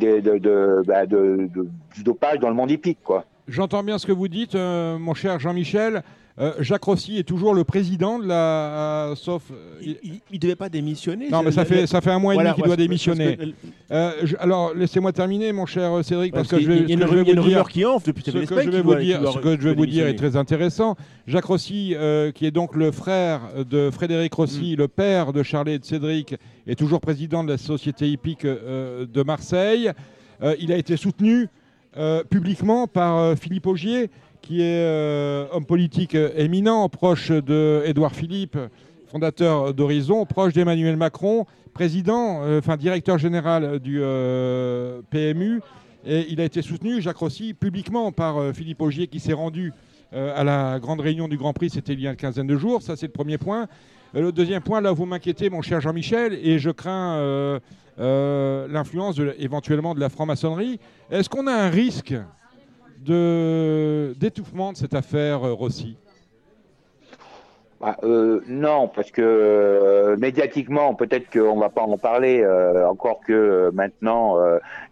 bah, 0.86 1.06
de- 1.06 1.48
de- 1.54 1.68
du 1.94 2.02
dopage 2.02 2.38
dans 2.40 2.48
le 2.48 2.54
monde 2.54 2.70
hippique, 2.70 2.98
quoi. 3.02 3.24
J'entends 3.48 3.82
bien 3.82 3.98
ce 3.98 4.06
que 4.06 4.12
vous 4.12 4.28
dites, 4.28 4.54
euh, 4.54 4.98
mon 4.98 5.14
cher 5.14 5.38
Jean-Michel. 5.38 6.02
Euh, 6.40 6.50
Jacques 6.58 6.82
Rossi 6.82 7.16
est 7.18 7.22
toujours 7.22 7.54
le 7.54 7.62
président 7.62 8.18
de 8.18 8.26
la. 8.26 8.34
euh, 9.10 9.14
sauf. 9.14 9.42
Il 9.80 9.96
ne 10.32 10.38
devait 10.38 10.56
pas 10.56 10.68
démissionner. 10.68 11.28
Non, 11.30 11.44
mais 11.44 11.52
ça 11.52 11.60
le- 11.60 11.66
fait, 11.68 11.86
ça 11.86 12.00
fait 12.00 12.10
un 12.10 12.18
mois 12.18 12.32
et 12.32 12.36
Voilà, 12.36 12.50
demi 12.50 12.56
qu'il 12.56 12.66
doit 12.66 12.76
démissionner. 12.76 13.36
que- 13.36 13.44
Euh, 13.92 14.10
je- 14.24 14.34
alors, 14.40 14.74
laissez-moi 14.74 15.12
terminer, 15.12 15.52
mon 15.52 15.64
cher 15.64 16.04
Cédric, 16.04 16.32
parce, 16.32 16.48
Parce 16.48 16.60
que 16.60 16.64
je 16.66 16.72
vais, 16.72 16.78
ce 16.78 16.82
que 16.82 16.88
je 16.88 16.92
il 16.92 16.98
y 16.98 17.02
a 17.02 17.34
une 17.34 17.38
rumeur 17.40 17.68
qui 17.68 17.84
enfle 17.84 18.06
depuis 18.08 18.24
ce 18.24 18.32
Télé 18.32 18.46
que 18.46 18.52
Spain 18.54 18.64
je 18.64 18.70
vais 18.70 18.82
vous 18.82 18.94
dire, 18.96 19.30
ce 19.32 19.38
que 19.38 19.50
je 19.60 19.68
vais 19.68 19.74
vous 19.74 19.86
dire 19.86 20.08
est 20.08 20.16
très 20.16 20.34
intéressant. 20.36 20.96
Jacques 21.28 21.44
Rossi, 21.44 21.94
euh, 21.94 22.32
qui 22.32 22.46
est 22.46 22.50
donc 22.50 22.74
le 22.74 22.90
frère 22.90 23.42
de 23.70 23.90
Frédéric 23.92 24.34
Rossi, 24.34 24.74
le 24.74 24.88
père 24.88 25.32
de 25.32 25.44
Charlet 25.44 25.74
et 25.74 25.78
de 25.78 25.84
Cédric, 25.84 26.34
est 26.66 26.74
toujours 26.76 27.00
président 27.00 27.44
de 27.44 27.50
la 27.50 27.58
société 27.58 28.08
hippique 28.08 28.44
euh, 28.44 29.06
de 29.06 29.22
Marseille. 29.22 29.92
Euh, 30.42 30.56
il 30.58 30.72
a 30.72 30.76
été 30.76 30.96
soutenu 30.96 31.48
euh, 31.96 32.24
publiquement 32.24 32.86
par 32.86 33.18
euh, 33.18 33.36
Philippe 33.36 33.66
Augier, 33.66 34.10
qui 34.42 34.60
est 34.60 35.48
homme 35.52 35.64
politique 35.64 36.14
éminent, 36.14 36.86
proche 36.90 37.30
de 37.30 37.82
Édouard 37.86 38.12
Philippe, 38.12 38.58
fondateur 39.06 39.72
d'Horizon, 39.72 40.26
proche 40.26 40.52
d'Emmanuel 40.52 40.98
Macron, 40.98 41.46
président, 41.72 42.42
enfin 42.58 42.76
directeur 42.76 43.16
général 43.16 43.78
du 43.78 44.02
PMU. 45.08 45.62
Et 46.04 46.26
il 46.28 46.42
a 46.42 46.44
été 46.44 46.60
soutenu, 46.60 47.00
Jacques 47.00 47.16
Rossi, 47.16 47.54
publiquement 47.54 48.12
par 48.12 48.54
Philippe 48.54 48.82
Augier, 48.82 49.06
qui 49.06 49.18
s'est 49.18 49.32
rendu 49.32 49.72
à 50.12 50.44
la 50.44 50.78
grande 50.78 51.00
réunion 51.00 51.26
du 51.26 51.38
Grand 51.38 51.54
Prix, 51.54 51.70
c'était 51.70 51.94
il 51.94 52.02
y 52.02 52.06
a 52.06 52.10
une 52.10 52.16
quinzaine 52.16 52.46
de 52.46 52.56
jours. 52.58 52.82
Ça, 52.82 52.96
c'est 52.96 53.06
le 53.06 53.12
premier 53.12 53.38
point. 53.38 53.66
Le 54.14 54.30
deuxième 54.30 54.62
point, 54.62 54.80
là, 54.80 54.92
vous 54.92 55.06
m'inquiétez, 55.06 55.50
mon 55.50 55.60
cher 55.60 55.80
Jean-Michel, 55.80 56.34
et 56.34 56.60
je 56.60 56.70
crains 56.70 57.16
euh, 57.16 57.58
euh, 57.98 58.68
l'influence 58.70 59.20
éventuellement 59.40 59.92
de 59.92 59.98
la 59.98 60.08
franc-maçonnerie. 60.08 60.78
Est-ce 61.10 61.28
qu'on 61.28 61.48
a 61.48 61.52
un 61.52 61.68
risque 61.68 62.14
d'étouffement 63.00 64.70
de 64.70 64.76
cette 64.76 64.94
affaire 64.94 65.42
euh, 65.42 65.52
Rossi? 65.52 65.96
Bah, 67.80 67.96
non, 68.46 68.86
parce 68.86 69.10
que 69.10 70.14
médiatiquement, 70.18 70.94
peut-être 70.94 71.28
qu'on 71.28 71.58
va 71.58 71.68
pas 71.68 71.82
en 71.82 71.98
parler, 71.98 72.46
encore 72.88 73.18
que 73.26 73.70
maintenant, 73.74 74.38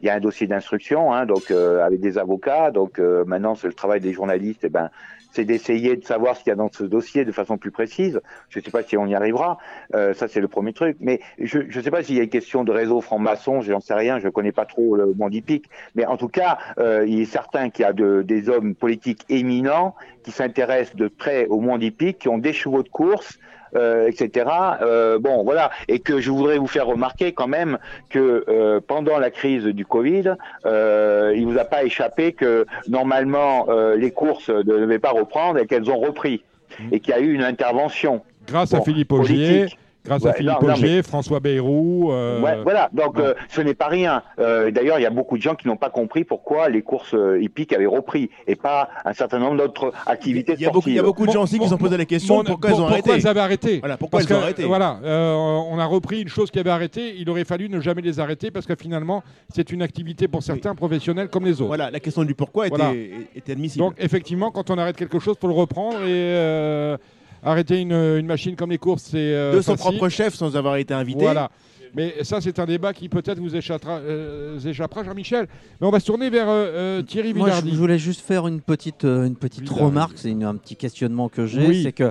il 0.03 0.07
y 0.07 0.11
a 0.11 0.15
un 0.15 0.21
dossier 0.21 0.47
d'instruction, 0.47 1.15
hein, 1.15 1.25
donc 1.25 1.51
avec 1.51 2.01
des 2.01 2.19
avocats. 2.19 2.71
Donc 2.71 2.99
maintenant, 2.99 3.55
c'est 3.55 3.69
le 3.69 3.73
travail 3.73 4.01
des 4.01 4.13
journalistes. 4.13 4.65
Et 4.65 4.69
ben, 4.69 4.91
c'est 5.33 5.45
d'essayer 5.45 5.97
de 5.97 6.05
savoir 6.05 6.37
ce 6.37 6.45
qu'il 6.45 6.51
y 6.51 6.53
a 6.53 6.57
dans 6.57 6.71
ce 6.71 6.85
dossier 6.85 7.25
de 7.25 7.33
façon 7.33 7.59
plus 7.59 7.71
précise. 7.73 8.21
Je 8.51 8.61
ne 8.61 8.65
sais 8.65 8.71
pas 8.71 8.83
si 8.83 8.97
on 8.97 9.07
y 9.07 9.15
arrivera. 9.15 9.59
Euh, 9.95 10.15
ça, 10.15 10.29
c'est 10.29 10.41
le 10.41 10.47
premier 10.49 10.73
truc. 10.73 10.97
Mais 11.01 11.21
je 11.39 11.59
ne 11.59 11.83
sais 11.83 11.91
pas 11.91 12.03
s'il 12.03 12.17
y 12.17 12.21
a 12.21 12.23
une 12.23 12.29
question 12.29 12.63
de 12.63 12.71
réseau 12.71 13.01
franc-maçon. 13.01 13.61
J'en 13.63 13.81
sais 13.81 13.95
rien. 13.95 14.21
Je 14.21 14.29
connais 14.29 14.53
pas 14.53 14.67
trop 14.67 14.95
le 14.95 15.13
monde 15.15 15.35
hippique. 15.35 15.69
Mais 15.95 16.07
en 16.07 16.17
tout 16.17 16.29
cas, 16.29 16.59
euh, 16.79 17.05
il 17.07 17.21
est 17.21 17.25
certain 17.25 17.71
qu'il 17.71 17.83
y 17.83 17.87
a 17.87 17.93
de- 17.93 18.23
des 18.23 18.49
hommes 18.49 18.75
politiques 18.75 19.25
éminents 19.29 19.95
qui 20.23 20.31
s'intéressent 20.31 20.97
de 20.97 21.09
près 21.09 21.47
au 21.47 21.61
monde 21.61 21.83
hippique, 21.83 22.19
qui 22.19 22.29
ont 22.29 22.39
des 22.39 22.53
chevaux 22.53 22.83
de 22.83 22.89
course, 22.89 23.39
euh, 23.75 24.09
etc. 24.09 24.47
Euh, 24.83 25.19
bon, 25.19 25.45
voilà. 25.45 25.71
Et 25.89 25.99
que 25.99 26.21
je 26.21 26.31
voudrais 26.31 26.59
vous 26.59 26.67
faire 26.67 26.87
remarquer 26.87 27.33
quand 27.33 27.49
même 27.49 27.79
que 28.11 28.45
euh, 28.49 28.81
pendant 28.87 29.19
la 29.19 29.31
crise 29.31 29.65
du 29.65 29.87
Covid, 29.87 30.35
euh, 30.67 31.33
il 31.37 31.47
vous 31.47 31.59
a 31.59 31.65
pas 31.65 31.85
échappé 31.85 32.33
que 32.33 32.67
normalement 32.89 33.67
euh, 33.69 33.97
les 33.97 34.11
courses 34.11 34.49
ne 34.49 34.63
devaient 34.63 34.99
pas 34.99 35.11
reprendre 35.11 35.59
et 35.59 35.67
qu'elles 35.67 35.91
ont 35.91 35.99
repris 35.99 36.43
et 36.91 37.01
qu'il 37.01 37.15
y 37.15 37.17
a 37.17 37.21
eu 37.21 37.33
une 37.33 37.45
intervention. 37.45 38.23
Grâce 38.47 38.75
à 38.75 38.81
Philippe 38.81 39.13
Augier, 39.13 39.59
politique. 39.61 39.79
Grâce 40.05 40.25
à 40.25 40.29
Ouais, 40.29 40.35
Philippe 40.37 40.53
non, 40.61 40.69
non, 40.69 40.75
Augier, 40.75 40.97
mais- 40.97 41.03
François 41.03 41.41
Bayrou. 41.41 42.11
euh, 42.13 42.41
Ouais, 42.41 42.63
voilà, 42.63 42.91
donc 42.93 43.15
bon. 43.17 43.23
euh, 43.23 43.35
ce 43.49 43.61
n'est 43.61 43.75
pas 43.75 43.87
rien. 43.89 44.23
Euh, 44.39 44.71
D'ailleurs, 44.71 44.99
il 44.99 45.03
y 45.03 45.07
a 45.07 45.11
beaucoup 45.11 45.37
de 45.37 45.43
gens 45.43 45.55
qui 45.55 45.69
n'ont 45.69 45.77
pas 45.77 45.91
compris 45.91 46.25
pourquoi 46.25 46.69
les 46.69 46.83
courses 46.83 47.15
euh, 47.15 47.41
hippiques 47.43 47.73
avaient 47.73 47.87
repris 47.87 48.31
et 48.47 48.57
pas 48.57 48.89
un 49.05 49.13
certain 49.13 49.39
nombre 49.39 49.57
d'autres 49.59 49.93
activités 50.07 50.55
Il 50.57 50.61
y 50.63 50.67
a 50.67 50.71
beaucoup, 50.71 50.89
il 50.89 50.95
y 50.95 50.99
a 50.99 51.03
sportives. 51.03 51.05
beaucoup 51.05 51.27
de 51.27 51.33
gens 51.33 51.43
aussi 51.45 51.59
qui 51.59 51.65
se 51.65 51.71
sont 51.71 51.79
posé 51.79 51.97
la 51.97 52.05
question 52.05 52.43
pourquoi 52.45 52.71
ils 52.71 52.75
ont 52.75 52.77
pourquoi 52.79 52.93
arrêté. 52.93 53.17
ils 53.17 53.29
avaient 53.29 53.41
arrêté 53.41 53.79
Voilà, 53.81 53.97
pourquoi 53.97 54.19
Parce 54.21 54.31
ils 54.31 54.35
ont 54.35 54.39
que, 54.39 54.43
arrêté. 54.43 54.65
Voilà, 54.65 54.99
euh, 55.05 55.35
on 55.35 55.79
a 55.79 55.87
repris 55.87 56.23
une 56.23 56.29
chose 56.29 56.51
qui 56.51 56.59
avait 56.59 56.71
arrêté. 56.71 57.15
Il 57.19 57.29
aurait 57.31 57.45
fallu 57.45 57.69
ne 57.69 57.81
jamais 57.81 58.03
les 58.03 58.19
arrêter 58.21 58.51
parce 58.51 58.67
que 58.67 58.75
finalement, 58.75 59.23
c'est 59.55 59.71
une 59.73 59.83
activité 59.83 60.29
pour 60.29 60.43
certains 60.43 60.75
professionnels 60.75 61.29
comme 61.29 61.45
les 61.45 61.61
autres. 61.61 61.67
Voilà, 61.69 61.91
la 61.91 62.01
question 62.01 62.25
du 62.25 62.35
pourquoi 62.35 62.67
était, 62.67 62.77
Voilà. 62.77 62.93
était 63.37 63.53
admissible. 63.53 63.85
Donc 63.85 63.95
effectivement, 63.99 64.51
quand 64.51 64.71
on 64.71 64.79
arrête 64.79 64.97
quelque 64.97 65.19
chose, 65.19 65.37
pour 65.37 65.49
le 65.49 65.55
reprendre 65.55 65.99
et 65.99 66.07
euh, 66.09 66.97
arrêter 67.43 67.81
une, 67.81 67.93
une 67.93 68.27
machine 68.27 68.57
comme 68.57 68.71
les 68.71 68.79
courses, 68.79 69.03
c'est 69.05 69.19
euh, 69.35 69.57
de 69.57 69.61
son 69.61 69.77
facile. 69.77 69.97
propre 69.99 70.09
chef 70.09 70.35
sans 70.35 70.57
avoir 70.57 70.77
été 70.77 70.95
invité. 70.95 71.21
Voilà. 71.25 71.51
Mais 71.95 72.25
ça, 72.25 72.41
c'est 72.41 72.59
un 72.59 72.65
débat 72.65 72.95
qui 72.95 73.11
peut-être 73.11 73.39
vous 73.39 73.55
échappera, 73.55 73.99
euh, 73.99 74.59
échappera, 74.61 75.05
Jean-Michel. 75.05 75.47
Mais 75.81 75.87
on 75.87 75.91
va 75.91 76.01
se 76.01 76.07
tourner 76.07 76.31
vers 76.31 76.47
euh, 76.49 77.03
Thierry 77.03 77.35
Moi, 77.35 77.49
je, 77.51 77.55
Villardi. 77.57 77.77
voulais 77.77 77.99
juste 77.99 78.23
faire 78.23 78.47
une 78.49 78.63
petite, 78.63 79.05
euh, 79.05 79.27
une 79.27 79.37
petite 79.37 79.65
Villardi. 79.65 79.83
remarque, 79.85 80.13
c'est 80.17 80.33
un 80.43 80.57
petit 80.57 80.77
questionnement 80.77 81.29
que 81.29 81.45
j'ai, 81.47 81.67
Oui. 81.67 81.83
c'est 81.83 81.93
que 81.93 82.11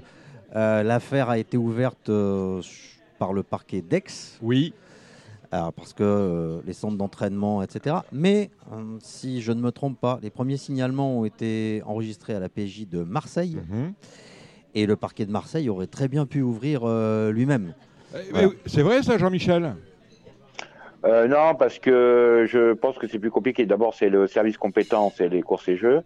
euh, 0.56 0.84
l'affaire 0.84 1.30
a 1.32 1.40
été 1.40 1.58
ouverte 1.58 2.10
euh, 2.10 2.62
par 3.18 3.34
le 3.34 3.42
parquet 3.42 3.82
d'Aix. 3.82 4.04
Oui. 4.44 4.74
Alors, 5.52 5.74
parce 5.74 5.94
que 5.94 6.04
euh, 6.04 6.60
les 6.68 6.74
centres 6.74 6.98
d'entraînement, 6.98 7.64
etc. 7.64 7.96
Mais 8.12 8.52
euh, 8.72 8.98
si 9.02 9.42
je 9.42 9.52
ne 9.52 9.62
me 9.62 9.72
trompe 9.72 10.00
pas, 10.00 10.20
les 10.22 10.30
premiers 10.30 10.58
signalements 10.58 11.18
ont 11.20 11.26
été 11.26 11.82
enregistrés 11.88 12.36
à 12.36 12.40
la 12.40 12.50
PJ 12.50 12.88
de 12.88 13.02
Marseille. 13.04 13.58
Mhm. 13.70 13.94
Et 14.74 14.86
le 14.86 14.96
parquet 14.96 15.26
de 15.26 15.32
Marseille 15.32 15.70
aurait 15.70 15.88
très 15.88 16.08
bien 16.08 16.26
pu 16.26 16.42
ouvrir 16.42 16.82
euh, 16.84 17.32
lui-même. 17.32 17.74
Eh, 18.14 18.18
Voilà. 18.32 18.48
C'est 18.66 18.82
vrai 18.82 19.04
ça, 19.04 19.18
Jean-Michel? 19.18 19.76
Euh, 21.04 21.28
non, 21.28 21.56
parce 21.56 21.80
que 21.80 22.46
je 22.48 22.74
pense 22.74 22.98
que 22.98 23.08
c'est 23.08 23.20
plus 23.20 23.32
compliqué. 23.32 23.66
D'abord, 23.66 23.94
c'est 23.94 24.10
le 24.10 24.28
service 24.28 24.58
compétent, 24.58 25.12
c'est 25.16 25.30
les 25.30 25.42
courses 25.42 25.68
et 25.68 25.78
jeux. 25.78 26.02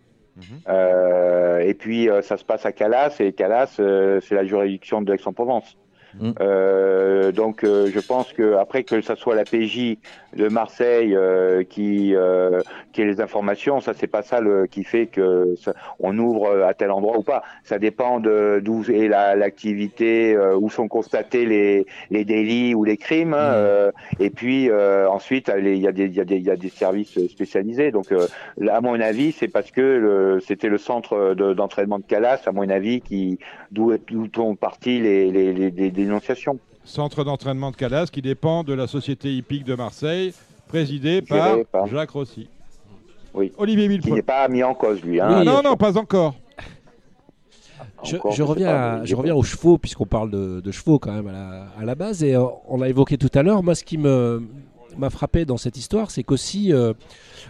Euh, 0.67 1.59
et 1.59 1.73
puis, 1.73 2.09
euh, 2.09 2.21
ça 2.21 2.37
se 2.37 2.43
passe 2.43 2.65
à 2.65 2.71
Calas, 2.71 3.15
et 3.19 3.31
Calas, 3.31 3.77
euh, 3.79 4.19
c'est 4.21 4.35
la 4.35 4.45
juridiction 4.45 5.01
de 5.01 5.13
Aix-en-Provence. 5.13 5.77
Mm. 6.19 6.31
Euh, 6.39 7.31
donc, 7.31 7.63
euh, 7.63 7.89
je 7.93 7.99
pense 7.99 8.31
que 8.33 8.55
après 8.55 8.83
que 8.83 9.01
ça 9.01 9.15
soit 9.15 9.35
la 9.35 9.43
PJ 9.43 9.97
de 10.35 10.47
Marseille 10.49 11.15
euh, 11.15 11.63
qui 11.63 12.15
euh, 12.15 12.61
qui 12.91 13.01
ait 13.01 13.05
les 13.05 13.21
informations, 13.21 13.79
ça 13.79 13.93
c'est 13.93 14.07
pas 14.07 14.21
ça 14.21 14.39
le, 14.41 14.67
qui 14.67 14.83
fait 14.83 15.07
que 15.07 15.55
ça- 15.61 15.73
on 15.99 16.17
ouvre 16.17 16.63
à 16.63 16.73
tel 16.73 16.91
endroit 16.91 17.17
ou 17.17 17.23
pas. 17.23 17.43
Ça 17.63 17.79
dépend 17.79 18.19
de 18.19 18.61
d'où 18.63 18.83
est 18.91 19.07
la- 19.07 19.35
l'activité, 19.35 20.35
euh, 20.35 20.55
où 20.55 20.69
sont 20.69 20.87
constatés 20.87 21.45
les 21.45 21.85
les 22.09 22.25
délits 22.25 22.75
ou 22.75 22.83
les 22.83 22.97
crimes. 22.97 23.33
hein, 23.33 23.53
euh, 23.55 23.91
et 24.19 24.29
puis 24.29 24.69
euh, 24.69 25.09
ensuite, 25.09 25.51
il 25.57 25.77
y 25.77 25.87
a 25.87 25.91
des 25.91 26.05
il 26.05 26.13
y 26.15 26.19
a 26.19 26.25
des 26.25 26.35
il 26.37 26.43
y 26.43 26.51
a 26.51 26.55
des 26.57 26.69
services 26.69 27.17
spécialisés. 27.27 27.91
Donc, 27.91 28.11
euh, 28.11 28.27
à 28.69 28.81
mon 28.81 28.99
avis, 28.99 29.31
c'est 29.31 29.47
parce 29.47 29.71
que 29.71 29.81
le- 29.81 30.39
c'était 30.41 30.69
le 30.69 30.77
centre 30.77 31.33
de- 31.35 31.53
d'entraînement 31.53 31.99
de 31.99 32.05
Calas, 32.05 32.41
à 32.45 32.51
mon 32.51 32.69
avis, 32.69 33.01
qui 33.01 33.39
d'où 33.71 33.93
d'où 34.09 34.27
sont 34.35 34.55
partis 34.55 34.99
les 34.99 35.31
les, 35.31 35.53
les, 35.53 35.71
les 35.71 35.91
dénonciations. 35.91 36.59
Centre 36.85 37.23
d'entraînement 37.23 37.71
de 37.71 37.75
Calas 37.75 38.07
qui 38.11 38.21
dépend 38.21 38.63
de 38.63 38.73
la 38.73 38.87
société 38.87 39.33
hippique 39.35 39.63
de 39.63 39.75
Marseille, 39.75 40.33
présidée 40.67 41.21
par, 41.21 41.57
par- 41.71 41.87
Jacques 41.87 42.11
Rossi. 42.11 42.47
Oui. 43.33 43.51
Olivier 43.57 43.83
Qui 43.83 43.89
Villepreux. 43.89 44.15
n'est 44.15 44.21
pas 44.21 44.47
mis 44.47 44.63
en 44.63 44.73
cause, 44.73 45.01
lui. 45.01 45.19
Hein, 45.19 45.27
Ah 45.29 45.43
non, 45.43 45.61
non, 45.63 45.75
pas 45.75 45.97
encore. 45.97 46.35
Je, 48.03 48.43
reviens, 48.43 48.69
à- 48.69 49.03
je 49.05 49.15
reviens 49.15 49.35
aux 49.35 49.43
chevaux, 49.43 49.77
puisqu'on 49.77 50.05
parle 50.05 50.29
de, 50.29 50.61
de 50.61 50.71
chevaux 50.71 50.99
quand 50.99 51.11
même 51.11 51.27
à 51.27 51.31
la, 51.31 51.67
à 51.79 51.83
la 51.85 51.95
base. 51.95 52.23
Et 52.23 52.35
euh, 52.35 52.43
on 52.67 52.77
l'a 52.77 52.87
évoqué 52.87 53.17
tout 53.17 53.31
à 53.33 53.41
l'heure. 53.43 53.63
Moi, 53.63 53.75
ce 53.75 53.83
qui 53.83 53.97
me 53.97 54.43
m'a 54.97 55.09
frappé 55.09 55.43
dans 55.43 55.57
cette 55.57 55.75
histoire, 55.75 56.09
c'est 56.09 56.23
qu'aussi 56.23 56.71
euh, 56.71 56.93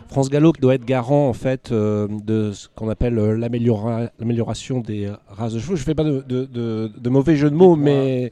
France 0.07 0.31
Gallo 0.31 0.51
doit 0.59 0.73
être 0.73 0.85
garant 0.85 1.27
en 1.29 1.33
fait 1.33 1.71
euh, 1.71 2.07
de 2.09 2.51
ce 2.53 2.67
qu'on 2.73 2.89
appelle 2.89 3.19
euh, 3.19 3.37
l'améliora- 3.37 4.09
l'amélioration 4.17 4.79
des 4.79 5.11
races 5.27 5.53
de 5.53 5.59
chevaux. 5.59 5.75
Je 5.75 5.83
fais 5.83 5.93
pas 5.93 6.03
de, 6.03 6.23
de- 6.27 6.45
de- 6.45 6.91
de 6.97 7.09
mauvais 7.09 7.35
jeu 7.35 7.51
de 7.51 7.55
mots, 7.55 7.75
mais 7.75 8.31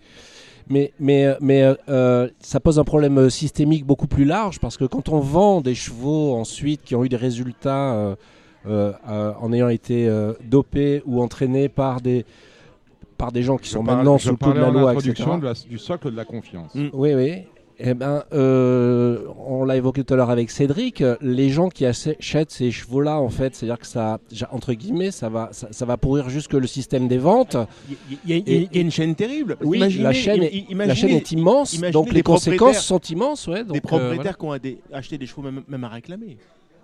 mais, 0.70 0.94
mais, 1.00 1.36
mais 1.42 1.64
euh, 1.64 1.76
euh, 1.90 2.30
ça 2.40 2.60
pose 2.60 2.80
un 2.80 2.84
problème 2.84 3.18
euh, 3.18 3.30
systémique 3.30 3.86
beaucoup 3.86 4.08
plus 4.08 4.26
large 4.26 4.60
parce 4.60 4.78
que 4.78 4.86
quand 4.86 5.10
on 5.10 5.20
vend 5.20 5.62
des 5.62 5.76
chevaux 5.76 6.34
ensuite 6.36 6.82
qui 6.84 6.96
ont 6.96 7.04
eu 7.04 7.10
des 7.10 7.16
résultats 7.18 7.94
euh, 7.94 8.16
euh, 8.66 8.94
euh, 9.10 9.34
en 9.42 9.52
ayant 9.54 9.70
été 9.70 10.08
euh, 10.08 10.34
dopés 10.46 11.02
ou 11.06 11.22
entraînés 11.22 11.68
par 11.70 12.00
des, 12.02 12.26
par 13.18 13.32
des 13.32 13.44
gens 13.44 13.58
qui 13.58 13.68
Je 13.68 13.74
sont 13.74 13.84
maintenant 13.84 14.18
sous 14.18 14.30
le 14.30 14.36
coup 14.38 14.54
de 14.54 14.60
la 14.60 14.70
loi, 14.70 14.94
etc. 14.94 15.30
de 15.40 15.46
la- 15.46 15.54
du 15.54 15.78
socle 15.78 16.12
de 16.12 16.16
la 16.16 16.26
confiance. 16.26 16.74
Mm. 16.76 16.88
Oui, 16.94 17.14
oui. 17.14 17.44
Eh 17.80 17.94
ben, 17.96 18.24
euh, 18.34 19.26
on 19.48 19.66
l'a 19.66 19.76
évoqué 19.78 20.04
tout 20.04 20.14
à 20.14 20.18
l'heure 20.18 20.30
avec 20.30 20.52
Cédric. 20.52 21.04
Les 21.22 21.50
gens 21.50 21.70
qui 21.70 21.86
achètent 21.86 22.52
ces 22.52 22.72
chevaux-là, 22.72 23.20
en 23.20 23.30
fait, 23.30 23.56
c'est-à-dire 23.56 23.80
que 23.80 23.88
ça, 23.88 24.20
entre 24.52 24.74
guillemets, 24.74 25.12
ça 25.12 25.28
va, 25.30 25.50
ça, 25.52 25.68
ça 25.72 25.86
va 25.86 25.98
pourrir 25.98 26.30
jusque 26.30 26.54
le 26.54 26.68
système 26.68 27.08
des 27.08 27.18
ventes. 27.18 27.58
Il 27.90 28.30
y, 28.30 28.34
a- 28.34 28.38
il 28.46 28.70
y 28.72 28.80
une 28.80 28.92
chaîne 28.92 29.16
terrible. 29.16 29.58
Oui, 29.62 29.78
Imaginez- 29.80 30.04
la 30.04 30.14
chaîne, 30.14 30.44
est, 30.44 30.52
imaginez- 30.70 30.86
la 30.88 30.96
chaîne 30.96 31.10
est 31.18 31.32
immense, 31.32 31.80
donc 31.92 32.12
les 32.14 32.22
conséquences 32.22 32.80
sont 32.86 33.00
immenses. 33.00 33.48
Ouais, 33.48 33.64
donc, 33.64 33.74
des 33.74 33.80
euh, 33.80 33.82
propriétaires 33.82 34.38
qui 34.38 34.46
ont 34.46 34.58
des- 34.58 34.78
acheté 34.92 35.18
des 35.18 35.26
chevaux 35.26 35.42
même, 35.42 35.64
même 35.68 35.84
à 35.84 35.90
réclamer. 35.90 36.38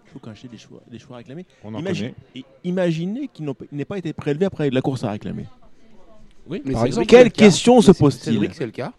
Il 0.05 0.11
faut 0.11 0.19
qu'on 0.19 0.31
achète 0.31 0.49
des 0.49 0.57
chevaux, 0.57 0.81
des 0.89 0.97
chevaux 0.97 1.13
à 1.13 1.17
réclamer. 1.17 1.45
On 1.63 1.73
en 1.75 1.79
Imagine- 1.79 2.13
et 2.35 2.43
imaginez 2.63 3.29
qu'ils 3.31 3.45
n'aient 3.71 3.85
pas 3.85 3.99
été 3.99 4.11
prélevés 4.11 4.45
après 4.45 4.69
de 4.71 4.75
la 4.75 4.81
course 4.81 5.03
à 5.03 5.11
réclamer. 5.11 5.45
Oui, 6.49 6.63
Mais 6.65 6.73
par 6.73 6.85
exemple. 6.87 7.05
Quelle 7.05 7.31
question 7.31 7.79
se 7.79 7.91
pose-t-il 7.91 8.33
Cédric, 8.33 8.55
c'est 8.55 8.65
le 8.65 8.71
cas. 8.71 8.91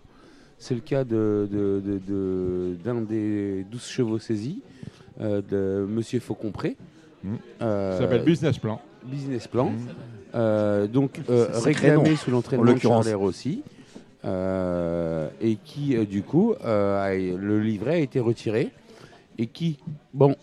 C'est 0.62 0.74
le 0.74 0.80
cas 0.82 1.04
de, 1.04 1.48
de- 1.50 1.80
de- 1.84 2.00
de- 2.06 2.76
d'un 2.84 3.00
des 3.00 3.64
12 3.72 3.82
chevaux 3.82 4.18
saisis, 4.18 4.60
euh, 5.20 5.40
de 5.50 5.86
Monsieur 5.86 6.20
Faucompré. 6.20 6.76
Mm. 7.24 7.34
Euh, 7.62 7.92
Ça 7.96 7.98
s'appelle 8.04 8.22
Business 8.24 8.58
Plan. 8.58 8.80
Business 9.04 9.48
Plan. 9.48 9.72
Euh, 10.34 10.86
donc 10.86 11.18
euh, 11.30 11.48
c'est 11.54 11.64
réclamé 11.64 12.14
sous 12.14 12.30
en 12.30 12.34
l'entraînement 12.34 12.64
de 12.66 13.14
aussi. 13.22 13.62
et 15.40 15.56
qui 15.64 15.96
du 16.06 16.22
coup 16.22 16.54
a- 16.62 17.14
le 17.14 17.60
livret 17.60 17.94
a 17.94 17.98
été 17.98 18.20
retiré 18.20 18.68
et 19.38 19.46
qui 19.46 19.78
bon 20.12 20.36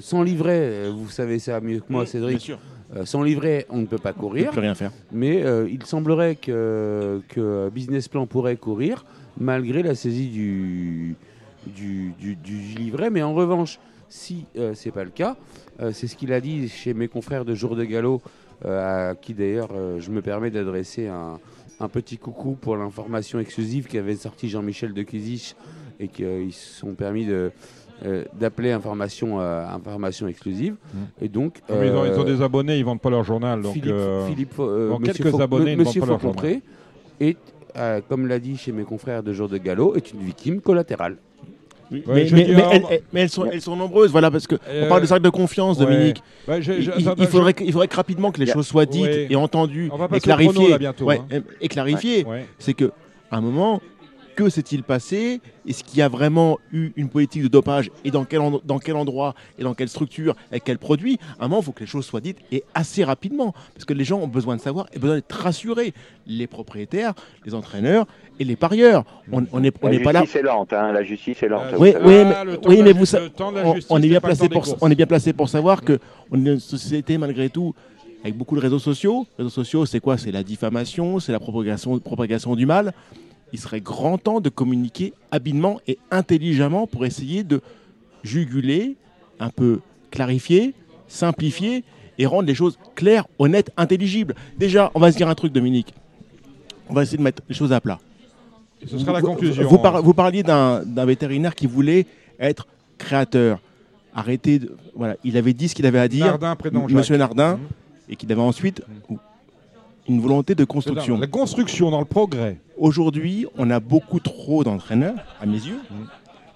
sans 0.00 0.22
livret 0.24 0.88
vous 0.90 1.08
savez 1.08 1.38
ça 1.38 1.60
mieux 1.60 1.78
que 1.78 1.86
moi 1.90 2.02
Bien 2.02 2.10
Cédric 2.12 2.40
sûr. 2.40 2.58
euh, 2.96 3.04
sans 3.04 3.22
livret 3.22 3.66
on 3.70 3.78
ne 3.78 3.86
peut 3.86 3.98
pas 3.98 4.10
On 4.12 4.16
ne 4.16 4.20
courir 4.20 4.46
peut 4.46 4.52
plus 4.52 4.60
rien 4.62 4.74
faire. 4.74 4.90
mais 5.12 5.42
euh, 5.44 5.68
il 5.70 5.84
semblerait 5.86 6.34
que, 6.34 7.20
que 7.28 7.70
Business 7.70 8.08
Plan 8.08 8.26
pourrait 8.26 8.56
courir 8.56 9.04
malgré 9.38 9.82
la 9.82 9.94
saisie 9.94 10.28
du, 10.28 11.16
du, 11.66 12.12
du- 12.18 12.36
du 12.36 12.56
livret. 12.76 13.10
Mais 13.10 13.22
en 13.22 13.34
revanche, 13.34 13.78
si 14.08 14.44
euh, 14.56 14.72
c'est 14.74 14.90
pas 14.92 15.04
le 15.04 15.10
cas, 15.10 15.36
euh, 15.80 15.90
c'est 15.92 16.06
ce 16.06 16.16
qu'il 16.16 16.32
a 16.32 16.40
dit 16.40 16.68
chez 16.68 16.94
mes 16.94 17.08
confrères 17.08 17.44
de 17.44 17.54
Jour 17.54 17.76
de 17.76 17.84
Galop, 17.84 18.22
euh, 18.64 19.10
à 19.10 19.14
qui 19.14 19.34
d'ailleurs 19.34 19.70
euh, 19.74 19.98
je 20.00 20.10
me 20.10 20.22
permets 20.22 20.50
d'adresser 20.50 21.08
un, 21.08 21.38
un 21.80 21.88
petit 21.88 22.16
coucou 22.18 22.56
pour 22.60 22.76
l'information 22.76 23.38
exclusive 23.40 23.86
qu'avait 23.88 24.14
sorti 24.16 24.48
Jean-Michel 24.48 24.92
de 24.94 25.02
Kizich 25.02 25.56
et 25.98 26.08
qu'ils 26.08 26.52
se 26.52 26.78
sont 26.80 26.94
permis 26.94 27.26
de 27.26 27.50
euh, 28.04 28.24
d'appeler 28.38 28.72
information 28.72 29.40
euh, 29.40 29.64
information 29.68 30.26
exclusive 30.28 30.74
et 31.22 31.28
donc 31.28 31.60
Mais 31.70 31.86
ils, 31.88 31.92
ont, 31.92 32.04
ils 32.04 32.18
ont 32.18 32.24
des 32.24 32.42
abonnés, 32.42 32.76
ils 32.78 32.84
vendent 32.84 33.00
pas 33.00 33.10
leur 33.10 33.22
journal. 33.22 33.62
Donc, 33.62 33.72
Philippe, 33.74 33.94
Philippe 34.26 34.58
Monsieur 34.58 35.24
quelques 35.24 35.40
abonnés 35.40 35.76
ne 35.76 35.84
vendent 35.84 35.94
pas 35.94 36.06
leur 36.06 36.06
journal. 36.06 36.20
Faucompré 36.20 36.62
est, 37.20 37.36
euh, 37.76 38.00
comme 38.08 38.26
l'a 38.26 38.38
dit 38.38 38.56
chez 38.56 38.72
mes 38.72 38.84
confrères 38.84 39.22
de 39.22 39.32
Jour 39.32 39.48
de 39.48 39.58
Galop, 39.58 39.94
est 39.96 40.12
une 40.12 40.20
victime 40.20 40.60
collatérale. 40.60 41.16
Oui, 41.92 42.02
Ouais, 42.06 42.26
mais, 42.32 42.44
mais- 42.46 42.62
elles, 42.72 42.82
elles- 42.90 43.02
mais 43.12 43.20
elles 43.22 43.28
sont, 43.28 43.44
elles 43.44 43.60
sont 43.60 43.76
nombreuses, 43.76 44.10
voilà, 44.10 44.30
parce 44.30 44.46
que 44.46 44.54
Euh, 44.68 44.86
on 44.86 44.88
parle 44.88 45.02
de 45.02 45.06
cercle 45.06 45.22
de 45.22 45.28
confiance, 45.28 45.78
ouais. 45.78 45.84
Dominique. 45.84 46.22
Ouais, 46.48 46.62
je- 46.62 46.72
Il, 46.72 46.82
je- 46.82 46.90
il- 46.98 47.14
il 47.18 47.26
faudrait, 47.26 47.54
il 47.60 47.72
faudrait 47.72 47.88
que 47.88 47.96
rapidement 47.96 48.32
que 48.32 48.38
les 48.38 48.46
Il 48.46 48.48
y 48.48 48.50
a- 48.50 48.54
choses 48.54 48.66
soient 48.66 48.86
dites 48.86 49.02
Ouais. 49.02 49.26
et 49.28 49.36
entendues 49.36 49.90
On 49.92 49.96
va 49.98 50.08
et 50.16 50.18
clarifiées. 50.20 50.74
hein. 50.74 51.40
et 51.60 51.68
clarifiées. 51.68 52.24
Ouais. 52.24 52.46
C'est 52.58 52.72
que 52.72 52.90
à 53.30 53.36
un 53.36 53.40
moment, 53.42 53.80
que 54.34 54.48
s'est-il 54.48 54.82
passé? 54.82 55.40
Est-ce 55.66 55.84
qu'il 55.84 55.98
y 55.98 56.02
a 56.02 56.08
vraiment 56.08 56.58
eu 56.72 56.90
une 56.96 57.08
politique 57.08 57.42
de 57.42 57.48
dopage? 57.48 57.90
Et 58.04 58.10
dans 58.10 58.24
quel, 58.24 58.40
dans 58.64 58.78
quel 58.78 58.96
endroit? 58.96 59.34
Et 59.58 59.62
dans 59.62 59.74
quelle 59.74 59.88
structure? 59.88 60.34
Et 60.52 60.60
quel 60.60 60.78
produit? 60.78 61.18
À 61.38 61.44
un 61.44 61.48
moment, 61.48 61.60
il 61.60 61.64
faut 61.64 61.72
que 61.72 61.80
les 61.80 61.86
choses 61.86 62.04
soient 62.04 62.20
dites 62.20 62.38
et 62.52 62.64
assez 62.74 63.04
rapidement 63.04 63.54
parce 63.74 63.84
que 63.84 63.94
les 63.94 64.04
gens 64.04 64.20
ont 64.20 64.28
besoin 64.28 64.56
de 64.56 64.60
savoir 64.60 64.86
et 64.92 64.98
besoin 64.98 65.16
d'être 65.16 65.32
rassurés. 65.32 65.94
Les 66.26 66.46
propriétaires, 66.46 67.14
les 67.46 67.54
entraîneurs 67.54 68.06
et 68.40 68.44
les 68.44 68.56
parieurs. 68.56 69.04
On 69.32 69.44
on 69.52 69.60
n'est 69.60 69.72
on 69.82 69.98
pas 70.02 70.12
là. 70.12 70.20
justice 70.20 70.36
est 70.36 70.42
lente, 70.42 70.72
hein, 70.72 70.92
la 70.92 71.02
justice 71.04 71.42
est 71.42 71.48
lente. 71.48 71.72
Euh, 71.72 71.76
Oui, 71.78 71.92
savez. 71.92 72.04
oui, 72.04 72.24
mais, 72.24 72.58
oui, 72.66 72.82
mais 72.82 72.92
vous 72.92 73.06
sa- 73.06 73.20
le 73.20 73.30
temps 73.30 73.52
de 73.52 73.58
la 73.58 73.74
on, 73.88 73.98
est 74.02 74.08
bien 74.08 74.20
placé 74.20 74.48
pour 74.48 74.64
on 74.80 74.90
est 74.90 74.94
bien 74.94 75.06
placé 75.06 75.32
pour 75.32 75.48
savoir 75.48 75.82
que 75.82 75.98
on 76.30 76.44
est 76.44 76.50
une 76.54 76.60
société 76.60 77.18
malgré 77.18 77.48
tout 77.50 77.74
avec 78.22 78.36
beaucoup 78.36 78.56
de 78.56 78.60
réseaux 78.60 78.78
sociaux. 78.78 79.26
Les 79.38 79.44
réseaux 79.44 79.54
sociaux, 79.54 79.86
c'est 79.86 80.00
quoi? 80.00 80.16
C'est 80.18 80.32
la 80.32 80.42
diffamation, 80.42 81.20
c'est 81.20 81.32
la 81.32 81.40
propagation, 81.40 81.98
propagation 81.98 82.56
du 82.56 82.64
mal. 82.66 82.92
Il 83.54 83.60
serait 83.60 83.80
grand 83.80 84.18
temps 84.18 84.40
de 84.40 84.48
communiquer 84.48 85.12
habilement 85.30 85.80
et 85.86 85.96
intelligemment 86.10 86.88
pour 86.88 87.06
essayer 87.06 87.44
de 87.44 87.60
juguler, 88.24 88.96
un 89.38 89.48
peu 89.48 89.78
clarifier, 90.10 90.74
simplifier 91.06 91.84
et 92.18 92.26
rendre 92.26 92.48
les 92.48 92.54
choses 92.56 92.76
claires, 92.96 93.28
honnêtes, 93.38 93.70
intelligibles. 93.76 94.34
Déjà, 94.58 94.90
on 94.96 94.98
va 94.98 95.12
se 95.12 95.16
dire 95.18 95.28
un 95.28 95.36
truc, 95.36 95.52
Dominique. 95.52 95.94
On 96.88 96.94
va 96.94 97.04
essayer 97.04 97.16
de 97.16 97.22
mettre 97.22 97.42
les 97.48 97.54
choses 97.54 97.72
à 97.72 97.80
plat. 97.80 98.00
Ce 98.84 98.98
sera 98.98 99.12
la 99.12 99.20
Vous- 99.20 99.28
conclusion. 99.28 99.68
Vous, 99.68 99.78
par- 99.78 100.02
vous 100.02 100.14
parliez 100.14 100.42
d'un 100.42 100.82
vétérinaire 101.06 101.54
qui 101.54 101.68
voulait 101.68 102.06
être 102.40 102.66
créateur. 102.98 103.60
Arrêtez 104.16 104.58
de. 104.58 104.76
Voilà, 104.96 105.14
il 105.22 105.36
avait 105.36 105.52
dit 105.52 105.68
ce 105.68 105.76
qu'il 105.76 105.86
avait 105.86 106.00
à 106.00 106.08
dire, 106.08 106.26
Nardin. 106.26 106.56
Monsieur 106.90 107.16
Nardin, 107.16 107.54
Mhm. 107.54 107.60
et 108.08 108.16
qu'il 108.16 108.32
avait 108.32 108.40
ensuite 108.40 108.82
une 110.08 110.20
volonté 110.20 110.54
de 110.54 110.64
construction. 110.64 111.18
La 111.18 111.26
construction 111.26 111.90
dans 111.90 111.98
le 112.00 112.04
progrès. 112.04 112.60
Aujourd'hui, 112.76 113.46
on 113.56 113.70
a 113.70 113.80
beaucoup 113.80 114.20
trop 114.20 114.64
d'entraîneurs, 114.64 115.14
à 115.40 115.46
mes 115.46 115.54
yeux, 115.58 115.80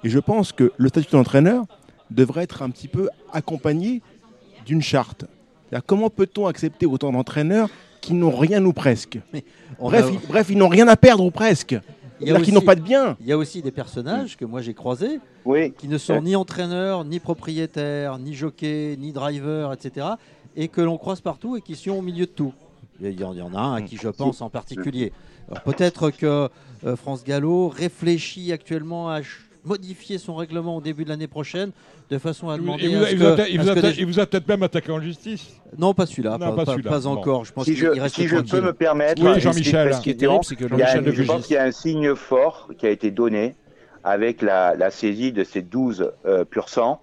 et 0.05 0.09
je 0.11 0.19
pense 0.19 0.53
que 0.53 0.73
le 0.77 0.89
statut 0.89 1.13
d'entraîneur 1.13 1.65
devrait 2.11 2.43
être 2.45 2.63
un 2.63 2.71
petit 2.71 2.89
peu 2.89 3.09
accompagné 3.33 4.03
d'une 4.67 4.83
charte. 4.83 5.25
Comment 5.87 6.11
peut-on 6.11 6.47
accepter 6.47 6.87
autant 6.87 7.13
d'entraîneurs 7.13 7.69
qui 8.01 8.15
n'ont 8.15 8.35
rien 8.37 8.65
ou 8.65 8.73
presque 8.73 9.19
bref, 9.81 10.07
a- 10.07 10.11
ils, 10.11 10.19
bref, 10.29 10.47
ils 10.51 10.57
n'ont 10.59 10.69
rien 10.69 10.89
à 10.89 10.97
perdre 10.97 11.25
ou 11.25 11.31
presque. 11.31 11.73
Il 12.21 12.27
y 12.27 12.31
a 12.31 12.35
C'est-à-dire 12.35 12.45
qu'ils 12.47 12.55
aussi- 12.57 12.63
n'ont 12.63 12.67
pas 12.67 12.75
de 12.75 12.81
bien. 12.81 13.17
Il 13.21 13.27
y 13.27 13.33
a 13.33 13.39
aussi 13.39 13.61
des 13.63 13.71
personnages 13.71 14.37
que 14.37 14.45
moi 14.45 14.61
j'ai 14.63 14.75
croisés 14.75 15.21
Oui. 15.45 15.73
qui 15.79 15.89
ne 15.89 15.99
sont 15.99 16.15
Ouais. 16.15 16.21
ni 16.21 16.37
entraîneurs, 16.37 17.05
ni 17.05 17.19
propriétaires, 17.21 18.19
ni 18.19 18.35
jockeys, 18.35 18.97
ni 18.99 19.13
drivers, 19.13 19.73
etc. 19.73 20.07
et 20.57 20.69
que 20.69 20.81
l'on 20.81 20.97
croise 20.99 21.21
partout 21.21 21.57
et 21.57 21.61
qui 21.61 21.75
sont 21.77 21.91
au 21.93 22.03
milieu 22.03 22.27
de 22.27 22.31
tout. 22.31 22.53
Il 23.01 23.19
y 23.21 23.25
en, 23.25 23.55
a 23.55 23.61
un 23.61 23.75
à 23.75 23.83
qui 23.83 23.97
je 23.97 24.09
pense 24.09 24.41
en 24.41 24.51
particulier. 24.51 25.13
Alors, 25.51 25.63
Peut-être 25.63 26.11
que 26.11 26.49
euh, 26.85 26.97
France 26.97 27.25
Gallo 27.25 27.69
réfléchit 27.69 28.53
actuellement 28.53 29.09
à 29.11 29.21
modifier 29.65 30.19
son 30.19 30.35
règlement 30.35 30.77
au 30.77 30.81
début 30.81 31.05
de 31.05 31.09
l'année 31.11 31.27
prochaine 31.27 31.71
de 32.11 32.19
façon 32.19 32.49
à 32.49 32.55
Il 32.55 32.61
vous, 32.61 32.65
demander 32.67 32.85
il 32.85 32.97
vous 32.97 33.03
a- 33.05 33.07
ce 33.07 33.13
il 33.13 33.19
vous 33.19 33.27
a- 33.27 33.37
que- 33.37 33.51
il 33.51 33.59
à 33.59 33.63
vous 33.63 33.67
ce 33.67 33.73
a- 33.73 33.75
que 33.75 33.81
des- 33.81 34.01
il 34.01 34.07
vous 34.07 34.21
a 34.21 34.27
peut-être 34.27 34.49
même 34.49 34.63
attaqué 34.63 34.91
en 34.91 35.01
justice. 35.01 35.47
Non, 35.77 35.95
pas 35.95 36.07
celui-là, 36.07 36.33
Non, 36.33 36.39
pas, 36.39 36.53
pas 36.53 36.65
pas- 36.65 36.73
celui-là. 36.73 36.91
pas 36.91 37.01
Bon. 37.01 37.11
encore. 37.11 37.45
Je 37.45 37.53
pense 37.53 37.65
Si 37.65 37.73
qu'il 37.75 37.81
je, 37.81 37.95
il 37.95 38.01
reste 38.01 38.15
si 38.15 38.27
je 38.27 38.35
tranquille. 38.37 38.51
peux 38.53 38.61
me 38.63 38.73
permettre, 38.73 39.23
Oui, 39.23 39.41
Jean-Michel. 39.41 39.95
Ce 39.95 40.01
qui 40.01 40.11
est 40.11 40.15
terrible, 40.15 40.45
c'est 40.45 40.57
que 40.57 40.65
il 40.65 40.71
y 40.71 40.83
a 40.83 40.87
Jean-Michel 40.87 40.99
un- 40.99 41.03
de 41.03 41.11
je 41.13 41.23
pense 41.23 41.47
qu'il 41.47 41.55
y 41.55 41.59
a 41.59 41.65
un 41.65 41.71
signe 41.73 42.15
fort 42.15 42.71
qui 42.79 42.87
a 42.87 42.91
été 42.91 43.11
donné 43.11 43.55
avec 44.05 44.43
la, 44.43 44.75
la 44.75 44.91
saisie 44.91 45.33
de 45.33 45.45
ces 45.45 45.63
12 45.63 46.13
euh, 46.27 46.45
pur 46.45 46.69
sang. 46.69 47.01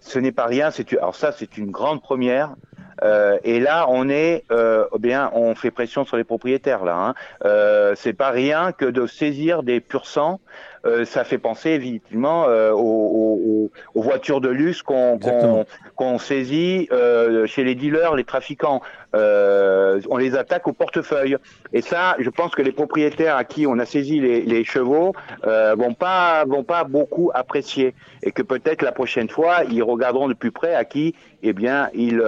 Ce 0.00 0.18
n'est 0.18 0.32
pas 0.32 0.46
rien, 0.46 0.70
c'est 0.72 0.92
alors 0.94 1.14
ça 1.14 1.30
c'est 1.32 1.56
une 1.56 1.70
grande 1.70 2.02
première. 2.02 2.54
Euh, 3.02 3.38
et 3.44 3.60
là, 3.60 3.86
on 3.88 4.08
est, 4.08 4.44
euh, 4.50 4.86
eh 4.94 4.98
bien, 4.98 5.30
on 5.34 5.54
fait 5.54 5.70
pression 5.70 6.04
sur 6.04 6.16
les 6.16 6.24
propriétaires 6.24 6.84
là. 6.84 6.96
Hein. 6.96 7.14
Euh, 7.44 7.94
c'est 7.96 8.12
pas 8.12 8.30
rien 8.30 8.72
que 8.72 8.84
de 8.84 9.06
saisir 9.06 9.62
des 9.62 9.80
pur 9.80 10.06
sang. 10.06 10.40
Euh, 10.84 11.04
ça 11.04 11.22
fait 11.22 11.38
penser 11.38 11.70
évidemment 11.70 12.46
euh, 12.48 12.72
aux, 12.72 12.76
aux- 12.76 13.40
aux- 13.46 13.70
aux 13.94 14.02
voitures 14.02 14.40
de 14.40 14.48
luxe 14.48 14.82
qu'on 14.82 16.18
saisit 16.18 16.88
euh, 16.90 17.46
chez 17.46 17.62
les 17.64 17.74
dealers, 17.74 18.16
les 18.16 18.24
trafiquants. 18.24 18.80
On 19.14 20.16
les 20.16 20.34
attaque 20.34 20.66
au 20.66 20.72
portefeuille. 20.72 21.36
Et 21.72 21.82
ça, 21.82 22.16
je 22.18 22.30
pense 22.30 22.54
que 22.54 22.62
les 22.62 22.72
propriétaires 22.72 23.36
à 23.36 23.44
qui 23.44 23.66
on 23.66 23.78
a 23.78 23.84
saisi 23.84 24.20
les, 24.20 24.42
les 24.42 24.64
chevaux 24.64 25.12
vont 25.44 25.94
pas 25.94 26.44
vont 26.46 26.64
pas 26.64 26.84
beaucoup 26.84 27.30
apprécier 27.34 27.94
et 28.22 28.32
que 28.32 28.42
peut-être 28.42 28.82
la 28.82 28.92
prochaine 28.92 29.28
fois 29.28 29.64
ils 29.70 29.82
regarderont 29.82 30.28
de 30.28 30.34
plus 30.34 30.50
près 30.50 30.74
à 30.74 30.84
qui 30.84 31.14
eh 31.42 31.52
bien 31.52 31.90
ils 31.94 32.22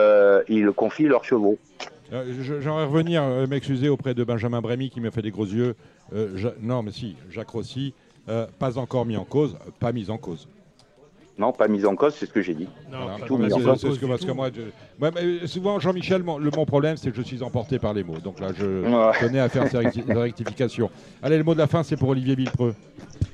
ils 0.48 0.70
confient 0.72 1.08
leurs 1.08 1.24
chevaux. 1.24 1.58
J'aimerais 2.60 2.84
revenir 2.84 3.22
m'excuser 3.48 3.88
auprès 3.88 4.14
de 4.14 4.22
Benjamin 4.24 4.60
Brémy 4.60 4.90
qui 4.90 5.00
m'a 5.00 5.10
fait 5.10 5.22
des 5.22 5.30
gros 5.30 5.46
yeux. 5.46 5.74
Euh, 6.14 6.28
non, 6.60 6.82
mais 6.82 6.92
si, 6.92 7.16
Jacques 7.30 7.48
Rossi, 7.48 7.94
euh, 8.28 8.46
pas 8.58 8.78
encore 8.78 9.04
mis 9.06 9.16
en 9.16 9.24
cause, 9.24 9.54
euh, 9.66 9.70
pas 9.78 9.92
mis 9.92 10.10
en 10.10 10.18
cause. 10.18 10.48
Non, 11.36 11.50
pas 11.50 11.66
mise 11.66 11.84
en 11.84 11.96
cause, 11.96 12.14
c'est 12.16 12.26
ce 12.26 12.32
que 12.32 12.40
j'ai 12.42 12.54
dit. 12.54 12.68
Voilà. 12.88 13.16
Tout 13.26 13.36
mis 13.36 13.52
en 13.52 13.58
cause. 13.60 13.80
c'est 13.80 13.90
ce 13.90 13.98
que- 13.98 14.06
parce 14.06 14.24
que 14.24 14.30
moi, 14.30 14.50
je- 14.54 14.62
mais 15.00 15.46
souvent, 15.48 15.80
Jean-Michel, 15.80 16.22
mon, 16.22 16.38
le, 16.38 16.48
mon 16.56 16.64
problème, 16.64 16.96
c'est 16.96 17.10
que 17.10 17.16
je 17.16 17.22
suis 17.22 17.42
emporté 17.42 17.80
par 17.80 17.92
les 17.92 18.04
mots. 18.04 18.18
Donc 18.22 18.38
là, 18.38 18.50
je 18.56 18.64
Ouais. 18.84 19.12
tenais 19.18 19.40
à 19.40 19.48
faire 19.48 19.66
ces 19.68 19.76
recti- 19.78 20.04
rectifications. 20.16 20.90
Allez, 21.24 21.36
le 21.36 21.42
mot 21.42 21.54
de 21.54 21.58
la 21.58 21.66
fin, 21.66 21.82
c'est 21.82 21.96
pour 21.96 22.10
Olivier 22.10 22.36
Villepreux. 22.36 22.76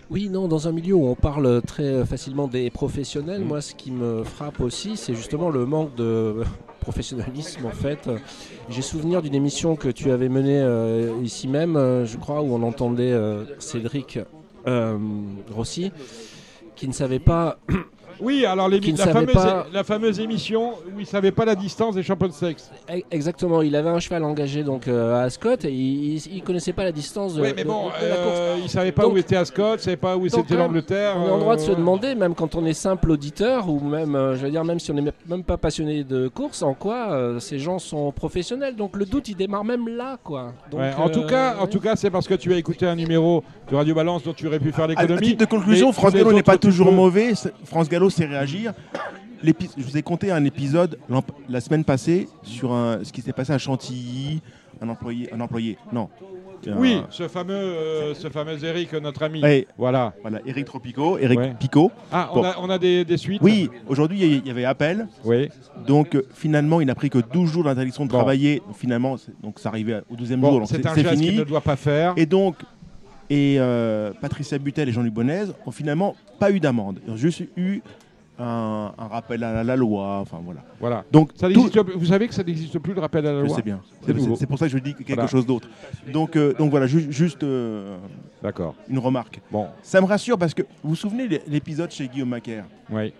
Oui, 0.08 0.30
non, 0.30 0.48
dans 0.48 0.66
un 0.66 0.72
milieu 0.72 0.94
où 0.94 1.06
on 1.08 1.14
parle 1.14 1.60
très 1.60 2.06
facilement 2.06 2.48
des 2.48 2.70
professionnels, 2.70 3.42
moi 3.44 3.60
ce 3.60 3.74
qui 3.74 3.90
me 3.92 4.24
frappe 4.24 4.60
aussi, 4.60 4.96
c'est 4.96 5.14
justement 5.14 5.50
le 5.50 5.66
manque 5.66 5.94
de 5.94 6.36
professionnalisme 6.80 7.66
en 7.66 7.70
fait. 7.70 8.08
J'ai 8.70 8.82
souvenir 8.82 9.20
d'une 9.20 9.34
émission 9.34 9.76
que 9.76 9.88
tu 9.90 10.10
avais 10.10 10.30
menée 10.30 10.58
euh, 10.58 11.12
ici 11.22 11.46
même, 11.48 11.76
euh, 11.76 12.06
je 12.06 12.16
crois, 12.16 12.40
où 12.40 12.54
on 12.54 12.62
entendait 12.62 13.12
euh, 13.12 13.44
Cédric 13.60 14.16
euh, 14.16 14.24
Rossi, 15.50 15.92
qui 16.76 16.88
ne 16.88 16.92
savait 16.92 17.18
pas 17.18 17.58
Oui, 18.20 18.44
alors 18.44 18.68
les- 18.68 18.80
Qui 18.80 18.92
ne 18.92 18.98
la, 18.98 19.06
fameuse, 19.08 19.32
pas- 19.34 19.66
la 19.72 19.84
fameuse 19.84 20.20
émission 20.20 20.72
où 20.94 21.00
il 21.00 21.06
savait 21.06 21.32
pas 21.32 21.44
la 21.44 21.54
distance 21.54 21.94
des 21.94 22.02
champions 22.02 22.28
de 22.28 22.32
sexe. 22.32 22.70
E- 22.90 23.00
Exactement, 23.10 23.62
il 23.62 23.74
avait 23.76 23.88
un 23.88 23.98
cheval 24.00 24.24
engagé 24.24 24.62
donc 24.62 24.88
euh, 24.88 25.14
à 25.20 25.22
Ascot 25.22 25.54
et 25.64 25.70
il, 25.70 26.16
il 26.34 26.42
connaissait 26.42 26.72
pas 26.72 26.84
la 26.84 26.92
distance 26.92 27.34
de, 27.34 27.42
Oui, 27.42 27.48
mais 27.56 27.62
de- 27.64 27.68
bon, 27.68 27.86
de 27.86 28.06
la 28.08 28.16
course. 28.16 28.36
euh, 28.36 28.56
il 28.62 28.68
savait 28.68 28.92
pas 28.92 29.02
Donc- 29.02 29.14
où 29.14 29.16
était 29.18 29.36
Ascot, 29.36 29.74
il 29.74 29.80
savait 29.80 29.96
pas 29.96 30.16
où 30.16 30.28
c'était 30.28 30.54
même, 30.54 30.58
l'Angleterre. 30.66 31.14
On 31.18 31.26
est 31.28 31.30
en 31.30 31.38
droit 31.38 31.56
de 31.56 31.60
se 31.60 31.70
euh, 31.70 31.74
demander, 31.74 32.14
même 32.14 32.34
quand 32.34 32.54
on 32.54 32.64
est 32.66 32.72
simple 32.74 33.10
auditeur, 33.10 33.68
ou 33.68 33.80
même, 33.80 34.14
euh, 34.14 34.36
je 34.36 34.42
veux 34.42 34.50
dire, 34.50 34.64
même 34.64 34.78
si 34.80 34.90
on 34.90 34.94
n'est 34.94 35.12
même 35.28 35.44
pas 35.44 35.56
passionné 35.56 36.04
de 36.04 36.28
course, 36.28 36.62
en 36.62 36.74
quoi 36.74 37.12
euh, 37.12 37.40
ces 37.40 37.58
gens 37.58 37.78
sont 37.78 38.12
professionnels. 38.12 38.76
Donc 38.76 38.96
le 38.96 39.06
doute, 39.06 39.28
il 39.28 39.34
démarre 39.36 39.64
même 39.64 39.88
là, 39.88 40.18
quoi. 40.22 40.52
Donc, 40.70 40.80
Ouais, 40.80 40.90
en 40.98 41.08
tout 41.08 41.24
cas, 41.26 41.56
en 41.60 41.66
tout 41.66 41.80
cas, 41.80 41.96
c'est 41.96 42.10
parce 42.10 42.28
que 42.28 42.34
tu 42.34 42.52
as 42.52 42.56
écouté 42.58 42.86
un 42.86 42.96
numéro 42.96 43.42
de 43.70 43.76
Radio 43.76 43.94
Balance 43.94 44.24
dont 44.24 44.32
tu 44.32 44.46
aurais 44.46 44.58
pu 44.58 44.72
faire 44.72 44.80
À, 44.84 44.88
à 44.88 44.88
l'économie. 44.88 45.26
titre 45.28 45.40
de 45.46 45.50
conclusion, 45.50 45.92
France 45.92 46.12
Gallo 46.12 46.32
n'est 46.32 46.42
pas 46.42 46.58
toujours 46.58 46.92
mauvais. 46.92 47.32
France 47.64 47.88
Gallo 47.88 48.09
sait 48.10 48.26
réagir. 48.26 48.72
Je 49.42 49.82
vous 49.82 49.96
ai 49.96 50.02
compté 50.02 50.30
un 50.30 50.44
épisode 50.44 50.98
la 51.48 51.60
semaine 51.60 51.84
passée 51.84 52.28
sur 52.42 52.72
un, 52.72 53.00
ce 53.02 53.12
qui 53.12 53.22
s'est 53.22 53.32
passé 53.32 53.52
à 53.52 53.58
Chantilly. 53.58 54.40
Un 54.82 54.88
employé, 54.88 55.32
un 55.32 55.40
employé, 55.40 55.76
non. 55.92 56.08
Un- 56.66 56.76
Oui, 56.78 57.00
ce 57.10 57.26
fameux, 57.28 57.54
euh, 57.54 58.14
ce 58.14 58.28
fameux 58.28 58.62
Eric, 58.64 58.92
notre 58.94 59.22
ami. 59.22 59.42
Ouais. 59.42 59.66
Voilà. 59.78 60.12
Voilà, 60.22 60.40
Eric 60.46 60.66
Tropico, 60.66 61.16
Eric 61.18 61.38
Ouais. 61.38 61.54
Ah, 62.12 62.30
on 62.34 62.42
a, 62.44 62.54
on 62.60 62.68
a 62.70 62.78
des, 62.78 63.04
des 63.04 63.16
suites 63.16 63.40
Oui, 63.42 63.70
aujourd'hui 63.88 64.20
il 64.22 64.46
y 64.46 64.50
avait 64.50 64.64
appel. 64.66 65.06
Oui. 65.24 65.48
Donc 65.86 66.14
euh, 66.14 66.26
finalement, 66.34 66.80
il 66.82 66.86
n'a 66.86 66.94
pris 66.94 67.08
que 67.10 67.18
12 67.18 67.50
jours 67.50 67.64
d'interdiction 67.64 68.04
de 68.04 68.10
Bon. 68.10 68.18
travailler. 68.18 68.62
Finalement, 68.74 69.16
donc 69.42 69.58
ça 69.58 69.70
arrivait 69.70 70.02
au 70.10 70.16
12e 70.16 70.36
Bon, 70.36 70.50
jour. 70.50 70.62
c'est 70.66 70.84
un 70.86 70.94
geste 70.94 71.16
qu'il 71.20 71.36
ne 71.38 71.44
doit 71.44 71.60
pas 71.62 71.76
faire. 71.76 72.12
Et 72.18 72.26
donc, 72.26 72.56
et 73.30 73.56
euh, 73.58 74.12
Patricia 74.20 74.58
Butel 74.58 74.88
et 74.88 74.92
Jean-Luc 74.92 75.14
Bonez 75.14 75.44
ont 75.64 75.70
finalement 75.70 76.14
pas 76.38 76.50
eu 76.50 76.60
d'amende. 76.60 76.98
Ils 77.06 77.12
ont 77.12 77.16
juste 77.16 77.42
eu 77.56 77.80
un, 78.38 78.92
un 78.98 79.06
rappel 79.06 79.44
à 79.44 79.52
la, 79.52 79.64
la 79.64 79.76
loi. 79.76 80.18
Enfin 80.20 80.38
voilà. 80.44 80.60
Voilà. 80.80 81.04
Donc 81.12 81.30
Ça 81.36 81.48
tout- 81.50 81.70
Vous 81.96 82.06
savez 82.06 82.26
que 82.26 82.34
ça 82.34 82.42
n'existe 82.42 82.78
plus 82.78 82.94
le 82.94 83.00
rappel 83.00 83.26
à 83.26 83.32
la 83.32 83.40
je 83.40 83.46
loi 83.46 83.56
sais 83.56 83.62
bien. 83.62 83.80
C'est 84.04 84.18
C'est 84.18 84.36
c'est 84.36 84.46
pour 84.46 84.58
ça 84.58 84.66
que 84.66 84.72
je 84.72 84.78
dis 84.78 84.94
quelque 84.94 85.12
Voilà. 85.12 85.28
chose 85.28 85.46
d'autre. 85.46 85.68
Donc, 86.12 86.36
euh, 86.36 86.52
donc 86.54 86.70
voilà, 86.70 86.86
ju- 86.86 87.12
juste 87.12 87.42
euh, 87.42 87.96
D'accord. 88.42 88.74
une 88.88 88.98
remarque. 88.98 89.40
Bon, 89.52 89.66
Ça 89.82 90.00
me 90.00 90.06
rassure 90.06 90.36
parce 90.38 90.54
que 90.54 90.62
vous 90.82 90.90
vous 90.90 90.96
souvenez 90.96 91.28
l'é- 91.28 91.42
l'épisode 91.46 91.90
chez 91.90 92.08
Guillaume 92.08 92.30
Macaire? 92.30 92.64
Oui. 92.90 93.12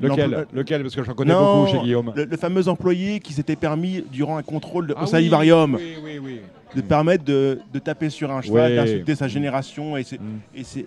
Lequel? 0.00 0.46
Lequel? 0.52 0.82
Parce 0.82 0.96
que 0.96 1.04
j'en 1.04 1.12
connais 1.14 1.32
Non, 1.32 1.60
beaucoup 1.62 1.72
chez 1.72 1.78
Guillaume. 1.82 2.12
Le, 2.16 2.24
le 2.24 2.36
fameux 2.38 2.66
employé 2.68 3.20
qui 3.20 3.32
s'était 3.34 3.54
permis, 3.56 4.02
durant 4.10 4.38
un 4.38 4.42
contrôle 4.42 4.86
de- 4.86 4.94
Ah 4.96 5.00
au 5.02 5.04
oui, 5.04 5.10
salivarium, 5.10 5.74
Oui, 5.74 5.94
oui, 6.02 6.18
oui. 6.22 6.40
De 6.74 6.80
permettre 6.80 7.24
de, 7.24 7.60
de 7.72 7.78
taper 7.78 8.10
sur 8.10 8.30
un 8.30 8.40
cheval, 8.42 8.70
Ouais. 8.72 8.76
d'insulter 8.76 9.14
sa 9.14 9.28
génération. 9.28 9.96
Et 9.96 10.02
c'est, 10.04 10.20
Mm. 10.20 10.38
et 10.54 10.64
c'est- 10.64 10.86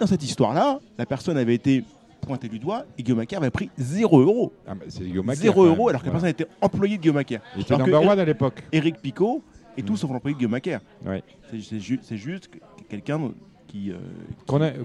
Dans 0.00 0.06
cette 0.06 0.22
histoire-là, 0.24 0.80
la 0.98 1.06
personne 1.06 1.36
avait 1.36 1.54
été 1.54 1.84
pointée 2.22 2.48
du 2.48 2.58
doigt 2.58 2.84
et 2.98 3.02
Guillaume 3.02 3.18
Macaire 3.18 3.40
avait 3.40 3.50
pris 3.50 3.70
0 3.78 4.20
euros. 4.20 4.52
Ah, 4.66 4.74
bah, 4.74 4.84
c'est 4.88 5.04
Guillaume 5.04 5.26
Macaire, 5.26 5.42
0 5.42 5.62
quand 5.62 5.68
euros 5.68 5.88
alors 5.88 6.00
que 6.00 6.06
la 6.06 6.12
personne 6.12 6.30
était 6.30 6.46
employée 6.60 6.96
de 6.96 7.02
Guillaume 7.02 7.16
Macaire. 7.16 7.40
Il 7.56 7.62
était 7.62 7.76
number 7.76 7.94
Eric- 8.00 8.10
one 8.10 8.18
à 8.20 8.24
l'époque. 8.24 8.62
Eric 8.72 8.96
Picot 9.00 9.42
est 9.76 9.82
tout 9.82 9.92
Mm. 9.92 9.96
sauf 9.96 10.10
l'employé 10.10 10.34
de 10.34 10.38
Guillaume 10.38 10.52
Macaire. 10.52 10.80
Ouais. 11.06 11.22
C'est, 11.50 11.60
c'est 11.62 11.80
ju- 11.80 12.00
c'est 12.02 12.16
juste 12.16 12.48
que- 12.48 12.58
quelqu'un 12.88 13.20
qui, 13.68 13.90
euh, 13.90 13.96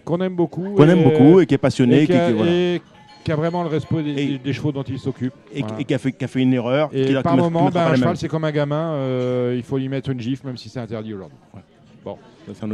Qu'on 0.05 0.19
aime 0.21 0.36
beaucoup. 0.36 0.69
qu'on 0.75 0.88
aime 0.88 0.99
et- 0.99 1.03
beaucoup 1.03 1.39
et 1.39 1.45
qui 1.45 1.53
est 1.53 1.57
passionné. 1.59 2.03
et 2.03 2.05
qui 2.05 2.13
a, 2.13 2.28
qui- 2.28 2.32
qui- 2.34 2.38
voilà. 2.38 2.51
et 2.51 2.82
qui 3.28 3.32
a 3.34 3.36
vraiment 3.36 3.61
le 3.61 3.67
respect 3.67 4.03
des, 4.03 4.21
Et- 4.21 4.38
des 4.38 4.53
chevaux 4.53 4.71
dont 4.71 4.84
il 4.84 4.97
s'occupe. 4.97 5.34
et, 5.53 5.59
Voilà. 5.59 5.82
et 5.82 5.84
qui, 5.84 5.93
a 5.93 5.97
fait, 5.97 6.13
qui 6.13 6.23
a 6.23 6.30
fait 6.30 6.39
une 6.41 6.53
erreur. 6.53 6.89
Et 6.93 7.13
a- 7.13 7.21
par 7.21 7.36
mettra- 7.36 7.49
moment, 7.49 7.69
ben, 7.69 7.88
un 7.88 7.95
cheval, 7.95 8.15
c'est 8.15 8.30
comme 8.30 8.45
un 8.45 8.51
gamin, 8.53 8.93
euh, 8.93 9.53
il 9.57 9.63
faut 9.63 9.78
lui 9.78 9.89
mettre 9.89 10.09
une 10.11 10.21
gifle, 10.21 10.47
même 10.47 10.55
si 10.55 10.69
c'est 10.69 10.80
interdit 10.80 11.13
aujourd'hui. 11.13 11.38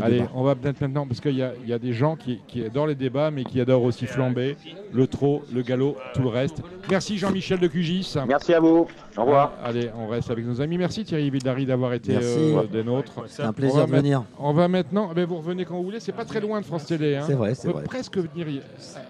Allez, 0.02 0.18
débat. 0.20 0.30
on 0.36 0.44
va 0.44 0.56
peut-être 0.56 0.80
maintenant, 0.82 1.08
parce 1.08 1.20
qu'il 1.20 1.36
y, 1.36 1.42
a- 1.42 1.54
il 1.64 1.70
y 1.70 1.74
a 1.74 1.80
des 1.80 1.94
gens 1.94 2.16
qui, 2.16 2.40
qui 2.48 2.64
adorent 2.64 2.88
les 2.88 2.96
débats, 2.96 3.32
mais 3.32 3.44
qui 3.44 3.60
adorent 3.60 3.84
aussi 3.84 4.06
flamber, 4.06 4.56
le 4.94 5.08
trot, 5.08 5.42
le 5.54 5.62
galop, 5.62 5.96
tout 6.14 6.22
le 6.22 6.28
reste. 6.30 6.62
Merci 6.90 7.18
Jean-Michel 7.18 7.60
de 7.60 7.68
QGIS. 7.68 8.16
Merci 8.28 8.54
à 8.54 8.60
vous. 8.60 8.88
Au 9.18 9.22
revoir. 9.22 9.54
Ah, 9.64 9.68
allez, 9.70 9.90
on 9.98 10.08
reste 10.08 10.30
avec 10.32 10.46
nos 10.46 10.60
amis. 10.62 10.78
Merci 10.78 11.04
Thierry 11.04 11.30
Villary 11.30 11.66
d'avoir 11.66 11.94
été 11.94 12.16
euh, 12.22 12.64
des 12.72 12.84
nôtres. 12.84 13.24
C'est 13.28 13.44
un 13.44 13.54
plaisir 13.54 13.86
de 13.88 13.92
mettre- 13.92 14.04
venir. 14.04 14.24
On 14.40 14.54
va 14.54 14.68
maintenant, 14.68 15.10
eh 15.12 15.16
ben, 15.16 15.26
vous 15.26 15.38
revenez 15.38 15.66
quand 15.66 15.76
vous 15.78 15.84
voulez, 15.84 16.00
c'est 16.00 16.12
pas 16.12 16.26
très 16.26 16.40
loin 16.40 16.60
de 16.62 16.66
France 16.66 16.86
Télé. 16.86 17.16
hein. 17.16 17.24
C'est 17.26 17.34
vrai, 17.34 17.56
c'est 17.56 17.68
On 17.68 17.72
peut 17.72 17.78
vrai. 17.80 17.86
presque 17.86 18.18
venir 18.18 18.46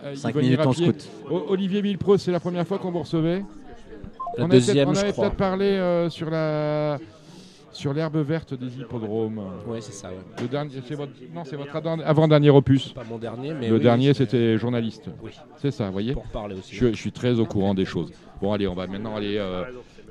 euh, 0.06 0.14
y 0.14 0.18
Cinq 0.18 0.34
venir 0.36 0.44
minutes 0.60 0.60
à 1.30 1.34
en 1.34 1.42
Olivier 1.50 1.82
Villepreux, 1.82 2.18
c'est 2.18 2.32
la 2.32 2.40
première 2.40 2.66
fois 2.68 2.78
qu'on 2.78 2.92
vous 2.92 3.00
recevait 3.00 3.44
La 4.38 4.44
on 4.44 4.46
avait 4.46 4.56
deuxième, 4.58 4.88
on 4.90 4.96
avait 4.96 5.12
crois. 5.12 5.26
peut-être 5.26 5.38
parlé 5.38 5.66
euh, 5.66 6.10
sur 6.10 6.30
la 6.30 6.98
sur 7.74 7.94
l'herbe 7.94 8.18
verte 8.18 8.54
des 8.54 8.80
hippodromes. 8.80 9.42
Oui, 9.68 9.80
c'est 9.82 9.94
ça. 9.94 10.10
ouais. 10.10 10.16
Le 10.42 10.48
dernier, 10.48 10.72
c'est 10.88 10.96
votre, 10.96 11.12
non, 11.34 11.44
c'est 11.44 11.56
votre 11.56 11.76
avant-dernier 12.06 12.50
opus. 12.50 12.90
Pas 12.94 13.04
mon 13.10 13.18
dernier, 13.18 13.54
mais 13.54 13.68
Le 13.70 13.76
oui, 13.76 13.82
dernier, 13.82 14.14
c'était 14.14 14.58
journaliste. 14.58 15.10
Oui. 15.22 15.32
C'est 15.62 15.72
ça, 15.72 15.88
vous 15.88 15.92
voyez 15.94 16.14
Pour 16.14 16.24
parler 16.28 16.56
aussi. 16.56 16.76
je, 16.76 16.88
je 16.88 16.96
suis 16.98 17.12
très 17.12 17.40
au 17.40 17.46
courant 17.46 17.74
des 17.74 17.86
choses. 17.86 18.12
Bon, 18.42 18.54
allez, 18.54 18.68
on 18.68 18.76
va 18.76 18.88
maintenant 18.88 19.16
aller 19.16 19.38
euh, 19.38 19.64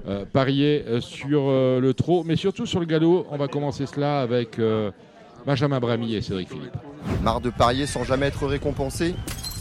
euh, 0.08 0.24
parier 0.30 0.84
euh, 0.86 1.00
sur 1.00 1.42
euh, 1.48 1.80
le 1.80 1.94
trot, 1.94 2.24
mais 2.26 2.36
surtout 2.36 2.66
sur 2.66 2.80
le 2.80 2.86
galop. 2.86 3.26
On 3.30 3.36
va 3.36 3.48
commencer 3.48 3.86
cela 3.86 4.20
avec 4.20 4.58
euh, 4.58 4.90
Benjamin 5.46 5.80
Bramy 5.80 6.14
et 6.14 6.20
Cédric 6.22 6.48
Philippe. 6.48 6.76
Marre 7.22 7.40
de 7.40 7.50
parier 7.50 7.86
sans 7.86 8.04
jamais 8.04 8.26
être 8.26 8.46
récompensé? 8.46 9.14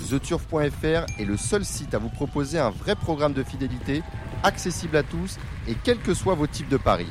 TheTurf.fr 0.09 1.05
est 1.19 1.25
le 1.25 1.37
seul 1.37 1.63
site 1.63 1.93
à 1.93 1.97
vous 1.97 2.09
proposer 2.09 2.59
un 2.59 2.69
vrai 2.69 2.95
programme 2.95 3.33
de 3.33 3.43
fidélité, 3.43 4.01
accessible 4.43 4.97
à 4.97 5.03
tous 5.03 5.37
et 5.69 5.75
quels 5.83 5.99
que 5.99 6.13
soient 6.13 6.33
vos 6.35 6.47
types 6.47 6.67
de 6.69 6.77
paris. 6.77 7.07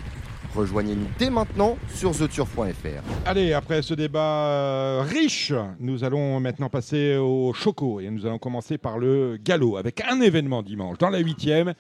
Rejoignez-nous 0.55 1.07
dès 1.19 1.31
maintenant 1.31 1.77
sur 1.95 2.11
TheTurf.fr. 2.11 3.03
Allez, 3.25 3.53
après 3.53 3.83
ce 3.83 3.95
débat 3.95 4.47
euh, 4.49 5.03
riche, 5.07 5.53
nous 5.79 6.03
allons 6.03 6.41
maintenant 6.41 6.69
passer 6.69 7.17
au 7.17 7.53
choco 7.53 8.01
et 8.01 8.11
nous 8.11 8.27
allons 8.27 8.39
commencer 8.39 8.77
par 8.77 8.99
le 8.99 9.39
galop 9.43 9.77
avec 9.77 10.03
un 10.11 10.21
événement 10.21 10.63
dimanche. 10.63 10.99
Dans 10.99 11.09
la 11.11 11.19
huitième, 11.21 11.75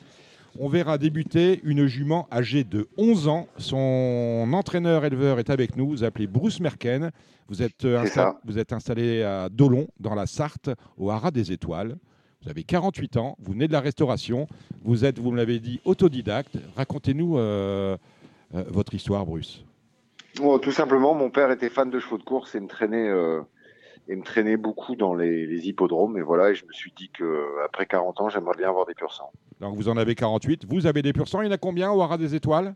on 0.59 0.68
verra 0.68 0.99
débuter 0.99 1.61
une 1.64 1.87
jument 1.87 2.29
âgée 2.33 2.62
de 2.62 2.89
11 2.97 3.27
ans. 3.29 3.49
Son 3.59 4.49
entraîneur 4.53 5.05
éleveur 5.05 5.41
est 5.41 5.51
avec 5.51 5.77
nous, 5.77 5.89
vous 5.89 6.05
appelez 6.05 6.27
Bruce 6.29 6.61
Merken. 6.61 7.11
Vous 7.49 7.62
êtes, 7.62 7.85
euh, 7.85 8.05
insta- 8.05 8.37
vous 8.45 8.59
êtes 8.59 8.73
installé 8.73 9.25
à 9.25 9.49
Dolon, 9.49 9.89
dans 9.99 10.14
la 10.14 10.27
Sarthe, 10.27 10.71
au 10.97 11.11
Haras 11.11 11.33
des 11.33 11.51
Étoiles. 11.51 11.97
Vous 12.43 12.49
avez 12.49 12.62
48 12.62 13.16
ans, 13.16 13.37
vous 13.41 13.53
venez 13.53 13.66
de 13.66 13.73
la 13.73 13.81
restauration, 13.81 14.47
vous 14.85 15.05
êtes, 15.05 15.18
vous 15.18 15.33
me 15.33 15.37
l'avez 15.37 15.59
dit, 15.59 15.81
autodidacte. 15.85 16.57
Racontez-nous 16.77 17.37
euh, 17.37 17.97
votre 18.53 18.94
histoire, 18.94 19.24
Bruce. 19.26 19.64
Bon, 20.36 20.59
tout 20.59 20.72
simplement, 20.72 21.14
mon 21.14 21.30
père 21.30 21.51
était 21.51 21.70
fan 21.70 21.90
de 21.90 21.98
chevaux 21.98 22.18
de 22.18 22.22
course 22.22 22.55
et 22.55 22.61
me 22.61 22.68
traînait, 22.68 23.09
euh, 23.09 23.40
et 24.09 24.16
me 24.16 24.22
traînait 24.22 24.57
beaucoup 24.57 24.96
dans 24.96 25.14
les, 25.14 25.46
les 25.46 25.68
hippodromes. 25.68 26.16
Et 26.18 26.22
voilà, 26.22 26.51
et 26.51 26.55
je 26.55 26.64
me 26.66 26.72
suis 26.72 26.92
dit 26.96 27.11
que 27.11 27.64
après 27.64 27.86
40 27.86 28.20
ans, 28.20 28.28
j'aimerais 28.28 28.57
bien 28.57 28.68
avoir 28.68 28.86
des 28.86 28.94
pur 28.94 29.12
sang. 29.12 29.30
Donc 29.61 29.76
vous 29.76 29.88
en 29.88 29.96
avez 29.96 30.14
48, 30.14 30.66
vous 30.66 30.86
avez 30.86 31.03
des 31.03 31.12
pur 31.12 31.28
sang, 31.28 31.42
il 31.42 31.46
y 31.46 31.48
en 31.48 31.53
a 31.53 31.59
combien 31.59 31.90
au 31.90 32.01
Haras 32.01 32.16
des 32.16 32.34
Étoiles? 32.34 32.74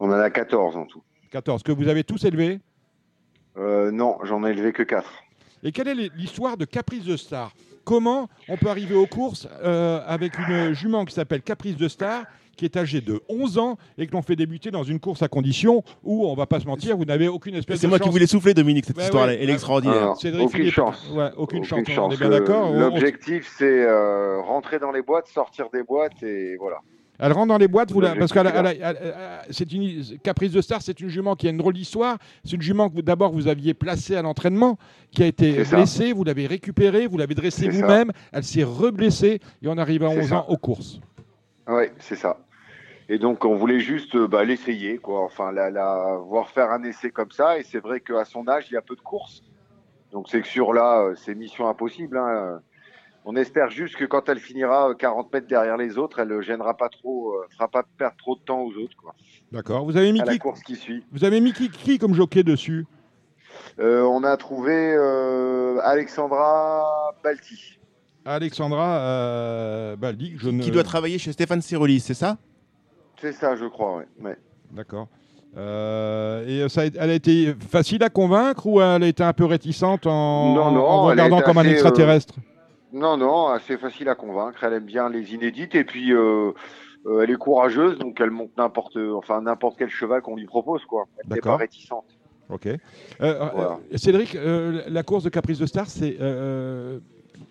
On 0.00 0.08
en 0.08 0.18
a 0.18 0.30
14 0.30 0.76
en 0.76 0.86
tout. 0.86 1.02
14, 1.30 1.62
que 1.62 1.72
vous 1.72 1.88
avez 1.88 2.04
tous 2.04 2.24
élevés? 2.24 2.60
Euh, 3.56 3.90
non, 3.90 4.18
j'en 4.24 4.44
ai 4.44 4.50
élevé 4.50 4.72
que 4.72 4.82
4. 4.82 5.08
Et 5.62 5.72
quelle 5.72 5.88
est 5.88 6.14
l'histoire 6.16 6.56
de 6.56 6.64
Caprice 6.64 7.04
de 7.04 7.16
Star? 7.16 7.52
Comment 7.84 8.28
on 8.48 8.56
peut 8.56 8.68
arriver 8.68 8.94
aux 8.94 9.06
courses 9.06 9.46
euh, 9.62 10.00
avec 10.06 10.38
une 10.38 10.72
jument 10.72 11.04
qui 11.04 11.14
s'appelle 11.14 11.42
Caprice 11.42 11.76
de 11.76 11.88
Star, 11.88 12.24
qui 12.54 12.64
est 12.64 12.76
âgée 12.76 13.00
de 13.00 13.20
11 13.28 13.58
ans 13.58 13.76
et 13.98 14.06
que 14.06 14.12
l'on 14.12 14.22
fait 14.22 14.36
débuter 14.36 14.70
dans 14.70 14.82
une 14.82 15.00
course 15.00 15.22
à 15.22 15.28
condition 15.28 15.82
où, 16.02 16.26
on 16.26 16.34
va 16.34 16.46
pas 16.46 16.60
se 16.60 16.66
mentir, 16.66 16.96
vous 16.96 17.04
n'avez 17.04 17.28
aucune 17.28 17.54
espèce 17.54 17.80
C'est 17.80 17.86
de 17.86 17.90
moi 17.90 17.98
chance. 17.98 18.06
qui 18.06 18.12
voulais 18.12 18.26
souffler, 18.26 18.54
Dominique, 18.54 18.84
cette 18.86 18.96
Ouais, 18.96 19.04
histoire 19.04 19.26
ouais. 19.26 19.38
elle 19.40 19.50
est 19.50 19.52
extraordinaire. 19.52 19.96
Alors, 19.96 20.20
Cédric 20.20 20.46
aucune 20.46 20.58
Philippe. 20.60 20.74
chance. 20.74 21.10
Ouais, 21.14 21.30
aucune, 21.36 21.64
chance, 21.64 21.80
Aucune 21.80 21.92
on 21.92 21.96
chance. 21.96 22.14
est 22.14 22.16
bien 22.18 22.28
Le- 22.28 22.38
d'accord 22.40 22.70
On- 22.70 22.74
on- 22.76 22.80
L'objectif, 22.80 23.52
c'est 23.58 23.84
euh, 23.84 24.40
rentrer 24.40 24.78
dans 24.78 24.92
les 24.92 25.02
boîtes, 25.02 25.28
sortir 25.28 25.66
des 25.72 25.82
boîtes 25.82 26.22
et 26.22 26.56
voilà. 26.56 26.76
Elle 27.16 27.30
rentre 27.30 27.46
dans 27.46 27.58
les 27.58 27.68
boîtes, 27.68 27.92
vous 27.92 28.00
la- 28.00 28.16
parce 28.16 28.32
a- 28.36 29.42
c'est 29.48 29.72
une 29.72 30.02
Caprice 30.24 30.50
de 30.50 30.60
Star, 30.60 30.82
c'est 30.82 30.98
une 31.00 31.08
jument 31.08 31.36
qui 31.36 31.46
a 31.46 31.50
une 31.50 31.58
drôle 31.58 31.74
d'histoire. 31.74 32.18
C'est 32.44 32.56
une 32.56 32.60
jument 32.62 32.90
que 32.90 33.00
d'abord 33.02 33.30
vous 33.32 33.46
aviez 33.46 33.72
placée 33.72 34.16
à 34.16 34.22
l'entraînement, 34.22 34.78
qui 35.12 35.22
a 35.22 35.26
été 35.26 35.54
C'est 35.54 35.64
ça. 35.64 35.76
blessée, 35.76 36.12
vous 36.12 36.24
l'avez 36.24 36.48
récupérée, 36.48 37.06
vous 37.06 37.16
l'avez 37.16 37.36
dressée 37.36 37.66
C'est 37.66 37.68
vous-même, 37.68 38.10
elle 38.32 38.42
s'est 38.42 38.64
reblessée 38.64 39.40
et 39.62 39.68
on 39.68 39.78
arrive 39.78 40.02
à 40.02 40.10
C'est 40.10 40.18
11 40.22 40.28
ça. 40.28 40.38
ans 40.40 40.46
aux 40.48 40.56
courses. 40.56 40.98
Oui, 41.68 41.84
c'est 42.00 42.16
ça. 42.16 42.36
Et 43.08 43.18
donc, 43.18 43.44
on 43.44 43.54
voulait 43.56 43.80
juste 43.80 44.14
euh, 44.16 44.26
bah, 44.26 44.44
l'essayer, 44.44 44.98
quoi. 44.98 45.22
Enfin, 45.24 45.52
la, 45.52 45.70
la, 45.70 46.16
voir 46.26 46.48
faire 46.48 46.70
un 46.70 46.82
essai 46.84 47.10
comme 47.10 47.30
ça. 47.30 47.58
Et 47.58 47.62
c'est 47.62 47.80
vrai 47.80 48.00
qu'à 48.00 48.24
son 48.24 48.48
âge, 48.48 48.66
il 48.70 48.74
y 48.74 48.76
a 48.76 48.82
peu 48.82 48.96
de 48.96 49.00
courses. 49.00 49.42
Donc, 50.12 50.28
c'est 50.30 50.40
que 50.40 50.48
sur 50.48 50.72
là, 50.72 51.00
euh, 51.02 51.14
c'est 51.16 51.34
mission 51.34 51.68
impossible. 51.68 52.16
hein. 52.16 52.60
On 53.26 53.36
espère 53.36 53.70
juste 53.70 53.96
que 53.96 54.04
quand 54.04 54.28
elle 54.28 54.38
finira 54.38 54.90
euh, 54.90 54.94
40 54.94 55.32
mètres 55.32 55.46
derrière 55.46 55.76
les 55.78 55.96
autres, 55.96 56.18
elle 56.18 56.28
ne 56.28 56.40
gênera 56.42 56.76
pas 56.76 56.88
trop, 56.90 57.32
euh, 57.34 57.46
fera 57.52 57.68
pas 57.68 57.82
perdre 57.98 58.16
trop 58.18 58.36
de 58.36 58.40
temps 58.40 58.60
aux 58.60 58.72
autres. 58.76 58.96
Quoi. 58.96 59.14
D'accord. 59.50 59.84
Vous 59.84 59.96
avez 59.96 60.12
mis 60.12 60.20
À 60.20 60.26
la 60.26 60.32
qui 60.32 60.38
course 60.38 60.62
qui 60.62 60.76
suit. 60.76 61.04
Vous 61.10 61.24
avez 61.24 61.40
mis 61.40 61.52
qui, 61.52 61.70
qui 61.70 61.98
comme 61.98 62.14
jockey 62.14 62.42
dessus? 62.42 62.86
Euh, 63.78 64.02
on 64.02 64.24
a 64.24 64.36
trouvé 64.36 64.94
euh, 64.96 65.78
Alexandra 65.82 66.84
Balti. 67.22 67.78
Alexandra 68.26 68.98
euh, 68.98 69.96
Baldi, 69.96 70.34
je 70.38 70.50
ne... 70.50 70.62
Qui 70.62 70.70
doit 70.70 70.82
travailler 70.84 71.18
chez 71.18 71.32
Stéphane 71.32 71.60
Sirolis, 71.62 72.00
c'est 72.00 72.14
ça? 72.14 72.36
C'est 73.24 73.32
ça, 73.32 73.56
je 73.56 73.64
crois, 73.64 73.96
ouais. 73.96 74.06
ouais. 74.20 74.36
D'accord. 74.70 75.08
Euh, 75.56 76.44
et 76.46 76.68
ça 76.68 76.84
elle 76.84 77.10
a 77.10 77.14
été 77.14 77.54
facile 77.70 78.02
à 78.02 78.10
convaincre 78.10 78.66
ou 78.66 78.82
elle 78.82 79.02
a 79.02 79.06
été 79.06 79.22
un 79.22 79.32
peu 79.32 79.46
réticente 79.46 80.06
en, 80.06 80.52
Non, 80.52 80.70
non, 80.72 80.84
en 80.84 81.10
elle 81.10 81.20
a 81.20 81.24
regardant 81.24 81.40
comme 81.40 81.56
un 81.56 81.64
euh, 81.64 81.70
extraterrestre? 81.70 82.34
Non, 82.92 83.16
non, 83.16 83.46
assez 83.46 83.78
facile 83.78 84.10
à 84.10 84.14
convaincre. 84.14 84.62
Elle 84.62 84.74
aime 84.74 84.84
bien 84.84 85.08
les 85.08 85.32
inédites 85.32 85.74
et 85.74 85.84
puis 85.84 86.12
euh, 86.12 86.52
elle 87.22 87.30
est 87.30 87.36
courageuse, 87.36 87.98
donc 87.98 88.20
elle 88.20 88.30
monte 88.30 88.50
n'importe, 88.58 88.98
enfin 89.14 89.40
n'importe 89.40 89.76
quel 89.78 89.88
cheval 89.88 90.20
qu'on 90.20 90.36
lui 90.36 90.44
propose, 90.44 90.84
quoi. 90.84 91.04
Elle 91.16 91.24
n'est 91.24 91.28
pas 91.30 91.34
D'accord. 91.36 91.58
réticente. 91.60 92.04
Ok. 92.50 92.68
Voilà. 93.18 93.78
Cédric, 93.94 94.36
la 94.36 95.02
course 95.02 95.24
de 95.24 95.30
Caprice 95.30 95.58
de 95.58 95.66
Star, 95.66 95.86
c'est. 95.86 96.18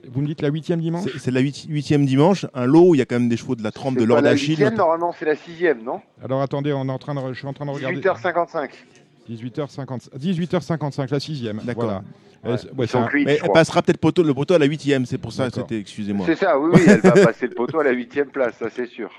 Vous 0.09 0.21
me 0.21 0.27
dites 0.27 0.41
la 0.41 0.49
huitième 0.49 0.79
dimanche 0.79 1.09
C'est 1.17 1.31
la 1.31 1.39
huit- 1.39 1.65
huitième 1.69 2.05
dimanche, 2.05 2.45
un 2.53 2.65
lot 2.65 2.89
où 2.89 2.95
il 2.95 2.99
y 2.99 3.01
a 3.01 3.05
quand 3.05 3.15
même 3.19 3.29
des 3.29 3.38
chevaux 3.38 3.55
de 3.55 3.63
la 3.63 3.71
trempe 3.71 3.95
de 3.95 4.01
pas 4.01 4.05
Lord 4.05 4.21
la 4.21 4.36
normalement 4.75 5.13
c'est 5.17 5.25
la 5.25 5.36
sixième, 5.36 5.84
non? 5.84 6.01
Alors 6.23 6.41
attendez, 6.41 6.73
on 6.73 6.88
est 6.88 6.91
en 6.91 6.97
train 6.99 7.15
de, 7.15 7.34
je 7.34 7.38
suis 7.39 7.47
en 7.47 7.53
train 7.53 7.65
de 7.65 7.71
regarder. 7.71 7.97
18h55. 7.99 8.69
18h50, 9.29 10.09
18h55, 10.17 11.11
la 11.11 11.19
sixième. 11.19 11.61
D'accord. 11.63 11.84
Voilà. 11.86 12.03
Ouais. 12.45 12.51
Ouais, 12.77 12.95
un- 12.97 13.09
Mais 13.25 13.39
elle 13.41 13.51
passera 13.53 13.81
peut-être 13.81 13.97
poteau- 14.01 14.21
le 14.23 14.34
poteau 14.34 14.53
à 14.53 14.59
la 14.59 14.65
huitième, 14.65 15.05
c'est 15.05 15.17
pour 15.17 15.31
ça, 15.31 15.49
c'était, 15.49 15.79
excusez-moi. 15.79 16.25
C'est 16.25 16.36
ça, 16.36 16.59
oui, 16.59 16.71
oui, 16.73 16.81
elle 16.88 16.99
va 16.99 17.11
passer 17.31 17.47
le 17.47 17.53
poteau 17.53 17.79
à 17.79 17.86
la 17.86 17.91
huitième 17.91 18.27
place, 18.27 18.55
ça 18.59 18.67
c'est 18.69 18.88
sûr. 18.88 19.09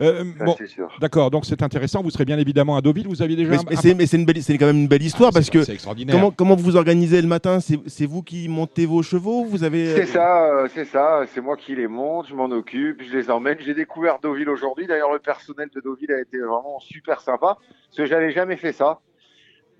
Euh, 0.00 0.24
bon, 0.44 0.54
c'est 0.58 0.66
sûr. 0.66 0.88
d'accord, 1.00 1.30
donc 1.30 1.44
c'est 1.44 1.62
intéressant. 1.62 2.02
Vous 2.02 2.10
serez 2.10 2.24
bien 2.24 2.38
évidemment 2.38 2.76
à 2.76 2.80
Deauville. 2.80 3.06
Vous 3.08 3.22
aviez 3.22 3.36
déjà. 3.36 3.50
Mais, 3.50 3.58
un- 3.76 3.80
c'est, 3.80 3.94
mais 3.94 4.06
c'est 4.06 4.16
une 4.16 4.24
belle, 4.24 4.42
c'est 4.42 4.56
quand 4.58 4.66
même 4.66 4.76
une 4.78 4.88
belle 4.88 5.02
histoire 5.02 5.30
Ah, 5.32 5.34
parce 5.34 5.50
que 5.50 5.62
c'est 5.62 5.74
extraordinaire. 5.74 6.14
comment, 6.16 6.30
comment 6.30 6.56
vous 6.56 6.64
vous 6.64 6.76
organisez 6.76 7.20
le 7.20 7.28
matin? 7.28 7.58
C'est, 7.60 8.06
vous 8.06 8.22
qui 8.22 8.48
montez 8.48 8.86
vos 8.86 9.02
chevaux? 9.02 9.44
Vous 9.44 9.64
avez 9.64 9.94
C'est 9.94 10.06
ça, 10.06 10.46
euh, 10.46 10.68
c'est 10.74 10.84
ça, 10.86 11.22
c'est 11.34 11.40
moi 11.40 11.56
qui 11.56 11.74
les 11.76 11.86
monte, 11.88 12.28
je 12.28 12.34
m'en 12.34 12.46
occupe, 12.50 13.02
je 13.02 13.16
les 13.16 13.30
emmène. 13.30 13.58
J'ai 13.60 13.74
découvert 13.74 14.18
Deauville 14.22 14.48
aujourd'hui. 14.48 14.86
D'ailleurs, 14.86 15.12
le 15.12 15.18
personnel 15.18 15.68
de 15.74 15.80
Deauville 15.80 16.12
a 16.12 16.20
été 16.20 16.38
vraiment 16.38 16.80
super 16.80 17.20
sympa, 17.20 17.56
parce 17.58 17.96
que 17.96 18.06
j'avais 18.06 18.32
jamais 18.32 18.56
fait 18.56 18.72
ça. 18.72 19.00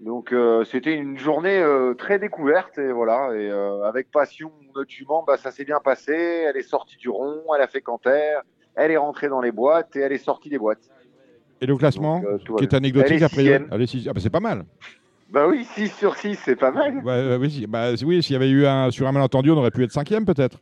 Donc, 0.00 0.32
euh, 0.32 0.64
c'était 0.64 0.94
une 0.94 1.16
journée 1.16 1.58
euh, 1.58 1.94
très 1.94 2.18
découverte, 2.18 2.76
et 2.78 2.90
voilà. 2.90 3.30
Et 3.36 3.48
euh, 3.50 3.84
avec 3.84 4.10
passion, 4.10 4.50
notre 4.74 4.90
jument, 4.90 5.22
bah, 5.24 5.36
ça 5.36 5.52
s'est 5.52 5.64
bien 5.64 5.78
passé. 5.78 6.12
Elle 6.12 6.56
est 6.56 6.62
sortie 6.68 6.96
du 6.96 7.08
rond, 7.08 7.42
elle 7.56 7.62
a 7.62 7.68
fait 7.68 7.82
canter, 7.82 8.40
elle 8.76 8.90
est 8.90 8.96
rentrée 8.96 9.28
dans 9.28 9.40
les 9.40 9.52
boîtes 9.52 9.94
et 9.96 10.00
elle 10.00 10.12
est 10.12 10.18
sortie 10.18 10.48
des 10.48 10.58
boîtes. 10.58 10.88
Et 11.60 11.66
le 11.66 11.76
classement, 11.76 12.20
Donc, 12.20 12.26
euh, 12.50 12.56
qui 12.56 12.64
est 12.64 12.74
anecdotique 12.74 13.12
Elle 13.16 13.22
est 13.22 13.24
a 13.24 13.28
priori. 13.28 13.48
sixième. 13.58 13.68
Elle 13.72 13.82
est 13.82 13.86
sixième. 13.86 14.10
Ah, 14.10 14.14
bah, 14.14 14.20
c'est 14.22 14.30
pas 14.30 14.40
mal. 14.40 14.64
Bah 15.30 15.46
oui, 15.48 15.64
6 15.64 15.88
sur 15.96 16.16
6, 16.16 16.34
c'est 16.44 16.56
pas 16.56 16.70
mal. 16.72 17.00
Oui, 17.04 17.66
bah, 17.66 17.90
oui, 18.04 18.22
s'il 18.22 18.32
y 18.32 18.36
avait 18.36 18.50
eu 18.50 18.66
un 18.66 18.90
sur 18.90 19.06
un 19.06 19.12
malentendu, 19.12 19.50
on 19.50 19.56
aurait 19.56 19.70
pu 19.70 19.82
être 19.84 19.92
cinquième 19.92 20.24
peut-être. 20.26 20.58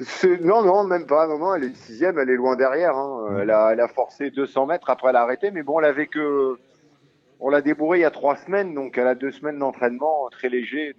C'est- 0.00 0.40
Non, 0.42 0.62
non, 0.62 0.84
même 0.84 1.06
pas. 1.06 1.26
Non, 1.26 1.38
non, 1.38 1.54
elle 1.54 1.64
est 1.64 1.76
sixième, 1.76 2.18
elle 2.18 2.28
est 2.30 2.36
loin 2.36 2.56
derrière. 2.56 2.96
hein. 2.96 3.38
Elle, 3.40 3.50
a, 3.50 3.70
elle 3.72 3.80
a 3.80 3.88
forcé 3.88 4.30
200 4.30 4.66
mètres, 4.66 4.90
après 4.90 5.10
elle 5.10 5.16
a 5.16 5.22
arrêté. 5.22 5.50
Mais 5.50 5.62
bon, 5.62 5.78
elle 5.80 5.86
avait 5.86 6.06
que. 6.06 6.56
On 7.38 7.50
l'a 7.50 7.60
débourrée 7.60 7.98
il 7.98 8.02
y 8.02 8.04
a 8.04 8.10
trois 8.10 8.36
semaines, 8.36 8.74
donc 8.74 8.96
elle 8.96 9.06
a 9.06 9.14
deux 9.14 9.30
semaines 9.30 9.58
d'entraînement 9.58 10.28
très 10.30 10.48
léger. 10.48 10.94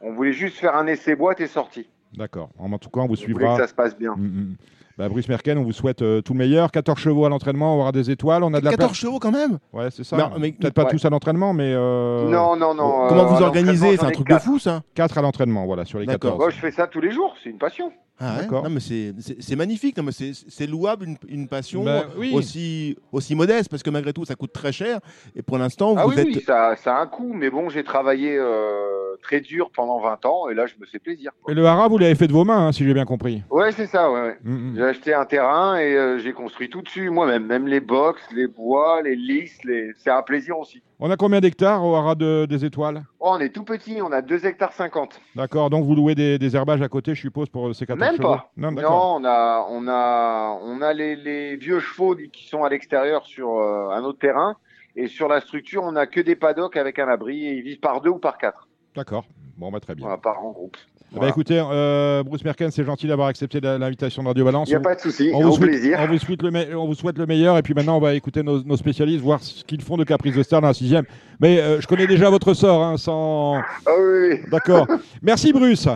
On 0.00 0.12
voulait 0.12 0.32
juste 0.32 0.58
faire 0.58 0.74
un 0.76 0.86
essai 0.88 1.14
boîte 1.14 1.40
et 1.40 1.46
sortie. 1.46 1.88
D'accord. 2.16 2.50
En 2.58 2.76
tout 2.78 2.90
cas, 2.90 3.00
on 3.00 3.06
vous 3.06 3.12
On 3.12 3.16
suivra. 3.16 3.54
que 3.56 3.62
ça 3.62 3.68
se 3.68 3.74
passe 3.74 3.96
bien. 3.96 4.14
Mm, 4.16 4.22
mm. 4.26 4.56
Bah, 4.98 5.08
Bruce 5.08 5.28
Merken, 5.28 5.56
on 5.58 5.62
vous 5.64 5.72
souhaite 5.72 6.02
euh, 6.02 6.20
tout 6.20 6.34
le 6.34 6.38
meilleur. 6.38 6.70
14 6.70 6.98
chevaux 6.98 7.24
à 7.24 7.28
l'entraînement, 7.28 7.76
on 7.76 7.80
aura 7.80 7.92
des 7.92 8.10
étoiles, 8.10 8.42
on 8.44 8.52
a 8.54 8.60
de 8.60 8.64
la 8.64 8.72
14 8.72 8.90
place. 8.90 8.98
chevaux 9.00 9.18
quand 9.18 9.32
même? 9.32 9.58
Ouais, 9.72 9.88
c'est 9.90 10.04
ça. 10.04 10.16
Non, 10.16 10.30
mais- 10.38 10.52
Peut-être 10.52 10.74
pas 10.74 10.84
Ouais. 10.84 10.90
tous 10.90 11.04
à 11.04 11.10
l'entraînement, 11.10 11.52
mais 11.54 11.72
euh, 11.74 12.28
Non, 12.28 12.56
non, 12.56 12.74
non. 12.74 13.06
Comment 13.08 13.22
euh, 13.22 13.24
vous 13.26 13.42
à 13.42 13.46
organisez? 13.46 13.72
l'entraînement, 13.72 13.96
C'est 14.00 14.04
un 14.06 14.08
ai 14.10 14.12
truc 14.12 14.26
de 14.28 14.32
quatre. 14.34 14.44
fou 14.44 14.58
ça 14.58 14.82
4 14.94 15.18
à 15.18 15.22
l'entraînement, 15.22 15.64
voilà, 15.66 15.84
sur 15.84 15.98
les 15.98 16.06
D'accord. 16.06 16.32
14. 16.32 16.38
Moi, 16.38 16.50
je 16.50 16.56
fais 16.60 16.70
ça 16.70 16.86
tous 16.86 17.00
les 17.00 17.10
jours, 17.10 17.34
c'est 17.42 17.50
une 17.50 17.58
passion. 17.58 17.90
Ah 18.20 18.36
ouais. 18.40 18.46
Non, 18.46 18.70
mais 18.70 18.78
c'est, 18.80 19.12
c'est, 19.18 19.42
c'est 19.42 19.56
magnifique, 19.56 19.96
non, 19.96 20.04
mais 20.04 20.12
c'est, 20.12 20.32
c'est 20.34 20.66
louable 20.66 21.06
une, 21.06 21.16
une 21.28 21.48
passion 21.48 21.82
Bah, 21.82 22.04
oui. 22.16 22.30
aussi, 22.34 22.96
aussi 23.10 23.34
modeste 23.34 23.68
parce 23.68 23.82
que 23.82 23.90
malgré 23.90 24.12
tout 24.12 24.24
ça 24.24 24.34
coûte 24.36 24.52
très 24.52 24.70
cher 24.70 25.00
et 25.34 25.42
pour 25.42 25.58
l'instant 25.58 25.94
Ah 25.96 26.04
vous 26.04 26.10
oui, 26.12 26.20
êtes. 26.20 26.26
oui, 26.26 26.40
ça, 26.46 26.76
ça 26.76 26.96
a 26.96 27.00
un 27.00 27.06
coût, 27.08 27.32
mais 27.32 27.50
bon, 27.50 27.68
j'ai 27.68 27.82
travaillé 27.82 28.36
euh, 28.38 29.16
très 29.22 29.40
dur 29.40 29.70
pendant 29.74 29.98
20 30.00 30.24
ans 30.26 30.48
et 30.48 30.54
là, 30.54 30.66
je 30.66 30.74
me 30.80 30.86
fais 30.86 31.00
plaisir. 31.00 31.32
quoi. 31.42 31.52
Et 31.52 31.56
le 31.56 31.64
hara, 31.66 31.88
vous 31.88 31.98
l'avez 31.98 32.14
fait 32.14 32.28
de 32.28 32.32
vos 32.32 32.44
mains, 32.44 32.68
hein, 32.68 32.72
si 32.72 32.84
j'ai 32.84 32.94
bien 32.94 33.04
compris. 33.06 33.42
Ouais, 33.50 33.72
c'est 33.72 33.86
ça, 33.86 34.12
ouais. 34.12 34.20
ouais. 34.20 34.38
Mm, 34.44 34.52
mm. 34.54 34.74
J'ai 34.76 34.82
acheté 34.84 35.14
un 35.14 35.24
terrain 35.24 35.78
et 35.78 35.94
euh, 35.96 36.18
j'ai 36.18 36.32
construit 36.32 36.68
tout 36.70 36.82
dessus 36.82 37.10
moi-même, 37.10 37.46
même 37.46 37.66
les 37.66 37.80
box, 37.80 38.20
les 38.36 38.46
bois, 38.46 39.02
les 39.02 39.16
listes, 39.16 39.64
les... 39.64 39.90
c'est 39.98 40.10
un 40.10 40.22
plaisir 40.22 40.56
aussi. 40.58 40.80
On 41.04 41.10
a 41.10 41.16
combien 41.16 41.40
d'hectares 41.40 41.84
au 41.84 41.96
haras 41.96 42.14
de- 42.14 42.46
des 42.48 42.64
étoiles 42.64 43.02
Oh, 43.18 43.30
on 43.32 43.40
est 43.40 43.48
tout 43.48 43.64
petit, 43.64 44.00
on 44.00 44.12
a 44.12 44.22
2 44.22 44.46
hectares 44.46 44.72
50. 44.72 45.20
D'accord, 45.34 45.68
donc 45.68 45.84
vous 45.84 45.96
louez 45.96 46.14
des, 46.14 46.38
des 46.38 46.54
herbages 46.54 46.80
à 46.80 46.88
côté, 46.88 47.12
je 47.16 47.20
suppose, 47.22 47.48
pour 47.48 47.74
ces 47.74 47.86
14 47.86 47.98
Même 48.00 48.16
chevaux 48.16 48.28
pas. 48.28 48.50
Non, 48.56 49.16
on 49.16 49.24
a, 49.24 49.66
on 49.68 49.88
a, 49.88 50.58
on 50.62 50.80
a 50.80 50.92
les, 50.92 51.16
les 51.16 51.56
vieux 51.56 51.80
chevaux 51.80 52.14
qui 52.32 52.46
sont 52.46 52.62
à 52.62 52.68
l'extérieur 52.68 53.26
sur 53.26 53.50
euh, 53.58 53.88
un 53.90 54.04
autre 54.04 54.20
terrain 54.20 54.54
et 54.94 55.08
sur 55.08 55.26
la 55.26 55.40
structure, 55.40 55.82
on 55.82 55.96
a 55.96 56.06
que 56.06 56.20
des 56.20 56.36
paddocks 56.36 56.76
avec 56.76 57.00
un 57.00 57.08
abri 57.08 57.46
et 57.48 57.54
ils 57.54 57.62
vivent 57.62 57.80
par 57.80 58.00
deux 58.00 58.10
ou 58.10 58.18
par 58.20 58.38
quatre. 58.38 58.68
D'accord. 58.94 59.24
Bon, 59.56 59.72
bah, 59.72 59.80
très 59.80 59.96
bien. 59.96 60.06
Voilà, 60.06 60.18
par 60.22 60.36
grand 60.36 60.52
groupe. 60.52 60.76
Ben, 61.20 61.28
écoutez, 61.28 61.62
euh, 61.62 62.22
Bruce 62.22 62.42
Merken, 62.44 62.70
c'est 62.70 62.84
gentil 62.84 63.06
d'avoir 63.06 63.28
accepté 63.28 63.60
l'invitation 63.60 64.22
de 64.22 64.28
Radio 64.28 64.44
Balance. 64.46 64.68
Il 64.68 64.72
n'y 64.72 64.76
a 64.76 64.78
On- 64.78 64.82
pas 64.82 64.94
de 64.94 65.00
souci, 65.00 65.30
on 65.34 65.42
vous, 65.42 65.48
au 65.50 65.52
souhaite, 65.56 65.68
plaisir. 65.70 65.98
on, 66.00 66.06
vous 66.06 66.18
souhaite 66.18 66.42
le 66.42 66.50
me- 66.50 66.76
on 66.76 66.86
vous 66.86 66.94
souhaite 66.94 67.18
le 67.18 67.26
meilleur. 67.26 67.58
Et 67.58 67.62
puis 67.62 67.74
maintenant, 67.74 67.98
on 67.98 68.00
va 68.00 68.14
écouter 68.14 68.42
nos, 68.42 68.62
nos 68.62 68.76
spécialistes, 68.78 69.22
voir 69.22 69.40
ce 69.42 69.62
qu'ils 69.64 69.82
font 69.82 69.96
de 69.98 70.04
Caprice 70.04 70.34
de 70.34 70.42
Star 70.42 70.62
dans 70.62 70.68
la 70.68 70.74
sixième. 70.74 71.04
Mais 71.38 71.60
euh, 71.60 71.80
je 71.82 71.86
connais 71.86 72.06
déjà 72.06 72.30
votre 72.30 72.54
sort, 72.54 72.82
hein, 72.82 72.96
sans. 72.96 73.56
Ah 73.86 73.90
oui, 73.98 74.28
oui. 74.30 74.40
D'accord. 74.50 74.86
Merci, 75.22 75.52
Bruce. 75.52 75.86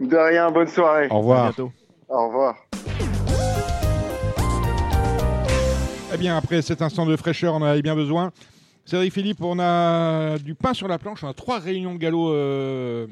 De 0.00 0.16
rien, 0.16 0.50
bonne 0.50 0.66
soirée. 0.68 1.08
Au 1.10 1.18
revoir. 1.18 1.44
bientôt. 1.44 1.70
Au 2.08 2.26
revoir. 2.28 2.54
Eh 6.14 6.16
bien, 6.16 6.36
après 6.38 6.62
cet 6.62 6.80
instant 6.80 7.04
de 7.04 7.14
fraîcheur, 7.16 7.52
on 7.52 7.58
en 7.58 7.62
avait 7.64 7.82
bien 7.82 7.94
besoin. 7.94 8.30
Cédric 8.88 9.12
Philippe, 9.12 9.42
on 9.42 9.58
a 9.60 10.38
du 10.38 10.54
pain 10.54 10.72
sur 10.72 10.88
la 10.88 10.98
planche. 10.98 11.22
On 11.22 11.28
a 11.28 11.34
trois 11.34 11.58
réunions 11.58 11.92
de 11.92 11.98
galop 11.98 12.30
euh, 12.32 13.06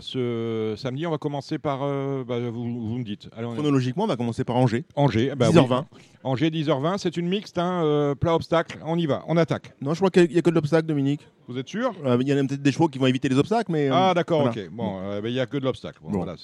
ce 0.00 0.72
samedi. 0.78 1.06
On 1.06 1.10
va 1.10 1.18
commencer 1.18 1.58
par. 1.58 1.80
euh, 1.82 2.24
bah, 2.26 2.38
vous, 2.48 2.64
vous 2.88 2.96
me 2.96 3.04
dites. 3.04 3.28
Allez, 3.36 3.46
on 3.46 3.52
est- 3.52 3.56
Chronologiquement, 3.56 4.04
on 4.04 4.06
va 4.06 4.16
commencer 4.16 4.42
par 4.44 4.56
Angers. 4.56 4.84
Angers. 4.96 5.34
bah 5.36 5.50
10h20. 5.50 5.84
oui. 5.94 6.00
Angers, 6.24 6.48
10h20. 6.48 6.96
C'est 6.96 7.18
une 7.18 7.28
mixte, 7.28 7.58
hein, 7.58 7.82
euh, 7.84 8.14
plat 8.14 8.34
obstacle. 8.34 8.78
On 8.86 8.96
y 8.96 9.04
va. 9.04 9.22
On 9.28 9.36
attaque. 9.36 9.74
Non, 9.82 9.92
je 9.92 9.98
crois 9.98 10.08
qu'il 10.08 10.30
n'y 10.30 10.38
a 10.38 10.40
que 10.40 10.48
de 10.48 10.54
l'obstacle, 10.54 10.86
Dominique. 10.86 11.20
Vous 11.46 11.58
êtes 11.58 11.68
sûr? 11.68 11.92
Euh, 12.06 12.16
Il 12.22 12.26
y 12.26 12.32
en 12.32 12.38
a 12.42 12.48
peut-être 12.48 12.62
des 12.62 12.72
chevaux 12.72 12.88
qui 12.88 12.98
vont 12.98 13.06
éviter 13.06 13.28
les 13.28 13.36
obstacles, 13.38 13.70
mais. 13.70 13.90
Ah, 13.92 14.14
d'accord, 14.14 14.44
voilà. 14.44 14.58
ok. 14.62 14.70
Bon, 14.72 14.98
ben, 15.20 15.28
il 15.28 15.34
n'y 15.34 15.40
a 15.40 15.46
que 15.46 15.58
de 15.58 15.64
l'obstacle. 15.64 15.98
Bon, 16.02 16.10
voilà, 16.10 16.36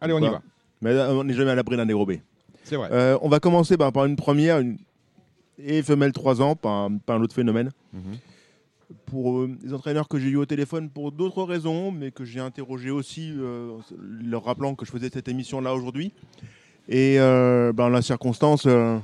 Allez, 0.00 0.12
on 0.12 0.18
y 0.20 0.28
va. 0.28 0.42
Mais 0.80 0.94
là, 0.94 1.08
on 1.10 1.24
n'est 1.24 1.34
jamais 1.34 1.50
à 1.50 1.54
l'abri 1.56 1.76
d'un 1.76 1.86
dérobé. 1.86 2.22
C'est 2.62 2.76
vrai. 2.76 3.18
On 3.20 3.28
va 3.28 3.40
commencer 3.40 3.76
bah, 3.76 3.90
par 3.90 4.04
une 4.04 4.14
première, 4.14 4.60
une... 4.60 4.78
et 5.64 5.82
femelle 5.82 6.12
3 6.12 6.42
ans, 6.42 6.56
par 6.56 6.88
un, 7.08 7.22
autre 7.22 7.34
phénomène. 7.34 7.70
Mhm. 7.92 8.00
Pour 9.06 9.40
euh, 9.40 9.50
les 9.62 9.74
entraîneurs 9.74 10.08
que 10.08 10.18
j'ai 10.18 10.28
eu 10.28 10.36
au 10.36 10.46
téléphone 10.46 10.88
pour 10.88 11.12
d'autres 11.12 11.42
raisons, 11.42 11.90
mais 11.90 12.10
que 12.10 12.24
j'ai 12.24 12.40
interrogé 12.40 12.90
aussi, 12.90 13.32
euh, 13.36 13.76
leur 14.24 14.44
rappelant 14.44 14.74
que 14.74 14.86
je 14.86 14.90
faisais 14.90 15.10
cette 15.12 15.28
émission-là 15.28 15.74
aujourd'hui. 15.74 16.12
Et 16.88 17.16
euh, 17.18 17.72
bah, 17.72 17.84
en 17.84 17.88
la 17.90 18.00
circonstance, 18.00 18.64
euh, 18.66 18.96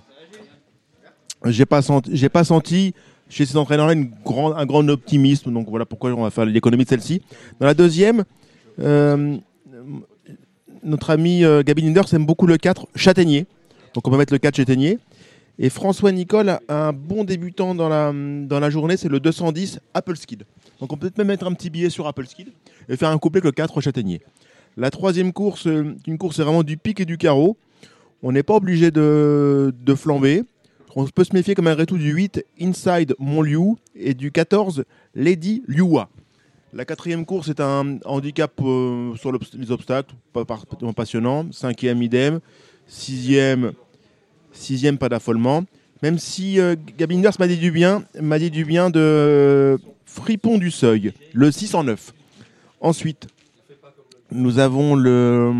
j'ai 1.45 1.67
pas 1.67 1.83
senti, 1.83 2.17
j'ai 2.17 2.31
pas 2.31 2.45
senti 2.45 2.95
chez 3.29 3.45
ces 3.45 3.59
entraîneurs-là 3.59 3.95
grand, 4.25 4.55
un 4.55 4.65
grand 4.65 4.89
optimisme. 4.89 5.53
Donc 5.53 5.69
voilà 5.69 5.85
pourquoi 5.85 6.11
on 6.13 6.23
va 6.23 6.31
faire 6.31 6.47
l'économie 6.47 6.85
de 6.85 6.89
celle-ci. 6.89 7.21
Dans 7.61 7.67
la 7.67 7.75
deuxième, 7.75 8.25
notre 10.83 11.11
ami 11.11 11.43
Gabi 11.65 11.83
Linders 11.83 12.15
aime 12.15 12.25
beaucoup 12.25 12.47
le 12.47 12.57
4 12.57 12.89
Châtaignier. 12.95 13.47
Donc 13.93 14.09
on 14.09 14.11
peut 14.11 14.17
mettre 14.17 14.33
le 14.33 14.39
4 14.39 14.57
Châtaignier. 14.57 14.99
Et 15.59 15.71
François 15.71 16.11
Nicole 16.11 16.49
a 16.49 16.61
un 16.69 16.93
bon 16.93 17.25
débutant 17.25 17.75
dans 17.75 17.89
la, 17.89 18.13
dans 18.13 18.59
la 18.59 18.71
journée, 18.71 18.97
c'est 18.97 19.09
le 19.09 19.21
210 19.21 19.79
Apple 19.95 20.17
Skid. 20.17 20.45
Donc 20.81 20.93
on 20.93 20.97
peut 20.97 21.03
peut-être 21.07 21.19
même 21.19 21.29
mettre 21.29 21.47
un 21.47 21.53
petit 21.55 21.71
billet 21.71 21.91
sur 21.91 22.07
Apple 22.07 22.27
Skid 22.27 22.49
et 22.89 22.97
faire 22.97 23.11
un 23.11 23.19
couplet 23.19 23.39
avec 23.39 23.45
le 23.45 23.53
4 23.53 23.81
Châtaignier. 23.81 24.21
La 24.77 24.91
troisième 24.91 25.33
course, 25.33 25.69
euh, 25.69 25.95
une 26.07 26.19
course 26.19 26.41
vraiment 26.41 26.65
du 26.65 26.77
pic 26.77 26.99
et 26.99 27.05
du 27.05 27.17
carreau. 27.19 27.57
On 28.23 28.33
n'est 28.33 28.43
pas 28.43 28.55
obligé 28.55 28.91
de, 28.91 29.73
de 29.79 29.95
flamber. 29.95 30.43
On 30.97 31.05
peut 31.07 31.25
se 31.25 31.33
méfier 31.33 31.55
comme 31.55 31.69
un 31.69 31.75
rétou 31.75 31.99
du 31.99 32.13
8 32.13 32.45
Inside 32.61 33.15
Montliu 33.19 33.75
et 33.95 34.15
du 34.15 34.33
14 34.33 34.85
Lady 35.15 35.62
Liua. 35.69 36.09
La 36.73 36.85
quatrième 36.85 37.24
course 37.24 37.49
est 37.49 37.61
un 37.61 37.99
handicap 38.05 38.53
euh, 38.61 39.15
sur 39.15 39.31
les 39.31 39.70
obstacles, 39.70 40.12
pas 40.33 40.45
particulièrement 40.45 40.93
passionnant. 40.93 41.47
Cinquième 41.53 42.03
idem. 42.03 42.41
Sixième, 42.89 43.73
sixième 44.55 44.98
pas 44.98 45.09
d'affolement. 45.09 45.64
Même 46.02 46.18
si 46.18 46.60
euh, 46.60 46.76
Gabi 46.98 47.16
m'a 47.16 47.47
dit 47.47 47.56
du 47.56 47.70
bien, 47.70 48.05
m'a 48.20 48.39
dit 48.39 48.51
du 48.51 48.64
bien 48.64 48.90
de 48.90 49.78
Fripon 50.06 50.59
du 50.59 50.70
Seuil, 50.70 51.12
le 51.32 51.51
609. 51.51 52.12
Ensuite, 52.81 53.26
Nous 54.31 54.59
avons 54.59 54.94
le. 54.94 55.52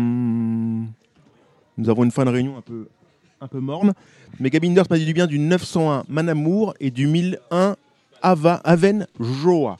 Avons 1.87 2.03
une 2.03 2.11
fin 2.11 2.25
de 2.25 2.29
réunion 2.29 2.57
un 3.41 3.47
peu, 3.47 3.59
morne. 3.59 3.93
Mais 4.39 4.49
Gabinders 4.49 4.85
m'a 4.89 4.97
dit 4.97 5.05
du 5.05 5.13
bien 5.13 5.27
du 5.27 5.39
901 5.39 6.03
Manamour 6.07 6.73
et 6.79 6.91
du 6.91 7.07
1001 7.07 7.75
Ava, 8.21 8.55
Aven 8.63 9.07
Joa. 9.19 9.77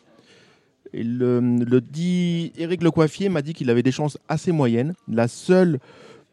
Le, 0.94 1.40
le 1.40 1.82
dit 1.82 2.54
Eric 2.58 2.82
Le 2.84 2.92
Coiffier 2.92 3.30
m'a 3.30 3.42
dit 3.42 3.54
qu'il 3.54 3.70
avait 3.70 3.84
des 3.84 3.92
chances 3.92 4.18
assez 4.30 4.52
moyennes. 4.52 4.94
La 5.08 5.28
seule, 5.28 5.80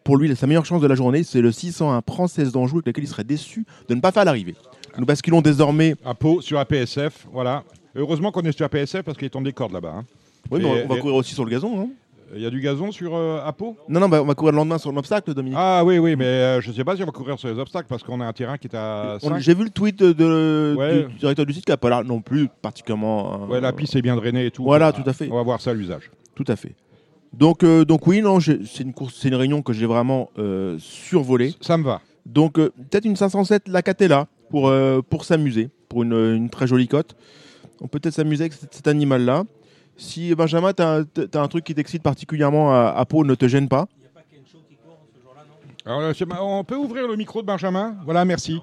pour 0.05 0.17
lui, 0.17 0.35
sa 0.37 0.47
meilleure 0.47 0.65
chance 0.67 0.81
de 0.83 0.87
la 0.87 0.95
journée, 0.95 1.23
c'est 1.23 1.41
le 1.41 1.53
601 1.53 2.01
Princesse 2.03 2.53
d'Anjou 2.53 2.77
avec 2.77 2.87
lequel 2.89 3.05
il 3.05 3.09
serait 3.09 3.25
déçu 3.25 3.65
de 3.89 3.95
ne 3.95 4.01
pas 4.01 4.13
faire 4.13 4.25
l'arrivée. 4.25 4.55
Nous 4.99 5.07
basculons 5.07 5.41
désormais. 5.43 5.95
À 6.05 6.15
Pau, 6.15 6.41
sur 6.41 6.59
APSF, 6.59 7.27
voilà. 7.33 7.65
Heureusement 7.95 8.31
qu'on 8.33 8.43
est 8.43 8.53
sur 8.53 8.65
APSF 8.67 9.03
parce 9.03 9.17
qu'il 9.17 9.27
est 9.27 9.37
en 9.37 9.43
des 9.43 9.53
cordes 9.53 9.73
là-bas. 9.73 9.95
hein. 9.99 10.05
Oui, 10.51 10.61
mais 10.63 10.69
Et- 10.81 10.85
on 10.85 10.89
va 10.89 10.97
et- 10.97 11.01
courir 11.01 11.15
aussi 11.17 11.35
sur 11.35 11.45
le 11.45 11.51
gazon, 11.51 11.75
non 11.77 11.91
Il 12.35 12.41
y 12.41 12.47
a 12.47 12.51
du 12.51 12.61
gazon 12.61 12.91
sur 12.91 13.15
euh, 13.15 13.41
à 13.45 13.53
Pau? 13.53 13.77
Non, 13.91 14.01
non, 14.01 14.09
bah, 14.09 14.23
on 14.23 14.25
va 14.25 14.35
courir 14.35 14.53
le 14.53 14.57
lendemain 14.57 14.79
sur 14.79 14.91
l'obstacle, 14.91 15.35
Dominique. 15.35 15.59
Ah 15.61 15.85
oui, 15.85 15.99
oui, 15.99 16.17
mais 16.17 16.25
euh, 16.25 16.61
je 16.63 16.73
sais 16.73 16.83
pas 16.83 16.97
si 16.97 17.03
on 17.03 17.07
va 17.07 17.13
courir 17.13 17.39
sur 17.39 17.49
les 17.49 17.59
obstacles 17.59 17.87
parce 17.89 18.03
qu'on 18.03 18.21
a 18.23 18.27
un 18.27 18.33
terrain 18.33 18.57
qui 18.57 18.69
est 18.69 18.75
à 18.75 19.19
On- 19.23 19.29
5. 19.29 19.39
J'ai 19.39 19.55
vu 19.55 19.65
le 19.65 19.71
tweet 19.71 19.99
de, 19.99 20.13
de- 20.13 20.75
Ouais. 20.79 21.03
du 21.09 21.15
directeur 21.19 21.45
du 21.45 21.53
site 21.53 21.67
qui 21.67 21.71
n'a 21.71 21.77
pas 21.77 21.91
l'air 21.91 22.05
non 22.05 22.23
plus 22.23 22.49
particulièrement. 22.63 23.45
euh, 23.45 23.47
Ouais, 23.53 23.61
la 23.61 23.73
piste 23.75 23.95
est 23.97 24.03
bien 24.03 24.17
drainée 24.17 24.47
et 24.47 24.51
tout. 24.51 24.65
Voilà, 24.65 24.93
tout 24.93 25.03
à 25.05 25.13
fait. 25.13 25.29
On 25.31 25.35
va 25.37 25.43
voir 25.43 25.61
ça 25.61 25.73
à 25.73 25.75
l'usage. 25.75 26.11
Tout 26.35 26.45
à 26.49 26.57
fait. 26.57 26.75
Donc, 27.33 27.65
euh, 27.65 27.85
donc 27.85 28.07
oui, 28.07 28.21
non, 28.21 28.39
c'est 28.41 28.81
une 28.81 28.93
course, 28.93 29.15
c'est 29.19 29.29
une 29.29 29.35
réunion 29.35 29.63
que 29.63 29.73
j'ai 29.73 29.87
vraiment 29.87 30.31
euh, 30.39 30.77
survolée. 30.79 31.55
Ça 31.61 31.77
me 31.79 31.85
va. 31.85 32.01
Donc 32.27 32.59
euh, 32.59 32.71
peut-être 32.91 33.05
une 33.05 33.17
507 33.17 33.69
la 33.69 33.83
Catella 33.83 34.27
pour 34.51 34.69
euh, 34.69 35.01
pour 35.03 35.25
s'amuser, 35.25 35.71
pour 35.89 36.03
une, 36.03 36.13
une 36.13 36.51
très 36.51 36.67
jolie 36.67 36.89
cote. 36.89 37.17
On 37.81 37.89
peut 37.89 37.99
peut-être 37.99 38.15
s'amuser 38.15 38.45
avec 38.45 38.53
cet, 38.53 38.75
cet 38.75 38.87
animal-là. 38.87 39.45
Si 39.97 40.35
Benjamin, 40.35 40.73
tu 40.73 40.83
as, 40.83 41.05
un 41.35 41.49
truc 41.49 41.65
qui 41.65 41.75
t'excite 41.75 42.03
particulièrement 42.03 42.73
à, 42.73 42.95
à 42.97 43.05
Pau, 43.05 43.25
ne 43.25 43.35
te 43.35 43.49
gêne 43.49 43.69
pas. 43.69 43.87
Alors, 45.85 46.13
on 46.41 46.65
peut 46.65 46.77
ouvrir 46.77 47.09
le 47.09 47.17
micro 47.17 47.43
de 47.43 47.47
Benjamin? 47.47 47.97
Voilà, 48.05 48.25
merci. 48.25 48.61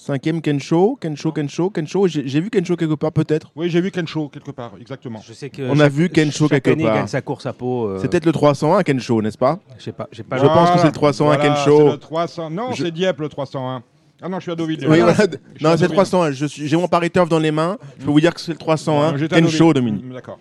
Cinquième 0.00 0.40
Kensho, 0.40 0.96
Kensho, 1.00 1.32
Kensho, 1.32 1.70
Kensho. 1.70 2.06
J'ai 2.06 2.40
vu 2.40 2.50
Kensho 2.50 2.76
quelque 2.76 2.94
part, 2.94 3.10
peut-être? 3.10 3.50
Oui, 3.56 3.68
j'ai 3.68 3.80
vu 3.80 3.90
Kensho 3.90 4.28
quelque 4.28 4.52
part, 4.52 4.72
exactement. 4.80 5.20
Je 5.26 5.32
sais 5.32 5.50
que 5.50 5.62
On 5.68 5.80
a 5.80 5.88
vu 5.88 6.08
Kensho 6.08 6.44
chaque 6.48 6.62
quelque 6.62 6.68
année, 6.74 6.84
il 6.84 6.86
part. 6.86 6.94
gagne 6.98 7.06
sa 7.08 7.20
course 7.20 7.46
à 7.46 7.52
Pau. 7.52 7.88
euh, 7.88 7.98
C'est 8.00 8.08
peut-être 8.08 8.24
le 8.24 8.30
301 8.32 8.82
Kensho, 8.84 9.20
n'est-ce 9.20 9.36
pas? 9.36 9.58
Je 9.76 9.82
sais 9.84 9.92
pas, 9.92 10.08
j'ai 10.12 10.22
pas 10.22 10.38
Je 10.38 10.46
pense 10.46 10.70
que 10.70 10.78
c'est 10.78 10.86
le 10.86 10.92
301 10.92 11.34
Voilà, 11.34 11.48
Kensho. 11.56 11.78
c'est 11.78 11.92
le 11.92 11.98
300. 11.98 12.50
Non, 12.50 12.72
Je- 12.72 12.84
c'est 12.84 12.90
Dieppe 12.92 13.18
le 13.20 13.28
301. 13.28 13.82
Ah 14.22 14.28
non, 14.28 14.36
je 14.38 14.42
suis 14.44 14.52
à 14.52 14.54
Deauville. 14.54 14.78
Oui, 14.82 14.88
déjà. 15.00 15.04
voilà. 15.04 15.12
Je 15.14 15.20
suis 15.22 15.30
Non, 15.32 15.36
c'est 15.58 15.66
le 15.66 15.76
Deauville. 15.78 15.90
301. 15.94 16.30
Je 16.30 16.46
suis- 16.46 16.68
J'ai 16.68 16.76
mon 16.76 16.86
pari 16.88 17.10
turf 17.10 17.28
dans 17.28 17.38
les 17.40 17.50
mains. 17.50 17.76
Je 17.98 18.04
peux 18.04 18.10
vous 18.12 18.20
dire 18.20 18.32
que 18.32 18.40
c'est 18.40 18.52
le 18.52 18.58
301 18.58 19.12
Ouais, 19.12 19.18
j'étais 19.18 19.34
à 19.34 19.40
Kensho, 19.40 19.72
Deauville. 19.72 19.74
Dominique. 19.74 20.04
Mm, 20.04 20.12
D'accord. 20.14 20.38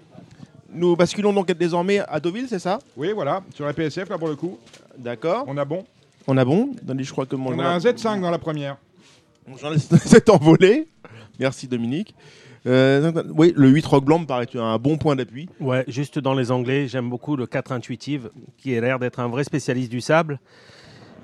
Nous 0.71 0.95
basculons 0.95 1.33
donc 1.33 1.51
désormais 1.53 1.99
à 2.07 2.19
Deauville, 2.19 2.45
c'est 2.47 2.59
ça? 2.59 2.77
Oui, 2.95 3.09
voilà, 3.15 3.41
sur 3.55 3.65
la 3.65 3.73
PSF, 3.73 4.07
là 4.09 4.19
pour 4.19 4.27
le 4.27 4.35
coup. 4.35 4.59
D'accord. 4.99 5.45
On 5.47 5.57
a 5.57 5.65
bon. 5.65 5.83
On 6.27 6.37
a 6.37 6.45
bon 6.45 6.69
Attendez, 6.83 7.03
je 7.03 7.11
crois 7.11 7.25
que 7.25 7.35
mon 7.35 7.51
On 7.53 7.59
a 7.59 7.67
un 7.69 7.79
Z5 7.79 8.21
dans 8.21 8.29
la 8.29 8.37
première. 8.37 8.77
J'en 9.61 9.73
ai 9.73 9.79
cet 9.79 10.29
envolé. 10.29 10.87
Merci 11.39 11.67
Dominique. 11.67 12.15
Euh, 12.65 13.11
oui, 13.35 13.53
le 13.55 13.69
8 13.69 13.85
Rock 13.85 14.05
Blanc 14.05 14.19
me 14.19 14.25
paraît 14.25 14.47
un 14.55 14.77
bon 14.77 14.97
point 14.97 15.15
d'appui. 15.15 15.47
Ouais, 15.59 15.85
juste 15.87 16.19
dans 16.19 16.33
les 16.33 16.51
Anglais, 16.51 16.87
j'aime 16.87 17.09
beaucoup 17.09 17.35
le 17.35 17.45
4 17.45 17.71
Intuitive, 17.71 18.29
qui 18.57 18.75
a 18.75 18.81
l'air 18.81 18.99
d'être 18.99 19.19
un 19.19 19.29
vrai 19.29 19.43
spécialiste 19.43 19.89
du 19.89 20.01
sable 20.01 20.39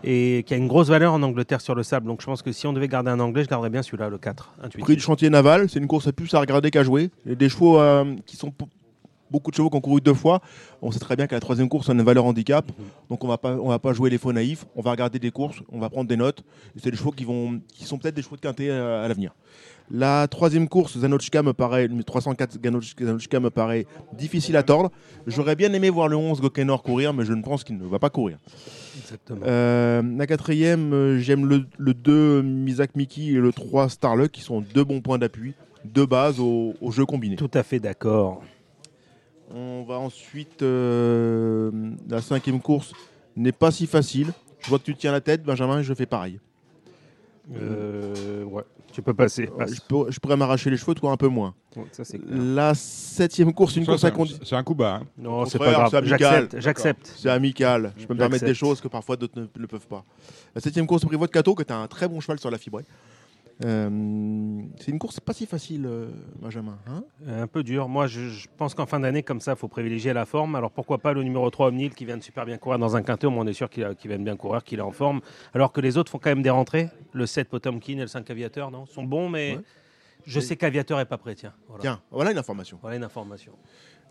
et 0.06 0.44
qui 0.46 0.54
a 0.54 0.58
une 0.58 0.68
grosse 0.68 0.90
valeur 0.90 1.14
en 1.14 1.22
Angleterre 1.24 1.62
sur 1.62 1.76
le 1.76 1.84
sable. 1.84 2.08
Donc 2.08 2.22
je 2.22 2.26
pense 2.26 2.42
que 2.42 2.52
si 2.52 2.68
on 2.68 2.74
devait 2.74 2.88
garder 2.88 3.10
un 3.10 3.20
Anglais, 3.20 3.44
je 3.44 3.50
garderais 3.50 3.70
bien 3.70 3.82
celui-là, 3.82 4.10
le 4.10 4.18
4 4.18 4.54
Intuitive. 4.60 4.84
Prix 4.84 4.96
du 4.96 5.02
chantier 5.02 5.30
naval, 5.30 5.70
c'est 5.70 5.80
une 5.80 5.88
course 5.88 6.08
à 6.08 6.14
plus 6.14 6.34
à 6.34 6.40
regarder 6.40 6.72
qu'à 6.72 6.84
jouer. 6.84 7.10
Des 7.26 7.50
chevaux 7.50 7.80
euh, 7.80 8.16
qui 8.26 8.38
sont 8.38 8.54
beaucoup 9.34 9.52
de 9.52 9.56
chevaux 9.58 9.70
qui 9.70 9.76
ont 9.76 9.82
couru 9.82 10.00
deux 10.00 10.14
fois. 10.14 10.40
On 10.82 10.92
sait 10.92 11.00
très 11.00 11.16
bien 11.18 11.28
qu'à 11.28 11.36
la 11.36 11.42
troisième 11.42 11.68
course, 11.68 11.90
on 11.90 11.92
a 11.92 11.96
une 11.96 12.04
valeur 12.04 12.26
handicap. 12.26 12.72
Donc 13.10 13.24
on 13.26 13.28
va 13.28 13.38
pas, 13.38 13.56
on 13.58 13.68
va 13.70 13.80
pas 13.80 13.92
jouer 13.92 14.10
les 14.10 14.18
faux 14.18 14.32
naïfs. 14.32 14.66
On 14.76 14.82
va 14.82 14.92
regarder 14.92 15.20
des 15.20 15.32
courses, 15.32 15.58
on 15.72 15.80
va 15.80 15.90
prendre 15.90 16.08
des 16.08 16.16
notes. 16.18 16.44
C'est 16.78 16.92
des 16.92 16.98
chevaux 16.98 17.12
qui 17.12 17.26
vont, 17.26 17.60
qui 17.68 17.84
sont 17.84 17.98
peut-être 17.98 18.16
des 18.16 18.22
chevaux 18.22 18.36
de 18.38 18.42
quintet 18.42 18.70
euh, 18.70 19.04
à 19.04 19.08
l'avenir. 19.10 19.34
La 19.92 20.28
troisième 20.30 20.70
course, 20.70 20.98
Zanochka 20.98 21.44
me 21.44 21.52
paraît, 21.54 21.88
le 21.88 22.04
304 22.04 22.56
Zanoch- 22.58 22.96
Zanochka 22.98 23.40
me 23.42 23.50
paraît 23.50 23.86
difficile 24.18 24.56
à 24.56 24.64
tordre. 24.64 24.92
J'aurais 25.28 25.56
bien 25.58 25.74
aimé 25.74 25.90
voir 25.90 26.08
le 26.08 26.16
11 26.16 26.40
Gokenor 26.40 26.82
courir, 26.84 27.14
mais 27.14 27.26
je 27.26 27.34
ne 27.34 27.42
pense 27.44 27.66
qu'il 27.66 27.78
ne 27.78 27.84
va 27.86 28.00
pas 28.00 28.10
courir. 28.10 28.38
Exactement. 28.98 29.42
Euh, 29.46 30.02
la 30.18 30.26
quatrième, 30.26 30.94
euh, 30.94 31.20
j'aime 31.20 31.46
le, 31.46 31.66
le 31.78 31.94
2 31.94 32.42
Misak 32.44 32.96
Mickey 32.96 33.24
et 33.26 33.32
le 33.34 33.52
3 33.52 33.90
Starluck 33.90 34.32
qui 34.32 34.42
sont 34.42 34.62
deux 34.62 34.84
bons 34.86 35.02
points 35.02 35.18
d'appui, 35.18 35.54
deux 35.84 36.06
bases 36.06 36.40
au, 36.40 36.74
au 36.80 36.92
jeu 36.92 37.06
combiné. 37.06 37.36
Tout 37.36 37.52
à 37.54 37.64
fait 37.64 37.80
d'accord. 37.80 38.42
On 39.54 39.84
va 39.84 40.00
ensuite. 40.00 40.62
euh, 40.64 41.72
la 42.10 42.22
cinquième 42.22 42.60
course 42.60 42.92
n'est 43.36 43.52
pas 43.52 43.72
si 43.72 43.86
facile. 43.88 44.32
Je 44.62 44.70
vois 44.70 44.80
que 44.80 44.84
tu 44.86 44.96
tiens 44.96 45.12
la 45.12 45.22
tête, 45.22 45.44
Benjamin, 45.44 45.80
et 45.80 45.84
je 45.84 45.94
fais 45.94 46.06
pareil. 46.06 46.40
Euh, 47.54 48.44
ouais, 48.46 48.64
tu 48.94 49.02
peux 49.02 49.14
passer. 49.14 49.50
Euh, 49.54 49.58
passe. 49.58 49.74
je, 50.10 50.20
pourrais 50.20 50.38
m'arracher 50.38 50.70
les 50.70 50.78
cheveux, 50.78 50.96
toi 50.96 51.12
un 51.12 51.18
peu 51.18 51.28
moins. 51.28 51.54
Ouais, 51.76 51.84
ça, 51.92 52.06
c'est 52.06 52.18
clair. 52.18 52.32
La 52.38 52.74
septième 52.74 53.54
course, 53.54 53.76
une 53.76 53.84
Ça, 53.84 53.92
course 53.92 54.02
c'est 54.02 54.08
à 54.08 54.10
un- 54.10 54.14
conduire. 54.14 54.38
C'est 54.44 54.56
un 54.56 54.64
coup 54.64 54.76
bas. 54.76 55.02
hein. 55.02 55.06
Non, 55.18 55.46
c'est 55.46 55.58
pas 55.58 55.66
contraire, 55.66 55.90
grave. 55.90 55.96
amical. 55.96 56.20
J'accepte, 56.20 56.62
j'accepte. 56.62 57.14
C'est 57.18 57.30
amical. 57.30 57.94
Je 57.98 58.06
peux 58.06 58.14
me 58.14 58.20
permettre 58.20 58.46
des 58.46 58.54
choses 58.54 58.80
que 58.80 58.88
parfois 58.88 59.18
d'autres 59.18 59.38
ne, 59.40 59.46
ne 59.62 59.66
peuvent 59.66 59.88
pas. 59.88 60.06
La 60.56 60.62
septième 60.62 60.88
course, 60.88 61.04
Privoit 61.06 61.28
de 61.28 61.32
Cato, 61.34 61.54
qui 61.54 61.64
est 61.64 61.72
un 61.72 61.86
très 61.88 62.08
bon 62.08 62.22
cheval 62.22 62.40
sur 62.40 62.50
la 62.50 62.58
fibrée. 62.58 62.86
Euh, 63.64 64.62
c'est 64.80 64.92
une 64.92 65.00
course 65.00 65.20
pas 65.20 65.34
si 65.34 65.46
facile, 65.46 65.86
euh, 65.86 66.10
Benjamin. 66.42 66.78
hein? 66.88 67.04
Un 67.28 67.48
peu 67.48 67.64
dur. 67.64 67.88
Moi, 67.88 68.08
je, 68.08 68.30
je 68.30 68.48
pense 68.58 68.74
qu'en 68.76 68.86
fin 68.86 69.00
d'année, 69.00 69.24
comme 69.24 69.40
ça, 69.40 69.54
il 69.54 69.58
faut 69.58 69.68
privilégier 69.68 70.12
la 70.14 70.26
forme. 70.26 70.56
Alors 70.56 70.72
pourquoi 70.72 70.98
pas 70.98 71.14
le 71.14 71.24
numéro 71.24 71.50
3 71.50 71.68
Omnil 71.70 71.94
qui 71.94 72.06
vient 72.06 72.18
de 72.18 72.24
super 72.24 72.46
bien 72.46 72.58
courir 72.58 72.80
dans 72.80 72.96
un 72.96 73.02
quintet, 73.04 73.28
au 73.28 73.32
moins 73.32 73.46
on 73.46 73.48
est 73.48 73.54
sûr 73.54 73.70
qu'il 73.70 73.84
a- 73.86 73.96
qu'il 73.96 74.10
vient 74.10 74.20
de 74.20 74.24
bien 74.24 74.36
courir, 74.36 74.64
qu'il 74.64 74.80
est 74.80 74.84
en 74.84 74.92
forme. 74.92 75.22
Alors 75.54 75.72
que 75.72 75.82
les 75.82 75.98
autres 75.98 76.12
font 76.12 76.20
quand 76.20 76.30
même 76.32 76.42
des 76.42 76.50
rentrées. 76.50 76.90
Le 77.14 77.26
7 77.26 77.48
Potemkin 77.50 77.94
et 77.94 78.02
le 78.02 78.08
5 78.08 78.30
Aviateur, 78.30 78.70
non? 78.72 78.86
Sont 78.86 79.04
bons, 79.04 79.30
mais 79.30 79.56
Ouais. 79.56 79.62
je 80.26 80.40
sais 80.40 80.56
qu'Aviateur 80.58 81.00
est 81.00 81.06
pas 81.06 81.18
prêt. 81.18 81.36
Tiens, 81.36 81.54
voilà. 81.68 81.82
Tiens, 81.82 82.02
voilà 82.12 82.32
une 82.32 82.38
information. 82.38 82.78
Voilà 82.82 82.98
une 82.98 83.04
information. 83.04 83.54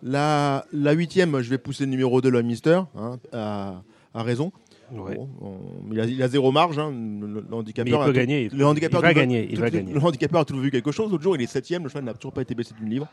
La, 0.03 0.65
la 0.73 0.93
huitième, 0.93 1.41
je 1.43 1.51
vais 1.51 1.59
pousser 1.59 1.85
le 1.85 1.91
numéro 1.91 2.21
2, 2.21 2.29
le 2.31 2.43
Mister, 2.43 2.81
hein, 2.97 3.19
à, 3.33 3.83
à 4.15 4.23
raison. 4.23 4.51
Ouais. 4.95 5.15
Bon, 5.17 5.29
on- 5.41 5.93
il, 5.93 6.01
a, 6.01 6.05
il 6.05 6.23
a 6.23 6.29
zéro 6.29 6.53
marge. 6.53 6.79
hein, 6.79 6.91
le, 6.93 7.45
le 7.49 7.55
handicapeur 7.55 7.85
Mais 7.85 7.91
il 7.91 7.95
a 7.95 8.05
peut 8.07 8.13
tout- 8.13 8.17
gagner, 8.19 8.49
il- 8.53 8.59
Le 8.59 8.67
handicapeur 8.67 9.01
il 9.01 9.03
va 9.05 9.15
gagner, 9.15 9.47
il 9.51 9.55
tout- 9.55 9.61
va 9.63 9.71
tout- 9.71 9.77
gagner. 9.77 9.93
Le 9.93 10.01
handicapeur 10.01 10.41
a 10.41 10.45
toujours 10.45 10.63
vu 10.63 10.71
quelque 10.71 10.93
chose. 10.93 11.11
L'autre 11.11 11.23
jour, 11.23 11.35
il 11.37 11.43
est 11.43 11.47
septième. 11.47 11.83
Le 11.85 11.89
cheval 11.89 12.05
n'a 12.05 12.15
toujours 12.15 12.33
pas 12.33 12.43
été 12.43 12.55
baissé 12.55 12.75
d'une 12.79 12.91
livre. 12.91 13.09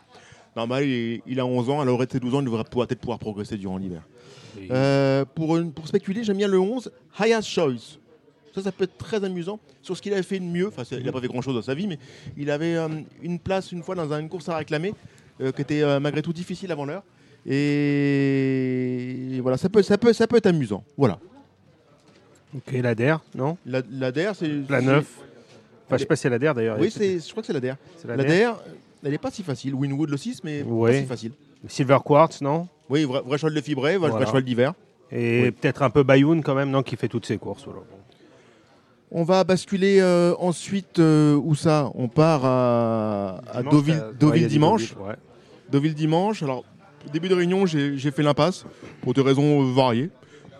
Normal, 0.56 0.84
il, 0.86 1.40
a 1.40 1.46
11 1.46 1.70
ans. 1.70 1.80
À 1.80 1.86
l'aurait 1.86 2.06
de 2.08 2.12
ses 2.12 2.20
12 2.20 2.34
ans, 2.36 2.40
il 2.42 2.46
devrait 2.46 2.64
peut-être 2.64 3.00
pouvoir 3.00 3.20
progresser 3.20 3.56
durant 3.58 3.78
l'hiver. 3.78 4.02
Euh, 4.72 5.24
pour, 5.36 5.58
une- 5.58 5.72
pour 5.72 5.88
spéculer, 5.88 6.24
j'aime 6.24 6.38
bien 6.38 6.48
le 6.48 6.60
11, 6.60 6.92
Highest 7.20 7.48
Choice. 7.48 8.00
Ça, 8.56 8.64
ça 8.64 8.72
peut 8.72 8.86
être 8.86 8.98
très 8.98 9.24
amusant 9.24 9.60
sur 9.84 9.96
ce 9.96 10.02
qu'il 10.02 10.12
avait 10.12 10.24
fait 10.24 10.40
de 10.40 10.44
mieux. 10.44 10.68
Enfin, 10.68 10.82
il 10.92 11.04
n'a 11.06 11.12
pas 11.12 11.22
fait 11.22 11.28
grand-chose 11.28 11.54
dans 11.54 11.62
sa 11.62 11.76
vie, 11.76 11.86
mais 11.88 12.00
il 12.36 12.50
avait 12.50 12.76
euh, 12.76 12.88
une 13.22 13.38
place 13.40 13.72
une 13.72 13.84
fois 13.84 13.94
dans 13.96 14.12
une 14.12 14.28
course 14.28 14.50
à 14.50 14.58
réclamer 14.58 14.94
euh, 15.40 15.52
qui 15.52 15.62
était 15.62 15.84
euh, 15.84 16.00
malgré 16.00 16.24
tout 16.24 16.34
difficile 16.34 16.72
avant 16.72 16.86
l'heure. 16.86 17.04
Et 17.46 19.40
voilà, 19.42 19.58
ça 19.58 19.70
peut, 19.70 19.82
ça 19.82 19.98
peut, 19.98 20.14
ça 20.14 20.28
peut 20.28 20.38
être 20.38 20.48
amusant. 20.48 20.84
Voilà. 20.98 21.20
Ok, 22.56 22.72
la 22.82 22.96
DER, 22.96 23.16
non? 23.36 23.58
La, 23.66 23.82
la 23.92 24.12
DER, 24.12 24.32
c'est. 24.36 24.48
La 24.70 24.80
c'est- 24.80 24.86
9. 24.86 25.06
Enfin, 25.88 25.98
je 25.98 25.98
sais 25.98 26.06
pas 26.06 26.16
si 26.16 26.22
c'est 26.24 26.30
la 26.30 26.40
DER 26.40 26.54
d'ailleurs. 26.56 26.78
Oui, 26.80 26.92
c'est, 26.92 27.20
je 27.20 27.30
crois 27.32 27.42
que 27.42 27.48
c'est 27.48 27.54
la 27.54 27.60
DER. 27.60 27.74
C'est 27.98 28.08
la 28.08 28.16
La 28.16 28.24
DER. 28.24 28.30
DER, 28.30 28.52
elle 29.04 29.12
n'est 29.12 29.18
pas 29.18 29.32
si 29.32 29.44
facile. 29.44 29.74
Winwood 29.76 30.10
le 30.10 30.18
6, 30.18 30.44
mais 30.44 30.62
Ouais. 30.64 30.92
pas 30.94 31.00
si 31.02 31.06
facile. 31.06 31.32
Silver 31.68 31.98
Quartz, 32.04 32.42
non? 32.42 32.68
Oui, 32.90 33.04
vrai, 33.06 33.22
vrai 33.26 33.38
cheval 33.38 33.54
de 33.54 33.62
fibré, 33.62 33.98
vrai, 33.98 34.10
Voilà. 34.10 34.16
vrai 34.16 34.26
cheval 34.26 34.44
d'hiver. 34.44 34.74
Et 35.12 35.44
Oui. 35.46 35.52
peut-être 35.52 35.82
un 35.84 35.90
peu 35.90 36.04
Bayoun 36.04 36.42
quand 36.44 36.56
même, 36.56 36.70
non? 36.72 36.84
Qui 36.84 36.96
fait 36.96 37.08
toutes 37.08 37.26
ses 37.26 37.38
courses. 37.38 37.66
voilà. 37.66 37.82
On 39.12 39.24
va 39.24 39.44
basculer 39.44 40.00
euh, 40.00 40.36
ensuite, 40.38 41.00
euh, 41.00 41.36
où 41.36 41.56
ça? 41.56 41.92
On 41.96 42.08
part 42.08 42.46
à, 42.46 43.42
à 43.52 43.60
Dimanche, 43.64 43.72
Deauville, 43.74 43.98
t'as- 43.98 44.06
ouais, 44.08 44.14
Deauville 44.20 44.38
il 44.38 44.42
y 44.42 44.46
a 44.46 44.48
des 44.48 44.54
dimanche. 44.54 44.90
Deauville, 44.94 45.08
ouais. 45.08 45.16
Deauville 45.72 45.94
dimanche. 45.96 46.44
Alors, 46.44 46.64
au 47.08 47.10
début 47.12 47.28
de 47.30 47.34
réunion, 47.34 47.66
j'ai 47.66 47.98
j'ai 47.98 48.12
fait 48.12 48.22
l'impasse 48.22 48.66
pour 49.02 49.14
des 49.16 49.22
raisons 49.22 49.64
euh, 49.64 49.74
variées, 49.74 50.12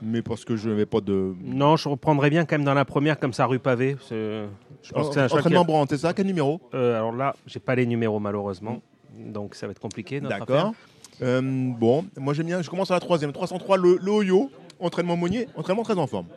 mais 0.02 0.22
parce 0.22 0.46
que 0.46 0.56
je 0.56 0.70
n'avais 0.70 0.86
pas 0.86 1.02
de. 1.02 1.34
Non, 1.42 1.76
je 1.76 1.90
reprendrais 1.90 2.30
bien 2.30 2.46
quand 2.46 2.56
même 2.58 2.66
dans 2.66 2.74
la 2.74 2.86
première, 2.86 3.20
comme 3.20 3.34
ça, 3.34 3.46
rue 3.46 3.60
pavée. 3.60 3.98
Je 4.10 4.48
pense 4.92 5.10
que 5.10 5.14
c'est 5.14 5.20
un 5.22 5.26
Entraînement 5.26 5.86
c'est 5.90 5.98
ça 5.98 6.14
Quel 6.14 6.28
numéro 6.28 6.62
Euh, 6.74 6.96
alors 6.96 7.12
là, 7.12 7.36
j'ai 7.46 7.60
pas 7.60 7.76
les 7.76 7.86
numéros 7.86 8.20
malheureusement, 8.20 8.82
donc 9.18 9.56
ça 9.56 9.68
va 9.68 9.72
être 9.72 9.80
compliqué. 9.80 10.20
D'accord. 10.22 10.74
Euh, 11.22 11.42
bon, 11.44 12.06
moi 12.18 12.34
j'aime 12.34 12.46
bien, 12.46 12.62
je 12.62 12.70
commence 12.70 12.92
à 12.92 12.94
la 12.94 13.00
troisième. 13.00 13.34
303, 13.34 13.78
le, 13.78 14.00
le 14.02 14.12
Oyo, 14.12 14.50
entraînement 14.80 15.18
Monnier, 15.18 15.48
entraînement 15.56 15.84
très 15.84 15.98
en 15.98 16.08
forme. 16.08 16.28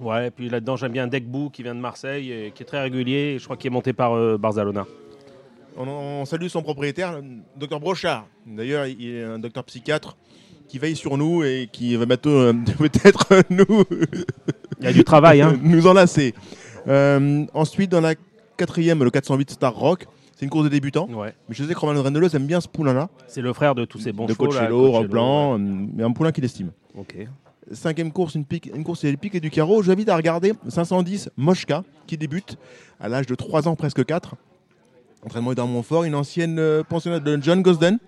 Ouais, 0.00 0.28
et 0.28 0.30
puis 0.30 0.48
là-dedans, 0.48 0.76
j'aime 0.76 0.92
bien 0.92 1.06
Degbou 1.06 1.50
qui 1.50 1.62
vient 1.62 1.74
de 1.74 1.80
Marseille, 1.80 2.30
et 2.32 2.50
qui 2.52 2.62
est 2.62 2.66
très 2.66 2.80
régulier. 2.80 3.34
et 3.34 3.38
je 3.38 3.44
crois 3.44 3.56
qu'il 3.56 3.68
est 3.68 3.74
monté 3.74 3.92
par 3.92 4.12
euh, 4.12 4.36
Barzalona. 4.38 4.86
On, 5.76 5.88
on 5.88 6.24
salue 6.24 6.46
son 6.46 6.62
propriétaire, 6.62 7.20
le 7.20 7.24
docteur 7.56 7.80
Brochard. 7.80 8.26
D'ailleurs, 8.46 8.86
il 8.86 9.08
est 9.08 9.24
un 9.24 9.38
docteur 9.38 9.64
psychiatre 9.64 10.16
qui 10.74 10.80
veille 10.80 10.96
sur 10.96 11.16
nous 11.16 11.44
et 11.44 11.68
qui 11.70 11.94
va 11.94 12.04
bientôt 12.04 12.30
euh, 12.30 12.52
peut-être 12.78 13.44
nous. 13.48 13.84
Il 14.80 14.84
y 14.84 14.88
a 14.88 14.92
du 14.92 15.04
travail, 15.04 15.40
hein. 15.40 15.56
nous 15.62 15.86
enlacer. 15.86 16.34
Euh, 16.88 17.46
ensuite, 17.54 17.92
dans 17.92 18.00
la 18.00 18.16
quatrième, 18.56 19.04
le 19.04 19.10
408 19.10 19.52
Star 19.52 19.72
Rock, 19.72 20.08
c'est 20.34 20.44
une 20.44 20.50
course 20.50 20.64
de 20.64 20.68
débutants. 20.70 21.06
Ouais. 21.10 21.32
Mais 21.48 21.54
je 21.54 21.62
sais 21.62 21.72
que 21.72 21.78
Romain 21.78 22.02
Rendeleux 22.02 22.34
aime 22.34 22.46
bien 22.46 22.60
ce 22.60 22.66
poulain-là. 22.66 23.08
C'est 23.28 23.40
le 23.40 23.52
frère 23.52 23.76
de 23.76 23.84
tous 23.84 24.00
ces 24.00 24.10
bons 24.10 24.26
de 24.26 24.34
Coachello, 24.34 25.04
Blanc, 25.04 25.52
ouais. 25.52 25.60
mais 25.94 26.02
un 26.02 26.10
poulain 26.10 26.32
qu'il 26.32 26.44
estime. 26.44 26.72
Ok. 26.98 27.18
Cinquième 27.70 28.10
course, 28.10 28.34
une, 28.34 28.44
pique, 28.44 28.68
une 28.74 28.82
course 28.82 29.02
c'est 29.02 29.10
les 29.12 29.16
piques 29.16 29.36
et 29.36 29.40
du 29.40 29.50
carreau. 29.50 29.80
Je 29.80 29.86
vous 29.86 29.92
invite 29.92 30.08
à 30.08 30.16
regarder 30.16 30.54
510 30.66 31.30
Moshka 31.36 31.84
qui 32.08 32.18
débute 32.18 32.58
à 32.98 33.08
l'âge 33.08 33.26
de 33.26 33.36
3 33.36 33.68
ans, 33.68 33.76
presque 33.76 34.04
4. 34.04 34.34
Entraînement 35.24 35.52
est 35.52 35.54
dans 35.54 35.68
Montfort, 35.68 36.02
une 36.02 36.16
ancienne 36.16 36.58
euh, 36.58 36.82
pensionnaire 36.82 37.20
de 37.20 37.38
John 37.40 37.62
Gosden 37.62 37.98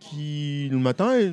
qui 0.00 0.68
le 0.70 0.78
matin 0.78 1.12
est, 1.12 1.32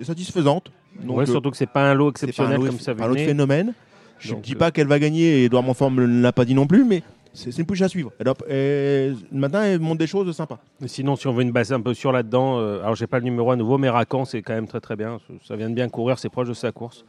est 0.00 0.04
satisfaisante. 0.04 0.70
Donc, 1.02 1.16
Ouais, 1.18 1.22
euh, 1.24 1.32
surtout 1.32 1.50
que 1.50 1.56
c'est 1.56 1.66
pas 1.66 1.90
un 1.90 1.94
lot 1.94 2.10
exceptionnel 2.10 2.54
un 2.54 2.58
lot- 2.58 2.66
comme 2.66 2.78
ça 2.80 2.94
pas 2.94 3.02
un 3.04 3.06
autre 3.06 3.14
venait. 3.14 3.26
phénomène. 3.26 3.74
Je 4.18 4.34
ne 4.34 4.40
dis 4.40 4.54
euh, 4.54 4.58
pas 4.58 4.70
qu'elle 4.70 4.86
va 4.86 4.98
gagner 4.98 5.40
et 5.40 5.44
Edouard 5.46 5.62
Montfort 5.62 5.90
ne 5.90 6.04
l'a 6.22 6.32
pas 6.32 6.44
dit 6.44 6.54
non 6.54 6.66
plus, 6.66 6.84
mais 6.84 7.02
c'est 7.32 7.56
une 7.58 7.66
pouche 7.66 7.80
à 7.82 7.88
suivre. 7.88 8.12
Elle, 8.48 9.16
le 9.32 9.38
matin, 9.38 9.62
elle 9.64 9.80
montre 9.80 9.98
des 9.98 10.06
choses 10.06 10.30
sympas. 10.36 10.58
Sinon, 10.86 11.16
si 11.16 11.26
on 11.26 11.32
veut 11.32 11.42
une 11.42 11.50
base 11.50 11.72
un 11.72 11.80
peu 11.80 11.92
sûre 11.94 12.12
là-dedans, 12.12 12.58
euh, 12.58 12.80
alors 12.82 12.94
j'ai 12.94 13.06
pas 13.08 13.18
le 13.18 13.24
numéro 13.24 13.50
à 13.50 13.56
nouveau, 13.56 13.78
mais 13.78 13.88
Racan, 13.88 14.24
c'est 14.24 14.42
quand 14.42 14.52
même 14.54 14.68
très 14.68 14.80
très 14.80 14.94
bien. 14.96 15.18
Ça 15.46 15.56
vient 15.56 15.68
de 15.70 15.74
bien 15.74 15.88
courir, 15.88 16.18
c'est 16.18 16.28
proche 16.28 16.48
de 16.48 16.54
sa 16.54 16.70
course. 16.72 17.04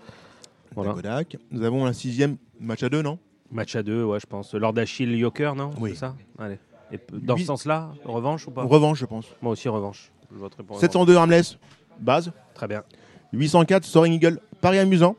Voilà. 0.76 0.96
Nous 1.52 1.64
avons 1.64 1.86
un 1.86 1.94
sixième 1.94 2.38
match 2.60 2.82
à 2.84 2.90
deux, 2.90 3.02
non? 3.04 3.20
Match 3.52 3.76
à 3.76 3.84
deux, 3.84 4.04
ouais, 4.04 4.20
je 4.20 4.26
pense. 4.26 4.54
Lord 4.56 4.74
Achille 4.80 5.16
Yoker, 5.16 5.54
non? 5.56 5.70
Oui. 5.80 5.92
C'est 5.92 5.98
ça? 5.98 6.16
Allez. 6.40 6.58
Et 6.92 7.00
dans 7.12 7.36
Huit- 7.36 7.42
ce 7.42 7.48
sens-là, 7.48 7.92
revanche 8.06 8.48
ou 8.48 8.52
pas? 8.52 8.64
Revanche, 8.64 8.98
je 9.00 9.06
pense. 9.06 9.26
Moi 9.42 9.52
aussi, 9.52 9.70
revanche. 9.70 10.12
Je 10.34 10.40
voterai 10.40 10.64
pour 10.64 10.78
revanche. 10.78 10.82
702 10.90 11.16
Harmless, 11.16 11.58
base. 12.00 12.32
Très 12.54 12.68
bien. 12.68 12.84
804 13.34 13.84
Soaring 13.86 14.14
Eagle, 14.14 14.40
Paris 14.62 14.80
amusant. 14.80 15.16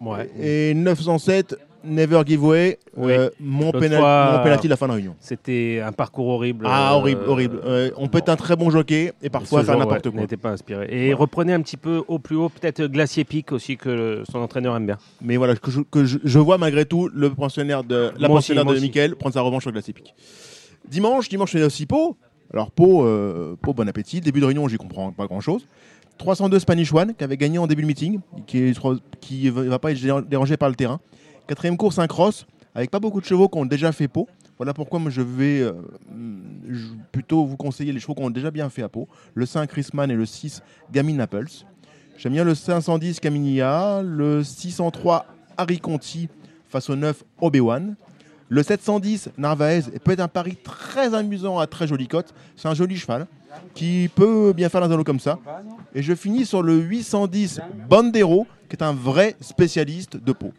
Ouais. 0.00 0.30
Et 0.40 0.74
907 0.74 1.56
Never 1.86 2.22
Give 2.26 2.42
Way, 2.42 2.78
Oui. 2.96 3.12
euh, 3.12 3.28
mon, 3.38 3.70
pénal- 3.70 3.98
fois, 3.98 4.32
mon 4.38 4.42
penalty 4.42 4.68
de 4.68 4.70
la 4.70 4.76
fin 4.78 4.86
de 4.88 4.92
réunion. 4.92 5.16
C'était 5.20 5.82
un 5.84 5.92
parcours 5.92 6.28
horrible. 6.28 6.64
Ah, 6.66 6.92
euh, 6.92 6.96
horrible, 6.96 7.20
horrible. 7.26 7.60
Euh, 7.66 7.90
on 7.98 8.08
peut 8.08 8.18
être 8.18 8.30
un 8.30 8.36
très 8.36 8.56
bon 8.56 8.70
jockey 8.70 9.12
et 9.20 9.28
parfois 9.28 9.62
faire 9.64 9.76
n'importe 9.76 10.06
ouais, 10.06 10.12
quoi. 10.12 10.20
n'était 10.22 10.38
pas 10.38 10.52
inspiré. 10.52 10.86
Et 10.90 11.12
reprenez 11.12 11.52
un 11.52 11.60
petit 11.60 11.76
peu 11.76 12.02
au 12.08 12.18
plus 12.18 12.36
haut, 12.36 12.48
peut-être 12.48 12.86
Glacier 12.86 13.24
Pic 13.24 13.52
aussi, 13.52 13.76
que 13.76 13.90
le- 13.90 14.22
son 14.30 14.38
entraîneur 14.38 14.74
aime 14.76 14.86
bien. 14.86 14.96
Mais 15.20 15.36
voilà, 15.36 15.56
que 15.56 15.70
je, 15.70 15.80
que 15.82 16.06
je, 16.06 16.16
je 16.24 16.38
vois 16.38 16.56
malgré 16.56 16.86
tout 16.86 17.10
le 17.12 17.28
pensionnaire 17.34 17.84
de, 17.84 18.12
la 18.16 18.28
pensionnaire 18.28 18.64
de. 18.64 18.78
Mickaël 18.78 19.14
prendre 19.14 19.34
sa 19.34 19.42
revanche 19.42 19.64
sur 19.64 19.72
Glace 19.72 19.88
Epic. 19.90 20.14
Dimanche, 20.88 21.28
dimanche, 21.28 21.52
c'est 21.52 21.62
aussi 21.62 21.84
Pau. 21.84 22.16
Alors 22.54 22.70
Pau, 22.70 23.04
euh, 23.04 23.56
Pau, 23.60 23.74
bon 23.74 23.88
appétit. 23.88 24.20
Début 24.20 24.38
de 24.38 24.44
réunion, 24.44 24.68
j'y 24.68 24.76
comprends 24.76 25.10
pas 25.10 25.26
grand-chose. 25.26 25.66
302 26.18 26.60
Spanish 26.60 26.94
One, 26.94 27.12
qui 27.12 27.24
avait 27.24 27.36
gagné 27.36 27.58
en 27.58 27.66
début 27.66 27.82
de 27.82 27.88
meeting, 27.88 28.20
qui 28.46 28.60
ne 28.60 29.50
va 29.50 29.80
pas 29.80 29.90
être 29.90 30.20
dérangé 30.28 30.56
par 30.56 30.68
le 30.68 30.76
terrain. 30.76 31.00
Quatrième 31.48 31.76
course, 31.76 31.98
un 31.98 32.06
cross, 32.06 32.46
avec 32.76 32.92
pas 32.92 33.00
beaucoup 33.00 33.20
de 33.20 33.26
chevaux 33.26 33.48
qui 33.48 33.58
ont 33.58 33.66
déjà 33.66 33.90
fait 33.90 34.06
Pau. 34.06 34.28
Voilà 34.56 34.72
pourquoi 34.72 35.00
je 35.08 35.20
vais 35.20 35.62
euh, 35.62 35.72
plutôt 37.10 37.44
vous 37.44 37.56
conseiller 37.56 37.92
les 37.92 37.98
chevaux 37.98 38.14
qui 38.14 38.22
ont 38.22 38.30
déjà 38.30 38.52
bien 38.52 38.70
fait 38.70 38.82
à 38.82 38.88
Pau. 38.88 39.08
Le 39.34 39.46
5 39.46 39.68
Chrisman 39.68 40.08
et 40.08 40.14
le 40.14 40.24
6 40.24 40.62
Gamin 40.92 41.18
Apples. 41.18 41.50
J'aime 42.18 42.34
bien 42.34 42.44
le 42.44 42.54
510 42.54 43.18
Caminia, 43.18 44.00
le 44.04 44.44
603 44.44 45.26
Harry 45.56 45.80
Conti 45.80 46.28
face 46.68 46.88
au 46.88 46.94
9 46.94 47.24
Obi-Wan. 47.40 47.96
Le 48.54 48.62
710 48.62 49.30
Narvaez 49.36 49.80
peut 50.04 50.12
être 50.12 50.20
un 50.20 50.28
pari 50.28 50.54
très 50.54 51.12
amusant 51.12 51.58
à 51.58 51.66
très 51.66 51.88
jolie 51.88 52.06
cote. 52.06 52.32
C'est 52.54 52.68
un 52.68 52.74
joli 52.74 52.96
cheval 52.96 53.26
qui 53.74 54.08
peut 54.14 54.52
bien 54.54 54.68
faire 54.68 54.80
un 54.84 54.96
lot 54.96 55.02
comme 55.02 55.18
ça. 55.18 55.40
Et 55.92 56.02
je 56.04 56.14
finis 56.14 56.46
sur 56.46 56.62
le 56.62 56.76
810 56.76 57.60
Bandero, 57.88 58.46
qui 58.68 58.76
est 58.76 58.82
un 58.84 58.92
vrai 58.92 59.34
spécialiste 59.40 60.18
de 60.22 60.30
peau. 60.30 60.52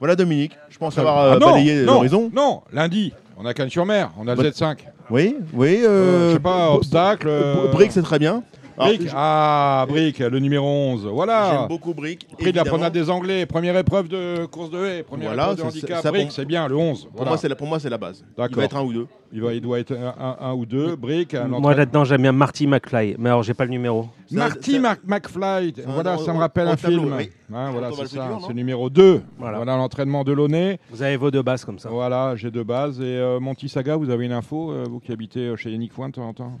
Voilà 0.00 0.16
Dominique, 0.16 0.58
je 0.68 0.78
pense 0.78 0.98
avoir 0.98 1.18
euh, 1.18 1.32
Ah 1.36 1.38
non, 1.38 1.52
balayé 1.52 1.84
l'horizon. 1.84 2.28
Non, 2.34 2.62
lundi, 2.72 3.12
on 3.36 3.46
a 3.46 3.54
Cannes-sur-Mer, 3.54 4.10
on 4.18 4.26
a 4.26 4.34
le 4.34 4.42
Bah, 4.42 4.48
Z5. 4.50 4.78
Oui, 5.10 5.36
oui. 5.52 5.82
Euh, 5.84 5.88
Euh, 5.88 6.28
je 6.30 6.34
sais 6.34 6.40
pas, 6.40 6.72
obstacle. 6.72 7.28
Euh, 7.28 7.68
Brick, 7.70 7.92
c'est 7.92 8.02
très 8.02 8.18
bien. 8.18 8.42
Alors, 8.78 8.88
Brick, 8.96 9.08
ah, 9.14 9.86
Brick, 9.88 10.18
le 10.20 10.38
numéro 10.38 10.66
11. 10.66 11.06
Voilà. 11.06 11.50
J'aime 11.50 11.68
beaucoup 11.68 11.94
Brick. 11.94 12.26
Prix 12.38 12.52
de 12.52 12.56
la 12.56 12.64
promenade 12.64 12.92
des 12.92 13.10
Anglais, 13.10 13.44
première 13.46 13.76
épreuve 13.76 14.08
de 14.08 14.46
course 14.46 14.70
de 14.70 14.78
haie, 14.84 15.02
première 15.02 15.28
Voilà, 15.30 15.42
épreuve 15.52 15.56
de 15.58 15.62
handicap. 15.64 16.00
ça, 16.02 16.10
Brick, 16.10 16.30
c'est 16.30 16.44
bien, 16.44 16.68
le 16.68 16.76
11. 16.76 17.04
Pour 17.06 17.12
Voilà. 17.16 17.30
moi, 17.30 17.38
c'est 17.38 17.48
la, 17.48 17.56
pour 17.56 17.66
moi, 17.66 17.80
c'est 17.80 17.90
la 17.90 17.98
base. 17.98 18.24
Il 18.26 18.34
D'accord. 18.40 18.56
va 18.58 18.64
être 18.64 18.76
un 18.76 18.82
ou 18.82 18.92
deux. 18.92 19.06
Il, 19.32 19.42
va, 19.42 19.52
il 19.52 19.60
doit 19.60 19.78
être 19.78 19.92
un, 19.92 20.14
un- 20.18 20.36
un 20.40 20.54
ou 20.54 20.64
deux. 20.64 20.96
Brick, 20.96 21.34
un 21.34 21.48
Moi 21.48 21.74
là-dedans, 21.74 22.04
j'aime 22.04 22.22
bien 22.22 22.32
Marty 22.32 22.66
McFly, 22.66 23.16
mais 23.18 23.28
alors 23.28 23.42
j'ai 23.42 23.52
pas 23.52 23.64
le 23.64 23.70
numéro. 23.70 24.08
Marty 24.30 24.78
McFly, 24.78 25.74
voilà, 25.86 26.16
ça 26.18 26.32
me 26.32 26.38
rappelle 26.38 26.68
un 26.68 26.76
film. 26.76 27.12
Hein, 27.52 27.70
voilà, 27.72 27.90
c'est 27.92 28.02
le 28.02 28.08
ça, 28.08 28.38
c'est 28.46 28.54
numéro 28.54 28.88
2. 28.90 29.22
Voilà, 29.38 29.56
Voilà. 29.58 29.76
l'entraînement 29.76 30.22
de 30.24 30.32
Launay. 30.32 30.78
Vous 30.90 31.02
avez 31.02 31.16
vos 31.16 31.30
deux 31.30 31.42
bases 31.42 31.64
comme 31.64 31.78
ça. 31.78 31.88
Voilà, 31.90 32.36
j'ai 32.36 32.50
deux 32.50 32.64
bases. 32.64 33.00
Et 33.00 33.04
euh, 33.04 33.40
Monty 33.40 33.68
Saga, 33.68 33.96
vous 33.96 34.08
avez 34.10 34.26
une 34.26 34.32
info, 34.32 34.70
euh, 34.70 34.84
vous 34.88 35.00
qui 35.00 35.12
habitez 35.12 35.40
euh, 35.48 35.56
chez 35.56 35.70
Yannick 35.70 35.92
Foin 35.92 36.08
de 36.08 36.14
temps 36.14 36.28
en 36.28 36.32
temps? 36.34 36.52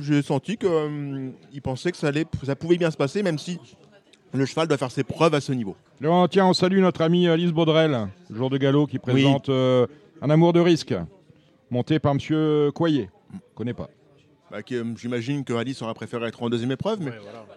J'ai 0.00 0.22
senti 0.22 0.56
qu'il 0.56 1.62
pensait 1.62 1.90
que 1.90 1.96
ça, 1.96 2.08
allait, 2.08 2.24
ça 2.44 2.54
pouvait 2.56 2.76
bien 2.76 2.90
se 2.90 2.96
passer, 2.96 3.22
même 3.22 3.38
si 3.38 3.58
le 4.32 4.46
cheval 4.46 4.68
doit 4.68 4.76
faire 4.78 4.90
ses 4.90 5.04
preuves 5.04 5.34
à 5.34 5.40
ce 5.40 5.52
niveau. 5.52 5.76
Tiens, 6.30 6.46
on 6.46 6.52
salue 6.52 6.80
notre 6.80 7.02
ami 7.02 7.28
Alice 7.28 7.52
Baudrel, 7.52 8.08
le 8.30 8.36
jour 8.36 8.50
de 8.50 8.56
galop, 8.58 8.86
qui 8.86 8.98
présente 8.98 9.48
euh, 9.48 9.86
Un 10.22 10.30
amour 10.30 10.52
de 10.52 10.60
risque, 10.60 10.94
monté 11.70 11.98
par 11.98 12.14
Monsieur 12.14 12.70
Coyer. 12.72 13.10
connais 13.54 13.74
pas. 13.74 13.88
Bah, 14.50 14.62
qui, 14.62 14.76
euh, 14.76 14.84
J'imagine 14.96 15.44
que 15.44 15.52
Alice 15.52 15.82
aurait 15.82 15.94
préféré 15.94 16.26
être 16.26 16.42
en 16.42 16.48
deuxième 16.50 16.72
épreuve, 16.72 17.00
mais 17.00 17.12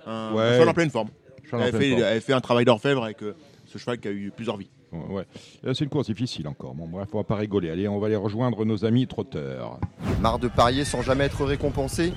un, 0.05 0.33
Ouais. 0.33 0.43
un 0.43 0.53
cheval 0.53 0.69
en 0.69 0.73
pleine 0.73 0.89
forme. 0.89 1.09
En 1.53 1.59
elle, 1.59 1.71
fait, 1.75 1.91
elle 1.91 2.21
fait 2.21 2.33
un 2.33 2.41
travail 2.41 2.65
d'orfèvre 2.65 3.03
avec 3.03 3.21
euh, 3.23 3.33
ce 3.65 3.77
cheval 3.77 3.99
qui 3.99 4.07
a 4.07 4.11
eu 4.11 4.31
plusieurs 4.35 4.57
vies. 4.57 4.69
Ouais. 4.91 5.25
Euh, 5.65 5.73
C'est 5.73 5.83
une 5.83 5.89
course 5.89 6.07
difficile 6.07 6.47
encore. 6.47 6.73
Bon, 6.73 6.87
bref, 6.87 7.09
on 7.13 7.17
va 7.17 7.23
pas 7.23 7.35
rigoler. 7.35 7.69
Allez, 7.69 7.87
on 7.87 7.99
va 7.99 8.07
aller 8.07 8.15
rejoindre 8.15 8.63
nos 8.65 8.85
amis 8.85 9.07
trotteurs. 9.07 9.79
Marre 10.21 10.39
de 10.39 10.47
parier 10.47 10.85
sans 10.85 11.01
jamais 11.01 11.25
être 11.25 11.43
récompensé? 11.45 12.13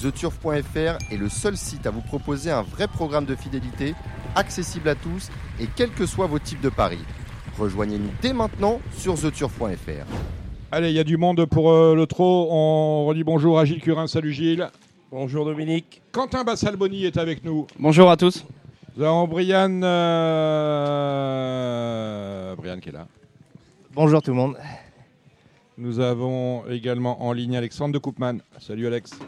TheTurf.fr 0.00 1.12
est 1.12 1.16
le 1.16 1.28
seul 1.28 1.56
site 1.56 1.86
à 1.86 1.90
vous 1.90 2.00
proposer 2.00 2.50
un 2.50 2.62
vrai 2.62 2.86
programme 2.88 3.24
de 3.24 3.34
fidélité, 3.34 3.94
accessible 4.34 4.88
à 4.88 4.94
tous 4.94 5.30
et 5.60 5.66
quels 5.76 5.90
que 5.90 6.06
soient 6.06 6.26
vos 6.26 6.38
types 6.38 6.60
de 6.60 6.68
paris. 6.68 7.00
Rejoignez-nous 7.58 8.10
dès 8.22 8.32
maintenant 8.32 8.80
sur 8.96 9.14
TheTurf.fr. 9.20 10.06
Allez, 10.72 10.90
il 10.90 10.96
y 10.96 11.00
a 11.00 11.04
du 11.04 11.16
monde 11.16 11.44
pour 11.46 11.70
euh, 11.70 11.94
le 11.96 12.06
trot. 12.06 12.48
On 12.50 13.06
redit 13.06 13.24
bonjour 13.24 13.58
à 13.58 13.64
Gilles 13.64 13.80
Curin. 13.80 14.06
Salut 14.06 14.32
Gilles. 14.32 14.68
Bonjour 15.10 15.44
Dominique. 15.44 16.00
Quentin 16.12 16.44
Bassalboni 16.44 17.04
est 17.04 17.16
avec 17.16 17.44
nous. 17.44 17.66
Bonjour 17.78 18.08
à 18.08 18.16
tous. 18.16 18.44
Nous 18.96 19.04
avons 19.04 19.26
Brian. 19.26 19.80
euh, 19.82 20.54
Brian 22.56 22.78
qui 22.80 22.88
est 22.88 22.92
là. 22.92 23.06
Bonjour 23.94 24.20
tout 24.22 24.30
le 24.30 24.36
monde. 24.36 24.56
Nous 25.78 26.00
avons 26.00 26.64
également 26.68 27.22
en 27.22 27.32
ligne 27.32 27.56
Alexandre 27.56 27.94
de 27.94 27.98
Coupman. 27.98 28.38
Salut 28.58 28.86
Alex. 28.86 29.18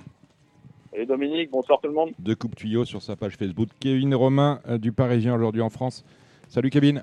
Et 0.94 1.06
Dominique, 1.06 1.50
bonsoir 1.50 1.80
tout 1.80 1.88
le 1.88 1.94
monde. 1.94 2.10
De 2.18 2.34
Coupe 2.34 2.54
Tuyau 2.54 2.84
sur 2.84 3.00
sa 3.00 3.16
page 3.16 3.36
Facebook. 3.36 3.68
Kevin 3.80 4.14
Romain 4.14 4.60
euh, 4.68 4.76
du 4.76 4.92
Parisien 4.92 5.34
aujourd'hui 5.34 5.62
en 5.62 5.70
France. 5.70 6.04
Salut 6.48 6.68
Kevin. 6.68 7.02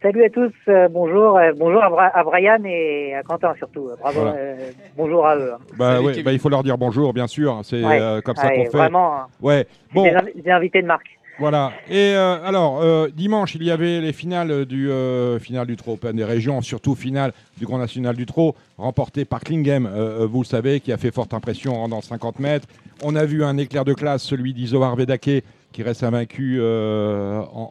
Salut 0.00 0.24
à 0.24 0.30
tous, 0.30 0.52
euh, 0.68 0.88
bonjour, 0.88 1.36
euh, 1.36 1.52
bonjour 1.58 1.82
à, 1.82 1.90
Bra- 1.90 2.06
à 2.16 2.22
Brian 2.24 2.62
et 2.64 3.14
à 3.14 3.22
Quentin 3.24 3.52
surtout. 3.58 3.88
euh, 3.88 3.96
Bravo, 4.00 4.20
Voilà. 4.20 4.36
euh, 4.38 4.70
bonjour 4.96 5.26
à 5.26 5.36
eux. 5.36 5.52
hein. 5.54 5.58
Bah, 5.76 6.00
ouais, 6.00 6.22
bah, 6.22 6.32
il 6.32 6.38
faut 6.38 6.48
leur 6.48 6.62
dire 6.62 6.78
bonjour, 6.78 7.12
bien 7.12 7.26
sûr. 7.26 7.60
C'est 7.64 7.84
Ouais. 7.84 8.00
euh, 8.00 8.20
comme 8.22 8.36
ça 8.36 8.48
qu'on 8.48 8.64
fait. 8.70 8.78
Vraiment, 8.78 9.16
hein. 9.16 9.26
Ouais. 9.42 9.66
Bon. 9.92 10.04
des, 10.04 10.50
invités 10.50 10.80
de 10.80 10.86
marque. 10.86 11.18
Voilà. 11.38 11.72
Et 11.88 12.14
euh, 12.14 12.44
alors, 12.44 12.80
euh, 12.82 13.08
dimanche, 13.14 13.54
il 13.54 13.64
y 13.64 13.70
avait 13.70 14.00
les 14.00 14.12
finales 14.12 14.64
du, 14.66 14.90
euh, 14.90 15.38
finale 15.38 15.66
du 15.66 15.76
Trot 15.76 15.94
Open 15.94 16.14
des 16.16 16.24
régions, 16.24 16.60
surtout 16.62 16.94
finale 16.94 17.32
du 17.58 17.64
Grand 17.64 17.78
National 17.78 18.14
du 18.14 18.26
Trot, 18.26 18.54
remportée 18.78 19.24
par 19.24 19.40
Klingem, 19.40 19.86
euh, 19.86 20.26
vous 20.30 20.42
le 20.42 20.46
savez, 20.46 20.80
qui 20.80 20.92
a 20.92 20.96
fait 20.98 21.10
forte 21.10 21.32
impression 21.34 21.74
en 21.74 21.80
rendant 21.80 22.00
50 22.00 22.38
mètres. 22.38 22.68
On 23.02 23.16
a 23.16 23.24
vu 23.24 23.42
un 23.44 23.56
éclair 23.56 23.84
de 23.84 23.94
classe, 23.94 24.22
celui 24.22 24.52
d'Isoar 24.54 24.94
Vedake, 24.94 25.42
qui 25.72 25.82
reste 25.82 26.02
invaincu 26.04 26.60
en, 26.60 26.64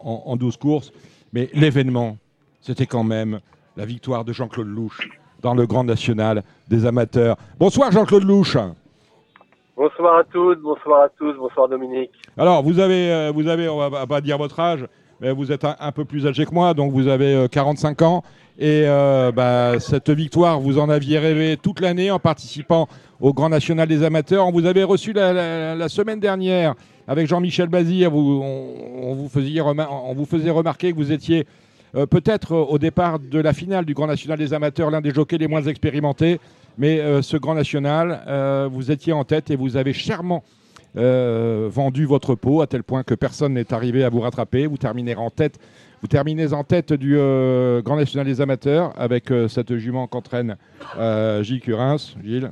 en- 0.03 0.23
en 0.25 0.35
12 0.35 0.57
courses. 0.57 0.91
Mais 1.31 1.49
l'événement, 1.53 2.17
c'était 2.61 2.87
quand 2.87 3.03
même 3.03 3.39
la 3.77 3.85
victoire 3.85 4.25
de 4.25 4.33
Jean-Claude 4.33 4.67
Louche 4.67 5.07
dans 5.41 5.53
le 5.53 5.65
Grand 5.65 5.83
National 5.83 6.43
des 6.67 6.85
amateurs. 6.85 7.37
Bonsoir 7.59 7.91
Jean-Claude 7.91 8.23
Louche. 8.23 8.57
Bonsoir 9.77 10.17
à 10.17 10.23
toutes, 10.25 10.59
bonsoir 10.61 11.03
à 11.03 11.09
tous, 11.09 11.33
bonsoir 11.37 11.69
Dominique. 11.69 12.11
Alors, 12.37 12.61
vous 12.61 12.79
avez, 12.79 13.11
euh, 13.11 13.31
vous 13.33 13.47
avez, 13.47 13.69
on 13.69 13.89
va 13.89 14.05
pas 14.05 14.19
dire 14.19 14.37
votre 14.37 14.59
âge, 14.59 14.85
mais 15.21 15.31
vous 15.31 15.51
êtes 15.51 15.63
un, 15.63 15.91
peu 15.91 16.03
plus 16.03 16.27
âgé 16.27 16.45
que 16.45 16.53
moi, 16.53 16.73
donc 16.73 16.91
vous 16.91 17.07
avez 17.07 17.33
euh, 17.33 17.47
45 17.47 18.01
ans. 18.01 18.23
Et 18.59 18.83
euh, 18.85 19.31
bah, 19.31 19.79
cette 19.79 20.09
victoire, 20.09 20.59
vous 20.59 20.77
en 20.77 20.89
aviez 20.89 21.19
rêvé 21.19 21.57
toute 21.57 21.79
l'année 21.79 22.11
en 22.11 22.19
participant 22.19 22.87
au 23.21 23.33
Grand 23.33 23.49
National 23.49 23.87
des 23.87 24.03
Amateurs. 24.03 24.45
On 24.45 24.51
vous 24.51 24.65
avait 24.65 24.83
reçu 24.83 25.13
la, 25.13 25.87
semaine 25.87 26.19
dernière 26.19 26.75
avec 27.07 27.27
Jean-Michel 27.27 27.69
Bazir. 27.69 28.13
On, 28.13 29.13
vous 29.15 30.25
faisait 30.25 30.51
remarquer 30.51 30.91
que 30.91 30.97
vous 30.97 31.13
étiez 31.13 31.47
euh, 31.95 32.05
peut-être 32.05 32.53
euh, 32.53 32.63
au 32.63 32.77
départ 32.77 33.19
de 33.19 33.39
la 33.39 33.53
finale 33.53 33.85
du 33.85 33.93
Grand 33.93 34.07
National 34.07 34.37
des 34.37 34.53
Amateurs, 34.53 34.89
l'un 34.91 35.01
des 35.01 35.13
jockeys 35.13 35.37
les 35.37 35.47
moins 35.47 35.63
expérimentés. 35.63 36.39
Mais 36.77 36.99
euh, 36.99 37.21
ce 37.21 37.37
Grand 37.37 37.55
National, 37.55 38.23
euh, 38.27 38.69
vous 38.71 38.91
étiez 38.91 39.13
en 39.13 39.23
tête 39.23 39.49
et 39.51 39.55
vous 39.55 39.77
avez 39.77 39.93
chèrement 39.93 40.43
euh, 40.97 41.67
vendu 41.71 42.05
votre 42.05 42.35
peau 42.35 42.61
à 42.61 42.67
tel 42.67 42.83
point 42.83 43.03
que 43.03 43.13
personne 43.13 43.53
n'est 43.53 43.73
arrivé 43.73 44.03
à 44.03 44.09
vous 44.09 44.21
rattraper. 44.21 44.67
Vous 44.67 44.77
terminez 44.77 45.15
en 45.15 45.29
tête. 45.29 45.59
Vous 46.01 46.07
terminez 46.07 46.51
en 46.53 46.63
tête 46.63 46.93
du 46.93 47.13
Grand 47.15 47.95
National 47.95 48.25
des 48.25 48.41
Amateurs 48.41 48.91
avec 48.99 49.31
cette 49.47 49.75
jument 49.77 50.07
qu'entraîne 50.07 50.57
Gilles 51.43 51.61
Curins. 51.61 51.97
Gilles, 52.23 52.49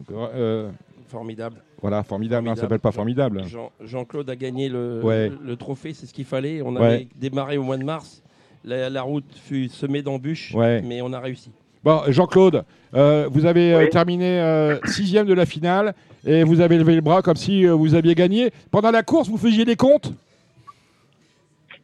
Formidable. 1.07 1.55
voilà, 1.81 2.03
formidable. 2.03 2.45
Non, 2.47 2.53
ça 2.55 2.61
s'appelle 2.61 2.79
pas 2.79 2.91
formidable. 2.91 3.43
Jean- 3.47 3.71
Jean-Claude 3.83 4.29
a 4.29 4.35
gagné 4.35 4.69
le, 4.69 5.01
Ouais. 5.03 5.29
le, 5.29 5.39
le 5.43 5.55
trophée, 5.55 5.93
c'est 5.95 6.05
ce 6.05 6.13
qu'il 6.13 6.25
fallait. 6.25 6.61
On 6.61 6.75
Ouais. 6.75 6.85
avait 6.85 7.07
démarré 7.15 7.57
au 7.57 7.63
mois 7.63 7.77
de 7.77 7.83
mars. 7.83 8.21
La, 8.63 8.89
la 8.91 9.01
route 9.01 9.25
fut 9.33 9.69
semée 9.69 10.03
d'embûches, 10.03 10.53
Ouais. 10.53 10.83
mais 10.83 11.01
on 11.01 11.11
a 11.13 11.19
réussi. 11.19 11.49
Bon, 11.83 12.01
Jean-Claude, 12.09 12.63
euh, 12.93 13.27
vous 13.31 13.45
avez 13.45 13.73
euh, 13.73 13.83
Oui. 13.83 13.89
terminé 13.89 14.39
euh, 14.41 14.77
sixième 14.85 15.25
de 15.25 15.33
la 15.33 15.45
finale 15.45 15.93
et 16.25 16.43
vous 16.43 16.59
avez 16.59 16.77
levé 16.77 16.95
le 16.95 17.01
bras 17.01 17.21
comme 17.21 17.37
si 17.37 17.65
vous 17.65 17.95
aviez 17.95 18.15
gagné. 18.15 18.51
Pendant 18.71 18.91
la 18.91 19.03
course, 19.03 19.29
vous 19.29 19.37
faisiez 19.37 19.63
des 19.63 19.77
comptes? 19.77 20.11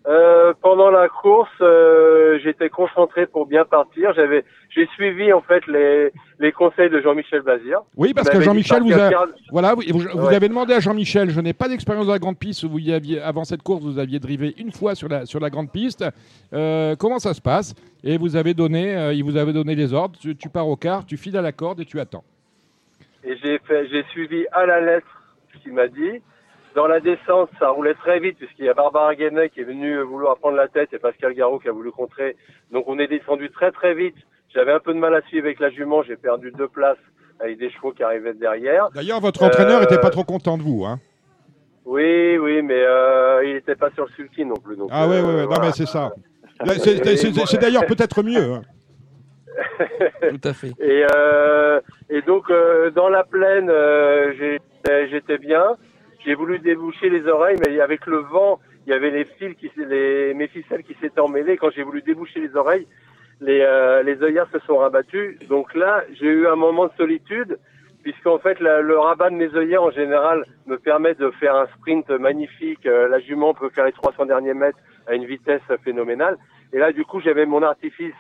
Euh, 0.08 0.54
pendant 0.62 0.92
la 0.92 1.10
course, 1.10 1.50
euh, 1.62 2.38
j'étais 2.44 2.70
concentré 2.70 3.26
pour 3.26 3.48
bien 3.48 3.66
partir. 3.66 4.14
J'avais, 4.14 4.46
j'ai 4.70 4.86
suivi 4.94 5.34
en 5.34 5.42
fait 5.42 5.66
les, 5.66 6.12
les 6.38 6.52
conseils 6.52 6.92
de 6.92 7.02
Jean-Michel 7.02 7.42
Bazir. 7.42 7.80
Oui, 7.98 8.14
parce 8.14 8.30
que 8.30 8.40
Jean-Michel 8.40 8.84
vous 8.84 8.94
a, 8.94 9.10
voilà, 9.52 9.74
vous, 9.74 9.82
vous- 10.14 10.28
avez 10.28 10.48
demandé 10.48 10.76
à 10.76 10.80
Jean-Michel. 10.80 11.32
Je 11.32 11.42
n'ai 11.42 11.54
pas 11.54 11.68
d'expérience 11.68 12.06
dans 12.06 12.14
la 12.14 12.20
grande 12.20 12.38
piste. 12.38 12.66
Vous 12.66 12.78
y 12.78 12.94
aviez 12.94 13.20
avant 13.20 13.46
cette 13.46 13.64
course, 13.64 13.82
vous 13.84 13.98
aviez 13.98 14.20
drivé 14.20 14.54
une 14.60 14.72
fois 14.72 14.94
sur 14.94 15.08
la 15.10 15.26
sur 15.26 15.40
la 15.40 15.50
grande 15.50 15.72
piste. 15.72 16.06
Euh, 16.54 16.96
comment 16.96 17.18
ça 17.18 17.34
se 17.34 17.42
passe? 17.42 17.74
Et 18.04 18.20
vous 18.20 18.36
avez 18.36 18.54
donné, 18.54 19.12
il 19.16 19.24
vous 19.24 19.38
avait 19.38 19.54
donné 19.54 19.74
les 19.74 19.92
ordres. 19.92 20.20
Tu, 20.20 20.36
tu 20.36 20.50
pars 20.50 20.68
au 20.68 20.76
quart, 20.76 21.04
tu 21.08 21.18
files 21.18 21.36
à 21.38 21.42
la 21.42 21.52
corde 21.52 21.80
et 21.80 21.86
tu 21.86 22.00
attends. 22.00 22.24
Et 23.24 23.36
j'ai 23.38 23.58
fait, 23.68 23.88
j'ai 23.88 24.04
suivi 24.12 24.46
à 24.52 24.68
la 24.68 24.82
lettre 24.82 25.08
ce 25.52 25.58
qu'il 25.64 25.74
m'a 25.74 25.88
dit. 25.88 26.22
Dans 26.76 26.88
la 26.88 27.00
descente, 27.00 27.50
ça 27.58 27.70
roulait 27.70 27.94
très 27.94 28.20
vite 28.20 28.38
puisqu'il 28.38 28.66
y 28.66 28.70
a 28.70 28.74
Barbara 28.74 29.16
Guénet 29.16 29.50
qui 29.50 29.62
est 29.62 29.64
venue 29.64 29.98
vouloir 30.02 30.38
prendre 30.38 30.58
la 30.58 30.68
tête 30.68 30.90
et 30.94 31.00
Pascal 31.00 31.34
Garot 31.34 31.60
qui 31.60 31.70
a 31.70 31.72
voulu 31.72 31.92
contrer. 31.92 32.36
Donc 32.72 32.84
on 32.88 33.00
est 33.00 33.08
descendu 33.08 33.50
très 33.50 33.72
très 33.72 33.94
vite. 33.94 34.16
J'avais 34.54 34.74
un 34.74 34.80
peu 34.80 34.94
de 34.94 35.00
mal 35.00 35.16
à 35.16 35.22
suivre 35.24 35.46
avec 35.46 35.60
la 35.60 35.70
jument. 35.70 36.04
J'ai 36.04 36.18
perdu 36.18 36.52
deux 36.52 36.68
places 36.68 36.98
avec 37.40 37.58
des 37.60 37.70
chevaux 37.72 37.92
qui 37.92 38.04
arrivaient 38.04 38.34
derrière. 38.34 38.90
D'ailleurs, 38.94 39.20
votre 39.22 39.44
entraîneur 39.44 39.78
Euh, 39.78 39.82
n'était 39.82 40.00
pas 40.00 40.10
trop 40.10 40.24
content 40.24 40.58
de 40.58 40.64
vous. 40.64 40.86
Hein. 40.86 41.00
Oui, 41.86 42.38
oui, 42.38 42.62
mais 42.62 42.82
euh, 42.84 43.44
il 43.46 43.54
n'était 43.54 43.76
pas 43.76 43.92
sur 43.92 44.06
le 44.06 44.12
sulky 44.12 44.44
non 44.46 44.56
plus. 44.56 44.76
Donc, 44.76 44.90
Ah 44.92 45.08
ouais, 45.08 45.16
euh, 45.18 45.22
ouais, 45.24 45.46
ouais. 45.46 45.56
Non, 45.56 45.62
mais 45.62 45.72
c'est 45.72 45.86
ça. 45.86 46.12
C'est- 46.78 47.58
d'ailleurs 47.60 47.86
peut-être 47.86 48.24
mieux. 48.24 48.54
hein. 48.54 48.62
Tout 50.30 50.48
à 50.48 50.54
fait. 50.54 50.72
Et, 50.80 51.06
euh, 51.16 51.80
et 52.10 52.22
donc, 52.22 52.50
euh, 52.50 52.90
dans 52.92 53.10
la 53.10 53.24
plaine, 53.24 53.70
euh, 53.70 54.34
j'étais 55.10 55.38
bien. 55.38 55.76
J'ai 56.26 56.34
voulu 56.36 56.60
déboucher 56.60 57.10
les 57.10 57.28
oreilles, 57.28 57.58
mais 57.66 57.80
avec 57.80 58.06
le 58.08 58.18
vent, 58.18 58.60
il 58.86 58.92
y 58.92 58.94
avait 58.94 59.12
les 59.12 59.26
fils, 59.26 59.56
qui, 59.58 59.72
les, 59.78 60.34
mes 60.34 60.48
ficelles 60.48 60.84
qui 60.84 60.96
s'étaient 60.96 61.20
emmêlées. 61.20 61.58
Quand 61.58 61.70
j'ai 61.72 61.84
voulu 61.84 62.02
déboucher 62.02 62.40
les 62.40 62.56
oreilles, 62.56 62.88
les, 63.42 63.62
euh, 63.62 64.02
les 64.04 64.22
œillères 64.24 64.48
se 64.52 64.60
sont 64.60 64.78
rabattus. 64.78 65.38
Donc 65.50 65.74
là, 65.76 66.04
j'ai 66.14 66.28
eu 66.28 66.48
un 66.48 66.56
moment 66.56 66.88
de 66.88 66.92
solitude, 66.98 67.60
puisqu'en 68.04 68.40
fait, 68.40 68.60
la- 68.60 68.82
le 68.82 68.98
rabat 68.98 69.30
de 69.30 69.36
mes 69.36 69.54
œillères, 69.56 69.84
en 69.84 69.92
général, 69.92 70.46
me 70.66 70.78
permet 70.78 71.14
de 71.16 71.30
faire 71.32 71.56
un 71.56 71.68
sprint 71.78 72.10
magnifique. 72.10 72.86
Euh, 72.86 73.08
la 73.08 73.20
jument 73.20 73.54
peut 73.54 73.70
faire 73.70 73.86
les 73.86 73.92
300 73.92 74.26
derniers 74.26 74.54
mètres 74.54 74.78
à 75.08 75.14
une 75.16 75.26
vitesse 75.26 75.62
phénoménale. 75.84 76.38
Et 76.74 76.80
là, 76.80 76.92
du 76.92 77.04
coup, 77.06 77.20
j'avais 77.22 77.46
mon 77.46 77.62
artifice. 77.62 78.14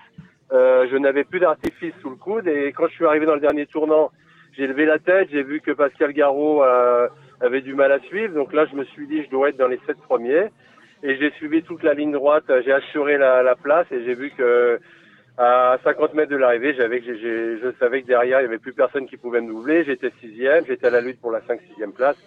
Euh, 0.52 0.88
je 0.92 0.98
n'avais 0.98 1.24
plus 1.24 1.40
d'artifice 1.40 1.94
sous 2.02 2.10
le 2.12 2.16
coude. 2.18 2.48
Et 2.48 2.72
quand 2.72 2.88
je 2.88 2.94
suis 2.94 3.06
arrivé 3.06 3.26
dans 3.26 3.34
le 3.36 3.42
dernier 3.42 3.66
tournant, 3.66 4.12
j'ai 4.58 4.68
levé 4.68 4.86
la 4.86 5.00
tête, 5.00 5.30
j'ai 5.32 5.44
vu 5.44 5.62
que 5.62 5.72
Pascal 5.72 6.14
Garot 6.14 6.64
euh, 6.64 7.08
avait 7.42 7.62
du 7.62 7.74
mal 7.74 7.92
à 7.92 8.00
suivre. 8.00 8.34
Donc 8.34 8.54
là, 8.54 8.66
je 8.66 8.76
me 8.76 8.84
suis 8.86 9.08
dit, 9.08 9.24
je 9.24 9.30
dois 9.30 9.50
être 9.50 9.58
dans 9.58 9.68
les 9.68 9.80
sept 9.86 9.98
premiers. 9.98 10.48
Et 11.04 11.18
j'ai 11.18 11.32
suivi 11.32 11.62
toute 11.62 11.84
la 11.84 11.94
ligne 11.94 12.12
droite, 12.12 12.46
j'ai 12.64 12.72
assuré 12.72 13.18
la, 13.18 13.44
la 13.44 13.56
place 13.56 13.86
et 13.92 14.04
j'ai 14.06 14.16
vu 14.16 14.32
que 14.32 14.80
à 15.38 15.78
50 15.84 16.14
mètres 16.14 16.32
de 16.32 16.38
l'arrivée, 16.38 16.74
j'avais, 16.76 17.02
je 17.02 17.72
savais 17.80 18.02
que 18.02 18.08
derrière, 18.08 18.40
il 18.40 18.44
n'y 18.44 18.48
avait 18.48 18.58
plus 18.58 18.74
personne 18.74 19.06
qui 19.06 19.18
pouvait 19.18 19.42
me 19.42 19.50
doubler. 19.50 19.84
J'étais 19.84 20.12
sixième, 20.22 20.66
j'étais 20.66 20.88
à 20.88 20.92
la 20.92 21.02
lutte 21.02 21.20
pour 21.20 21.32
la 21.32 21.42
5-6e 21.42 21.92
place. 21.92 22.18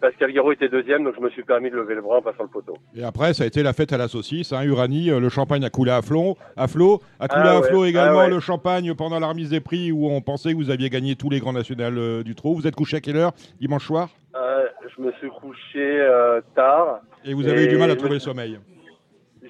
Pascal 0.00 0.32
Garot 0.32 0.52
était 0.52 0.68
deuxième, 0.68 1.04
donc 1.04 1.14
je 1.16 1.20
me 1.20 1.30
suis 1.30 1.42
permis 1.42 1.70
de 1.70 1.76
lever 1.76 1.94
le 1.94 2.02
bras 2.02 2.18
en 2.18 2.22
passant 2.22 2.44
le 2.44 2.48
poteau. 2.48 2.76
Et 2.94 3.02
après, 3.02 3.34
ça 3.34 3.44
a 3.44 3.46
été 3.46 3.62
la 3.62 3.72
fête 3.72 3.92
à 3.92 3.98
la 3.98 4.08
saucisse. 4.08 4.52
Hein, 4.52 4.62
Uranie, 4.64 5.10
euh, 5.10 5.20
le 5.20 5.28
champagne 5.28 5.64
a 5.64 5.70
coulé 5.70 5.90
à 5.90 6.02
flot. 6.02 6.36
À 6.56 6.68
flot, 6.68 7.00
a 7.20 7.28
coulé 7.28 7.42
Ah 7.44 7.56
à 7.56 7.60
ouais, 7.60 7.68
flot 7.68 7.84
également 7.84 8.20
ah 8.20 8.24
ouais. 8.24 8.30
le 8.30 8.40
champagne 8.40 8.94
pendant 8.94 9.18
la 9.18 9.26
remise 9.26 9.50
des 9.50 9.60
prix 9.60 9.92
où 9.92 10.08
on 10.08 10.20
pensait 10.20 10.52
que 10.52 10.56
vous 10.56 10.70
aviez 10.70 10.88
gagné 10.90 11.16
tous 11.16 11.30
les 11.30 11.40
grands 11.40 11.52
nationaux 11.52 11.82
euh, 11.84 12.22
du 12.22 12.34
trot. 12.34 12.54
Vous 12.54 12.66
êtes 12.66 12.76
couché 12.76 12.98
à 12.98 13.00
quelle 13.00 13.16
heure 13.16 13.32
Dimanche 13.60 13.86
soir? 13.86 14.08
Euh, 14.36 14.66
je 14.96 15.02
me 15.02 15.12
suis 15.12 15.28
couché 15.30 16.06
tard. 16.54 17.00
Et 17.24 17.34
vous 17.34 17.46
avez 17.48 17.64
eu 17.64 17.68
du 17.68 17.76
mal 17.76 17.90
à 17.90 17.94
me 17.94 17.98
trouver 17.98 18.14
le 18.14 18.20
sommeil. 18.20 18.58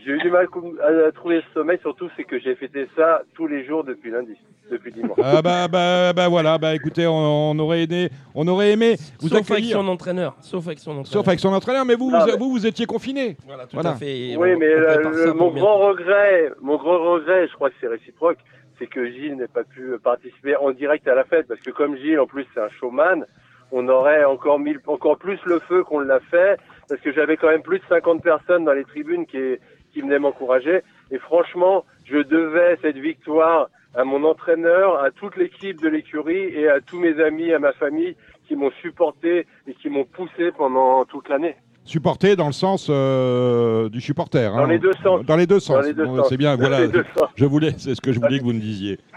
J'ai 0.05 0.13
eu 0.13 0.19
du 0.19 0.31
mal 0.31 0.47
à 0.47 1.13
trouver 1.13 1.37
le 1.37 1.43
sommeil, 1.55 1.79
surtout 1.81 2.09
c'est 2.17 2.25
que 2.25 2.39
j'ai 2.39 2.55
fêté 2.55 2.87
ça 2.97 3.23
tous 3.35 3.47
les 3.47 3.65
jours 3.65 3.85
depuis 3.85 4.11
lundi, 4.11 4.37
depuis 4.71 4.93
dimanche. 4.93 5.19
Ah 5.23 5.43
bah, 5.43 5.69
bah, 5.69 6.13
bah 6.13 6.29
voilà, 6.29 6.57
bah 6.59 6.75
écoutez, 6.75 7.07
on, 7.07 7.51
on 7.51 7.59
aurait 7.59 7.83
aimé, 7.85 8.09
on 8.35 8.47
aurait 8.49 8.73
aimé 8.73 8.97
vous 9.21 9.29
Sauf 9.29 9.39
avec 9.39 9.51
accueillir. 9.51 9.77
son 9.77 9.89
entraîneur. 9.89 10.37
Sauf 10.41 10.67
avec 10.67 10.79
son 10.79 10.91
entraîneur. 10.93 11.07
Sauf 11.13 11.29
avec 11.29 11.41
son 11.41 11.53
entraîneur, 11.53 11.85
mais 11.85 11.95
vous, 11.95 12.11
Ah, 12.15 12.21
vous, 12.21 12.27
mais- 12.33 12.37
vous, 12.39 12.51
vous 12.51 12.67
étiez 12.67 12.87
confiné. 12.87 13.37
Voilà, 13.47 13.65
tout 13.65 13.75
Voilà. 13.75 13.91
à 13.91 13.95
fait. 13.95 14.37
Oui, 14.37 14.53
on- 14.55 14.59
mais 14.59 14.69
le- 14.75 15.33
mon 15.35 15.51
grand 15.51 15.79
regret, 15.79 16.51
mon 16.61 16.77
grand 16.77 16.99
regret, 17.13 17.49
je 17.49 17.55
crois 17.55 17.71
que 17.71 17.77
c'est 17.81 17.89
réciproque, 17.89 18.39
c'est 18.79 18.87
que 18.87 19.11
Gilles 19.11 19.37
n'ait 19.37 19.49
pas 19.49 19.65
pu 19.65 19.93
participer 20.03 20.57
en 20.57 20.71
direct 20.71 21.07
à 21.09 21.15
la 21.15 21.25
fête, 21.25 21.49
parce 21.49 21.61
que 21.61 21.71
comme 21.71 21.97
Gilles, 21.97 22.21
en 22.21 22.27
plus, 22.27 22.47
c'est 22.55 22.61
un 22.61 22.69
showman, 22.81 23.27
on 23.73 23.89
aurait 23.89 24.25
encore 24.25 24.59
mis 24.59 24.77
encore 24.87 25.19
plus 25.19 25.39
le 25.45 25.59
feu 25.61 25.83
qu'on 25.85 25.99
l'a 26.01 26.21
fait, 26.31 26.57
parce 26.89 27.01
que 27.03 27.13
j'avais 27.13 27.37
quand 27.37 27.49
même 27.49 27.63
plus 27.63 27.81
de 27.81 27.85
50 27.89 28.23
personnes 28.23 28.65
dans 28.65 28.73
les 28.73 28.85
tribunes 28.85 29.27
qui, 29.27 29.57
qui 29.99 30.03
venaient 30.03 30.21
m'encourager, 30.21 30.83
et 31.11 31.19
franchement, 31.19 31.85
je 32.05 32.19
devais 32.19 32.79
cette 32.83 32.99
victoire 32.99 33.69
à 33.97 34.05
mon 34.05 34.23
entraîneur, 34.23 35.03
à 35.03 35.11
toute 35.11 35.37
l'équipe 35.37 35.81
de 35.83 35.89
l'écurie 35.89 36.55
et 36.55 36.69
à 36.69 36.81
tous 36.81 37.01
mes 37.01 37.21
amis, 37.21 37.53
à 37.53 37.59
ma 37.59 37.73
famille 37.73 38.15
qui 38.47 38.55
m'ont 38.55 38.71
supporté 38.81 39.47
et 39.67 39.75
qui 39.75 39.89
m'ont 39.89 40.05
poussé 40.05 40.53
pendant 40.57 41.05
toute 41.05 41.29
l'année. 41.29 41.57
Supporté 41.85 42.37
dans 42.37 42.47
le 42.47 42.53
sens 42.53 42.89
euh, 42.91 43.89
du 43.89 44.01
supporter. 44.01 44.53
Dans 44.53 44.59
hein. 44.59 44.69
les 44.69 44.79
deux 44.79 44.93
sens. 45.03 45.25
Dans 45.25 45.37
les 45.37 45.47
deux 45.47 45.59
sens. 45.59 45.77
Dans 45.77 45.83
les 45.83 45.95
deux 45.95 46.05
Bon, 46.05 46.17
sens. 46.19 46.29
C'est 46.29 46.37
bien, 46.37 46.57
Dans 46.57 46.69
voilà. 46.69 46.87
Je 47.35 47.45
voulais, 47.45 47.73
c'est 47.79 47.97
ce 47.97 48.01
que 48.01 48.13
je 48.13 48.21
voulais 48.21 48.39
que 48.39 48.45
vous 48.45 48.53
me 48.53 48.61
disiez. 48.61 48.99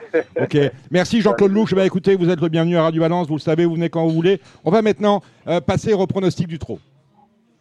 Ok. 0.41 0.57
Merci 0.89 1.21
Jean-Claude 1.21 1.53
Louche. 1.53 1.73
Bah, 1.73 1.85
écoutez, 1.85 2.15
vous 2.15 2.29
êtes 2.29 2.41
le 2.41 2.49
bienvenu 2.49 2.75
à 2.75 2.83
Radio 2.83 3.01
Valence. 3.01 3.27
Vous 3.27 3.35
le 3.35 3.39
savez, 3.39 3.63
vous 3.63 3.75
venez 3.75 3.89
quand 3.89 4.03
vous 4.03 4.13
voulez. 4.13 4.41
On 4.65 4.71
va 4.71 4.81
maintenant 4.81 5.21
euh, 5.47 5.61
passer 5.61 5.93
au 5.93 6.05
pronostic 6.05 6.47
du 6.47 6.59
trot. 6.59 6.79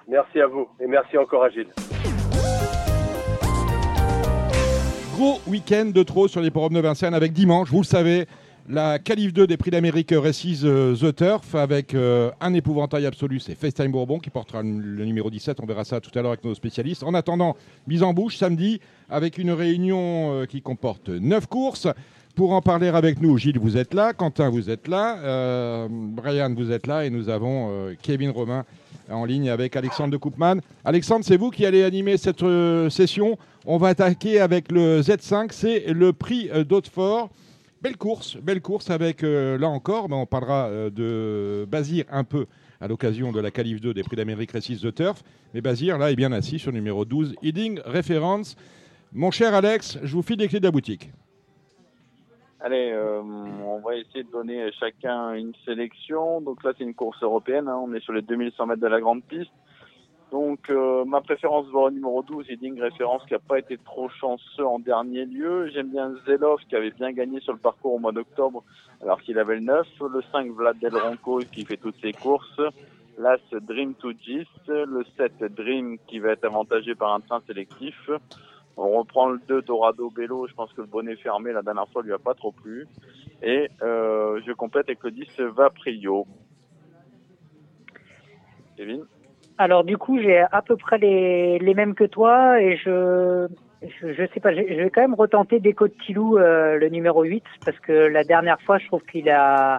Merci 0.09 0.41
à 0.41 0.49
vous 0.49 0.67
et 0.81 0.89
merci 0.89 1.17
encore 1.17 1.45
à 1.45 1.51
Gilles. 1.51 1.69
Gros 5.21 5.39
week-end 5.47 5.91
de 5.95 6.03
trot 6.03 6.29
sur 6.29 6.41
les 6.41 6.51
forums 6.51 6.73
de 6.73 6.81
Vincennes 6.81 7.13
avec 7.13 7.35
dimanche, 7.35 7.69
vous 7.69 7.83
le 7.83 7.85
savez, 7.85 8.25
la 8.71 8.99
qualif 8.99 9.35
2 9.35 9.47
des 9.47 9.59
prix 9.59 9.71
d'Amérique 9.71 10.15
Récise 10.17 10.63
euh, 10.65 10.97
The 10.97 11.15
Turf 11.15 11.55
avec 11.55 11.93
euh, 11.93 12.31
un 12.41 12.55
épouvantail 12.55 13.05
absolu, 13.05 13.39
c'est 13.39 13.55
FaceTime 13.55 13.93
Bourbon 13.93 14.19
qui 14.19 14.31
portera 14.31 14.63
le 14.63 15.05
numéro 15.05 15.29
17. 15.29 15.59
On 15.63 15.67
verra 15.67 15.85
ça 15.85 16.01
tout 16.01 16.11
à 16.19 16.23
l'heure 16.23 16.31
avec 16.31 16.43
nos 16.43 16.55
spécialistes. 16.55 17.03
En 17.03 17.13
attendant, 17.13 17.55
mise 17.87 18.03
en 18.03 18.15
bouche 18.15 18.39
samedi 18.39 18.81
avec 19.11 19.37
une 19.37 19.51
réunion 19.51 20.33
euh, 20.33 20.47
qui 20.47 20.63
comporte 20.63 21.11
9 21.11 21.49
courses. 21.49 21.87
Pour 22.35 22.53
en 22.53 22.63
parler 22.63 22.89
avec 22.89 23.21
nous, 23.21 23.37
Gilles, 23.37 23.59
vous 23.59 23.77
êtes 23.77 23.93
là, 23.93 24.15
Quentin, 24.15 24.49
vous 24.49 24.71
êtes 24.71 24.89
là, 24.89 25.87
Brian, 25.91 26.55
vous 26.55 26.71
êtes 26.71 26.87
là, 26.87 27.05
et 27.05 27.11
nous 27.11 27.29
avons 27.29 27.93
Kevin 28.01 28.31
Romain 28.31 28.65
en 29.11 29.25
ligne 29.25 29.51
avec 29.51 29.75
Alexandre 29.75 30.13
de 30.13 30.17
Koopman. 30.17 30.61
Alexandre, 30.85 31.25
c'est 31.25 31.37
vous 31.37 31.51
qui 31.51 31.67
allez 31.67 31.83
animer 31.83 32.17
cette 32.17 32.43
session. 32.89 33.37
On 33.67 33.77
va 33.77 33.89
attaquer 33.89 34.41
avec 34.41 34.73
le 34.73 35.03
Z5, 35.03 35.53
c'est 35.53 35.93
le 35.93 36.15
prix 36.15 36.49
euh, 36.51 36.65
d'Hautefort. 36.65 37.29
Belle 37.83 37.99
course, 37.99 38.39
belle 38.39 38.63
course 38.63 38.89
avec, 38.89 39.23
euh, 39.23 39.59
là 39.59 39.69
encore, 39.69 40.07
on 40.11 40.25
parlera 40.25 40.69
euh, 40.69 40.89
de 40.89 41.67
Bazir 41.67 42.07
un 42.11 42.25
peu 42.25 42.47
à 42.81 42.89
l'occasion 42.89 43.33
de 43.33 43.41
la 43.41 43.51
qualif 43.51 43.83
2 43.83 43.93
des 43.93 44.03
prix 44.03 44.17
d'Amérique 44.17 44.53
Récise 44.53 44.81
de 44.81 44.91
Turf. 44.91 45.23
Mais 45.53 45.61
Bazir, 45.61 45.99
là, 45.99 46.11
est 46.11 46.17
bien 46.17 46.33
assis 46.33 46.59
sur 46.59 46.73
numéro 46.73 47.05
12, 47.05 47.35
Heading 47.43 47.81
Référence. 47.85 48.57
Mon 49.13 49.31
cher 49.31 49.53
Alex, 49.53 49.99
je 50.03 50.15
vous 50.15 50.23
file 50.23 50.39
les 50.39 50.49
clés 50.49 50.61
de 50.61 50.65
la 50.65 50.71
boutique. 50.71 51.11
Allez, 52.61 52.95
on 52.95 53.81
va 53.81 53.97
essayer 53.97 54.23
de 54.23 54.31
donner 54.31 54.71
chacun 54.79 55.35
une 55.35 55.53
sélection. 55.67 56.41
Donc 56.41 56.63
là, 56.63 56.73
c'est 56.77 56.85
une 56.85 56.95
course 56.95 57.23
européenne. 57.23 57.69
hein. 57.69 57.79
On 57.83 57.93
est 57.95 58.01
sur 58.01 58.13
les 58.13 58.23
2100 58.23 58.67
mètres 58.67 58.81
de 58.81 58.87
la 58.87 59.01
grande 59.01 59.23
piste. 59.25 59.51
Donc 60.31 60.71
euh, 60.71 61.05
ma 61.05 61.21
préférence 61.21 61.67
va 61.73 61.81
au 61.81 61.91
numéro 61.91 62.23
12, 62.23 62.49
Heading 62.49 62.81
Référence, 62.81 63.25
qui 63.27 63.33
n'a 63.33 63.41
pas 63.41 63.59
été 63.59 63.77
trop 63.79 64.09
chanceux 64.09 64.65
en 64.65 64.79
dernier 64.79 65.25
lieu. 65.25 65.69
J'aime 65.73 65.91
bien 65.91 66.13
Zelov, 66.25 66.61
qui 66.69 66.77
avait 66.77 66.93
bien 66.93 67.13
gagné 67.13 67.41
sur 67.41 67.53
le 67.53 67.59
parcours 67.59 67.95
au 67.95 67.99
mois 67.99 68.13
d'octobre, 68.13 68.63
alors 69.03 69.21
qu'il 69.23 69.39
avait 69.39 69.57
le 69.57 69.63
9. 69.63 69.87
Le 70.13 70.23
5, 70.31 70.53
Vlad 70.53 70.79
Del 70.79 70.97
Ronco, 70.97 71.41
qui 71.53 71.65
fait 71.65 71.77
toutes 71.77 72.01
ses 72.01 72.13
courses. 72.13 72.61
L'As, 73.19 73.41
Dream 73.53 73.95
to 73.95 74.13
Gis. 74.13 74.47
Le 74.69 75.05
7, 75.17 75.53
Dream, 75.53 75.99
qui 76.07 76.21
va 76.21 76.31
être 76.31 76.45
avantagé 76.45 76.95
par 76.95 77.13
un 77.13 77.21
train 77.21 77.41
sélectif. 77.47 78.09
On 78.77 78.99
reprend 78.99 79.31
le 79.31 79.41
2 79.49 79.63
Dorado 79.63 80.11
Bello, 80.11 80.47
je 80.47 80.55
pense 80.55 80.73
que 80.73 80.81
le 80.81 80.87
bonnet 80.87 81.17
fermé 81.17 81.53
la 81.53 81.63
dernière 81.63 81.89
fois 81.89 82.03
lui 82.03 82.13
a 82.13 82.19
pas 82.19 82.35
trop 82.35 82.53
plu. 82.53 82.87
Et 83.43 83.69
euh, 83.83 84.41
je 84.47 84.53
complète 84.53 84.89
avec 84.89 85.03
le 85.03 85.11
10 85.11 85.41
Vaprio. 85.41 86.27
Kevin? 88.77 89.05
Alors 89.61 89.85
du 89.85 89.99
coup, 89.99 90.19
j'ai 90.19 90.39
à 90.39 90.63
peu 90.63 90.75
près 90.79 90.97
les, 90.97 91.59
les 91.59 91.75
mêmes 91.75 91.95
que 91.95 92.05
toi 92.05 92.63
et 92.63 92.79
je 92.79 93.47
je, 93.83 94.15
je 94.15 94.27
sais 94.33 94.41
pas, 94.41 94.55
je, 94.55 94.63
je 94.67 94.75
vais 94.75 94.89
quand 94.89 95.03
même 95.03 95.13
retenter 95.13 95.61
Déco 95.61 95.87
de 95.87 95.93
Tilou 95.93 96.39
euh, 96.39 96.79
le 96.79 96.89
numéro 96.89 97.25
8 97.25 97.45
parce 97.67 97.79
que 97.81 97.93
la 97.93 98.25
dernière 98.25 98.59
fois, 98.63 98.79
je 98.79 98.87
trouve 98.87 99.03
qu'il 99.03 99.29
a 99.29 99.77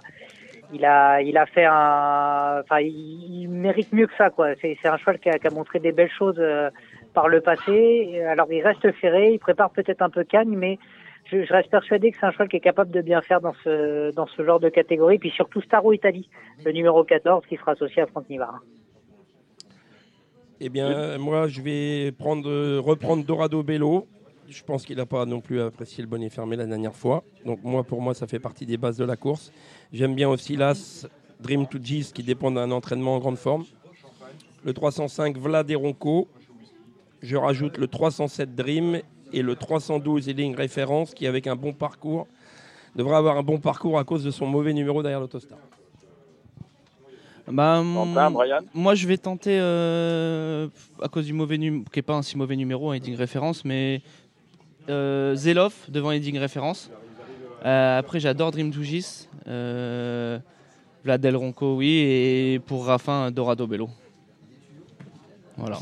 il 0.72 0.86
a 0.86 1.24
il 1.24 1.36
a 1.36 1.48
fait 1.48 1.66
un 1.66 2.60
enfin 2.62 2.80
il, 2.80 3.42
il 3.42 3.48
mérite 3.50 3.92
mieux 3.92 4.06
que 4.06 4.16
ça 4.20 4.30
quoi. 4.30 4.50
C'est 4.62 4.78
un 4.86 4.98
cheval 4.98 5.18
qui 5.18 5.32
a, 5.32 5.40
qui 5.40 5.48
a 5.48 5.50
montré 5.50 5.80
des 5.80 5.92
belles 5.92 6.12
choses 6.16 6.38
euh, 6.38 6.70
par 7.16 7.28
le 7.28 7.42
passé. 7.42 8.22
Alors 8.28 8.54
il 8.54 8.62
reste 8.62 8.92
ferré, 8.92 9.32
il 9.34 9.40
prépare 9.40 9.72
peut-être 9.72 10.04
un 10.04 10.12
peu 10.12 10.24
cagne 10.24 10.56
mais 10.56 10.78
je, 11.26 11.44
je 11.44 11.52
reste 11.52 11.72
persuadé 11.72 12.12
que 12.12 12.18
c'est 12.20 12.28
un 12.28 12.32
cheval 12.32 12.50
qui 12.50 12.58
est 12.58 12.68
capable 12.72 12.92
de 12.92 13.02
bien 13.02 13.22
faire 13.22 13.42
dans 13.42 13.56
ce 13.64 14.14
dans 14.14 14.28
ce 14.28 14.46
genre 14.46 14.60
de 14.60 14.70
catégorie 14.70 15.18
puis 15.18 15.32
surtout 15.32 15.60
Staro 15.60 15.92
Italie, 15.92 16.30
le 16.64 16.72
numéro 16.72 17.04
14 17.04 17.44
qui 17.48 17.58
sera 17.58 17.72
associé 17.72 18.04
à 18.04 18.06
Franck 18.06 18.30
Nivard. 18.30 18.60
Eh 20.64 20.70
bien, 20.70 21.18
moi, 21.18 21.48
je 21.48 21.60
vais 21.60 22.12
prendre, 22.12 22.48
euh, 22.48 22.80
reprendre 22.80 23.26
Dorado 23.26 23.64
Bello. 23.64 24.08
Je 24.48 24.62
pense 24.62 24.86
qu'il 24.86 24.98
n'a 24.98 25.08
pas 25.08 25.26
non 25.26 25.42
plus 25.42 25.60
apprécié 25.60 26.04
le 26.04 26.08
bonnet 26.08 26.30
fermé 26.30 26.56
la 26.56 26.68
dernière 26.68 26.96
fois. 26.96 27.24
Donc, 27.44 27.64
moi, 27.64 27.84
pour 27.84 28.00
moi, 28.00 28.14
ça 28.14 28.28
fait 28.28 28.38
partie 28.38 28.68
des 28.68 28.78
bases 28.78 28.98
de 28.98 29.04
la 29.04 29.16
course. 29.16 29.52
J'aime 29.92 30.14
bien 30.14 30.30
aussi 30.30 30.56
l'As 30.56 31.08
Dream 31.40 31.66
to 31.66 31.80
Gis 31.82 32.12
qui 32.14 32.22
dépend 32.22 32.52
d'un 32.52 32.70
entraînement 32.70 33.16
en 33.16 33.20
grande 33.20 33.40
forme. 33.40 33.66
Le 34.64 34.72
305 34.72 35.36
Vlad 35.36 35.72
et 35.72 35.76
Ronco. 35.76 36.28
Je 37.24 37.38
rajoute 37.38 37.80
le 37.80 37.88
307 37.88 38.54
Dream 38.54 39.02
et 39.34 39.42
le 39.42 39.56
312 39.56 40.28
Ealing 40.28 40.56
Référence 40.56 41.16
qui, 41.16 41.26
avec 41.26 41.48
un 41.48 41.56
bon 41.56 41.74
parcours, 41.74 42.28
devrait 42.96 43.16
avoir 43.16 43.36
un 43.36 43.44
bon 43.44 43.58
parcours 43.58 43.98
à 43.98 44.04
cause 44.04 44.24
de 44.24 44.30
son 44.30 44.46
mauvais 44.46 44.74
numéro 44.74 45.02
derrière 45.02 45.22
l'autostar. 45.22 45.58
Bah, 47.48 47.82
Quentin, 47.94 48.32
Brian? 48.32 48.60
moi, 48.74 48.96
je 48.96 49.08
vais 49.08 49.18
tenter, 49.18 49.58
euh, 49.60 50.68
à 51.02 51.08
cause 51.10 51.26
du 51.26 51.34
mauvais 51.34 51.58
numéro, 51.58 51.84
qui 51.92 52.00
n'est 52.00 52.04
pas 52.04 52.14
un 52.16 52.22
si 52.22 52.38
mauvais 52.38 52.56
numéro, 52.56 52.92
un 52.92 52.94
heading 52.96 53.16
référence, 53.16 53.66
mais 53.66 54.02
euh, 54.90 55.36
Zelov 55.36 55.74
devant 55.90 56.12
heading 56.12 56.38
référence. 56.38 56.90
Euh, 57.66 58.00
après, 58.00 58.20
j'adore 58.20 58.52
Dream 58.52 58.72
Tougis. 58.72 59.28
Euh, 59.48 60.40
Vladel 61.04 61.36
Ronco, 61.36 61.76
oui. 61.78 61.90
Et 61.90 62.62
pour 62.66 62.86
Raffin, 62.86 63.32
Dorado 63.32 63.68
Bello. 63.68 63.90
Voilà. 65.58 65.80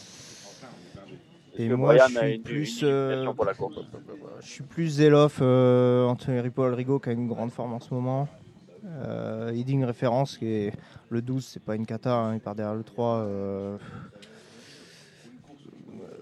Et 1.58 1.68
moi, 1.70 1.90
Brian 1.96 2.06
je 2.10 2.18
a 2.18 2.24
suis 2.26 2.36
une- 2.36 2.42
plus, 2.44 2.82
une 2.82 2.88
euh, 2.88 3.10
explication 3.10 3.36
pour 3.36 3.46
la 3.46 3.54
course. 3.54 3.76
je 4.42 4.48
suis 4.48 4.64
plus 4.64 4.88
Zeloff, 4.88 5.40
euh, 5.42 6.06
Anthony 6.06 6.40
Ripoll 6.40 6.74
Rigo 6.74 7.00
qui 7.00 7.10
a 7.10 7.12
une 7.12 7.28
grande 7.28 7.52
forme 7.52 7.74
en 7.74 7.80
ce 7.82 7.94
moment. 7.94 8.28
Euh, 8.86 9.52
Heading 9.52 9.84
référence 9.84 10.38
qui 10.38 10.48
est 10.48 10.74
le 11.10 11.22
12, 11.22 11.46
c'est 11.46 11.64
pas 11.64 11.76
une 11.76 11.86
cata, 11.86 12.14
hein, 12.16 12.34
il 12.36 12.40
part 12.40 12.56
derrière 12.56 12.76
le 12.76 12.84
3. 12.84 13.18
euh, 13.20 13.78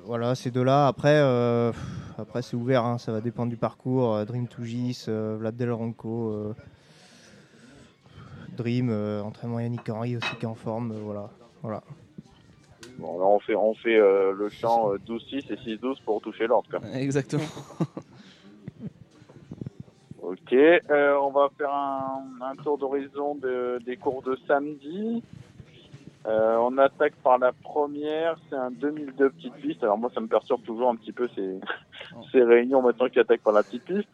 voilà, 0.05 0.35
ces 0.35 0.51
deux-là. 0.51 0.87
Après, 0.87 1.19
euh, 1.21 1.71
après 2.17 2.41
c'est 2.41 2.55
ouvert, 2.55 2.85
hein, 2.85 2.97
ça 2.97 3.11
va 3.11 3.19
dépendre 3.21 3.49
du 3.49 3.57
parcours. 3.57 4.15
Euh, 4.15 4.25
Dream 4.25 4.47
Tougis, 4.47 5.05
euh, 5.09 5.35
Vlad 5.37 5.55
Del 5.57 5.71
Ronco, 5.71 6.31
euh, 6.31 6.53
Dream, 8.55 8.89
euh, 8.89 9.21
entraînement 9.21 9.59
Yannick 9.59 9.87
Henry 9.89 10.15
aussi 10.17 10.35
qui 10.37 10.45
est 10.45 10.47
en 10.47 10.55
forme. 10.55 10.91
euh, 10.93 10.99
voilà. 11.03 11.29
voilà. 11.61 11.83
Bon, 12.97 13.19
là, 13.19 13.25
on 13.25 13.39
fait, 13.39 13.55
on 13.55 13.73
fait 13.75 13.97
euh, 13.97 14.33
le 14.33 14.49
champ 14.49 14.91
euh, 14.93 14.97
12-6 15.05 15.51
et 15.51 15.77
6-12 15.77 16.01
pour 16.03 16.21
toucher 16.21 16.47
l'ordre. 16.47 16.67
quand 16.71 16.79
même. 16.81 16.95
Exactement. 16.95 17.43
Ok, 20.27 20.51
euh, 20.51 21.17
on 21.21 21.29
va 21.31 21.47
faire 21.57 21.73
un, 21.73 22.21
un 22.41 22.55
tour 22.57 22.77
d'horizon 22.77 23.35
de- 23.35 23.79
des 23.85 23.95
cours 23.95 24.21
de 24.23 24.37
samedi. 24.45 25.23
Euh, 26.25 26.57
on 26.57 26.77
attaque 26.77 27.13
par 27.23 27.37
la 27.37 27.53
première, 27.53 28.35
c'est 28.49 28.57
un 28.57 28.69
2002 28.71 29.29
petite 29.29 29.53
piste. 29.53 29.83
Alors 29.83 29.97
moi, 29.97 30.11
ça 30.13 30.19
me 30.19 30.27
perturbe 30.27 30.61
toujours 30.63 30.89
un 30.89 30.97
petit 30.97 31.13
peu 31.13 31.29
ces, 31.33 31.57
ces 32.33 32.43
réunions 32.43 32.81
maintenant 32.81 33.07
qui 33.07 33.19
attaquent 33.19 33.41
par 33.43 33.53
la 33.53 33.63
petite 33.63 33.85
piste. 33.85 34.09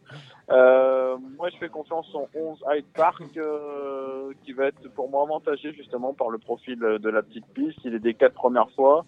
Euh, 0.51 1.17
moi, 1.35 1.49
je 1.49 1.57
fais 1.57 1.69
confiance 1.69 2.13
en 2.13 2.27
11 2.35 2.63
Hyde 2.75 2.85
Park, 2.93 3.23
euh, 3.37 4.33
qui 4.43 4.53
va 4.53 4.65
être 4.65 4.87
pour 4.93 5.09
moi 5.09 5.23
avantagé 5.23 5.73
justement 5.73 6.13
par 6.13 6.29
le 6.29 6.37
profil 6.37 6.77
de 6.77 7.09
la 7.09 7.23
petite 7.23 7.47
piste. 7.55 7.79
Il 7.85 7.95
est 7.95 7.99
des 7.99 8.13
quatre 8.13 8.35
premières 8.35 8.69
fois. 8.75 9.03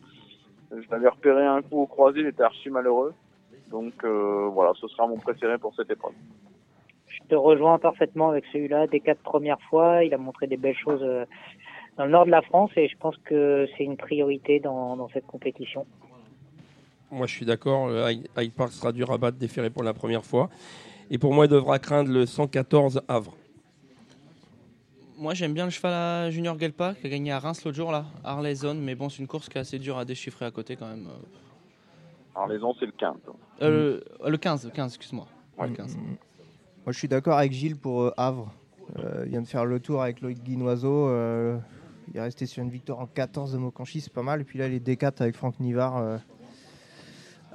Je 0.71 0.89
l'avais 0.89 1.09
repéré 1.09 1.45
un 1.45 1.61
coup 1.61 1.81
au 1.81 1.85
croisé, 1.85 2.21
il 2.21 2.25
était 2.25 2.41
archi 2.41 2.71
malheureux. 2.71 3.13
Donc 3.69 4.03
voilà, 4.03 4.71
ce 4.81 4.87
sera 4.87 5.05
mon 5.05 5.17
préféré 5.17 5.59
pour 5.59 5.75
cette 5.75 5.91
épreuve. 5.91 6.13
Je 7.25 7.29
te 7.29 7.35
rejoins 7.35 7.79
parfaitement 7.79 8.29
avec 8.29 8.43
celui-là. 8.53 8.85
Des 8.85 8.99
quatre 8.99 9.21
premières 9.21 9.59
fois, 9.69 10.03
il 10.03 10.13
a 10.13 10.17
montré 10.17 10.45
des 10.45 10.57
belles 10.57 10.77
choses 10.77 11.01
euh, 11.01 11.25
dans 11.97 12.05
le 12.05 12.11
nord 12.11 12.25
de 12.25 12.31
la 12.31 12.43
France 12.43 12.69
et 12.75 12.87
je 12.87 12.95
pense 12.97 13.15
que 13.25 13.67
c'est 13.75 13.83
une 13.83 13.97
priorité 13.97 14.59
dans, 14.59 14.95
dans 14.95 15.09
cette 15.09 15.25
compétition. 15.25 15.87
Moi, 17.09 17.25
je 17.25 17.33
suis 17.33 17.45
d'accord. 17.45 17.87
euh, 17.87 18.11
Hyde 18.11 18.53
Park 18.53 18.71
sera 18.71 18.91
dur 18.91 19.11
à 19.11 19.17
battre, 19.17 19.37
déféré 19.37 19.71
pour 19.71 19.81
la 19.83 19.93
première 19.95 20.23
fois. 20.23 20.49
Et 21.09 21.17
pour 21.17 21.33
moi, 21.33 21.45
il 21.45 21.49
devra 21.49 21.79
craindre 21.79 22.11
le 22.11 22.27
114 22.27 23.01
Havre. 23.07 23.35
Moi, 25.17 25.33
j'aime 25.33 25.53
bien 25.53 25.65
le 25.65 25.71
cheval 25.71 25.93
à 25.93 26.29
Junior 26.29 26.59
Gelpa 26.59 26.93
qui 26.93 27.07
a 27.07 27.09
gagné 27.09 27.31
à 27.31 27.39
Reims 27.39 27.63
l'autre 27.65 27.77
jour, 27.77 27.91
là. 27.91 28.05
Mais 28.75 28.95
bon, 28.95 29.09
c'est 29.09 29.19
une 29.21 29.27
course 29.27 29.49
qui 29.49 29.57
est 29.57 29.61
assez 29.61 29.79
dure 29.79 29.97
à 29.97 30.05
déchiffrer 30.05 30.45
à 30.45 30.51
côté 30.51 30.75
quand 30.75 30.87
même. 30.87 31.07
Les 32.49 32.61
11, 32.61 32.75
c'est 32.79 32.85
le 32.85 32.91
15. 32.91 33.15
Euh, 33.61 34.01
le, 34.23 34.29
le 34.29 34.37
15, 34.37 34.65
le 34.65 34.71
15, 34.71 34.95
excuse-moi. 34.95 35.25
Ouais. 35.57 35.69
Le 35.69 35.73
15. 35.73 35.97
Moi, 36.85 36.93
je 36.93 36.97
suis 36.99 37.07
d'accord 37.07 37.37
avec 37.37 37.51
Gilles 37.51 37.77
pour 37.77 38.03
euh, 38.03 38.13
Havre. 38.17 38.51
Euh, 38.99 39.23
il 39.25 39.31
vient 39.31 39.41
de 39.41 39.47
faire 39.47 39.65
le 39.65 39.79
tour 39.79 40.01
avec 40.03 40.21
Loïc 40.21 40.43
Guinoiseau. 40.43 41.09
euh, 41.09 41.57
il 42.13 42.17
est 42.17 42.21
resté 42.21 42.45
sur 42.45 42.61
une 42.61 42.69
victoire 42.69 42.99
en 42.99 43.07
14 43.07 43.53
de 43.53 43.57
Mokanchi, 43.57 43.99
c'est 44.01 44.13
pas 44.13 44.21
mal. 44.21 44.41
Et 44.41 44.43
puis 44.43 44.59
là, 44.59 44.67
les 44.67 44.79
D4 44.79 45.21
avec 45.21 45.35
Franck 45.35 45.59
Nivard. 45.59 45.97
euh, 45.97 46.17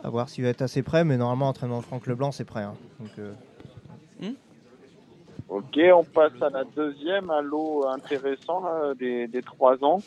à 0.03 0.09
voir 0.09 0.29
s'il 0.31 0.43
va 0.45 0.51
être 0.51 0.63
assez 0.63 0.83
prêt. 0.83 1.05
Mais 1.05 1.17
normalement, 1.19 1.49
entraînement 1.49 1.79
de 1.81 1.85
Franck 1.85 2.07
Leblanc, 2.07 2.33
c'est 2.33 2.45
prêt. 2.47 2.63
hein. 2.63 2.75
Donc, 2.99 3.11
euh, 3.19 3.33
Ok, 5.49 5.79
on 5.95 6.05
passe 6.05 6.41
à 6.43 6.49
la 6.51 6.63
deuxième, 6.65 7.29
un 7.31 7.43
lot 7.43 7.85
intéressant 7.89 8.61
là, 8.63 8.95
des, 8.95 9.27
des 9.27 9.43
3 9.43 9.85
ans. 9.85 10.01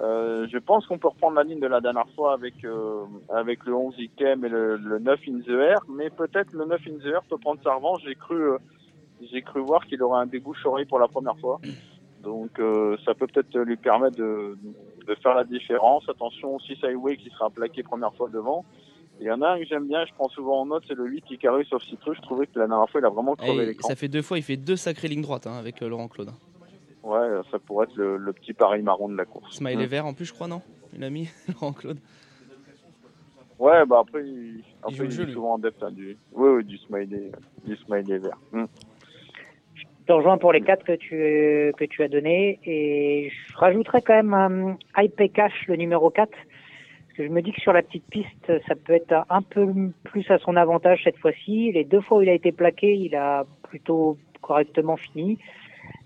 Euh, 0.00 0.46
je 0.52 0.58
pense 0.58 0.86
qu'on 0.86 0.98
peut 0.98 1.08
reprendre 1.08 1.36
la 1.36 1.42
ligne 1.42 1.60
de 1.60 1.66
la 1.66 1.80
dernière 1.80 2.08
fois 2.14 2.32
avec, 2.32 2.64
euh, 2.64 3.04
avec 3.28 3.64
le 3.64 3.74
11 3.74 3.94
Ikem 3.98 4.44
et 4.44 4.48
le, 4.48 4.76
le 4.76 4.98
9 4.98 5.20
In 5.28 5.40
the 5.40 5.48
Air, 5.48 5.78
mais 5.88 6.08
peut-être 6.10 6.52
le 6.52 6.66
9 6.66 6.80
In 6.86 6.98
the 7.02 7.06
Air 7.06 7.22
peut 7.28 7.38
prendre 7.38 7.60
sa 7.64 7.74
revanche. 7.74 8.02
J'ai 8.04 8.14
cru, 8.14 8.36
euh, 8.36 8.58
j'ai 9.32 9.42
cru 9.42 9.60
voir 9.60 9.84
qu'il 9.86 10.00
aurait 10.02 10.20
un 10.20 10.26
débouche-oreille 10.26 10.86
pour 10.86 10.98
la 11.00 11.08
première 11.08 11.36
fois. 11.38 11.60
Donc 12.22 12.58
euh, 12.58 12.96
ça 13.04 13.14
peut 13.14 13.26
peut-être 13.26 13.58
lui 13.58 13.76
permettre 13.76 14.16
de, 14.16 14.56
de 15.06 15.14
faire 15.16 15.34
la 15.34 15.44
différence. 15.44 16.08
Attention 16.08 16.56
aussi 16.56 16.76
Highway 16.82 17.16
qui 17.16 17.30
sera 17.30 17.50
plaqué 17.50 17.82
première 17.82 18.14
fois 18.14 18.28
devant. 18.28 18.64
Il 19.20 19.26
y 19.26 19.30
en 19.32 19.42
a 19.42 19.48
un 19.50 19.58
que 19.58 19.64
j'aime 19.64 19.88
bien, 19.88 20.04
je 20.04 20.12
prends 20.14 20.28
souvent 20.28 20.60
en 20.60 20.66
note, 20.66 20.84
c'est 20.86 20.94
le 20.94 21.06
8 21.06 21.24
Icarus 21.30 21.72
of 21.72 21.82
Citrus. 21.82 22.16
Je 22.16 22.22
trouvais 22.22 22.46
que 22.46 22.56
la 22.58 22.68
dernière 22.68 22.88
fois 22.88 23.00
il 23.00 23.04
a 23.04 23.08
vraiment 23.08 23.34
crevé 23.34 23.66
l'écran. 23.66 23.88
ça 23.88 23.96
fait 23.96 24.06
deux 24.06 24.22
fois, 24.22 24.38
il 24.38 24.42
fait 24.42 24.56
deux 24.56 24.76
sacrées 24.76 25.08
lignes 25.08 25.22
droites 25.22 25.46
hein, 25.48 25.56
avec 25.58 25.82
euh, 25.82 25.88
Laurent 25.88 26.06
Claude. 26.06 26.30
Ouais, 27.02 27.28
ça 27.50 27.58
pourrait 27.58 27.86
être 27.86 27.96
le, 27.96 28.16
le 28.16 28.32
petit 28.32 28.52
pari 28.52 28.82
marron 28.82 29.08
de 29.08 29.16
la 29.16 29.24
course. 29.24 29.56
Smiley 29.56 29.84
Mm. 29.86 29.88
vert 29.88 30.06
en 30.06 30.14
plus, 30.14 30.24
je 30.26 30.32
crois, 30.32 30.48
non 30.48 30.60
Il 30.94 31.02
a 31.04 31.10
mis 31.10 31.28
Laurent 31.48 31.72
Claude. 31.72 31.98
Ouais, 33.58 33.84
bah 33.86 34.00
après, 34.06 34.22
il, 34.24 34.62
après, 34.82 35.04
il 35.06 35.10
jeu, 35.10 35.22
est 35.24 35.26
lui. 35.26 35.32
souvent 35.32 35.56
adepte 35.56 35.82
hein, 35.82 35.90
du, 35.90 36.16
ouais, 36.32 36.50
ouais, 36.50 36.62
du 36.62 36.76
smiley, 36.78 37.32
du 37.64 37.76
smiley 37.76 38.18
vert. 38.18 38.38
Mm. 38.52 38.64
Je 39.74 39.84
te 40.06 40.12
rejoins 40.12 40.38
pour 40.38 40.52
les 40.52 40.60
quatre 40.60 40.84
que 40.84 40.92
tu, 40.96 41.72
que 41.76 41.84
tu 41.84 42.02
as 42.02 42.08
donnés 42.08 42.60
et 42.64 43.30
je 43.30 43.56
rajouterais 43.56 44.00
quand 44.02 44.14
même 44.14 44.32
un 44.34 44.76
IP 45.02 45.32
Cash, 45.32 45.66
le 45.66 45.76
numéro 45.76 46.08
4. 46.10 46.30
Parce 46.30 47.16
que 47.16 47.24
je 47.26 47.28
me 47.30 47.42
dis 47.42 47.52
que 47.52 47.60
sur 47.60 47.72
la 47.72 47.82
petite 47.82 48.06
piste, 48.08 48.52
ça 48.68 48.74
peut 48.76 48.92
être 48.94 49.12
un 49.28 49.42
peu 49.42 49.66
plus 50.04 50.30
à 50.30 50.38
son 50.38 50.54
avantage 50.56 51.00
cette 51.02 51.18
fois-ci. 51.18 51.72
Les 51.72 51.84
deux 51.84 52.00
fois 52.00 52.18
où 52.18 52.22
il 52.22 52.28
a 52.28 52.34
été 52.34 52.52
plaqué, 52.52 52.94
il 52.94 53.16
a 53.16 53.44
plutôt 53.64 54.16
correctement 54.40 54.96
fini. 54.96 55.36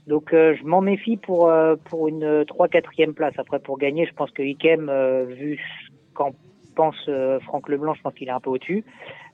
Donc 0.07 0.33
euh, 0.33 0.55
je 0.61 0.65
m'en 0.65 0.81
méfie 0.81 1.17
pour 1.17 1.49
euh, 1.49 1.77
pour 1.85 2.09
une 2.09 2.45
3 2.47 2.69
4 2.69 3.13
place. 3.13 3.35
Après 3.39 3.59
pour 3.61 3.79
gagner, 3.79 4.07
je 4.07 4.13
pense 4.15 4.31
que 4.33 4.43
Ikem, 4.43 4.89
euh, 4.89 5.25
vu 5.25 5.57
ce 5.59 5.91
qu'en 6.15 6.33
pense 6.75 6.97
euh, 7.09 7.39
Franck 7.41 7.69
Leblanc, 7.69 7.95
je 7.95 8.03
pense 8.03 8.15
qu'il 8.15 8.29
est 8.29 8.33
un 8.33 8.41
peu 8.41 8.51
au-dessus. 8.51 8.85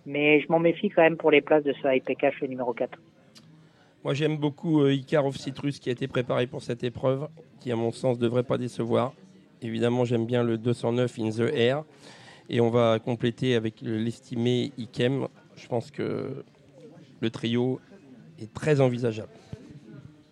Mais 0.07 0.40
je 0.40 0.47
m'en 0.51 0.59
méfie 0.59 0.89
quand 0.90 1.03
même 1.03 1.16
pour 1.16 1.31
les 1.31 1.40
places 1.40 1.65
de 1.65 1.73
ce 1.82 1.95
IP 1.97 2.16
Cash, 2.19 2.40
le 2.40 2.49
numéro 2.49 2.73
4. 2.73 2.99
Moi, 4.05 4.15
j'aime 4.15 4.36
beaucoup 4.36 4.82
euh, 4.82 4.93
Icar 4.93 5.27
of 5.27 5.36
Citrus 5.36 5.81
qui 5.81 5.89
a 5.89 5.93
été 5.93 6.07
préparé 6.07 6.47
pour 6.47 6.62
cette 6.62 6.82
épreuve, 6.85 7.28
qui, 7.61 7.70
à 7.73 7.77
mon 7.77 7.90
sens, 7.93 8.16
ne 8.16 8.23
devrait 8.23 8.45
pas 8.45 8.57
décevoir. 8.57 9.12
Évidemment, 9.61 10.05
j'aime 10.05 10.24
bien 10.24 10.43
le 10.45 10.57
209 10.57 11.19
In 11.19 11.31
the 11.31 11.53
Air. 11.53 11.85
Et 12.49 12.61
on 12.61 12.70
va 12.70 12.99
compléter 12.99 13.55
avec 13.55 13.82
le- 13.82 13.99
l'estimé 13.99 14.73
Ikem. 14.78 15.27
Je 15.57 15.66
pense 15.66 15.90
que 15.90 16.45
le 17.20 17.31
trio 17.31 17.81
est 18.40 18.53
très 18.55 18.81
envisageable. 18.81 19.28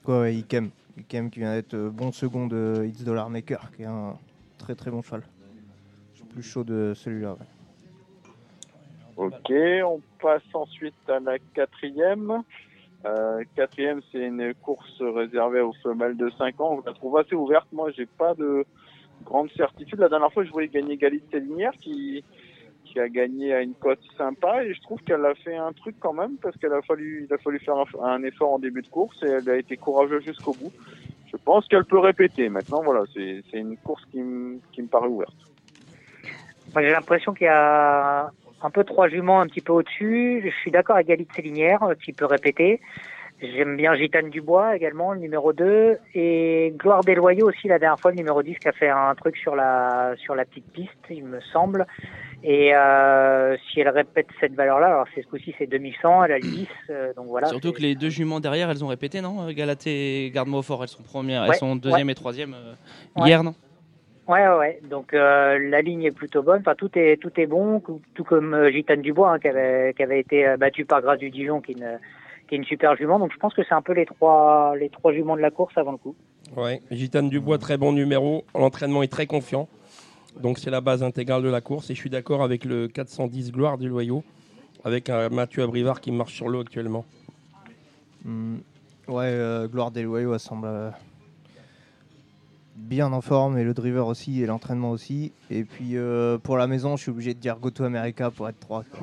Quoi, 0.06 0.30
Ikem. 0.30 0.70
Ikem 0.96 1.30
qui 1.30 1.40
vient 1.40 1.54
d'être 1.54 1.74
euh, 1.74 1.90
bon 1.90 2.12
second 2.12 2.46
de 2.46 2.88
Dollar 3.04 3.28
Maker, 3.28 3.72
qui 3.76 3.82
est 3.82 3.86
un 3.86 4.14
très 4.56 4.74
très 4.74 4.90
bon 4.90 5.02
cheval. 5.02 5.22
Je 6.12 6.18
suis 6.18 6.26
plus 6.26 6.42
chaud 6.42 6.64
de 6.64 6.92
celui-là. 6.94 7.36
Ok, 9.16 9.52
on 9.84 10.00
passe 10.22 10.42
ensuite 10.54 10.94
à 11.08 11.18
la 11.18 11.38
quatrième. 11.54 12.42
Euh, 13.04 13.42
quatrième, 13.56 14.00
c'est 14.12 14.26
une 14.26 14.54
course 14.54 15.02
réservée 15.02 15.60
aux 15.60 15.74
femelles 15.82 16.16
de 16.16 16.30
5 16.38 16.60
ans. 16.60 16.80
Je 16.80 16.86
la 16.88 16.94
trouve 16.94 17.18
assez 17.18 17.34
ouverte. 17.34 17.66
Moi, 17.72 17.90
j'ai 17.90 18.06
pas 18.06 18.34
de, 18.34 18.64
grande 19.24 19.50
certitude. 19.52 19.98
La 19.98 20.08
dernière 20.08 20.32
fois, 20.32 20.44
je 20.44 20.50
voyais 20.50 20.68
gagner 20.68 20.96
Galit 20.96 21.20
Télinière 21.22 21.72
qui, 21.80 22.24
qui 22.96 23.00
a 23.00 23.08
gagné 23.10 23.52
à 23.52 23.60
une 23.60 23.74
cote 23.74 24.00
sympa 24.16 24.64
et 24.64 24.72
je 24.72 24.80
trouve 24.80 24.98
qu'elle 25.02 25.24
a 25.26 25.34
fait 25.34 25.54
un 25.54 25.72
truc 25.72 25.96
quand 26.00 26.14
même 26.14 26.38
parce 26.40 26.56
qu'elle 26.56 26.72
a 26.72 26.80
fallu, 26.80 27.28
faire 27.62 27.74
un, 28.02 28.22
effort 28.22 28.54
en 28.54 28.58
début 28.58 28.80
de 28.80 28.88
course 28.88 29.22
et 29.22 29.26
elle 29.26 29.50
a 29.50 29.56
été 29.56 29.76
courageuse 29.76 30.24
jusqu'au 30.24 30.54
bout. 30.54 30.72
Je 31.30 31.36
pense 31.36 31.68
qu'elle 31.68 31.84
peut 31.84 31.98
répéter. 31.98 32.48
Maintenant, 32.48 32.82
voilà, 32.82 33.02
c'est 33.12 33.42
une 33.52 33.76
course 33.76 34.02
qui 34.10 34.22
me, 34.22 34.58
paraît 34.90 35.08
ouverte. 35.08 35.36
J'ai 36.74 36.90
l'impression 36.90 37.34
qu'il 37.34 37.44
y 37.44 37.50
a 37.50 38.30
un 38.62 38.70
peu 38.70 38.82
trois 38.82 39.08
juments 39.08 39.40
un 39.40 39.46
petit 39.46 39.60
peu 39.60 39.74
au-dessus. 39.74 40.40
Je 40.42 40.50
suis 40.62 40.70
d'accord 40.70 40.96
avec 40.96 41.08
Galit 41.08 41.28
Célinière, 41.36 41.82
euh, 41.82 41.94
qui 42.02 42.14
peut 42.14 42.24
répéter. 42.24 42.80
J'aime 43.42 43.76
bien 43.76 43.94
Gitane 43.94 44.30
Dubois 44.30 44.74
également, 44.74 45.12
le 45.12 45.20
numéro 45.20 45.52
2. 45.52 45.98
Et 46.14 46.72
Gloire 46.78 47.04
des 47.04 47.14
Loyaux 47.14 47.48
aussi, 47.50 47.68
la 47.68 47.78
dernière 47.78 48.00
fois, 48.00 48.12
le 48.12 48.16
numéro 48.16 48.42
10, 48.42 48.58
qui 48.58 48.68
a 48.68 48.72
fait 48.72 48.88
un 48.88 49.14
truc 49.14 49.36
sur 49.36 49.54
la 49.54 50.14
petite 50.48 50.72
piste, 50.72 50.96
il 51.10 51.24
me 51.24 51.40
semble. 51.52 51.86
Et 52.48 52.72
euh, 52.76 53.56
si 53.72 53.80
elle 53.80 53.88
répète 53.88 54.28
cette 54.38 54.54
valeur-là, 54.54 54.86
alors 54.86 55.06
c'est 55.12 55.22
ce 55.22 55.26
coup-ci, 55.26 55.52
c'est 55.58 55.66
2100, 55.66 56.22
elle 56.24 56.32
a 56.32 56.38
le 56.38 56.42
10. 56.42 56.68
euh, 56.90 57.12
donc 57.14 57.26
voilà. 57.26 57.48
Surtout 57.48 57.72
que 57.72 57.82
les 57.82 57.96
deux 57.96 58.08
juments 58.08 58.38
derrière, 58.38 58.70
elles 58.70 58.84
ont 58.84 58.88
répété, 58.88 59.20
non 59.20 59.50
Galatée 59.50 60.26
et 60.26 60.30
Garde-moi 60.30 60.62
fort, 60.62 60.82
elles 60.84 60.88
sont 60.88 61.02
premières, 61.02 61.42
Ouais, 61.42 61.48
elles 61.50 61.56
sont 61.58 61.74
deuxième 61.74 62.06
ouais. 62.06 62.12
et 62.12 62.14
troisième 62.14 62.54
euh, 62.54 62.74
Ouais. 63.20 63.26
hier, 63.28 63.42
non? 63.42 63.54
Ouais, 64.28 64.46
ouais, 64.46 64.56
ouais. 64.58 64.80
Donc 64.88 65.12
euh, 65.12 65.58
la 65.70 65.82
ligne 65.82 66.04
est 66.04 66.10
plutôt 66.12 66.42
bonne. 66.44 66.60
Enfin, 66.60 66.74
tout 66.76 66.90
est 66.96 67.16
tout 67.20 67.32
est 67.36 67.46
bon, 67.46 67.82
tout 68.14 68.24
comme 68.24 68.54
euh, 68.54 68.70
Gitane 68.70 69.00
Dubois 69.02 69.32
hein, 69.32 69.38
qui 69.40 69.48
avait 69.48 69.92
qui 69.94 70.02
avait 70.04 70.20
été 70.20 70.46
euh, 70.46 70.56
battu 70.56 70.84
par 70.84 71.00
Grâce 71.02 71.18
du 71.18 71.30
Dijon, 71.30 71.60
qui 71.60 71.72
est 71.72 71.74
une 71.74 71.98
qui 72.48 72.54
est 72.54 72.58
une 72.58 72.64
super 72.64 72.96
jument. 72.96 73.18
Donc 73.20 73.32
je 73.32 73.38
pense 73.38 73.54
que 73.54 73.62
c'est 73.64 73.74
un 73.74 73.82
peu 73.82 73.92
les 73.92 74.04
trois 74.06 74.74
les 74.78 74.88
trois 74.88 75.12
juments 75.12 75.36
de 75.36 75.42
la 75.42 75.50
course 75.52 75.76
avant 75.78 75.92
le 75.92 75.98
coup. 75.98 76.14
Ouais, 76.56 76.80
Gitane 76.92 77.28
Dubois, 77.28 77.58
très 77.58 77.76
bon 77.76 77.92
numéro. 77.92 78.44
L'entraînement 78.54 79.02
est 79.04 79.10
très 79.12 79.26
confiant. 79.26 79.68
Donc 80.40 80.58
c'est 80.58 80.70
la 80.70 80.80
base 80.80 81.02
intégrale 81.02 81.42
de 81.42 81.48
la 81.48 81.60
course. 81.60 81.90
Et 81.90 81.94
je 81.94 82.00
suis 82.00 82.10
d'accord 82.10 82.42
avec 82.42 82.64
le 82.64 82.88
410 82.88 83.52
Gloire 83.52 83.78
du 83.78 83.88
Loyau, 83.88 84.22
avec 84.84 85.08
un 85.10 85.28
Mathieu 85.28 85.62
Abrivard 85.62 86.00
qui 86.00 86.12
marche 86.12 86.34
sur 86.34 86.48
l'eau 86.48 86.60
actuellement. 86.60 87.04
Hmm, 88.24 88.56
Ouais, 89.08 89.26
euh, 89.26 89.68
Gloire 89.68 89.92
des 89.92 90.02
Loyaux, 90.02 90.34
elle 90.34 90.40
semble 90.40 90.66
euh, 90.66 90.90
bien 92.74 93.12
en 93.12 93.20
forme, 93.20 93.56
et 93.56 93.62
le 93.62 93.72
driver 93.72 94.08
aussi, 94.08 94.42
et 94.42 94.46
l'entraînement 94.46 94.90
aussi. 94.90 95.30
Et 95.48 95.62
puis 95.62 95.96
euh, 95.96 96.38
pour 96.38 96.56
la 96.56 96.66
maison, 96.66 96.96
je 96.96 97.02
suis 97.02 97.10
obligé 97.12 97.32
de 97.32 97.38
dire 97.38 97.56
Goto 97.60 97.84
America 97.84 98.30
pour 98.32 98.48
être 98.48 98.58
3. 98.58 98.84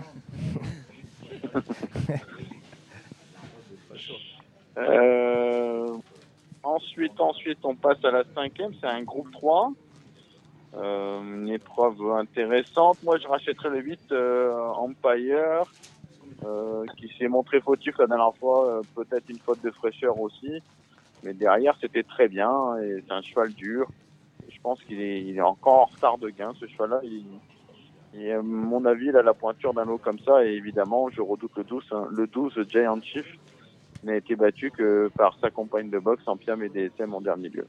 Euh, 4.75 5.87
ensuite, 6.63 7.19
ensuite, 7.19 7.59
on 7.63 7.75
passe 7.75 8.03
à 8.03 8.09
la 8.09 8.23
cinquième, 8.33 8.71
c'est 8.81 8.87
un 8.87 9.03
groupe 9.03 9.31
3. 9.31 9.71
Euh, 10.75 11.21
une 11.21 11.49
épreuve 11.49 12.01
intéressante. 12.11 12.97
Moi, 13.03 13.17
je 13.17 13.27
rachèterais 13.27 13.69
le 13.69 13.79
8 13.79 14.11
euh, 14.11 14.57
Empire, 14.71 15.65
euh, 16.45 16.85
qui 16.97 17.13
s'est 17.17 17.27
montré 17.27 17.61
fautif 17.61 17.97
la 17.99 18.07
dernière 18.07 18.35
fois, 18.39 18.67
euh, 18.67 18.81
peut-être 18.95 19.29
une 19.29 19.37
faute 19.37 19.63
de 19.63 19.69
fraîcheur 19.69 20.19
aussi. 20.19 20.61
Mais 21.23 21.33
derrière, 21.33 21.75
c'était 21.79 22.03
très 22.03 22.27
bien, 22.27 22.77
et 22.81 23.03
c'est 23.05 23.13
un 23.13 23.21
cheval 23.21 23.53
dur. 23.53 23.87
Je 24.49 24.59
pense 24.61 24.81
qu'il 24.83 24.99
est, 24.99 25.21
il 25.21 25.37
est 25.37 25.41
encore 25.41 25.81
en 25.81 25.85
retard 25.85 26.17
de 26.17 26.29
gain, 26.29 26.53
ce 26.59 26.65
cheval-là. 26.65 27.01
Il, 27.03 27.23
et 28.15 28.31
à 28.31 28.41
mon 28.41 28.85
avis, 28.85 29.07
il 29.07 29.17
a 29.17 29.23
la 29.23 29.33
pointure 29.33 29.73
d'un 29.73 29.85
lot 29.85 29.97
comme 29.97 30.19
ça, 30.19 30.45
et 30.45 30.49
évidemment, 30.49 31.09
je 31.09 31.21
redoute 31.21 31.55
le 31.57 31.63
12, 31.63 31.83
hein, 31.91 32.07
le 32.11 32.27
12 32.27 32.67
Giant 32.67 33.01
Chief 33.01 33.25
n'a 34.03 34.15
été 34.15 34.35
battu 34.35 34.69
que 34.69 35.09
par 35.15 35.37
sa 35.39 35.49
compagne 35.49 35.89
de 35.89 35.97
boxe 35.97 36.27
en 36.27 36.37
Piam 36.37 36.61
et 36.61 36.69
DSM 36.69 37.13
en 37.13 37.21
dernier 37.21 37.49
lieu. 37.49 37.67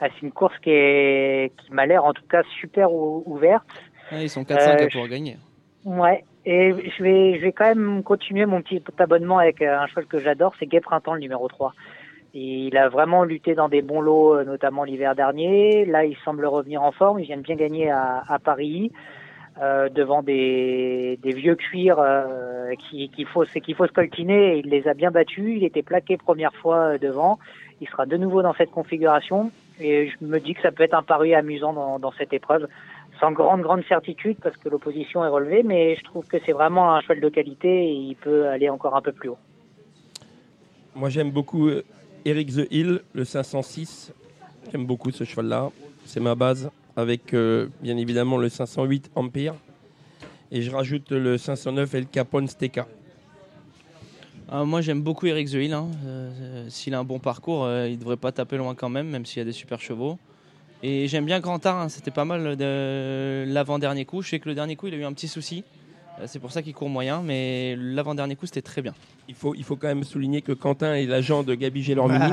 C'est 0.00 0.22
une 0.22 0.32
course 0.32 0.56
qui 0.58 0.70
est 0.70 1.52
qui 1.58 1.72
m'a 1.72 1.86
l'air 1.86 2.04
en 2.04 2.12
tout 2.12 2.26
cas 2.28 2.42
super 2.60 2.92
ou- 2.92 3.22
ouverte. 3.26 3.64
Ils 4.12 4.28
sont 4.30 4.42
4-5 4.44 4.80
à 4.80 4.82
Euh, 4.84 4.88
pouvoir 4.88 5.08
gagner. 5.08 5.36
Ouais. 5.84 6.24
Et 6.46 6.72
je 6.96 7.02
vais, 7.02 7.36
je 7.38 7.40
vais 7.42 7.52
quand 7.52 7.64
même 7.66 8.02
continuer 8.02 8.44
mon 8.44 8.60
petit 8.60 8.82
abonnement 8.98 9.38
avec 9.38 9.62
euh, 9.62 9.78
un 9.78 9.86
cheval 9.86 10.04
que 10.06 10.18
j'adore, 10.18 10.52
c'est 10.58 10.66
Gay 10.66 10.80
Printemps, 10.80 11.14
le 11.14 11.20
numéro 11.20 11.48
3. 11.48 11.72
Et 12.34 12.66
il 12.66 12.76
a 12.76 12.88
vraiment 12.88 13.24
lutté 13.24 13.54
dans 13.54 13.68
des 13.70 13.80
bons 13.80 14.00
lots, 14.02 14.34
euh, 14.36 14.44
notamment 14.44 14.84
l'hiver 14.84 15.14
dernier. 15.14 15.84
Là, 15.86 16.04
il 16.04 16.16
semble 16.24 16.44
revenir 16.46 16.82
en 16.82 16.92
forme. 16.92 17.20
Il 17.20 17.26
vient 17.26 17.36
de 17.38 17.42
bien 17.42 17.54
gagner 17.54 17.90
à, 17.90 18.22
à 18.28 18.38
Paris, 18.38 18.92
euh, 19.62 19.88
devant 19.88 20.22
des, 20.22 21.18
des 21.22 21.30
vieux 21.32 21.54
cuirs 21.54 21.98
euh, 22.00 22.72
qui- 22.90 23.08
qu'il 23.08 23.26
faut, 23.26 23.44
qu'il 23.44 23.74
faut 23.74 23.86
se 23.86 23.92
coltiner. 23.92 24.58
Il 24.58 24.68
les 24.68 24.86
a 24.88 24.94
bien 24.94 25.10
battus. 25.10 25.54
Il 25.56 25.64
était 25.64 25.82
plaqué 25.82 26.16
première 26.18 26.52
fois 26.54 26.98
devant. 26.98 27.38
Il 27.80 27.88
sera 27.88 28.04
de 28.04 28.16
nouveau 28.18 28.42
dans 28.42 28.52
cette 28.54 28.70
configuration. 28.70 29.50
Et 29.80 30.08
je 30.08 30.24
me 30.24 30.38
dis 30.38 30.54
que 30.54 30.62
ça 30.62 30.72
peut 30.72 30.82
être 30.82 30.94
un 30.94 31.02
pari 31.02 31.34
amusant 31.34 31.98
dans, 31.98 32.12
cette 32.12 32.32
épreuve 32.32 32.68
sans 33.20 33.32
grande 33.32 33.62
grande 33.62 33.84
certitude 33.88 34.36
parce 34.42 34.56
que 34.56 34.68
l'opposition 34.68 35.24
est 35.24 35.28
relevée, 35.28 35.62
mais 35.62 35.96
je 35.96 36.04
trouve 36.04 36.26
que 36.26 36.36
c'est 36.44 36.52
vraiment 36.52 36.94
un 36.94 37.00
cheval 37.00 37.20
de 37.20 37.28
qualité 37.28 37.68
et 37.68 37.92
il 37.92 38.16
peut 38.16 38.48
aller 38.48 38.68
encore 38.68 38.96
un 38.96 39.02
peu 39.02 39.12
plus 39.12 39.30
haut. 39.30 39.38
Moi, 40.94 41.08
j'aime 41.08 41.30
beaucoup 41.30 41.68
euh, 41.68 41.82
Eric 42.24 42.54
The 42.54 42.72
Hill, 42.72 43.00
le 43.14 43.24
506. 43.24 44.12
J'aime 44.70 44.86
beaucoup 44.86 45.10
ce 45.10 45.24
cheval-là. 45.24 45.70
C'est 46.04 46.20
ma 46.20 46.34
base, 46.34 46.70
avec 46.96 47.34
euh, 47.34 47.68
bien 47.80 47.96
évidemment 47.96 48.36
le 48.36 48.48
508 48.48 49.10
Empire. 49.16 49.54
Et 50.52 50.62
je 50.62 50.70
rajoute 50.70 51.10
le 51.10 51.36
509 51.36 51.94
El 51.94 52.06
Capone 52.06 52.46
Steka. 52.46 52.86
Ah, 54.50 54.64
moi 54.64 54.80
j'aime 54.82 55.00
beaucoup 55.02 55.26
Eric 55.26 55.50
Hill. 55.52 55.72
hein. 55.72 55.88
Euh, 56.06 56.66
S'il 56.68 56.94
a 56.94 56.98
un 56.98 57.04
bon 57.04 57.18
parcours, 57.18 57.64
euh, 57.64 57.88
il 57.88 57.98
devrait 57.98 58.16
pas 58.16 58.32
taper 58.32 58.56
loin 58.56 58.74
quand 58.74 58.88
même, 58.90 59.08
même 59.08 59.24
s'il 59.26 59.38
y 59.38 59.42
a 59.42 59.44
des 59.44 59.52
super 59.52 59.80
chevaux. 59.80 60.18
Et 60.82 61.08
j'aime 61.08 61.24
bien 61.24 61.40
Grand 61.40 61.64
Art, 61.64 61.80
hein. 61.80 61.88
c'était 61.88 62.10
pas 62.10 62.26
mal 62.26 62.56
de 62.56 63.44
l'avant-dernier 63.48 64.04
coup. 64.04 64.20
Je 64.22 64.28
sais 64.28 64.38
que 64.38 64.48
le 64.48 64.54
dernier 64.54 64.76
coup 64.76 64.86
il 64.86 64.94
a 64.94 64.96
eu 64.98 65.04
un 65.04 65.12
petit 65.12 65.28
souci. 65.28 65.64
Euh, 66.20 66.24
C'est 66.26 66.38
pour 66.38 66.52
ça 66.52 66.62
qu'il 66.62 66.74
court 66.74 66.90
moyen, 66.90 67.22
mais 67.22 67.74
l'avant-dernier 67.76 68.36
coup 68.36 68.46
c'était 68.46 68.62
très 68.62 68.82
bien. 68.82 68.94
Il 69.28 69.34
faut, 69.34 69.54
il 69.54 69.64
faut 69.64 69.76
quand 69.76 69.88
même 69.88 70.04
souligner 70.04 70.42
que 70.42 70.52
Quentin 70.52 70.94
est 70.94 71.06
l'agent 71.06 71.42
de 71.42 71.54
Gabi 71.54 71.82
Gélormini. 71.82 72.32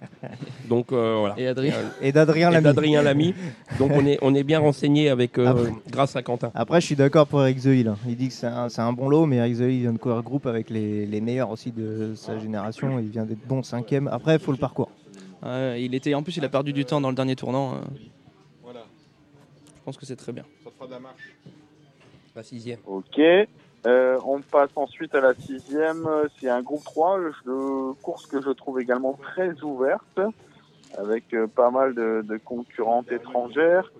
Donc 0.68 0.92
euh, 0.92 1.16
voilà. 1.20 1.34
Et 1.38 1.46
Adrien. 1.46 1.74
Et 2.00 2.12
d'Adrien 2.12 2.50
Lamy. 2.50 2.64
d'Adrien 2.64 3.02
Lamy. 3.02 3.34
Donc 3.78 3.92
on 3.94 4.04
est, 4.06 4.18
on 4.22 4.34
est 4.34 4.42
bien 4.42 4.58
renseigné 4.60 5.08
avec, 5.08 5.38
euh, 5.38 5.46
Après- 5.46 5.72
grâce 5.90 6.16
à 6.16 6.22
Quentin. 6.22 6.50
Après, 6.54 6.80
je 6.80 6.86
suis 6.86 6.96
d'accord 6.96 7.26
pour 7.26 7.42
Eric 7.42 7.60
The 7.60 7.66
Hill. 7.66 7.88
hein. 7.88 7.96
Il 8.08 8.16
dit 8.16 8.28
que 8.28 8.34
c'est 8.34 8.46
un, 8.46 8.68
c'est 8.68 8.82
un 8.82 8.92
bon 8.92 9.08
lot, 9.08 9.26
mais 9.26 9.36
Eric 9.36 9.56
The 9.56 9.60
Hill 9.60 9.80
vient 9.82 9.92
de 9.92 9.98
courir 9.98 10.22
groupe 10.22 10.46
avec 10.46 10.70
les, 10.70 11.06
les 11.06 11.20
meilleurs 11.20 11.50
aussi 11.50 11.72
de 11.72 12.12
sa 12.14 12.38
génération. 12.38 12.98
Il 12.98 13.08
vient 13.08 13.24
d'être 13.24 13.46
bon 13.46 13.62
cinquième. 13.62 14.08
Après, 14.08 14.34
il 14.34 14.40
faut 14.40 14.52
le 14.52 14.58
parcours. 14.58 14.90
Euh, 15.44 15.76
il 15.78 15.94
était, 15.94 16.14
en 16.14 16.22
plus, 16.22 16.36
il 16.36 16.44
a 16.44 16.48
perdu 16.48 16.72
du 16.72 16.84
temps 16.84 17.00
dans 17.00 17.10
le 17.10 17.14
dernier 17.16 17.36
tournant. 17.36 17.74
euh. 17.74 17.78
Je 18.64 19.84
pense 19.84 19.96
que 19.98 20.06
c'est 20.06 20.16
très 20.16 20.32
bien. 20.32 20.42
La 22.34 22.42
sixième. 22.42 22.78
Ok. 22.86 23.20
Euh, 23.86 24.18
on 24.26 24.40
passe 24.40 24.70
ensuite 24.74 25.14
à 25.14 25.20
la 25.20 25.34
sixième. 25.34 26.08
C'est 26.40 26.48
un 26.48 26.60
groupe 26.60 26.82
3, 26.84 27.20
de 27.46 27.92
course 28.02 28.26
que 28.26 28.42
je 28.42 28.50
trouve 28.50 28.80
également 28.80 29.12
très 29.12 29.52
ouverte, 29.62 30.20
avec 30.98 31.32
euh, 31.32 31.46
pas 31.46 31.70
mal 31.70 31.94
de, 31.94 32.40
concurrentes 32.44 33.12
étrangères. 33.12 33.92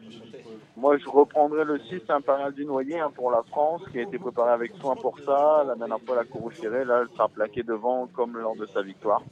Moi, 0.76 0.98
je 0.98 1.08
reprendrai 1.08 1.64
le 1.64 1.78
6 1.78 2.02
Impérial 2.08 2.52
du 2.52 2.64
Noyer 2.64 2.98
hein, 2.98 3.12
pour 3.14 3.30
la 3.30 3.44
France, 3.44 3.82
qui 3.92 4.00
a 4.00 4.02
été 4.02 4.18
préparé 4.18 4.50
avec 4.50 4.72
soin 4.80 4.96
pour 4.96 5.18
ça. 5.20 5.64
La 5.64 5.76
dernière 5.76 6.00
fois, 6.00 6.16
la 6.16 6.24
cour 6.24 6.50
Chiré, 6.52 6.84
là, 6.84 7.02
elle 7.02 7.08
sera 7.14 7.28
plaquée 7.28 7.62
devant 7.62 8.08
comme 8.08 8.36
lors 8.36 8.56
de 8.56 8.66
sa 8.66 8.82
victoire. 8.82 9.22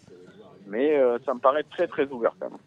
Mais 0.68 0.96
euh, 0.96 1.18
ça 1.26 1.34
me 1.34 1.40
paraît 1.40 1.64
très 1.64 1.88
très 1.88 2.06
ouvert 2.06 2.34
quand 2.38 2.48
même. 2.48 2.58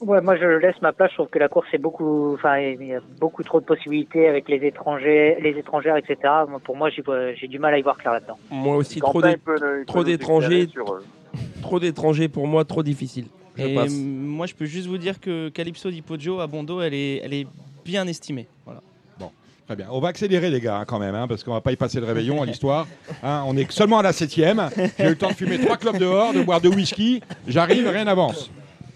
Ouais, 0.00 0.20
moi 0.20 0.36
je 0.36 0.44
laisse 0.44 0.80
ma 0.80 0.92
place. 0.92 1.10
Je 1.10 1.16
trouve 1.16 1.28
que 1.28 1.38
la 1.40 1.48
course 1.48 1.66
est 1.72 1.78
beaucoup, 1.78 2.34
enfin 2.34 2.58
il 2.58 2.86
y 2.86 2.94
a 2.94 3.00
beaucoup 3.20 3.42
trop 3.42 3.60
de 3.60 3.64
possibilités 3.66 4.28
avec 4.28 4.48
les 4.48 4.64
étrangers, 4.66 5.36
les 5.42 5.50
étrangères, 5.58 5.96
etc. 5.96 6.16
Moi, 6.48 6.60
pour 6.62 6.76
moi, 6.76 6.88
j'ai 6.90 7.02
j'ai 7.36 7.48
du 7.48 7.58
mal 7.58 7.74
à 7.74 7.78
y 7.78 7.82
voir 7.82 7.96
clair 7.98 8.12
là-dedans. 8.12 8.38
Moi 8.50 8.76
aussi, 8.76 9.00
trop 9.00 9.20
nous 9.20 10.04
d'étrangers. 10.04 10.68
euh, 10.78 11.00
Trop 11.62 11.80
d'étrangers 11.80 12.28
pour 12.28 12.46
moi, 12.46 12.64
trop 12.64 12.82
difficile. 12.82 13.26
Je 13.56 13.64
Et 13.64 13.74
passe. 13.74 13.92
moi, 13.92 14.46
je 14.46 14.54
peux 14.54 14.66
juste 14.66 14.86
vous 14.86 14.98
dire 14.98 15.18
que 15.20 15.48
Calypso 15.48 15.90
di 15.90 16.00
Poggio 16.00 16.38
à 16.40 16.46
Bondo, 16.46 16.80
elle 16.80 16.94
est, 16.94 17.16
elle 17.24 17.34
est 17.34 17.46
bien 17.84 18.06
estimée. 18.06 18.46
Voilà. 18.64 18.80
Bon, 19.18 19.30
très 19.66 19.74
bien. 19.74 19.88
On 19.90 19.98
va 20.00 20.08
accélérer, 20.08 20.48
les 20.48 20.60
gars, 20.60 20.78
hein, 20.78 20.84
quand 20.86 21.00
même, 21.00 21.16
hein, 21.16 21.26
parce 21.26 21.42
qu'on 21.42 21.52
va 21.54 21.60
pas 21.60 21.72
y 21.72 21.76
passer 21.76 21.98
le 21.98 22.06
réveillon 22.06 22.40
à 22.40 22.46
l'histoire. 22.50 22.86
Hein, 23.24 23.42
on 23.46 23.56
est 23.56 23.70
seulement 23.72 23.98
à 23.98 24.02
la 24.02 24.12
septième. 24.12 24.70
J'ai 24.96 25.06
eu 25.06 25.08
le 25.10 25.16
temps 25.16 25.28
de 25.30 25.34
fumer 25.34 25.58
trois 25.58 25.76
clubs 25.76 25.98
dehors, 25.98 26.32
de 26.32 26.42
boire 26.42 26.60
deux 26.60 26.70
whisky. 26.70 27.20
J'arrive, 27.48 27.88
rien 27.88 28.04
n'avance. 28.04 28.48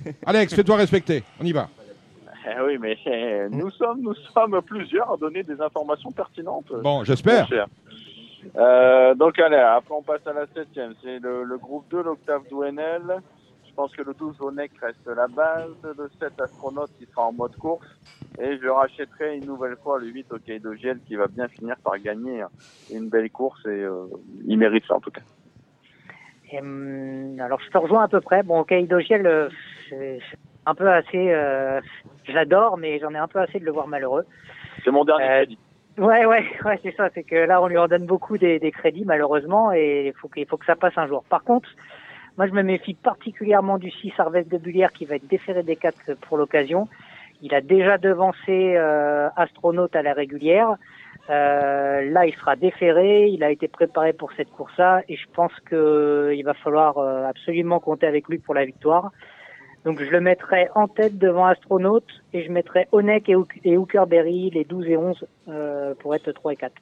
Alex, 0.26 0.54
fais-toi 0.54 0.76
respecter. 0.76 1.22
On 1.40 1.44
y 1.44 1.52
va. 1.52 1.68
Eh 2.44 2.60
oui, 2.60 2.76
mais 2.78 2.98
eh, 3.06 3.46
nous 3.50 3.70
sommes, 3.70 4.00
nous 4.00 4.14
sommes 4.14 4.60
plusieurs 4.62 5.12
à 5.12 5.16
donner 5.16 5.42
des 5.42 5.60
informations 5.60 6.10
pertinentes. 6.10 6.72
Bon, 6.82 7.04
j'espère. 7.04 7.48
Euh, 8.56 9.14
donc 9.14 9.38
allez, 9.38 9.56
après 9.56 9.94
on 9.94 10.02
passe 10.02 10.26
à 10.26 10.32
la 10.32 10.46
septième. 10.52 10.94
C'est 11.02 11.20
le, 11.20 11.44
le 11.44 11.58
groupe 11.58 11.84
2, 11.90 12.02
l'Octave 12.02 12.42
Douenel. 12.50 13.20
Je 13.72 13.76
pense 13.76 13.96
que 13.96 14.02
le 14.02 14.12
12 14.12 14.36
Onek 14.40 14.72
reste 14.82 15.06
la 15.06 15.28
base. 15.28 15.70
Le 15.84 16.10
7 16.20 16.40
Astronaute 16.40 16.90
qui 16.98 17.06
sera 17.06 17.28
en 17.28 17.32
mode 17.32 17.56
course. 17.56 17.86
Et 18.38 18.58
je 18.58 18.68
rachèterai 18.68 19.38
une 19.38 19.46
nouvelle 19.46 19.76
fois 19.82 19.98
le 19.98 20.08
8 20.08 20.26
OK 20.32 20.46
de 20.46 20.74
Giel 20.74 20.98
qui 21.06 21.16
va 21.16 21.26
bien 21.26 21.48
finir 21.48 21.76
par 21.82 21.98
gagner 21.98 22.44
une 22.92 23.08
belle 23.08 23.30
course 23.30 23.64
et 23.66 23.70
euh, 23.70 24.06
il 24.46 24.58
mérite 24.58 24.84
ça 24.86 24.96
en 24.96 25.00
tout 25.00 25.10
cas. 25.10 25.22
Et, 26.52 26.60
hum, 26.60 27.40
alors 27.40 27.60
je 27.60 27.70
te 27.70 27.78
rejoins 27.78 28.04
à 28.04 28.08
peu 28.08 28.20
près. 28.20 28.42
Bon, 28.42 28.60
ok, 28.60 28.72
Idogiel, 28.72 29.26
euh, 29.26 29.48
c'est- 30.20 30.36
un 30.64 30.74
peu 30.76 30.88
assez. 30.88 31.32
euh, 31.32 31.80
je 32.24 32.32
l'adore, 32.32 32.78
mais 32.78 32.98
j'en 33.00 33.12
ai 33.14 33.18
un 33.18 33.26
peu 33.26 33.40
assez 33.40 33.58
de 33.58 33.64
le 33.64 33.72
voir 33.72 33.88
malheureux. 33.88 34.24
C'est 34.84 34.90
mon 34.92 35.04
dernier 35.04 35.24
Euh, 35.24 35.36
crédit. 35.38 35.58
Ouais, 35.98 36.24
ouais, 36.24 36.44
ouais, 36.64 36.78
c'est 36.82 36.94
ça. 36.96 37.08
C'est 37.14 37.24
que 37.24 37.34
là, 37.34 37.60
on 37.60 37.66
lui 37.66 37.76
en 37.78 37.88
donne 37.88 38.06
beaucoup 38.06 38.38
des, 38.38 38.58
des 38.60 38.70
crédits, 38.70 39.04
malheureusement, 39.04 39.72
et 39.72 40.06
il 40.06 40.12
faut, 40.14 40.28
qu'il 40.28 40.46
faut 40.46 40.56
que 40.56 40.66
ça 40.66 40.76
passe 40.76 40.96
un 40.96 41.06
jour. 41.08 41.24
Par 41.28 41.42
contre, 41.42 41.68
moi, 42.38 42.46
je 42.46 42.52
me 42.52 42.62
méfie 42.62 42.94
particulièrement 42.94 43.76
du 43.76 43.90
6 43.90 44.12
Harvest 44.18 44.48
de 44.50 44.56
Bullière 44.56 44.92
qui 44.92 45.04
va 45.04 45.16
être 45.16 45.26
déféré 45.28 45.62
des 45.64 45.76
4 45.76 46.14
pour 46.22 46.36
l'occasion. 46.38 46.88
Il 47.42 47.54
a 47.54 47.60
déjà 47.60 47.98
devancé 47.98 48.74
euh, 48.76 49.28
Astronaute 49.36 49.96
à 49.96 50.02
la 50.02 50.12
régulière. 50.12 50.76
Euh, 51.28 52.08
là, 52.10 52.24
il 52.26 52.34
sera 52.34 52.54
déféré. 52.56 53.26
Il 53.26 53.42
a 53.44 53.50
été 53.50 53.66
préparé 53.68 54.12
pour 54.12 54.32
cette 54.32 54.50
course-là, 54.50 55.02
et 55.08 55.16
je 55.16 55.26
pense 55.34 55.52
que 55.66 56.32
il 56.34 56.42
va 56.44 56.54
falloir 56.54 56.98
euh, 56.98 57.24
absolument 57.26 57.80
compter 57.80 58.06
avec 58.06 58.28
lui 58.28 58.38
pour 58.38 58.54
la 58.54 58.64
victoire. 58.64 59.10
Donc 59.84 60.00
je 60.00 60.08
le 60.10 60.20
mettrai 60.20 60.68
en 60.74 60.86
tête 60.86 61.18
devant 61.18 61.46
Astronaute 61.46 62.06
et 62.32 62.44
je 62.44 62.52
mettrai 62.52 62.86
Onek 62.92 63.28
et, 63.28 63.34
Hook- 63.34 63.60
et 63.64 63.76
Hookerberry, 63.76 64.50
les 64.50 64.64
12 64.64 64.86
et 64.86 64.96
11, 64.96 65.26
euh, 65.48 65.94
pour 65.98 66.14
être 66.14 66.30
3 66.30 66.52
et 66.52 66.56
4. 66.56 66.72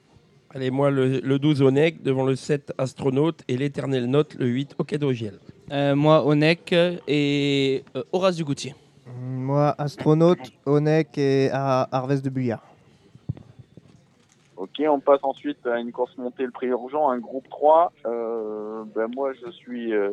Allez, 0.53 0.69
moi, 0.69 0.91
le, 0.91 1.19
le 1.19 1.39
12 1.39 1.61
Onek 1.61 2.03
devant 2.03 2.25
le 2.25 2.35
7 2.35 2.73
Astronaute 2.77 3.41
et 3.47 3.57
l'éternel 3.57 4.05
Note, 4.05 4.35
le 4.35 4.45
8 4.47 4.75
Okadogiel. 4.77 5.39
Euh, 5.71 5.95
moi, 5.95 6.25
Onek 6.25 6.73
et 7.07 7.83
euh, 7.95 8.03
Horace 8.11 8.35
Dugoutier. 8.35 8.75
Moi, 9.19 9.73
astronaute, 9.77 10.51
Onek 10.65 11.17
et 11.17 11.49
à 11.51 11.87
Harvest 11.91 12.23
de 12.23 12.29
Bulliard. 12.29 12.63
Ok, 14.57 14.79
on 14.87 14.99
passe 14.99 15.21
ensuite 15.23 15.65
à 15.65 15.79
une 15.79 15.91
course 15.91 16.15
montée 16.17 16.43
le 16.43 16.51
prix 16.51 16.67
urgent, 16.67 17.09
un 17.09 17.17
groupe 17.17 17.49
3. 17.49 17.93
Euh, 18.05 18.83
ben 18.93 19.07
moi, 19.15 19.31
je 19.33 19.49
suis 19.51 19.91
euh, 19.93 20.11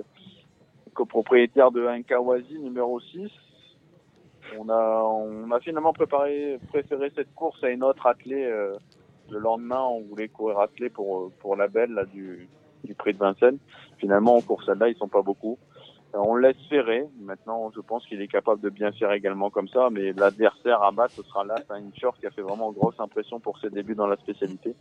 copropriétaire 0.98 1.70
de 1.70 1.86
un 1.86 2.02
Kawasi 2.02 2.58
numéro 2.58 2.98
6. 2.98 3.30
On 4.58 4.68
a, 4.68 5.60
finalement 5.60 5.92
préparé, 5.92 6.58
préféré 6.70 7.12
cette 7.14 7.32
course 7.34 7.62
à 7.62 7.68
une 7.68 7.84
autre 7.84 8.04
attelée. 8.06 8.44
euh, 8.44 8.74
le 9.30 9.38
lendemain, 9.38 9.82
on 9.82 10.00
voulait 10.00 10.28
courir 10.28 10.58
attelée 10.58 10.88
pour, 10.88 11.30
pour 11.38 11.54
la 11.54 11.68
belle 11.68 11.92
là, 11.92 12.04
du, 12.06 12.48
du 12.82 12.94
prix 12.94 13.12
de 13.12 13.18
Vincennes. 13.18 13.58
Finalement, 13.98 14.36
en 14.36 14.40
course 14.40 14.66
celle-là, 14.66 14.88
ils 14.88 14.96
sont 14.96 15.06
pas 15.08 15.22
beaucoup. 15.22 15.56
Euh, 16.14 16.18
On 16.18 16.34
laisse 16.34 16.56
ferrer. 16.68 17.06
Maintenant, 17.20 17.70
je 17.76 17.80
pense 17.80 18.04
qu'il 18.06 18.20
est 18.20 18.28
capable 18.28 18.60
de 18.60 18.70
bien 18.70 18.90
faire 18.90 19.12
également 19.12 19.50
comme 19.50 19.68
ça. 19.68 19.90
Mais 19.92 20.12
l'adversaire 20.14 20.82
à 20.82 20.90
battre, 20.90 21.14
ce 21.14 21.22
sera 21.22 21.44
là, 21.44 21.56
Short 22.00 22.18
qui 22.18 22.26
a 22.26 22.30
fait 22.30 22.42
vraiment 22.42 22.72
grosse 22.72 22.98
impression 22.98 23.38
pour 23.38 23.58
ses 23.60 23.70
débuts 23.70 23.94
dans 23.94 24.08
la 24.08 24.16
spécialité. 24.16 24.74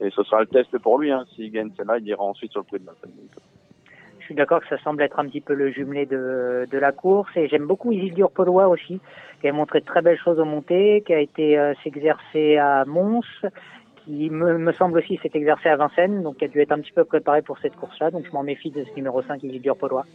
Et 0.00 0.10
ce 0.10 0.22
sera 0.22 0.42
le 0.42 0.46
test 0.46 0.78
pour 0.78 0.98
lui. 0.98 1.10
Hein. 1.10 1.24
S'il 1.34 1.50
gagne 1.50 1.72
celle-là, 1.76 1.98
il 1.98 2.06
ira 2.06 2.22
ensuite 2.22 2.52
sur 2.52 2.60
le 2.60 2.66
prix 2.66 2.78
de 2.78 2.84
Vincennes. 2.84 3.28
Suis 4.30 4.36
d'accord 4.36 4.60
que 4.60 4.68
ça 4.68 4.80
semble 4.84 5.02
être 5.02 5.18
un 5.18 5.26
petit 5.26 5.40
peu 5.40 5.54
le 5.54 5.72
jumelé 5.72 6.06
de, 6.06 6.68
de 6.70 6.78
la 6.78 6.92
course 6.92 7.28
et 7.34 7.48
j'aime 7.48 7.66
beaucoup 7.66 7.90
Isildur 7.90 8.30
Paulois 8.30 8.68
aussi, 8.68 9.00
qui 9.40 9.48
a 9.48 9.52
montré 9.52 9.80
de 9.80 9.84
très 9.84 10.02
belles 10.02 10.20
choses 10.22 10.38
au 10.38 10.44
montées, 10.44 11.02
qui 11.04 11.12
a 11.12 11.18
été 11.18 11.58
euh, 11.58 11.74
s'exercer 11.82 12.56
à 12.56 12.84
Mons, 12.84 13.22
qui 14.04 14.30
me, 14.30 14.56
me 14.56 14.72
semble 14.74 14.98
aussi 15.00 15.18
s'est 15.20 15.32
exercé 15.34 15.68
à 15.68 15.74
Vincennes, 15.74 16.22
donc 16.22 16.36
qui 16.36 16.44
a 16.44 16.48
dû 16.48 16.60
être 16.60 16.70
un 16.70 16.78
petit 16.78 16.92
peu 16.92 17.02
préparé 17.02 17.42
pour 17.42 17.58
cette 17.58 17.74
course-là, 17.74 18.12
donc 18.12 18.24
je 18.24 18.30
m'en 18.32 18.44
méfie 18.44 18.70
de 18.70 18.84
ce 18.84 18.94
numéro 18.94 19.20
5 19.20 19.42
Isildur 19.42 19.76
Paulois. 19.76 20.06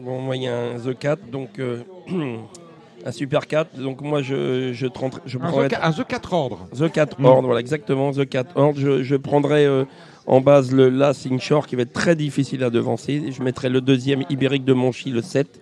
Bon, 0.00 0.20
moi, 0.20 0.36
il 0.36 0.44
y 0.44 0.48
a 0.48 0.56
un 0.56 0.76
The 0.78 0.96
4, 0.96 1.28
donc 1.32 1.58
euh, 1.58 1.78
un 3.04 3.10
Super 3.10 3.48
4. 3.48 3.80
Donc, 3.80 4.00
moi, 4.00 4.22
je, 4.22 4.72
je, 4.72 4.86
je 5.26 5.38
prendrais. 5.38 5.66
The 5.66 5.70
4 5.72 5.84
un 5.84 5.90
The 5.90 6.06
4 6.06 6.32
ordre. 6.32 6.68
The 6.72 6.88
4 6.92 7.18
Mm. 7.20 7.24
ordre, 7.26 7.46
voilà, 7.46 7.60
exactement. 7.60 8.12
The 8.12 8.28
4 8.28 8.56
ordre. 8.56 8.78
Je, 8.78 9.02
je 9.02 9.16
prendrais 9.16 9.66
euh, 9.66 9.84
en 10.26 10.40
base 10.40 10.72
le 10.72 10.88
Last 10.88 11.26
Shore 11.40 11.66
qui 11.66 11.76
va 11.76 11.82
être 11.82 11.92
très 11.92 12.16
difficile 12.16 12.64
à 12.64 12.70
devancer. 12.70 13.30
Je 13.30 13.42
mettrai 13.42 13.68
le 13.68 13.80
deuxième 13.80 14.24
Ibérique 14.30 14.64
de 14.64 14.72
Monchy, 14.72 15.10
le 15.10 15.22
7. 15.22 15.60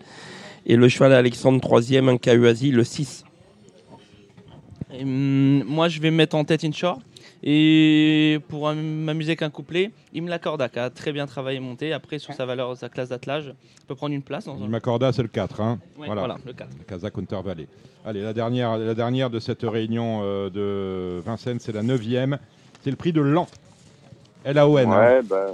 Et 0.67 0.77
le 0.77 0.89
cheval 0.89 1.13
Alexandre, 1.13 1.61
troisième, 1.61 2.09
un 2.09 2.17
KUASI, 2.17 2.71
le 2.71 2.85
6. 2.85 3.25
Et, 4.93 5.03
hum, 5.03 5.63
moi, 5.65 5.89
je 5.89 6.01
vais 6.01 6.11
mettre 6.11 6.37
en 6.37 6.45
tête 6.45 6.65
Inshore. 6.65 6.99
Et 7.47 8.39
pour 8.49 8.69
am- 8.71 8.81
m'amuser 8.81 9.33
avec 9.33 9.43
un 9.43 9.51
couplet, 9.51 9.91
il 10.15 10.23
me 10.23 10.31
l'accorde 10.31 10.67
qui 10.71 10.79
a 10.79 10.89
très 10.89 11.13
bien 11.13 11.27
travaillé 11.27 11.59
et 11.59 11.61
monté. 11.61 11.93
Après, 11.93 12.19
sur 12.19 12.33
sa 12.33 12.47
valeur, 12.47 12.75
sa 12.79 12.89
classe 12.89 13.11
d'attelage, 13.11 13.53
il 13.81 13.87
peut 13.87 13.95
prendre 13.95 14.15
une 14.15 14.23
place. 14.23 14.47
Dans 14.47 14.57
m'accorda, 14.57 15.13
c'est 15.13 15.21
le 15.21 15.29
4. 15.29 15.61
Hein. 15.61 15.79
Ouais, 15.99 16.07
voilà, 16.07 16.39
le 16.47 16.53
4. 16.55 16.71
Kazakh 16.89 17.19
Hunter 17.19 17.41
Valley. 17.45 17.67
Allez, 18.07 18.23
la 18.23 18.33
dernière, 18.33 18.79
la 18.79 18.95
dernière 18.95 19.29
de 19.29 19.41
cette 19.41 19.63
réunion 19.63 20.21
euh, 20.23 20.49
de 20.49 21.21
Vincennes, 21.21 21.59
c'est 21.61 21.73
la 21.73 21.83
9 21.83 22.01
C'est 22.83 22.91
le 22.91 22.97
prix 22.97 23.13
de 23.13 23.21
l'an. 23.21 23.47
L-A-O-N. 24.45 24.91
hein. 24.91 24.99
Ouais, 24.99 25.23
bah, 25.23 25.47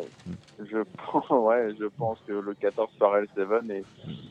je, 0.58 0.78
pense- 1.12 1.30
ouais, 1.30 1.74
je 1.78 1.86
pense 1.96 2.18
que 2.26 2.32
le 2.32 2.54
14 2.54 2.88
Farrell 2.98 3.26
Seven 3.36 3.70
est, 3.70 3.84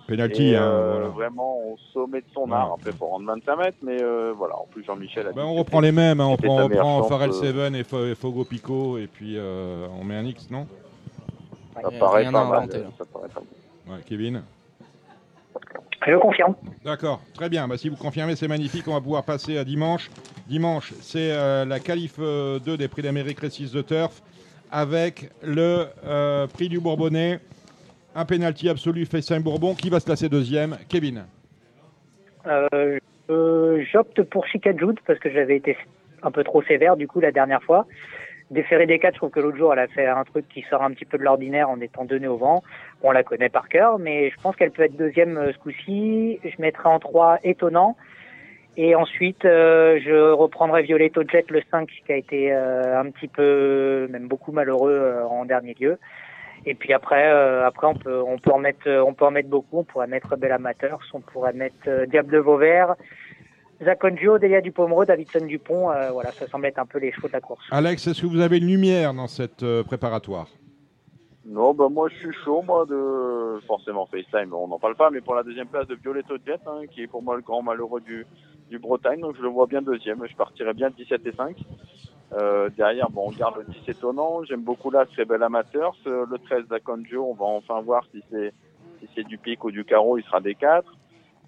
Penalty, 0.08 0.50
est, 0.52 0.56
hein, 0.58 0.62
euh, 0.64 0.92
voilà. 0.92 1.08
vraiment 1.10 1.58
au 1.60 1.78
sommet 1.94 2.20
de 2.22 2.26
son 2.34 2.52
art. 2.52 2.74
Après, 2.78 2.92
pour 2.92 3.10
rendre 3.12 3.26
25 3.28 3.56
mètres, 3.56 3.78
mais 3.82 4.02
euh, 4.02 4.34
voilà, 4.36 4.58
en 4.58 4.68
plus 4.72 4.84
Jean-Michel 4.84 5.28
a 5.28 5.30
dit 5.32 5.36
Ben, 5.38 5.46
on 5.46 5.56
reprend 5.56 5.80
les 5.80 5.92
mêmes, 5.94 6.20
hein, 6.20 6.26
on 6.28 6.36
prend, 6.38 6.58
reprend 6.64 7.00
chance, 7.00 7.10
Pharrell 7.10 7.30
euh, 7.30 7.34
Seven 7.34 7.76
et 7.76 7.84
Fo- 7.84 8.16
Fogo 8.16 8.44
Pico, 8.44 8.98
et 8.98 9.08
puis 9.08 9.36
euh, 9.38 9.88
on 10.00 10.04
met 10.04 10.16
un 10.16 10.26
X, 10.26 10.50
non? 10.52 10.68
Ça 11.82 11.90
paraît 11.98 12.24
rien 12.24 12.32
pas 12.34 12.42
à 12.42 12.44
mal. 12.46 12.58
inventer, 12.60 12.80
là. 12.80 12.88
ça 12.98 13.06
paraît 13.06 13.30
pas 13.30 13.42
mal. 13.88 13.98
Ouais, 13.98 14.04
Kevin? 14.06 14.44
Je 16.08 16.16
confirme. 16.18 16.56
D'accord, 16.84 17.22
très 17.34 17.50
bien. 17.50 17.68
Bah, 17.68 17.78
si 17.78 17.90
vous 17.90 17.96
confirmez, 17.96 18.36
c'est 18.36 18.48
magnifique. 18.48 18.88
On 18.88 18.94
va 18.94 19.02
pouvoir 19.02 19.24
passer 19.24 19.58
à 19.58 19.64
dimanche. 19.64 20.10
Dimanche, 20.48 20.94
c'est 21.02 21.32
euh, 21.32 21.66
la 21.66 21.80
qualif 21.80 22.16
euh, 22.20 22.58
2 22.60 22.78
des 22.78 22.88
prix 22.88 23.02
d'Amérique 23.02 23.40
Récise 23.40 23.72
de 23.72 23.82
Turf 23.82 24.22
avec 24.72 25.30
le 25.44 25.86
euh, 26.06 26.48
prix 26.48 26.70
du 26.70 26.80
Bourbonnais. 26.80 27.40
Un 28.16 28.26
penalty 28.26 28.70
absolu 28.70 29.06
fait 29.06 29.22
Saint-Bourbon. 29.22 29.76
Qui 29.76 29.90
va 29.90 30.00
se 30.00 30.06
classer 30.06 30.30
deuxième? 30.30 30.78
Kevin. 30.90 31.26
Euh, 32.48 33.00
euh, 33.30 33.84
J'opte 33.92 34.24
pour 34.24 34.48
Chicajoud 34.48 35.00
parce 35.06 35.20
que 35.20 35.30
j'avais 35.32 35.58
été 35.58 35.78
un 36.24 36.32
peu 36.32 36.44
trop 36.44 36.62
sévère 36.64 36.98
du 36.98 37.08
coup 37.08 37.20
la 37.20 37.32
dernière 37.32 37.64
fois. 37.64 37.86
Déféré 38.52 38.88
des 38.88 38.98
4, 38.98 39.14
je 39.14 39.18
trouve 39.20 39.30
que 39.30 39.40
l'autre 39.40 39.58
jour 39.58 39.74
elle 39.74 39.80
a 39.80 39.88
fait 39.88 40.08
un 40.08 40.24
truc 40.24 40.48
qui 40.50 40.64
sort 40.70 40.82
un 40.82 40.92
petit 40.92 41.06
peu 41.06 41.20
de 41.20 41.24
l'ordinaire 41.24 41.70
en 41.70 41.80
étant 41.82 42.04
donné 42.06 42.28
au 42.28 42.38
vent. 42.38 42.64
On 43.04 43.12
la 43.12 43.24
connaît 43.24 43.50
par 43.50 43.70
cœur, 43.70 44.00
mais 44.00 44.32
je 44.32 44.36
pense 44.42 44.56
qu'elle 44.56 44.72
peut 44.72 44.84
être 44.84 44.98
deuxième 44.98 45.38
euh, 45.38 45.54
ce 45.54 45.58
coup-ci. 45.60 46.40
Je 46.44 46.60
mettrai 46.60 46.90
en 46.90 47.00
3 47.00 47.40
étonnant. 47.44 47.96
Et 48.82 48.96
ensuite, 48.96 49.44
euh, 49.44 50.00
je 50.02 50.32
reprendrai 50.32 50.84
Violetto 50.84 51.24
Jet 51.30 51.52
le 51.52 51.62
5 51.70 51.90
qui 52.06 52.14
a 52.14 52.16
été 52.16 52.54
euh, 52.54 52.98
un 52.98 53.12
petit 53.12 53.28
peu, 53.28 54.08
même 54.10 54.30
beaucoup 54.30 54.54
malheureux 54.54 54.94
euh, 54.94 55.26
en 55.26 55.44
dernier 55.44 55.76
lieu. 55.78 56.00
Et 56.66 56.76
puis 56.76 56.94
après, 56.94 57.30
après 57.66 57.88
on 57.88 57.96
peut, 57.96 58.22
on 58.22 58.38
peut 58.38 58.52
en 58.52 58.60
mettre, 58.60 58.90
on 58.90 59.14
peut 59.14 59.26
en 59.26 59.32
mettre 59.32 59.50
beaucoup. 59.50 59.80
On 59.80 59.84
pourrait 59.84 60.08
mettre 60.08 60.38
Bell 60.38 60.54
Amateurs, 60.54 61.00
on 61.14 61.20
pourrait 61.20 61.52
mettre 61.52 62.06
Diable 62.08 62.32
de 62.32 62.38
Vauvert, 62.38 62.96
Zaconjo, 63.84 64.40
Delia 64.40 64.62
Dupomereux, 64.62 65.06
Davidson 65.06 65.46
Dupont. 65.46 65.92
voilà, 66.14 66.32
ça 66.32 66.48
semble 66.48 66.66
être 66.66 66.80
un 66.80 66.86
peu 66.86 67.00
les 67.00 67.12
chevaux 67.12 67.28
de 67.28 67.34
la 67.34 67.42
course. 67.42 67.66
Alex, 67.72 68.08
est-ce 68.08 68.22
que 68.22 68.28
vous 68.28 68.42
avez 68.42 68.60
une 68.60 68.68
lumière 68.68 69.14
dans 69.14 69.28
cette 69.28 69.66
préparatoire? 69.84 70.48
Non, 71.50 71.74
bah 71.74 71.90
moi 71.90 72.10
je 72.10 72.16
suis 72.16 72.34
chaud, 72.44 72.62
moi, 72.62 72.86
de 72.86 73.60
forcément 73.66 74.06
FaceTime, 74.06 74.54
on 74.54 74.68
n'en 74.68 74.78
parle 74.78 74.96
pas, 74.96 75.10
mais 75.10 75.20
pour 75.20 75.34
la 75.34 75.42
deuxième 75.42 75.68
place 75.68 75.88
de 75.88 75.96
Violetto 75.96 76.36
Jet, 76.46 76.62
hein, 76.68 76.82
qui 76.92 77.02
est 77.02 77.08
pour 77.08 77.24
moi 77.24 77.36
le 77.36 77.42
grand 77.42 77.64
malheureux 77.64 78.02
du, 78.02 78.28
du 78.70 78.78
Bretagne, 78.78 79.22
donc 79.22 79.36
je 79.36 79.42
le 79.42 79.48
vois 79.48 79.66
bien 79.66 79.82
deuxième. 79.82 80.24
Je 80.28 80.36
partirais 80.36 80.76
bien 80.76 80.92
17 80.92 81.26
et 81.26 81.32
5. 81.32 81.58
Euh, 82.34 82.70
derrière, 82.78 83.10
bon, 83.10 83.30
on 83.30 83.32
garde 83.32 83.58
le 83.58 83.74
10 83.74 83.90
étonnant. 83.90 84.44
J'aime 84.44 84.62
beaucoup 84.62 84.92
là 84.92 85.06
Rebel 85.18 85.42
Amateurs. 85.42 85.96
Euh, 86.06 86.28
Le 86.30 86.38
13 86.38 86.68
Zaconjo, 86.70 87.26
on 87.26 87.34
va 87.34 87.46
enfin 87.46 87.82
voir 87.82 88.06
si 88.12 88.22
c'est 88.32 88.54
si 89.00 89.10
c'est 89.16 89.24
du 89.24 89.40
pic 89.40 89.64
ou 89.64 89.72
du 89.72 89.86
carreau, 89.86 90.20
il 90.20 90.24
sera 90.26 90.42
des 90.42 90.54
4. 90.54 90.86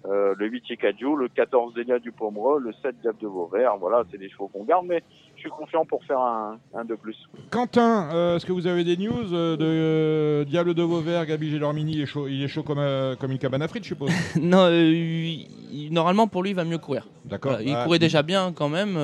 Euh, 0.06 0.34
le 0.36 0.46
8 0.48 0.66
Chicadjo, 0.66 1.14
le 1.14 1.28
14 1.28 1.74
Delia 1.74 2.00
du 2.00 2.10
Pomereux, 2.10 2.58
le 2.58 2.72
7 2.72 3.00
Diable 3.02 3.18
de 3.18 3.28
Vauvert. 3.28 3.76
Voilà, 3.76 4.02
c'est 4.10 4.18
des 4.18 4.28
chevaux 4.30 4.48
qu'on 4.48 4.64
garde, 4.64 4.86
mais 4.86 5.04
suis 5.42 5.50
confiant 5.50 5.84
pour 5.84 6.02
faire 6.04 6.18
un, 6.20 6.58
un 6.74 6.84
de 6.84 6.94
plus. 6.94 7.16
Quentin, 7.50 8.08
euh, 8.12 8.36
est-ce 8.36 8.46
que 8.46 8.52
vous 8.52 8.66
avez 8.66 8.84
des 8.84 8.96
news 8.96 9.32
euh, 9.34 9.56
de 9.56 9.64
euh, 9.64 10.44
Diable 10.44 10.74
de 10.74 10.82
Vauvert, 10.82 11.26
Gabi 11.26 11.50
Gélormini 11.50 11.92
il 11.94 12.00
est 12.02 12.06
chaud, 12.06 12.26
il 12.28 12.42
est 12.42 12.48
chaud 12.48 12.62
comme, 12.62 12.78
euh, 12.78 13.14
comme 13.16 13.30
une 13.32 13.38
cabane 13.38 13.62
à 13.62 13.68
frites, 13.68 13.84
je 13.84 13.88
suppose 13.88 14.10
non, 14.40 14.66
euh, 14.66 14.82
il- 14.90 15.88
normalement 15.92 16.26
pour 16.26 16.42
lui, 16.42 16.50
il 16.50 16.56
va 16.56 16.64
mieux 16.64 16.78
courir. 16.78 17.06
D'accord. 17.24 17.52
Voilà, 17.52 17.66
il 17.68 17.74
Ah. 17.76 17.84
courait 17.84 17.98
déjà 17.98 18.22
bien 18.22 18.52
quand 18.54 18.68
même, 18.68 18.96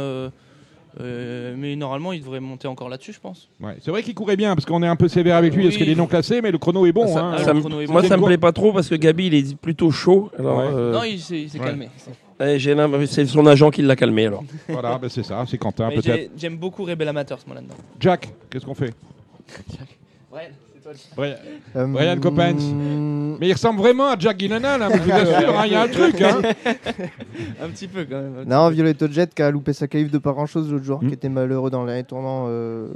euh, 1.00 1.54
mais 1.56 1.76
normalement, 1.76 2.12
il 2.12 2.20
devrait 2.20 2.40
monter 2.40 2.66
encore 2.68 2.88
là-dessus, 2.88 3.12
je 3.12 3.20
pense. 3.20 3.48
Ouais, 3.60 3.76
C'est 3.80 3.90
vrai 3.90 4.02
qu'il 4.02 4.14
courait 4.14 4.36
bien, 4.36 4.54
parce 4.54 4.64
qu'on 4.66 4.82
est 4.82 4.86
un 4.88 4.96
peu 4.96 5.08
sévère 5.08 5.36
avec 5.36 5.52
lui, 5.54 5.62
Oui. 5.62 5.68
parce 5.68 5.76
qu'il 5.76 5.88
est 5.88 5.94
non 5.94 6.06
classé, 6.06 6.40
mais 6.42 6.50
le 6.50 6.58
chrono 6.58 6.84
est 6.86 6.92
bon. 6.92 7.06
Ça- 7.06 7.24
hein. 7.24 7.38
ça 7.38 7.54
me- 7.54 7.86
moi, 7.86 8.02
ça 8.04 8.16
me 8.16 8.24
plaît 8.24 8.38
pas 8.38 8.52
trop 8.52 8.72
parce 8.72 8.88
que 8.88 8.94
Gabi, 8.96 9.26
il 9.26 9.34
est 9.34 9.56
plutôt 9.56 9.90
chaud. 9.90 10.30
Alors, 10.38 10.58
Ouais. 10.58 10.64
euh, 10.68 10.92
Non, 10.92 11.02
il 11.04 11.20
s'est 11.20 11.46
Ouais. 11.54 11.58
calmé. 11.64 11.88
c'est 13.06 13.26
son 13.26 13.46
agent 13.46 13.70
qui 13.70 13.82
l'a 13.82 13.96
calmé 13.96 14.26
alors. 14.26 14.44
Voilà, 14.68 14.98
ben 14.98 15.08
c'est 15.08 15.22
ça, 15.24 15.44
c'est 15.48 15.58
Quentin 15.58 15.88
peut-être. 15.90 16.04
j'ai- 16.04 16.30
J'aime 16.36 16.56
beaucoup 16.56 16.84
Rebel 16.84 17.08
Amateurs, 17.08 17.38
moi 17.46 17.56
là-dedans. 17.56 17.74
Jack, 18.00 18.28
qu'est-ce 18.50 18.64
qu'on 18.64 18.74
fait? 18.74 18.92
Ouais, 20.32 20.50
c'est 20.50 20.56
toi. 20.56 20.67
Brian, 21.16 21.34
Euh, 21.76 21.86
Brian 21.86 22.18
Coppens. 22.20 22.54
mm, 22.74 23.36
Mais 23.40 23.48
il 23.48 23.52
ressemble 23.52 23.78
vraiment 23.80 24.08
à 24.08 24.18
Jack 24.18 24.38
Gyllenhaal, 24.38 24.82
hein, 24.82 24.88
je 24.92 24.98
vous 25.02 25.10
assure, 25.12 25.58
hein, 25.58 25.66
il 25.66 25.72
y 25.72 25.74
a 25.74 25.82
un 25.82 25.88
truc. 25.88 26.20
Hein. 26.20 26.40
un 27.62 27.68
petit 27.68 27.88
peu 27.88 28.04
quand 28.04 28.20
même. 28.20 28.44
Non, 28.46 28.68
Violetto 28.70 29.06
Jet 29.08 29.32
qui 29.34 29.42
a 29.42 29.50
loupé 29.50 29.72
sa 29.72 29.86
qualif 29.88 30.10
de 30.10 30.18
pas 30.18 30.32
grand 30.32 30.46
chose 30.46 30.70
l'autre 30.72 30.84
jour, 30.84 31.00
qui 31.00 31.12
était 31.12 31.28
malheureux 31.28 31.70
dans 31.70 31.84
les 31.84 32.04
tournants. 32.04 32.46
euh, 32.48 32.88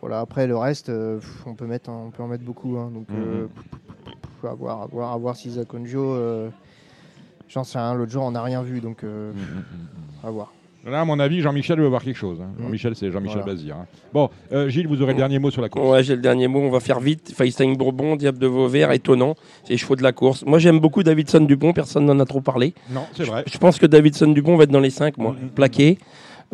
voilà, 0.00 0.18
après 0.20 0.46
le 0.48 0.56
reste, 0.56 0.88
euh, 0.88 1.18
pff, 1.18 1.44
on 1.46 1.54
peut 1.54 1.66
mettre, 1.66 1.88
un- 1.90 2.06
on 2.06 2.10
peut 2.10 2.22
en 2.24 2.28
mettre 2.28 2.44
beaucoup. 2.44 2.76
hein, 2.76 2.90
donc, 2.92 3.06
euh, 3.12 3.46
pff, 3.46 3.64
pff, 4.40 4.50
à 4.50 4.54
voir, 4.54 4.82
à 4.82 4.86
voir, 4.86 5.12
à 5.12 5.16
voir 5.16 5.36
si 5.36 5.50
Zaconjo. 5.50 6.14
euh, 6.14 6.48
J'en 7.48 7.64
sais 7.64 7.78
rien, 7.78 7.94
l'autre 7.94 8.10
jour 8.10 8.22
on 8.24 8.30
n'a 8.32 8.42
rien 8.42 8.62
vu, 8.62 8.80
donc 8.80 9.02
Mm, 9.02 9.06
euh, 9.06 9.32
à 10.24 10.30
voir. 10.30 10.52
Là, 10.84 11.00
à 11.02 11.04
mon 11.04 11.18
avis, 11.20 11.40
Jean-Michel 11.40 11.78
veut 11.80 11.86
voir 11.86 12.02
quelque 12.02 12.16
chose. 12.16 12.40
hein. 12.40 12.50
Mm. 12.58 12.62
Jean-Michel, 12.64 12.96
c'est 12.96 13.10
Jean-Michel 13.10 13.42
Voilà. 13.42 13.52
Bazir. 13.54 13.76
hein. 13.76 13.86
Bon, 14.12 14.30
euh, 14.52 14.68
Gilles, 14.68 14.88
vous 14.88 15.00
aurez 15.00 15.12
le 15.12 15.18
dernier 15.18 15.38
mot 15.38 15.50
sur 15.50 15.62
la 15.62 15.68
course. 15.68 15.86
Ouais, 15.88 16.02
j'ai 16.02 16.16
le 16.16 16.22
dernier 16.22 16.48
mot. 16.48 16.60
On 16.60 16.70
va 16.70 16.80
faire 16.80 16.98
vite. 16.98 17.32
Feinstein 17.36 17.76
Bourbon, 17.76 18.16
Diable 18.16 18.38
de 18.38 18.46
Vauvert, 18.48 18.90
étonnant. 18.90 19.36
C'est 19.64 19.76
chevaux 19.76 19.94
de 19.96 20.02
la 20.02 20.12
course. 20.12 20.44
Moi, 20.44 20.58
j'aime 20.58 20.80
beaucoup 20.80 21.02
Davidson 21.04 21.40
Dupont. 21.40 21.72
Personne 21.72 22.04
n'en 22.06 22.18
a 22.18 22.24
trop 22.24 22.40
parlé. 22.40 22.74
Non, 22.90 23.02
c'est 23.14 23.24
vrai. 23.24 23.44
Je 23.46 23.58
pense 23.58 23.78
que 23.78 23.86
Davidson 23.86 24.28
Dupont 24.32 24.56
va 24.56 24.64
être 24.64 24.70
dans 24.70 24.80
les 24.80 24.90
5, 24.90 25.18
moi, 25.18 25.36
plaqué. 25.54 25.98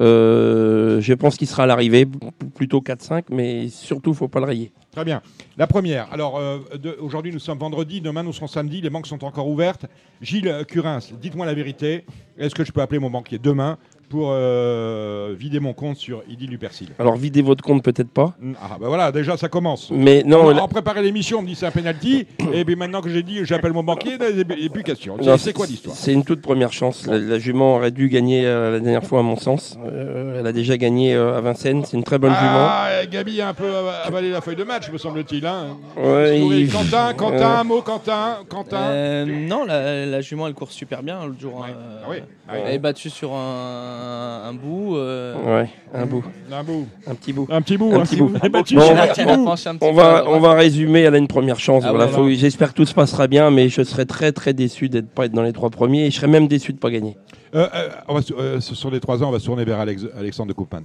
Euh, 0.00 1.00
je 1.00 1.12
pense 1.14 1.36
qu'il 1.36 1.48
sera 1.48 1.64
à 1.64 1.66
l'arrivée, 1.66 2.06
plutôt 2.54 2.80
4-5, 2.80 3.24
mais 3.30 3.68
surtout, 3.68 4.14
faut 4.14 4.28
pas 4.28 4.38
le 4.38 4.46
rayer. 4.46 4.70
Très 4.92 5.04
bien. 5.04 5.22
La 5.56 5.66
première. 5.66 6.06
Alors, 6.12 6.38
euh, 6.38 6.58
aujourd'hui, 7.00 7.32
nous 7.32 7.38
sommes 7.38 7.58
vendredi. 7.58 8.00
Demain, 8.00 8.22
nous 8.22 8.32
serons 8.32 8.46
samedi. 8.46 8.80
Les 8.80 8.90
banques 8.90 9.06
sont 9.06 9.24
encore 9.24 9.48
ouvertes. 9.48 9.86
Gilles 10.20 10.64
Curins, 10.68 11.00
dites-moi 11.20 11.46
la 11.46 11.54
vérité. 11.54 12.04
Est-ce 12.38 12.54
que 12.54 12.64
je 12.64 12.72
peux 12.72 12.80
appeler 12.80 12.98
mon 13.00 13.10
banquier 13.10 13.38
demain? 13.38 13.76
Pour 14.08 14.30
euh, 14.32 15.34
vider 15.38 15.60
mon 15.60 15.72
compte 15.72 15.96
sur 15.96 16.22
Idylle 16.28 16.50
du 16.50 16.58
Persil 16.58 16.88
Alors, 16.98 17.16
videz 17.16 17.42
votre 17.42 17.62
compte, 17.62 17.82
peut-être 17.82 18.10
pas. 18.10 18.34
Ah, 18.62 18.76
bah 18.80 18.88
voilà, 18.88 19.12
déjà, 19.12 19.36
ça 19.36 19.48
commence. 19.48 19.90
Mais 19.90 20.22
non, 20.24 20.46
on, 20.46 20.50
la- 20.50 20.64
on 20.64 20.68
préparait 20.68 21.02
l'émission, 21.02 21.38
on 21.38 21.42
me 21.42 21.46
dit 21.46 21.54
c'est 21.54 21.66
un 21.66 21.70
penalty. 21.70 22.26
et 22.52 22.64
puis 22.64 22.76
maintenant 22.76 23.00
que 23.00 23.08
j'ai 23.10 23.22
dit 23.22 23.44
j'appelle 23.44 23.72
mon 23.72 23.82
banquier, 23.84 24.12
il 24.30 24.36
n'y 24.36 24.66
a 24.66 24.68
plus 24.70 24.82
question. 24.82 25.16
Non, 25.22 25.36
C'est- 25.36 25.52
quoi 25.52 25.66
l'histoire? 25.66 25.94
C'est 25.96 26.12
une 26.12 26.24
toute 26.24 26.40
première 26.42 26.72
chance. 26.72 27.06
La, 27.06 27.18
la 27.18 27.38
jument 27.38 27.76
aurait 27.76 27.90
dû 27.90 28.08
gagner 28.08 28.46
euh, 28.46 28.72
la 28.72 28.80
dernière 28.80 29.04
fois, 29.04 29.20
à 29.20 29.22
mon 29.22 29.36
sens. 29.36 29.78
Euh, 29.84 30.40
elle 30.40 30.46
a 30.46 30.52
déjà 30.52 30.76
gagné 30.76 31.14
euh, 31.14 31.36
à 31.36 31.40
Vincennes. 31.40 31.84
C'est 31.84 31.96
une 31.96 32.04
très 32.04 32.18
bonne 32.18 32.32
Ah, 32.34 32.90
Gabi 33.10 33.40
a 33.40 33.48
un 33.48 33.54
peu 33.54 33.66
av- 33.74 33.94
avalé 34.06 34.30
la 34.30 34.40
feuille 34.40 34.56
de 34.56 34.64
match, 34.64 34.90
me 34.90 34.98
semble-t-il. 34.98 35.44
Hein. 35.46 35.76
Ouais, 35.96 36.40
il- 36.40 36.70
Quentin, 36.72 37.12
Quentin, 37.14 37.36
Euh. 37.56 37.60
un 37.60 37.64
mot, 37.64 37.82
Quentin, 37.82 38.38
Quentin. 38.48 38.76
Euh, 38.80 39.24
non, 39.26 39.64
la, 39.64 40.06
la 40.06 40.20
jument 40.20 40.46
elle 40.46 40.54
court 40.54 40.70
super 40.70 41.02
bien 41.02 41.24
l'autre 41.26 41.40
jour. 41.40 41.64
Ah 41.66 42.06
oui. 42.08 42.16
Ah 42.48 42.52
oui. 42.54 42.60
Elle 42.66 42.74
est 42.74 42.78
battue 42.78 43.10
sur 43.10 43.34
un, 43.34 43.97
un 44.00 44.52
bout. 44.54 44.96
euh, 44.96 45.34
Ouais, 45.44 45.68
un 45.94 46.06
bout. 46.06 46.24
Un 46.52 46.62
bout. 46.64 46.86
Un 47.06 47.14
petit 47.14 47.32
bout. 47.32 47.46
Un 47.50 47.60
petit 47.62 47.76
bout. 47.76 47.90
Un 47.94 47.98
hein. 47.98 48.02
petit 48.02 48.16
bout. 48.16 48.28
Bon, 48.50 48.64
sur 48.64 49.72
on 49.82 49.92
va- 49.92 50.24
On 50.28 50.34
à 50.36 50.38
va, 50.38 50.52
résumer. 50.54 51.00
Elle 51.00 51.14
a 51.14 51.18
une 51.18 51.28
première 51.28 51.58
chance. 51.58 51.82
Ah 51.86 51.90
voilà, 51.90 52.08
faut-. 52.08 52.28
J'espère 52.30 52.70
que 52.70 52.76
tout 52.76 52.84
se 52.86 52.94
passera 52.94 53.26
bien, 53.26 53.50
mais 53.50 53.68
je 53.68 53.82
serais 53.82 54.04
très 54.06 54.32
très 54.32 54.52
déçu 54.52 54.88
d'être 54.88 55.08
pas 55.10 55.26
être 55.26 55.32
dans 55.32 55.42
les 55.42 55.52
trois 55.52 55.70
premiers. 55.70 56.06
Et 56.06 56.10
je 56.10 56.16
serais 56.16 56.28
même 56.28 56.48
déçu 56.48 56.72
de 56.72 56.78
pas 56.78 56.90
gagner. 56.90 57.16
Euh, 57.54 57.66
euh, 57.74 57.88
on 58.08 58.14
va 58.14 58.22
se- 58.22 58.34
euh, 58.34 58.60
ce 58.60 58.74
sont 58.74 58.90
les 58.90 59.00
trois 59.00 59.22
ans, 59.22 59.28
on 59.28 59.32
va 59.32 59.38
se 59.38 59.46
tourner 59.46 59.64
vers 59.64 59.80
Alex- 59.80 60.06
Alexandre 60.18 60.48
de 60.48 60.54
Koopman. 60.54 60.82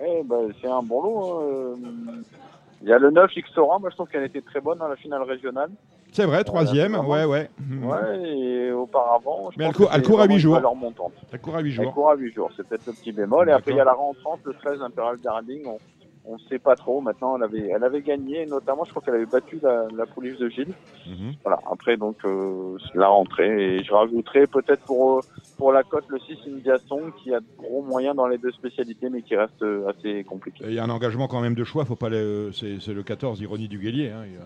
Eh 0.00 0.22
ben, 0.24 0.36
c'est 0.60 0.68
un 0.68 0.82
bon 0.82 1.02
lot. 1.02 1.40
hein. 1.76 2.12
Il 2.82 2.88
y 2.88 2.92
a 2.92 2.98
le 2.98 3.10
9 3.10 3.30
Xora, 3.54 3.78
moi 3.78 3.88
je 3.90 3.94
trouve 3.94 4.08
qu'elle 4.08 4.24
était 4.24 4.42
très 4.42 4.60
bonne 4.60 4.78
dans 4.78 4.88
la 4.88 4.96
finale 4.96 5.22
régionale. 5.22 5.70
C'est 6.14 6.26
vrai, 6.26 6.44
troisième, 6.44 6.92
vraiment- 6.92 7.08
ouais, 7.08 7.24
ouais. 7.24 7.50
Mhm. 7.58 7.84
Ouais, 7.86 8.28
et 8.30 8.70
auparavant. 8.72 9.50
je 9.50 9.58
Mais 9.58 9.64
elle 9.64 9.70
pense 9.72 9.76
court- 9.78 9.90
que 9.90 9.96
elle 9.96 10.02
court 10.02 10.14
à 10.14 10.16
vraiment 10.18 10.34
huit 10.34 10.38
une 10.38 10.40
jours. 10.42 10.54
valeur 10.54 10.74
montante. 10.76 11.12
Elle 11.32 11.40
court 11.40 11.56
à 11.56 11.60
huit 11.60 11.70
Elle 11.70 11.84
jours. 11.84 11.92
court 11.94 12.10
à 12.10 12.14
8 12.14 12.32
jours, 12.32 12.50
c'est 12.56 12.66
peut-être 12.68 12.86
le 12.86 12.92
petit 12.92 13.10
bémol. 13.12 13.48
Et 13.48 13.52
après, 13.52 13.72
il 13.72 13.76
y 13.76 13.80
a 13.80 13.84
la 13.84 13.92
rentrante, 13.94 14.38
le 14.44 14.54
13 14.54 14.80
Imperial 14.80 15.18
Darling. 15.22 15.66
On 16.26 16.34
ne 16.34 16.38
sait 16.48 16.58
pas 16.58 16.74
trop. 16.74 17.02
Maintenant, 17.02 17.36
elle 17.36 17.42
avait, 17.42 17.68
elle 17.68 17.84
avait 17.84 18.00
gagné, 18.00 18.46
notamment, 18.46 18.84
je 18.84 18.90
crois 18.90 19.02
qu'elle 19.02 19.16
avait 19.16 19.26
battu 19.26 19.58
la, 19.62 19.88
la 19.94 20.06
pouliche 20.06 20.38
de 20.38 20.48
Gilles. 20.48 20.72
Mhm. 21.06 21.34
Voilà, 21.42 21.58
après, 21.70 21.98
donc, 21.98 22.16
euh, 22.24 22.78
la 22.94 23.08
rentrée. 23.08 23.76
Et 23.76 23.82
je 23.84 23.92
rajouterai 23.92 24.46
peut-être 24.46 24.80
pour, 24.86 25.18
euh, 25.18 25.20
pour 25.58 25.70
la 25.72 25.82
cote 25.82 26.04
le 26.08 26.18
6 26.20 26.38
India 26.48 26.78
Song, 26.78 27.12
qui 27.22 27.34
a 27.34 27.40
de 27.40 27.44
gros 27.58 27.82
moyens 27.82 28.16
dans 28.16 28.26
les 28.28 28.38
deux 28.38 28.52
spécialités, 28.52 29.10
mais 29.10 29.20
qui 29.20 29.36
reste 29.36 29.60
euh, 29.62 29.90
assez 29.90 30.24
compliqué. 30.24 30.64
Il 30.66 30.72
y 30.74 30.78
a 30.78 30.84
un 30.84 30.88
engagement 30.90 31.26
quand 31.28 31.40
même 31.42 31.54
de 31.56 31.64
choix, 31.64 31.84
faut 31.84 31.94
pas 31.96 32.08
les- 32.08 32.50
c'est 32.54 32.80
c'est 32.80 32.94
le 32.94 33.02
14, 33.02 33.40
Ironie 33.42 33.68
du 33.68 33.78
Guélier. 33.78 34.08
hein, 34.10 34.22
il 34.24 34.32
y 34.32 34.36
a- 34.36 34.40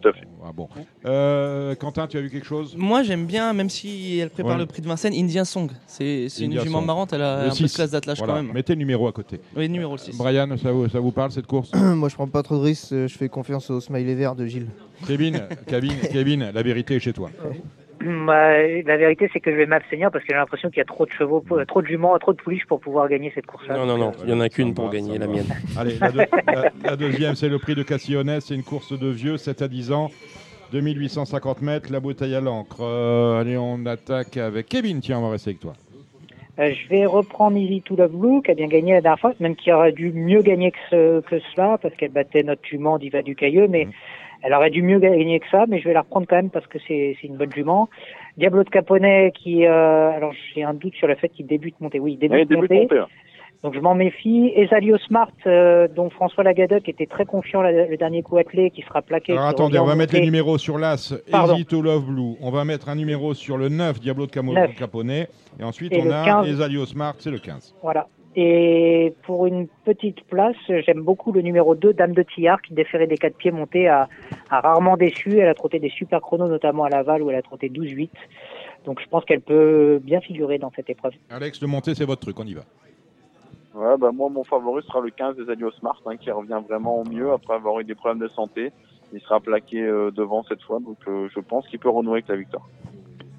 Tout 0.00 0.08
à 0.08 0.12
fait. 0.12 0.26
Ah 0.44 0.50
bon. 0.52 0.68
Euh, 1.04 1.76
Quentin, 1.76 2.08
tu 2.08 2.16
as 2.16 2.20
vu 2.20 2.28
quelque 2.28 2.46
chose? 2.46 2.74
Moi 2.76 3.04
j'aime 3.04 3.26
bien, 3.26 3.52
même 3.52 3.70
si 3.70 4.18
elle 4.18 4.30
prépare 4.30 4.52
Ouais. 4.54 4.58
le 4.58 4.66
prix 4.66 4.82
de 4.82 4.88
Vincennes, 4.88 5.14
Indian 5.14 5.44
Song. 5.44 5.70
C'est 5.86 6.28
c'est 6.28 6.44
une 6.46 6.58
jument 6.60 6.78
Song. 6.78 6.86
marrante, 6.86 7.12
elle 7.12 7.22
a 7.22 7.42
Le 7.44 7.50
un 7.50 7.54
peu 7.54 7.62
de 7.62 7.68
six. 7.68 7.74
classe 7.76 7.92
d'attelage 7.92 8.18
Voilà. 8.18 8.32
quand 8.34 8.42
même. 8.42 8.52
Mettez 8.52 8.72
le 8.72 8.78
numéro 8.80 9.06
à 9.06 9.12
côté. 9.12 9.38
Oui, 9.56 9.68
numéro 9.68 9.96
6. 9.96 10.16
Brian, 10.18 10.48
ça 10.60 10.72
vous, 10.72 10.88
ça 10.88 10.98
vous 10.98 11.12
parle 11.12 11.30
cette 11.30 11.46
course 11.46 11.70
Moi 11.74 12.08
je 12.08 12.14
prends 12.14 12.26
pas 12.26 12.42
trop 12.42 12.56
de 12.56 12.62
risques, 12.62 12.92
euh, 12.92 13.06
je 13.06 13.16
fais 13.16 13.28
confiance 13.28 13.70
au 13.70 13.80
smiley 13.80 14.14
vert 14.16 14.34
de 14.34 14.46
Gilles. 14.46 14.66
Kevin, 15.06 15.42
Kevin, 15.68 15.92
Kevin, 16.12 16.50
la 16.52 16.62
vérité 16.62 16.96
est 16.96 17.00
chez 17.00 17.12
toi. 17.12 17.30
La 18.00 18.96
vérité, 18.96 19.30
c'est 19.32 19.40
que 19.40 19.50
je 19.50 19.56
vais 19.56 19.66
m'abstenir 19.66 20.10
parce 20.10 20.24
que 20.24 20.30
j'ai 20.32 20.36
l'impression 20.36 20.68
qu'il 20.68 20.78
y 20.78 20.82
a 20.82 20.84
trop 20.84 21.06
de 21.06 21.10
chevaux, 21.12 21.40
pour- 21.40 21.64
trop 21.66 21.80
de 21.82 21.86
juments, 21.86 22.18
trop 22.18 22.32
de 22.32 22.38
pouliches 22.38 22.66
pour 22.66 22.80
pouvoir 22.80 23.08
gagner 23.08 23.32
cette 23.34 23.46
course-là. 23.46 23.76
Non, 23.76 23.86
non, 23.86 23.96
non. 23.98 24.12
Il 24.24 24.30
y 24.30 24.32
en 24.32 24.40
a 24.40 24.48
qu'une 24.48 24.74
pour 24.74 24.86
va, 24.86 24.92
gagner, 24.92 25.18
la 25.18 25.26
va. 25.26 25.32
mienne. 25.32 25.46
Allez, 25.78 25.96
la, 25.98 26.10
deux- 26.10 26.18
la- 26.46 26.70
la 26.84 26.96
deuxième, 26.96 27.34
c'est 27.34 27.48
le 27.48 27.58
prix 27.58 27.74
de 27.74 27.82
Cassillonnet. 27.82 28.40
C'est 28.40 28.54
une 28.54 28.62
course 28.62 28.98
de 28.98 29.08
vieux, 29.08 29.36
7 29.36 29.62
à 29.62 29.68
10 29.68 29.92
ans, 29.92 30.10
2850 30.72 31.62
mètres, 31.62 31.92
la 31.92 32.00
bouteille 32.00 32.34
à 32.34 32.40
l'encre. 32.40 32.78
Euh, 32.80 33.40
allez, 33.40 33.56
on 33.56 33.86
attaque 33.86 34.36
avec 34.36 34.66
Kevin. 34.68 35.00
Tiens, 35.00 35.18
on 35.18 35.22
va 35.22 35.30
rester 35.30 35.50
avec 35.50 35.60
toi. 35.60 35.72
Euh, 36.60 36.72
je 36.72 36.88
vais 36.88 37.04
reprendre 37.06 37.56
Easy 37.56 37.82
to 37.82 37.96
Love 37.96 38.12
Blue, 38.12 38.42
qui 38.42 38.50
a 38.50 38.54
bien 38.54 38.68
gagné 38.68 38.92
la 38.92 39.00
dernière 39.00 39.18
fois, 39.18 39.32
même 39.40 39.56
qui 39.56 39.72
aurait 39.72 39.90
dû 39.92 40.12
mieux 40.12 40.40
gagner 40.42 40.70
que, 40.70 40.78
ce- 40.90 41.20
que 41.22 41.40
cela, 41.52 41.78
parce 41.82 41.94
qu'elle 41.96 42.12
battait 42.12 42.44
notre 42.44 42.64
jument 42.64 42.96
d'Iva 42.98 43.22
du 43.22 43.34
Cailleux, 43.34 43.66
mais 43.66 43.88
elle 44.44 44.52
aurait 44.54 44.70
dû 44.70 44.82
mieux 44.82 44.98
gagner 44.98 45.40
que 45.40 45.48
ça, 45.50 45.64
mais 45.68 45.80
je 45.80 45.84
vais 45.88 45.94
la 45.94 46.02
reprendre 46.02 46.26
quand 46.28 46.36
même 46.36 46.50
parce 46.50 46.66
que 46.66 46.78
c'est 46.86 47.16
une 47.22 47.36
bonne 47.36 47.52
jument. 47.52 47.88
Diablo 48.36 48.62
de 48.64 48.68
Caponnet, 48.70 49.32
qui, 49.34 49.64
euh, 49.66 50.10
alors 50.10 50.32
j'ai 50.54 50.62
un 50.62 50.74
doute 50.74 50.94
sur 50.94 51.06
le 51.06 51.14
fait 51.14 51.28
qu'il 51.30 51.46
débute 51.46 51.80
montée. 51.80 51.98
Oui, 52.00 52.12
il 52.14 52.18
débute 52.18 52.48
début 52.48 52.60
montée. 52.62 52.80
montée. 52.82 53.00
Donc 53.62 53.72
je 53.74 53.80
m'en 53.80 53.94
méfie. 53.94 54.52
Esalio 54.56 54.98
Smart, 54.98 55.30
euh, 55.46 55.88
dont 55.88 56.10
François 56.10 56.44
Lagadoc 56.44 56.86
était 56.86 57.06
très 57.06 57.24
confiant 57.24 57.62
la- 57.62 57.86
le 57.86 57.96
dernier 57.96 58.22
coup 58.22 58.36
attelé, 58.36 58.70
qui 58.70 58.82
sera 58.82 59.00
plaqué. 59.00 59.32
Alors 59.32 59.46
attendez, 59.46 59.78
on 59.78 59.86
va 59.86 59.94
mettre 59.94 60.12
les 60.14 60.20
numéros 60.20 60.58
sur 60.58 60.76
l'As, 60.76 61.14
Pardon. 61.30 61.54
Easy 61.54 61.64
to 61.64 61.80
Love 61.80 62.04
Blue. 62.04 62.34
On 62.42 62.50
va 62.50 62.66
mettre 62.66 62.90
un 62.90 62.94
numéro 62.94 63.32
sur 63.32 63.56
le 63.56 63.70
9, 63.70 64.00
Diablo 64.00 64.26
de 64.26 64.30
Camo-. 64.32 64.54
Caponnet. 64.76 65.28
Et 65.58 65.64
ensuite, 65.64 65.94
Et 65.94 66.02
on 66.04 66.10
a 66.10 66.24
15. 66.24 66.48
Esalio 66.48 66.84
Smart, 66.84 67.14
c'est 67.18 67.30
le 67.30 67.38
15. 67.38 67.74
Voilà. 67.82 68.06
Et 68.36 69.14
pour 69.22 69.46
une 69.46 69.68
petite 69.84 70.24
place, 70.24 70.56
j'aime 70.68 71.02
beaucoup 71.02 71.30
le 71.32 71.40
numéro 71.40 71.74
2, 71.74 71.92
Dame 71.92 72.12
de 72.12 72.22
Tillard, 72.22 72.60
qui 72.62 72.74
déférait 72.74 73.06
des 73.06 73.16
quatre 73.16 73.36
pieds 73.36 73.52
montés, 73.52 73.86
a, 73.86 74.08
a 74.50 74.60
rarement 74.60 74.96
déçu. 74.96 75.38
Elle 75.38 75.48
a 75.48 75.54
trotté 75.54 75.78
des 75.78 75.90
super 75.90 76.20
chronos, 76.20 76.48
notamment 76.48 76.84
à 76.84 76.88
Laval, 76.88 77.22
où 77.22 77.30
elle 77.30 77.36
a 77.36 77.42
trotté 77.42 77.68
12-8. 77.68 78.10
Donc 78.84 79.00
je 79.00 79.08
pense 79.08 79.24
qu'elle 79.24 79.40
peut 79.40 80.00
bien 80.02 80.20
figurer 80.20 80.58
dans 80.58 80.72
cette 80.74 80.90
épreuve. 80.90 81.12
Alex, 81.30 81.60
le 81.60 81.68
monté, 81.68 81.94
c'est 81.94 82.04
votre 82.04 82.22
truc, 82.22 82.38
on 82.40 82.44
y 82.44 82.54
va. 82.54 82.62
Ouais, 83.74 83.96
bah, 83.98 84.10
moi, 84.12 84.28
mon 84.28 84.44
favori 84.44 84.84
sera 84.84 85.00
le 85.00 85.10
15 85.10 85.36
des 85.36 85.50
Adios 85.50 85.72
Smart, 85.72 86.00
hein, 86.06 86.16
qui 86.16 86.30
revient 86.30 86.60
vraiment 86.68 87.00
au 87.00 87.04
mieux 87.04 87.32
après 87.32 87.54
avoir 87.54 87.80
eu 87.80 87.84
des 87.84 87.94
problèmes 87.94 88.20
de 88.20 88.28
santé. 88.28 88.72
Il 89.12 89.20
sera 89.20 89.40
plaqué 89.40 89.80
euh, 89.80 90.10
devant 90.10 90.44
cette 90.44 90.62
fois, 90.62 90.80
donc 90.80 90.98
euh, 91.08 91.28
je 91.34 91.40
pense 91.40 91.66
qu'il 91.68 91.78
peut 91.78 91.88
renouer 91.88 92.14
avec 92.14 92.28
la 92.28 92.36
victoire. 92.36 92.68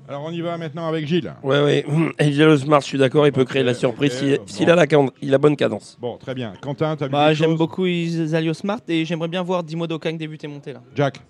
Alors 0.08 0.24
on 0.24 0.32
y 0.32 0.42
va 0.42 0.58
maintenant 0.58 0.88
avec 0.88 1.08
Gilles. 1.08 1.34
Ouais, 1.44 1.64
ouais. 1.64 1.86
Angelo 2.22 2.58
Smart, 2.58 2.82
je 2.82 2.86
suis 2.86 2.98
d'accord, 2.98 3.26
il 3.26 3.34
peut 3.34 3.46
créer 3.46 3.64
la 3.64 3.74
surprise 3.74 4.14
s'il 4.14 4.38
bon. 4.38 4.44
s'il 4.46 4.70
a 4.70 4.76
la, 4.76 4.86
il 5.22 5.34
a 5.34 5.38
bonne 5.38 5.56
cadence. 5.56 5.98
Bon, 6.00 6.18
très 6.18 6.36
bien. 6.36 6.54
Quentin, 6.62 6.96
t'as 6.96 7.08
Bah, 7.08 7.34
j'aime 7.34 7.56
beaucoup 7.56 7.86
Isalio 7.86 8.54
Smart 8.54 8.82
et 8.88 9.04
j'aimerais 9.06 9.28
bien 9.28 9.42
voir 9.42 9.64
Dimo 9.64 9.88
Dokang 9.88 10.16
débuter 10.18 10.48
monter 10.48 10.74
là. 10.74 10.82
Jack 10.94 11.22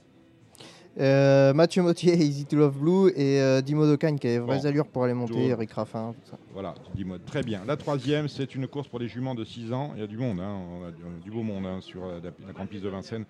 Euh, 0.97 1.53
Mathieu 1.53 1.81
Mottier, 1.83 2.13
Easy 2.23 2.45
to 2.45 2.55
Love 2.55 2.77
Blue 2.77 3.09
et 3.17 3.41
euh, 3.41 3.61
Dimo 3.61 3.85
Docagne 3.85 4.17
qui 4.17 4.27
avait 4.27 4.39
vraies 4.39 4.59
Bon. 4.61 4.65
allures 4.65 4.87
pour 4.87 5.03
aller 5.03 5.13
monter. 5.13 5.47
Eric 5.47 5.71
Raffin. 5.73 6.13
tout 6.13 6.31
ça. 6.31 6.37
Voilà, 6.53 6.73
dis-moi. 6.95 7.17
Très 7.25 7.43
bien. 7.43 7.61
La 7.67 7.75
troisième, 7.75 8.29
c'est 8.29 8.55
une 8.55 8.65
course 8.67 8.87
pour 8.87 8.99
les 8.99 9.09
juments 9.09 9.35
de 9.35 9.43
6 9.43 9.73
ans. 9.73 9.91
Il 9.95 9.99
y 10.01 10.03
a 10.03 10.07
du 10.07 10.17
monde, 10.17 10.39
hein. 10.39 10.55
on 10.81 10.87
a 10.87 10.91
du, 10.91 11.01
du 11.23 11.31
beau 11.31 11.43
monde 11.43 11.65
hein, 11.65 11.79
sur 11.81 12.05
la, 12.05 12.15
la 12.47 12.53
grande 12.53 12.69
piste 12.69 12.83
de 12.85 12.89
Vincennes. 12.89 13.25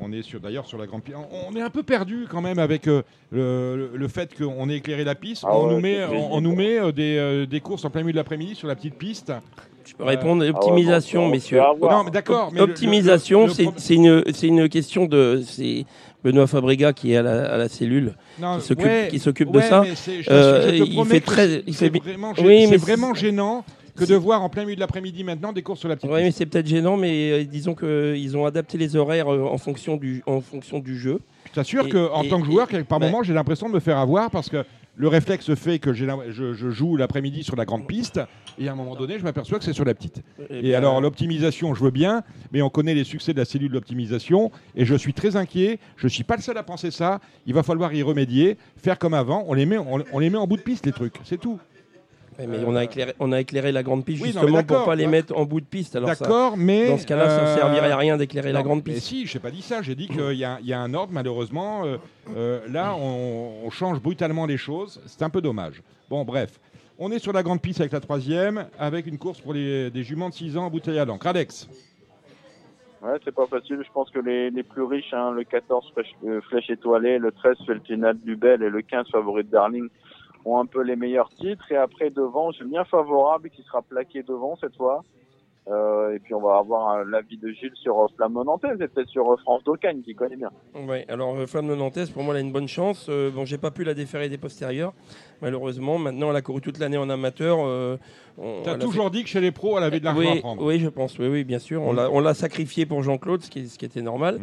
On 0.00 0.10
est 0.12 0.22
sur, 0.22 0.40
d'ailleurs 0.40 0.66
sur 0.66 0.78
la 0.78 0.86
grande 0.86 1.02
piste. 1.02 1.16
On, 1.16 1.52
on 1.52 1.56
est 1.56 1.60
un 1.60 1.70
peu 1.70 1.82
perdu 1.82 2.26
quand 2.28 2.40
même 2.40 2.58
avec 2.58 2.88
euh, 2.88 3.02
le, 3.30 4.08
fait 4.08 4.34
qu'on 4.36 4.68
ait 4.68 4.76
éclairé 4.76 5.04
la 5.04 5.14
piste. 5.14 5.44
Ah 5.46 5.56
on, 5.56 5.68
ouais, 5.68 5.74
nous 5.74 5.80
met, 5.80 6.04
on, 6.04 6.34
on 6.34 6.40
nous 6.40 6.54
met 6.56 6.78
euh, 6.78 6.92
des, 6.92 7.16
euh, 7.18 7.46
des 7.46 7.60
courses 7.60 7.84
en 7.84 7.90
plein 7.90 8.00
milieu 8.00 8.12
de 8.12 8.16
l'après-midi 8.16 8.54
sur 8.54 8.66
la 8.68 8.74
petite 8.74 8.94
piste. 8.96 9.32
Je 9.84 9.94
peux 9.94 10.04
répondre, 10.04 10.42
Euh, 10.44 10.50
optimisation, 10.50 11.22
bon, 11.22 11.26
on 11.28 11.30
messieurs. 11.30 11.60
Non, 11.80 12.04
mais 12.04 12.10
d'accord. 12.10 12.52
Optimisation, 12.58 13.48
c'est 13.76 13.94
une, 13.94 14.24
c'est 14.32 14.46
une 14.48 14.68
question 14.68 15.06
de. 15.06 15.42
C'est 15.46 15.84
Benoît 16.24 16.46
Fabrega 16.46 16.92
qui 16.92 17.12
est 17.12 17.16
à 17.16 17.22
la, 17.22 17.52
à 17.52 17.56
la 17.56 17.68
cellule, 17.68 18.14
Non, 18.40 18.58
qui 18.58 18.64
s'occupe 18.64 18.86
ouais, 18.86 19.08
qui 19.10 19.18
s'occupe 19.18 19.50
de 19.50 19.60
ça. 19.60 19.80
mais 19.82 19.96
c'est- 19.96 20.22
je 20.22 20.30
Euh, 20.30 20.60
t'assure, 20.66 20.86
je 20.86 20.92
te 20.92 20.98
il 21.00 21.04
fait 21.06 21.20
très. 21.20 21.48
c'est- 21.48 21.64
Il 21.66 21.74
c'est 21.74 21.84
fait 21.86 21.90
bi- 21.90 21.98
vraiment, 21.98 22.32
Oui, 22.38 22.44
gê- 22.44 22.48
mais 22.60 22.66
c'est 22.68 22.76
vraiment 22.76 23.12
gênant 23.12 23.64
que 23.96 24.04
de 24.04 24.14
voir 24.14 24.42
en 24.42 24.48
plein 24.48 24.62
milieu 24.64 24.74
de 24.76 24.80
l'après-midi 24.80 25.22
maintenant 25.24 25.52
des 25.52 25.62
courses 25.62 25.80
sur 25.80 25.88
la 25.88 25.96
petite 25.96 26.10
Oui, 26.10 26.20
mais 26.22 26.30
c'est 26.30 26.46
peut-être 26.46 26.66
gênant, 26.66 26.96
mais 26.96 27.30
euh, 27.32 27.44
disons 27.44 27.74
qu'ils 27.74 28.36
ont 28.36 28.46
adapté 28.46 28.78
les 28.78 28.96
horaires 28.96 29.32
euh, 29.32 29.42
en 29.44 29.58
fonction 29.58 29.96
du, 29.96 30.22
en 30.26 30.40
fonction 30.40 30.78
du 30.78 30.98
jeu. 30.98 31.20
Je 31.48 31.52
t'assure 31.52 31.88
qu'en 31.88 32.24
tant 32.24 32.40
que 32.40 32.46
joueur, 32.46 32.72
et- 32.74 32.84
par 32.84 33.00
moment, 33.00 33.22
j'ai 33.22 33.34
l'impression 33.34 33.68
de 33.68 33.74
me 33.74 33.80
faire 33.80 33.98
avoir 33.98 34.30
parce 34.30 34.48
que 34.48 34.64
le 34.94 35.08
réflexe 35.08 35.54
fait 35.54 35.78
que 35.78 35.94
je, 35.94 36.04
je 36.52 36.70
joue 36.70 36.96
l'après-midi 36.96 37.44
sur 37.44 37.56
la 37.56 37.64
grande 37.64 37.86
piste 37.86 38.20
et 38.58 38.68
à 38.68 38.72
un 38.72 38.74
moment 38.74 38.94
donné, 38.94 39.18
je 39.18 39.24
m'aperçois 39.24 39.58
que 39.58 39.64
c'est 39.64 39.72
sur 39.72 39.86
la 39.86 39.94
petite. 39.94 40.22
Eh 40.50 40.68
Et 40.68 40.74
alors, 40.74 41.00
l'optimisation, 41.00 41.74
je 41.74 41.82
veux 41.82 41.90
bien, 41.90 42.22
mais 42.52 42.60
on 42.60 42.68
connaît 42.68 42.92
les 42.94 43.04
succès 43.04 43.32
de 43.32 43.38
la 43.38 43.46
cellule 43.46 43.72
d'optimisation 43.72 44.50
et 44.76 44.84
je 44.84 44.94
suis 44.94 45.14
très 45.14 45.36
inquiet. 45.36 45.78
Je 45.96 46.06
ne 46.06 46.10
suis 46.10 46.24
pas 46.24 46.36
le 46.36 46.42
seul 46.42 46.58
à 46.58 46.62
penser 46.62 46.90
ça. 46.90 47.20
Il 47.46 47.54
va 47.54 47.62
falloir 47.62 47.94
y 47.94 48.02
remédier, 48.02 48.58
faire 48.76 48.98
comme 48.98 49.14
avant. 49.14 49.44
On 49.48 49.54
les 49.54 49.64
met, 49.64 49.78
on, 49.78 50.04
on 50.12 50.18
les 50.18 50.28
met 50.28 50.36
en 50.36 50.46
bout 50.46 50.58
de 50.58 50.62
piste, 50.62 50.84
les 50.84 50.92
trucs. 50.92 51.14
C'est 51.24 51.40
tout. 51.40 51.58
Mais 52.38 52.58
on 52.66 52.74
a 52.76 52.84
éclairé, 52.84 53.12
on 53.20 53.30
a 53.32 53.40
éclairé 53.40 53.72
la 53.72 53.82
grande 53.82 54.04
piste 54.04 54.22
Oui, 54.22 54.32
non, 54.34 54.40
mais 54.42 54.48
justement 54.48 54.62
pour 54.64 54.84
pas 54.86 54.94
les 54.94 55.06
mettre 55.06 55.36
en 55.36 55.44
bout 55.44 55.60
de 55.60 55.66
piste. 55.66 55.96
D'accord, 55.98 56.56
mais. 56.56 56.88
dans 56.88 56.98
ce 56.98 57.06
cas-là, 57.06 57.28
ça 57.28 57.40
euh, 57.44 57.54
servirait 57.56 57.90
à 57.90 57.96
rien 57.96 58.16
d'éclairer 58.16 58.52
la 58.52 58.62
grande 58.62 58.82
Mais 58.86 58.94
piste. 58.94 59.06
si, 59.06 59.26
je 59.26 59.36
n'ai 59.36 59.42
pas 59.42 59.50
dit 59.50 59.62
ça. 59.62 59.82
J'ai 59.82 59.94
dit 59.94 60.08
qu'il 60.08 60.32
y, 60.34 60.44
a- 60.44 60.58
il 60.60 60.66
y 60.66 60.72
a 60.72 60.80
un 60.80 60.94
ordre, 60.94 61.12
malheureusement. 61.12 61.84
euh, 61.84 61.98
euh, 62.36 62.60
là, 62.70 62.94
on, 62.96 63.64
on 63.64 63.70
change 63.70 64.00
brutalement 64.00 64.46
les 64.46 64.56
choses. 64.56 65.00
C'est 65.06 65.22
un 65.22 65.30
peu 65.30 65.40
dommage. 65.40 65.82
Bon, 66.08 66.24
bref. 66.24 66.58
On 66.98 67.10
est 67.10 67.18
sur 67.18 67.32
la 67.32 67.42
grande 67.42 67.60
piste 67.60 67.80
avec 67.80 67.92
la 67.92 68.00
troisième, 68.00 68.66
avec 68.78 69.06
une 69.06 69.18
course 69.18 69.40
pour 69.40 69.52
les, 69.54 69.90
des 69.90 70.02
juments 70.02 70.28
de 70.28 70.34
6 70.34 70.56
ans 70.56 70.70
bouteille 70.70 70.98
à 70.98 71.04
l'encre. 71.04 71.26
Alex 71.26 71.68
Ouais, 73.02 73.18
c'est 73.24 73.34
pas 73.34 73.46
facile. 73.46 73.80
Je 73.84 73.90
pense 73.92 74.10
que 74.10 74.20
les, 74.20 74.50
les 74.50 74.62
plus 74.62 74.84
riches, 74.84 75.12
hein, 75.12 75.32
le 75.32 75.42
14 75.42 75.90
flèche, 75.92 76.14
euh, 76.24 76.40
flèche 76.42 76.70
étoilée, 76.70 77.18
le 77.18 77.32
13 77.32 77.56
Feltinat 77.66 78.14
du 78.14 78.36
Bel 78.36 78.62
et 78.62 78.70
le 78.70 78.80
15 78.82 79.08
favori 79.10 79.42
de 79.42 79.48
Darling 79.50 79.88
ont 80.44 80.58
un 80.58 80.66
peu 80.66 80.82
les 80.82 80.96
meilleurs 80.96 81.30
titres. 81.30 81.70
Et 81.70 81.76
après, 81.76 82.10
devant, 82.10 82.50
j'ai 82.50 82.64
bien 82.64 82.84
favorable 82.84 83.50
qui 83.50 83.62
sera 83.62 83.82
plaqué 83.82 84.22
devant 84.22 84.56
cette 84.56 84.76
fois. 84.76 85.02
Euh, 85.70 86.14
et 86.16 86.18
puis 86.18 86.34
on 86.34 86.40
va 86.40 86.56
avoir 86.58 86.90
euh, 86.96 87.04
l'avis 87.08 87.38
de 87.38 87.48
Gilles 87.50 87.70
sur 87.80 87.96
euh, 88.00 88.06
Flamme 88.16 88.32
Nantaise 88.34 88.80
et 88.80 88.88
peut-être 88.88 89.08
sur 89.08 89.30
euh, 89.32 89.36
France 89.36 89.62
Daucagne 89.62 90.02
qui 90.02 90.12
connaît 90.12 90.34
bien. 90.34 90.50
Ouais, 90.74 91.04
alors 91.08 91.36
euh, 91.36 91.46
Flamme 91.46 91.68
de 91.68 91.76
Nantes, 91.76 92.10
pour 92.12 92.24
moi, 92.24 92.34
elle 92.34 92.38
a 92.38 92.44
une 92.44 92.50
bonne 92.50 92.66
chance. 92.66 93.06
Euh, 93.08 93.30
bon, 93.30 93.44
j'ai 93.44 93.58
pas 93.58 93.70
pu 93.70 93.84
la 93.84 93.94
déférer 93.94 94.28
des 94.28 94.38
postérieurs, 94.38 94.92
malheureusement. 95.40 95.98
Maintenant, 95.98 96.30
elle 96.30 96.36
a 96.36 96.42
couru 96.42 96.60
toute 96.60 96.78
l'année 96.80 96.96
en 96.96 97.08
amateur. 97.08 97.58
Euh, 97.60 97.96
Tu 98.64 98.68
as 98.70 98.74
toujours 98.76 99.12
dit 99.12 99.22
que 99.22 99.28
chez 99.28 99.40
les 99.40 99.52
pros, 99.52 99.78
elle 99.78 99.84
avait 99.84 100.00
de 100.00 100.04
l'argent 100.04 100.20
oui, 100.32 100.38
à 100.38 100.40
prendre. 100.40 100.64
Oui, 100.64 100.80
je 100.80 100.88
pense. 100.88 101.16
Oui, 101.20 101.28
oui, 101.28 101.44
bien 101.44 101.60
sûr. 101.60 101.80
On 101.80 101.92
Mm. 101.92 101.96
l'a- 101.96 102.10
on 102.10 102.18
l'a 102.18 102.34
sacrifié 102.34 102.84
pour 102.84 103.04
Jean-Claude, 103.04 103.42
ce 103.42 103.50
qui, 103.50 103.68
ce 103.68 103.78
qui 103.78 103.84
était 103.84 104.02
normal. 104.02 104.40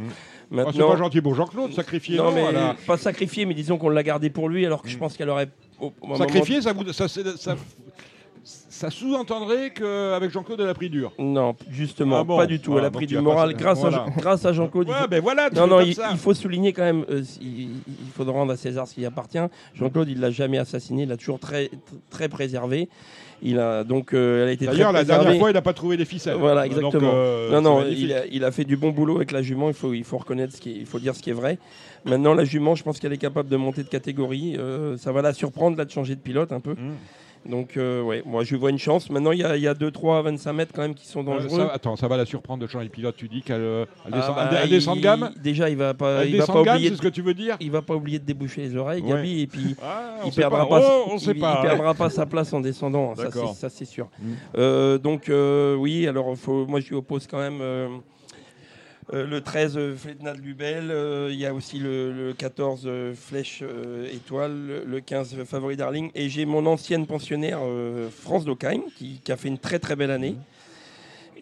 Ah, 0.58 0.68
c'est 0.72 0.80
pas 0.80 0.96
gentil 0.96 1.22
pour 1.22 1.36
Jean-Claude, 1.36 1.74
sacrifié. 1.74 2.16
Non, 2.18 2.26
Non, 2.26 2.32
mais 2.32 2.56
a- 2.56 2.76
pas 2.88 2.96
sacrifié, 2.98 3.46
mais 3.46 3.56
disons 3.56 3.78
qu'on 3.78 3.90
l'a 3.90 4.04
gardé 4.04 4.30
pour 4.30 4.48
lui, 4.48 4.66
alors 4.66 4.82
que 4.82 4.88
je 4.88 4.98
pense 4.98 5.18
qu'elle 5.18 5.30
aurait. 5.30 5.50
au- 5.82 5.88
au 6.02 6.08
moment- 6.08 6.16
Sacrifié, 6.16 6.62
ça, 6.62 6.72
vous- 6.72 6.92
ça- 6.94 7.08
ça 8.80 8.90
sous-entendrait 8.90 9.72
qu'avec 9.72 10.32
Jean-Claude, 10.32 10.62
elle 10.62 10.70
a 10.70 10.74
pris 10.74 10.90
dur. 10.90 11.12
Non, 11.20 11.54
justement, 11.70 12.20
Ah 12.20 12.24
bon 12.24 12.38
pas 12.38 12.46
du 12.46 12.62
tout. 12.62 12.72
Voilà, 12.72 12.88
elle 12.88 12.88
a 12.88 12.90
donc 12.92 13.00
pris 13.00 13.08
du 13.08 13.20
moral 13.20 13.54
grâce, 13.54 13.80
voilà. 13.80 14.04
à, 14.04 14.06
Jean- 14.06 14.14
grâce 14.18 14.46
à 14.46 14.54
Jean-Claude. 14.54 14.88
Ouais, 14.88 15.08
ben 15.10 15.22
voilà, 15.22 15.50
non, 15.50 15.68
non, 15.68 15.82
il, 15.82 15.96
faut 16.18 16.34
souligner 16.34 16.72
quand 16.72 16.84
même, 16.84 17.04
euh, 17.10 17.22
il, 17.42 17.72
il 17.88 18.12
faut 18.16 18.24
rendre 18.24 18.54
à 18.54 18.58
César 18.58 18.88
ce 18.88 18.96
qui 18.96 19.06
appartient. 19.06 19.38
Jean-Claude, 19.76 20.08
il 20.10 20.22
l'a 20.22 20.32
jamais 20.32 20.58
assassiné, 20.58 21.04
il 21.04 21.10
l'a 21.10 21.18
toujours 21.18 21.40
très, 21.40 21.70
très 22.10 22.30
préservé. 22.30 22.88
Il 23.42 23.58
a 23.60 23.84
donc, 23.84 24.14
euh, 24.14 24.44
elle 24.44 24.50
a 24.50 24.52
été 24.52 24.66
très 24.66 24.76
D'ailleurs, 24.76 24.92
la 24.92 25.04
dernière 25.04 25.38
fois, 25.40 25.50
il 25.50 25.54
n'a 25.54 25.62
pas 25.62 25.74
trouvé 25.74 25.98
les 25.98 26.06
ficelles. 26.06 26.36
Voilà, 26.36 26.68
Donc, 26.68 26.78
exactement. 26.78 27.12
euh, 27.14 27.52
non, 27.52 27.62
non, 27.62 27.86
il 27.90 28.12
a, 28.14 28.26
il 28.28 28.44
a 28.44 28.52
fait 28.52 28.66
du 28.66 28.76
bon 28.78 28.90
boulot 28.92 29.18
avec 29.18 29.32
la 29.32 29.42
jument. 29.42 29.68
Il 29.70 29.74
faut, 29.74 29.94
il 29.94 30.04
faut 30.04 30.18
reconnaître 30.18 30.54
ce 30.56 30.62
qui, 30.62 30.72
est- 30.72 30.76
il 30.76 30.86
faut 30.86 31.00
dire 31.00 31.16
ce 31.16 31.22
qui 31.22 31.30
est 31.30 31.34
vrai. 31.34 31.58
Maintenant, 32.06 32.34
la 32.34 32.44
jument, 32.46 32.76
je 32.76 32.84
pense 32.84 33.00
qu'elle 33.00 33.14
est 33.14 33.18
capable 33.18 33.50
de 33.50 33.56
monter 33.58 33.84
de 33.84 33.90
catégorie. 33.90 34.56
Euh, 34.58 34.98
ça 34.98 35.12
va 35.12 35.22
la 35.22 35.34
surprendre 35.34 35.78
là 35.78 35.86
de 35.86 35.92
changer 35.92 36.16
de 36.16 36.22
pilote 36.22 36.52
un 36.52 36.60
peu. 36.60 36.72
Mmh. 36.72 36.92
Donc, 37.46 37.78
euh, 37.78 38.02
ouais, 38.02 38.22
moi, 38.26 38.44
je 38.44 38.56
vois 38.56 38.70
une 38.70 38.78
chance. 38.78 39.10
Maintenant, 39.10 39.32
il 39.32 39.40
y 39.40 39.44
a, 39.44 39.56
il 39.56 39.64
y 39.64 39.68
a 39.68 39.74
2, 39.74 39.92
3, 39.92 40.22
25 40.24 40.54
mètres 40.54 40.72
quand 40.76 40.82
même 40.82 40.94
qui 40.94 41.08
sont 41.08 41.22
Euh, 41.22 41.24
dangereux. 41.24 41.58
ça- 41.68 41.72
attends, 41.74 41.96
ça 41.96 42.08
va 42.08 42.18
la 42.18 42.26
surprendre 42.26 42.62
de 42.62 42.68
changer 42.68 42.86
de 42.88 42.92
pilote. 42.92 43.16
Tu 43.18 43.28
dis 43.30 43.42
qu'elle 43.42 43.62
euh, 43.62 43.86
elle 44.06 44.12
Ah 44.14 44.18
descend, 44.18 44.36
bah, 44.36 44.50
elle- 44.52 44.58
elle 44.64 44.70
descend 44.70 44.98
de 44.98 45.02
gamme 45.04 45.32
Déjà, 45.42 45.70
il 45.70 45.78
va 45.78 45.94
pas, 45.94 46.24
Elle 46.24 46.30
il 46.30 46.32
va 46.34 46.40
descend 46.40 46.56
pas 46.56 46.60
de 46.60 46.66
gamme, 46.66 46.76
oublier. 46.76 46.90
c'est 46.90 46.96
ce 46.98 47.02
que 47.02 47.08
tu 47.08 47.22
veux 47.22 47.34
dire 47.34 47.56
Il 47.62 47.72
va 47.72 47.82
pas 47.82 47.96
oublier 47.96 48.20
de 48.20 48.26
déboucher 48.26 48.62
les 48.62 48.76
oreilles, 48.76 49.02
Ouais. 49.02 49.10
Gabi, 49.10 49.42
et 49.42 49.48
puis 49.48 49.76
Ah, 49.82 50.18
il 50.26 50.32
perdra 50.34 50.68
pas. 50.68 50.82
pas. 50.82 50.98
Oh, 51.08 51.16
il, 51.18 51.40
pas. 51.40 51.62
perdra 51.62 51.94
pas 51.94 52.10
sa 52.10 52.26
place 52.26 52.52
en 52.54 52.60
descendant. 52.60 53.16
Ça, 53.16 53.70
c'est- 53.70 53.86
sûr. 53.86 54.10
Mm. 54.22 54.32
Euh, 54.58 54.98
donc, 54.98 55.30
euh, 55.30 55.76
oui. 55.76 56.06
Alors, 56.08 56.36
faut, 56.38 56.66
moi, 56.68 56.82
je 56.82 56.90
lui 56.90 56.96
oppose 56.96 57.26
quand 57.26 57.38
même. 57.40 57.62
Euh, 59.14 59.26
le 59.26 59.42
13 59.42 59.78
euh, 59.78 59.96
Fletnat 59.96 60.34
Lubel, 60.36 60.92
euh, 60.92 61.30
il 61.32 61.38
y 61.40 61.46
a 61.46 61.54
aussi 61.54 61.80
le, 61.80 62.12
le 62.14 62.34
14 62.34 62.84
euh, 62.86 63.14
Flèche 63.16 63.62
euh, 63.64 64.08
Étoile, 64.14 64.52
le, 64.68 64.84
le 64.86 65.00
15 65.02 65.44
Favori 65.46 65.76
Darling, 65.78 66.12
et 66.16 66.30
j'ai 66.30 66.46
mon 66.46 66.66
ancienne 66.66 67.08
pensionnaire 67.08 67.60
euh, 67.64 68.10
France 68.10 68.46
Daucagne 68.46 68.82
qui, 68.98 69.20
qui 69.24 69.32
a 69.32 69.38
fait 69.38 69.48
une 69.48 69.58
très 69.58 69.80
très 69.80 69.96
belle 69.96 70.12
année, 70.12 70.36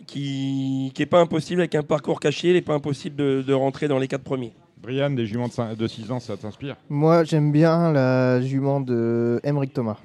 qui 0.05 0.93
n'est 0.97 1.05
pas 1.05 1.19
impossible 1.19 1.61
avec 1.61 1.75
un 1.75 1.83
parcours 1.83 2.19
caché, 2.19 2.49
il 2.49 2.53
n'est 2.53 2.61
pas 2.61 2.73
impossible 2.75 3.15
de, 3.15 3.43
de 3.45 3.53
rentrer 3.53 3.87
dans 3.87 3.99
les 3.99 4.07
quatre 4.07 4.23
premiers. 4.23 4.53
Brian, 4.81 5.09
des 5.09 5.25
juments 5.25 5.47
de, 5.47 5.53
cin- 5.53 5.75
de 5.75 5.87
6 5.87 6.11
ans, 6.11 6.19
ça 6.19 6.37
t'inspire? 6.37 6.75
Moi, 6.87 7.23
j'aime 7.23 7.51
bien 7.51 7.91
la 7.91 8.39
jument 8.41 8.79
de 8.79 9.39
Emeric 9.43 9.73
Thomas, 9.73 9.97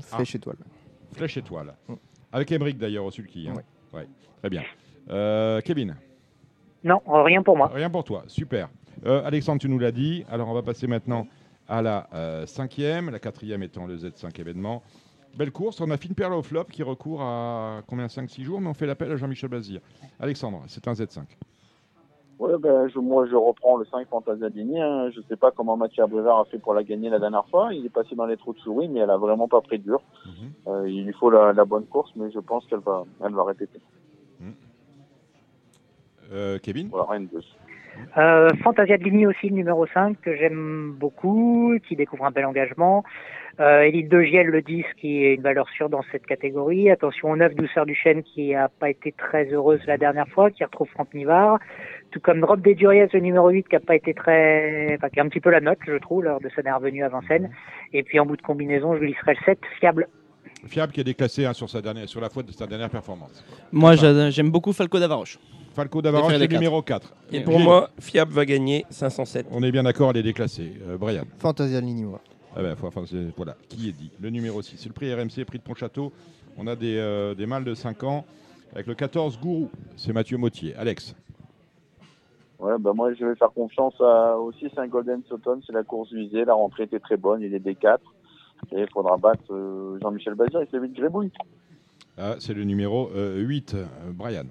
Flèche 0.00 0.30
Ah. 0.34 0.36
étoile. 0.38 0.56
Flèche 1.14 1.36
étoile. 1.36 1.74
Mm. 1.88 1.94
Avec 2.32 2.50
Emmerich 2.50 2.78
d'ailleurs 2.78 3.04
au 3.04 3.10
sulky. 3.12 3.46
Hein. 3.48 3.54
Ouais. 3.92 4.06
Très 4.40 4.50
bien. 4.50 4.62
Euh, 5.10 5.60
Kevin? 5.60 5.94
Non, 6.84 7.00
rien 7.06 7.42
pour 7.42 7.56
moi. 7.56 7.70
Rien 7.72 7.90
pour 7.90 8.04
toi, 8.04 8.22
super. 8.26 8.68
Euh, 9.06 9.22
Alexandre, 9.24 9.60
tu 9.60 9.68
nous 9.68 9.78
l'as 9.78 9.92
dit. 9.92 10.24
Alors 10.30 10.48
on 10.48 10.54
va 10.54 10.62
passer 10.62 10.86
maintenant 10.86 11.26
à 11.66 11.80
la 11.82 12.08
euh, 12.14 12.46
cinquième, 12.46 13.10
la 13.10 13.18
quatrième 13.18 13.62
étant 13.62 13.86
le 13.86 13.96
Z5 13.96 14.38
événement. 14.38 14.82
Belle 15.36 15.50
course, 15.50 15.80
on 15.80 15.90
a 15.90 15.96
Fine 15.96 16.14
Perle 16.14 16.34
au 16.34 16.42
flop 16.42 16.64
qui 16.64 16.82
recourt 16.82 17.20
à 17.22 17.80
combien 17.88 18.06
5-6 18.06 18.42
jours, 18.42 18.60
mais 18.60 18.68
on 18.68 18.74
fait 18.74 18.86
l'appel 18.86 19.10
à 19.10 19.16
Jean-Michel 19.16 19.50
Bazir. 19.50 19.80
Alexandre, 20.20 20.62
c'est 20.68 20.86
un 20.86 20.92
Z5. 20.92 21.22
Ouais, 22.38 22.52
ben, 22.58 22.88
je, 22.88 22.98
moi, 22.98 23.26
je 23.26 23.34
reprends 23.34 23.76
le 23.76 23.84
5 23.86 24.06
Fantasia 24.08 24.50
Dini. 24.50 24.80
Hein. 24.80 25.10
Je 25.10 25.20
sais 25.28 25.36
pas 25.36 25.50
comment 25.50 25.76
Mathieu 25.76 26.04
Brevard 26.06 26.40
a 26.40 26.44
fait 26.44 26.58
pour 26.58 26.74
la 26.74 26.84
gagner 26.84 27.08
la 27.08 27.18
dernière 27.18 27.46
fois. 27.48 27.72
Il 27.72 27.86
est 27.86 27.90
passé 27.90 28.14
dans 28.14 28.26
les 28.26 28.36
trous 28.36 28.52
de 28.52 28.58
souris, 28.58 28.88
mais 28.88 29.00
elle 29.00 29.10
a 29.10 29.16
vraiment 29.16 29.48
pas 29.48 29.60
pris 29.60 29.78
dur. 29.78 30.00
Euh, 30.66 30.88
il 30.88 31.04
lui 31.06 31.12
faut 31.14 31.30
la, 31.30 31.52
la 31.52 31.64
bonne 31.64 31.86
course, 31.86 32.12
mais 32.16 32.30
je 32.30 32.40
pense 32.40 32.66
qu'elle 32.66 32.80
va, 32.80 33.04
elle 33.24 33.34
va 33.34 33.44
répéter. 33.44 33.80
Euh, 36.34 36.58
Kevin 36.62 36.88
Voilà, 36.88 37.06
rien 37.10 37.20
de 37.20 37.26
plus. 37.26 37.56
Euh, 38.16 38.50
Fantasia 38.62 38.98
de 38.98 39.04
Ligny 39.04 39.26
aussi, 39.26 39.48
le 39.48 39.54
numéro 39.54 39.86
5, 39.86 40.20
que 40.20 40.34
j'aime 40.36 40.94
beaucoup, 40.98 41.76
qui 41.86 41.96
découvre 41.96 42.24
un 42.24 42.30
bel 42.30 42.44
engagement. 42.44 43.04
Euh, 43.60 43.82
Élite 43.82 44.08
de 44.08 44.20
Giel, 44.20 44.48
le 44.48 44.62
10, 44.62 44.84
qui 45.00 45.24
est 45.24 45.34
une 45.34 45.42
valeur 45.42 45.68
sûre 45.70 45.88
dans 45.88 46.02
cette 46.10 46.26
catégorie. 46.26 46.90
Attention 46.90 47.30
au 47.30 47.36
9, 47.36 47.54
Douceur 47.54 47.86
du 47.86 47.94
Chêne, 47.94 48.24
qui 48.24 48.52
a 48.52 48.68
pas 48.68 48.90
été 48.90 49.12
très 49.12 49.44
heureuse 49.52 49.80
la 49.86 49.96
dernière 49.96 50.26
fois, 50.28 50.50
qui 50.50 50.64
retrouve 50.64 50.88
Franck 50.88 51.14
Nivard. 51.14 51.60
Tout 52.10 52.18
comme 52.18 52.40
Drop 52.40 52.60
des 52.60 52.74
Duriez, 52.74 53.06
le 53.12 53.20
numéro 53.20 53.48
8, 53.48 53.68
qui 53.68 53.76
a 53.76 53.80
pas 53.80 53.94
été 53.94 54.12
très, 54.12 54.96
enfin, 54.96 55.08
qui 55.08 55.20
a 55.20 55.22
un 55.22 55.28
petit 55.28 55.40
peu 55.40 55.50
la 55.50 55.60
note, 55.60 55.78
je 55.86 55.96
trouve, 55.98 56.24
lors 56.24 56.40
de 56.40 56.48
sa 56.48 56.62
dernière 56.62 56.80
venue 56.80 57.04
à 57.04 57.08
Vincennes. 57.08 57.50
Et 57.92 58.02
puis, 58.02 58.18
en 58.18 58.26
bout 58.26 58.36
de 58.36 58.42
combinaison, 58.42 58.96
je 58.96 59.00
lui 59.00 59.14
serai 59.20 59.34
le 59.34 59.44
7, 59.44 59.58
fiable. 59.78 60.08
Fiable 60.66 60.92
qui 60.92 61.00
est 61.00 61.04
déclassé 61.04 61.44
hein, 61.44 61.52
sur, 61.52 61.70
sa 61.70 61.80
dernière, 61.80 62.08
sur 62.08 62.20
la 62.20 62.30
faute 62.30 62.46
de 62.46 62.52
sa 62.52 62.66
dernière 62.66 62.90
performance. 62.90 63.44
Moi, 63.70 63.92
Enfin, 63.92 64.30
j'aime 64.30 64.50
beaucoup 64.50 64.72
Falco 64.72 64.98
d'Avaroche. 64.98 65.38
Falco 65.74 66.00
d'Avaroche, 66.00 66.32
c'est 66.38 66.48
numéro 66.52 66.82
4. 66.82 67.12
Et 67.32 67.40
pour 67.40 67.58
moi, 67.58 67.90
Fiable 67.98 68.32
va 68.32 68.46
gagner 68.46 68.86
507. 68.90 69.46
On 69.50 69.62
est 69.62 69.72
bien 69.72 69.82
d'accord, 69.82 70.10
elle 70.10 70.18
est 70.18 70.22
déclassée. 70.22 70.72
Euh, 70.88 70.96
Brian 70.96 71.24
Fantasia 71.38 71.80
moi. 71.80 72.20
Ah 72.56 72.62
ben, 72.62 72.76
faut- 72.76 72.86
enfin, 72.86 73.02
c'est- 73.06 73.34
voilà, 73.36 73.56
qui 73.68 73.88
est 73.88 73.92
dit? 73.92 74.10
Le 74.20 74.30
numéro 74.30 74.62
6, 74.62 74.76
c'est 74.76 74.88
le 74.88 74.94
prix 74.94 75.12
RMC, 75.12 75.44
prix 75.44 75.58
de 75.58 75.64
Pontchâteau. 75.64 76.12
On 76.56 76.68
a 76.68 76.76
des, 76.76 76.96
euh, 76.96 77.34
des 77.34 77.46
mâles 77.46 77.64
de 77.64 77.74
5 77.74 78.04
ans 78.04 78.24
avec 78.72 78.86
le 78.86 78.94
14 78.94 79.38
Gourou. 79.40 79.68
C'est 79.96 80.12
Mathieu 80.12 80.36
Mautier. 80.38 80.74
Alex 80.76 81.16
Ouais, 82.60 82.78
ben, 82.78 82.92
moi, 82.94 83.12
je 83.14 83.24
vais 83.26 83.34
faire 83.34 83.50
confiance 83.50 83.94
à, 84.00 84.38
aussi 84.38 84.68
c'est 84.72 84.78
un 84.80 84.86
Golden 84.86 85.22
Sutton. 85.28 85.60
C'est 85.66 85.72
la 85.72 85.82
course 85.82 86.12
visée. 86.12 86.44
La 86.44 86.54
rentrée 86.54 86.84
était 86.84 87.00
très 87.00 87.16
bonne. 87.16 87.42
Il 87.42 87.52
est 87.52 87.58
D4. 87.58 87.98
Et 88.72 88.80
il 88.82 88.88
faudra 88.92 89.16
battre 89.16 89.42
euh, 89.52 89.98
Jean-Michel 90.00 90.34
Bazir 90.34 90.58
avec 90.58 90.70
le 90.72 90.80
8 90.82 90.92
Grébouille. 90.92 91.32
Ah, 92.16 92.36
C'est 92.38 92.54
le 92.54 92.62
numéro 92.62 93.10
8, 93.12 93.76
Brian. 94.12 94.44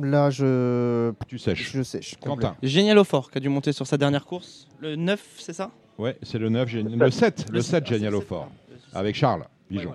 Là, 0.00 0.30
je. 0.30 1.12
Tu 1.28 1.38
sèches. 1.38 1.70
Je 1.72 1.82
sèche. 1.82 2.16
Quentin 2.20 2.56
Génial 2.62 2.98
au 2.98 3.04
fort, 3.04 3.30
qui 3.30 3.38
a 3.38 3.40
dû 3.40 3.48
monter 3.48 3.72
sur 3.72 3.86
sa 3.86 3.96
dernière 3.96 4.24
course. 4.24 4.66
Le 4.80 4.96
9, 4.96 5.22
c'est 5.38 5.52
ça? 5.52 5.70
Ouais, 5.98 6.18
c'est 6.22 6.38
le 6.38 6.48
9, 6.48 6.68
géni- 6.68 6.96
le 6.96 7.10
7, 7.10 7.46
le 7.48 7.54
Le 7.56 7.62
7 7.62 7.86
sept, 7.86 7.94
génial 7.94 8.14
au 8.14 8.20
fort. 8.20 8.50
Avec 8.92 9.14
Charles 9.14 9.44
Bijon. 9.70 9.94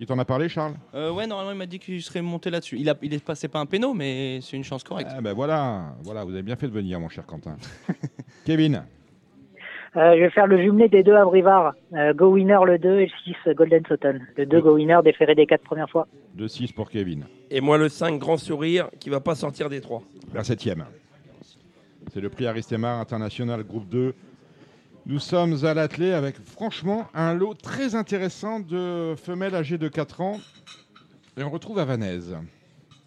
Il 0.00 0.06
t'en 0.06 0.18
a 0.18 0.24
parlé, 0.24 0.48
Charles? 0.48 0.74
Euh, 0.94 1.10
Ouais, 1.10 1.26
normalement, 1.26 1.52
il 1.52 1.58
m'a 1.58 1.66
dit 1.66 1.78
qu'il 1.78 2.00
serait 2.02 2.20
monté 2.22 2.50
là-dessus. 2.50 2.76
Il, 2.78 2.88
a, 2.90 2.94
il 3.02 3.12
est 3.14 3.24
passé 3.24 3.48
pas 3.48 3.58
un 3.58 3.66
péno, 3.66 3.94
mais 3.94 4.40
c'est 4.42 4.56
une 4.56 4.62
chance 4.64 4.84
correcte. 4.84 5.10
Ah 5.12 5.20
ben 5.20 5.32
voilà, 5.32 5.94
voilà, 6.04 6.22
vous 6.24 6.32
avez 6.32 6.42
bien 6.42 6.54
fait 6.56 6.66
de 6.68 6.72
venir, 6.72 7.00
mon 7.00 7.08
cher 7.08 7.24
Quentin. 7.26 7.56
Kevin 8.44 8.84
Euh, 9.96 10.14
je 10.16 10.20
vais 10.20 10.30
faire 10.30 10.46
le 10.46 10.60
jumelé 10.60 10.88
des 10.88 11.02
deux 11.02 11.14
à 11.14 11.24
Brivard. 11.24 11.74
Euh, 11.94 12.12
Go 12.12 12.32
Winner 12.32 12.58
le 12.66 12.78
2 12.78 13.00
et 13.00 13.06
le 13.06 13.32
6 13.44 13.54
Golden 13.54 13.82
Sutton. 13.86 14.20
Le 14.36 14.46
2 14.46 14.60
Go 14.60 14.74
Winner 14.74 14.98
déféré 15.02 15.34
des 15.34 15.46
4 15.46 15.62
premières 15.62 15.88
fois. 15.88 16.06
2-6 16.36 16.74
pour 16.74 16.90
Kevin. 16.90 17.24
Et 17.50 17.60
moi, 17.60 17.78
le 17.78 17.88
5 17.88 18.18
Grand 18.18 18.36
Sourire, 18.36 18.90
qui 19.00 19.08
va 19.08 19.20
pas 19.20 19.34
sortir 19.34 19.68
des 19.70 19.80
3. 19.80 20.02
La 20.34 20.44
septième. 20.44 20.84
C'est 22.12 22.20
le 22.20 22.28
prix 22.28 22.46
Aristemar 22.46 23.00
International 23.00 23.62
Groupe 23.64 23.88
2. 23.88 24.14
Nous 25.06 25.18
sommes 25.18 25.56
à 25.64 25.72
l'attelé 25.72 26.12
avec 26.12 26.36
franchement 26.36 27.06
un 27.14 27.32
lot 27.32 27.54
très 27.54 27.94
intéressant 27.94 28.60
de 28.60 29.14
femelles 29.16 29.54
âgées 29.54 29.78
de 29.78 29.88
4 29.88 30.20
ans. 30.20 30.36
Et 31.38 31.42
on 31.42 31.50
retrouve 31.50 31.78
à 31.78 31.86
Vanaise. 31.86 32.36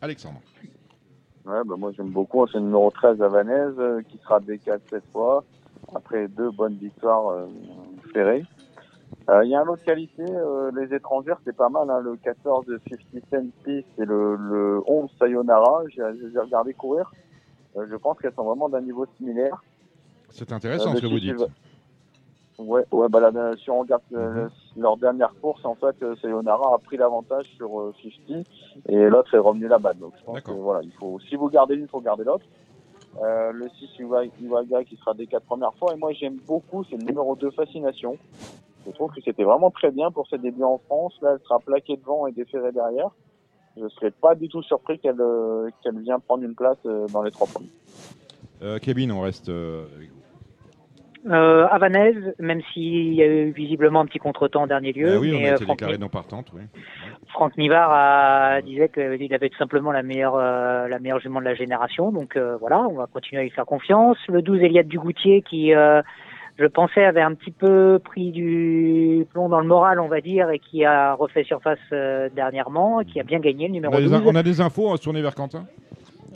Alexandre. 0.01 0.41
Ouais, 1.45 1.61
ben, 1.65 1.75
moi, 1.77 1.91
j'aime 1.95 2.09
beaucoup. 2.09 2.45
C'est 2.47 2.57
le 2.57 2.65
numéro 2.65 2.89
13 2.89 3.21
à 3.21 3.27
Vanèse, 3.27 3.75
euh, 3.77 4.01
qui 4.09 4.17
sera 4.17 4.39
D4 4.39 4.79
cette 4.89 5.03
fois. 5.11 5.43
Après 5.95 6.27
deux 6.27 6.51
bonnes 6.51 6.75
victoires 6.75 7.29
euh, 7.29 7.45
ferrées. 8.13 8.45
Euh, 9.29 9.43
Il 9.43 9.49
y 9.51 9.55
a 9.55 9.61
un 9.61 9.65
de 9.65 9.75
qualité. 9.83 10.23
euh, 10.27 10.71
les 10.75 10.93
étrangères, 10.95 11.37
c'est 11.45 11.55
pas 11.55 11.69
mal. 11.69 11.89
Hein, 11.89 11.99
le 12.01 12.15
14 12.15 12.65
de 12.65 12.79
50 12.89 13.01
Cent 13.29 13.45
Peace 13.63 13.83
et 13.97 14.05
le, 14.05 14.35
le 14.35 14.81
11 14.87 15.09
Sayonara. 15.19 15.83
J'ai 15.89 16.01
regardé 16.39 16.73
courir. 16.73 17.11
Euh, 17.77 17.85
je 17.89 17.95
pense 17.95 18.17
qu'elles 18.19 18.33
sont 18.33 18.43
vraiment 18.43 18.69
d'un 18.69 18.81
niveau 18.81 19.05
similaire. 19.17 19.61
C'est 20.29 20.51
intéressant 20.51 20.91
Euh, 20.93 20.95
ce 20.95 21.01
que 21.01 21.07
vous 21.07 21.19
dites. 21.19 21.35
Ouais, 22.59 22.85
ouais 22.91 23.09
bah 23.09 23.19
là, 23.19 23.55
si 23.57 23.69
on 23.71 23.79
regarde 23.79 24.01
euh, 24.13 24.47
leur 24.77 24.95
dernière 24.97 25.33
course, 25.41 25.65
en 25.65 25.73
fait, 25.75 25.95
euh, 26.03 26.15
Sayonara 26.21 26.75
a 26.75 26.77
pris 26.77 26.95
l'avantage 26.97 27.45
sur 27.57 27.79
euh, 27.79 27.93
50 28.27 28.45
et 28.87 28.97
l'autre 29.09 29.33
est 29.33 29.39
revenu 29.39 29.67
là-bas. 29.67 29.93
Donc 29.93 30.13
je 30.19 30.23
pense 30.23 30.41
que 30.41 30.51
voilà, 30.51 30.81
il 30.83 30.91
faut, 30.93 31.19
si 31.21 31.35
vous 31.35 31.49
gardez 31.49 31.75
l'une, 31.75 31.85
il 31.85 31.89
faut 31.89 32.01
garder 32.01 32.23
l'autre. 32.23 32.45
Euh, 33.21 33.51
le 33.51 33.67
6 33.69 33.89
Iwa- 33.99 34.29
Iwaga 34.41 34.83
qui 34.83 34.95
sera 34.97 35.13
des 35.13 35.27
quatre 35.27 35.45
premières 35.45 35.73
fois. 35.75 35.93
Et 35.93 35.97
moi 35.97 36.13
j'aime 36.13 36.37
beaucoup, 36.47 36.83
c'est 36.89 36.95
le 36.97 37.03
numéro 37.03 37.35
2 37.35 37.51
Fascination. 37.51 38.17
Je 38.85 38.91
trouve 38.91 39.11
que 39.13 39.21
c'était 39.23 39.43
vraiment 39.43 39.69
très 39.69 39.91
bien 39.91 40.09
pour 40.11 40.27
ses 40.27 40.37
débuts 40.37 40.63
en 40.63 40.79
France. 40.79 41.13
Là, 41.21 41.31
elle 41.33 41.39
sera 41.43 41.59
plaquée 41.59 41.97
devant 41.97 42.25
et 42.27 42.31
déférée 42.31 42.71
derrière. 42.71 43.09
Je 43.77 43.87
serais 43.89 44.11
pas 44.11 44.33
du 44.35 44.47
tout 44.49 44.63
surpris 44.63 44.97
qu'elle 44.99 45.19
euh, 45.21 45.69
qu'elle 45.83 45.99
vienne 45.99 46.19
prendre 46.21 46.43
une 46.43 46.55
place 46.55 46.77
euh, 46.85 47.07
dans 47.09 47.21
les 47.21 47.31
trois 47.31 47.47
premiers. 47.47 47.69
Kevin, 48.81 49.11
on 49.11 49.21
reste 49.21 49.49
euh. 51.29 51.61
Euh, 51.61 51.67
Havanaise, 51.69 52.33
même 52.39 52.61
s'il 52.73 53.13
y 53.13 53.21
a 53.21 53.27
eu 53.27 53.51
visiblement 53.51 54.01
un 54.01 54.05
petit 54.05 54.19
contretemps 54.19 54.63
en 54.63 54.67
dernier 54.67 54.93
lieu. 54.93 55.13
Ah 55.15 55.19
oui, 55.19 55.33
on 55.35 55.39
mais, 55.39 55.49
a 55.49 55.51
euh, 55.51 55.55
été 55.55 55.65
Franck, 55.65 55.79
déclaré 55.79 55.97
non 55.97 56.09
partante, 56.09 56.47
oui. 56.53 56.61
Franck 57.29 57.57
Nivard 57.57 57.91
a, 57.91 58.61
disait 58.61 58.89
qu'il 58.89 59.33
avait 59.33 59.49
tout 59.49 59.57
simplement 59.57 59.91
la 59.91 60.03
meilleure, 60.03 60.35
euh, 60.35 60.87
la 60.87 60.99
meilleure 60.99 61.19
jument 61.19 61.39
de 61.39 61.45
la 61.45 61.55
génération. 61.55 62.11
Donc 62.11 62.35
euh, 62.35 62.57
voilà, 62.59 62.81
on 62.81 62.93
va 62.93 63.07
continuer 63.07 63.41
à 63.41 63.43
lui 63.43 63.51
faire 63.51 63.65
confiance. 63.65 64.17
Le 64.27 64.41
12, 64.41 64.61
Eliade 64.61 64.87
Dugoutier, 64.87 65.41
qui, 65.41 65.73
euh, 65.73 66.01
je 66.57 66.65
pensais, 66.65 67.03
avait 67.03 67.21
un 67.21 67.33
petit 67.33 67.51
peu 67.51 67.99
pris 68.03 68.31
du 68.31 69.25
plomb 69.31 69.49
dans 69.49 69.59
le 69.59 69.67
moral, 69.67 69.99
on 69.99 70.07
va 70.07 70.21
dire, 70.21 70.49
et 70.49 70.59
qui 70.59 70.85
a 70.85 71.13
refait 71.13 71.43
surface 71.43 71.79
euh, 71.91 72.29
dernièrement, 72.35 73.01
et 73.01 73.05
qui 73.05 73.19
a 73.19 73.23
bien 73.23 73.39
gagné 73.39 73.67
le 73.67 73.71
On 73.71 73.75
numéro 73.75 73.95
a, 73.95 74.01
12. 74.01 74.23
on 74.25 74.35
a 74.35 74.43
des 74.43 74.61
infos, 74.61 74.87
on 74.87 74.91
va 74.91 74.97
se 74.97 75.03
tourner 75.03 75.21
vers 75.21 75.35
Quentin? 75.35 75.65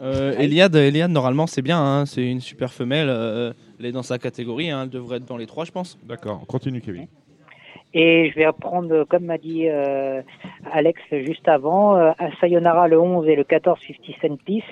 Euh, 0.01 0.34
Eliade, 0.38 0.76
Eliade, 0.76 1.11
normalement, 1.11 1.47
c'est 1.47 1.61
bien. 1.61 1.80
hein, 1.80 2.05
c'est 2.05 2.30
une 2.30 2.41
super 2.41 2.73
femelle. 2.73 3.07
euh, 3.09 3.53
elle 3.80 3.85
est 3.88 3.91
dans 3.91 4.03
sa 4.03 4.17
catégorie. 4.17 4.69
hein, 4.69 4.84
elle 4.84 4.89
devrait 4.89 5.17
être 5.17 5.26
dans 5.26 5.38
les 5.38 5.45
trois, 5.47 5.65
je 5.65 5.72
pense. 5.72 5.97
D'accord, 6.03 6.39
on 6.41 6.45
continue, 6.45 6.81
Kevin. 6.81 7.07
Et 7.93 8.30
je 8.30 8.35
vais 8.35 8.47
reprendre, 8.47 9.05
comme 9.05 9.23
m'a 9.26 9.38
dit 9.38 9.69
euh, 9.69 10.22
Alex 10.73 11.01
juste 11.11 11.47
avant, 11.47 11.95
euh, 11.95 12.11
à 12.19 12.30
Sayonara 12.41 12.89
le 12.89 12.99
11 12.99 13.26
et 13.30 13.35
le 13.38 13.45
14 13.45 13.80
50 13.80 14.15
Cent 14.22 14.43
Piece, 14.43 14.63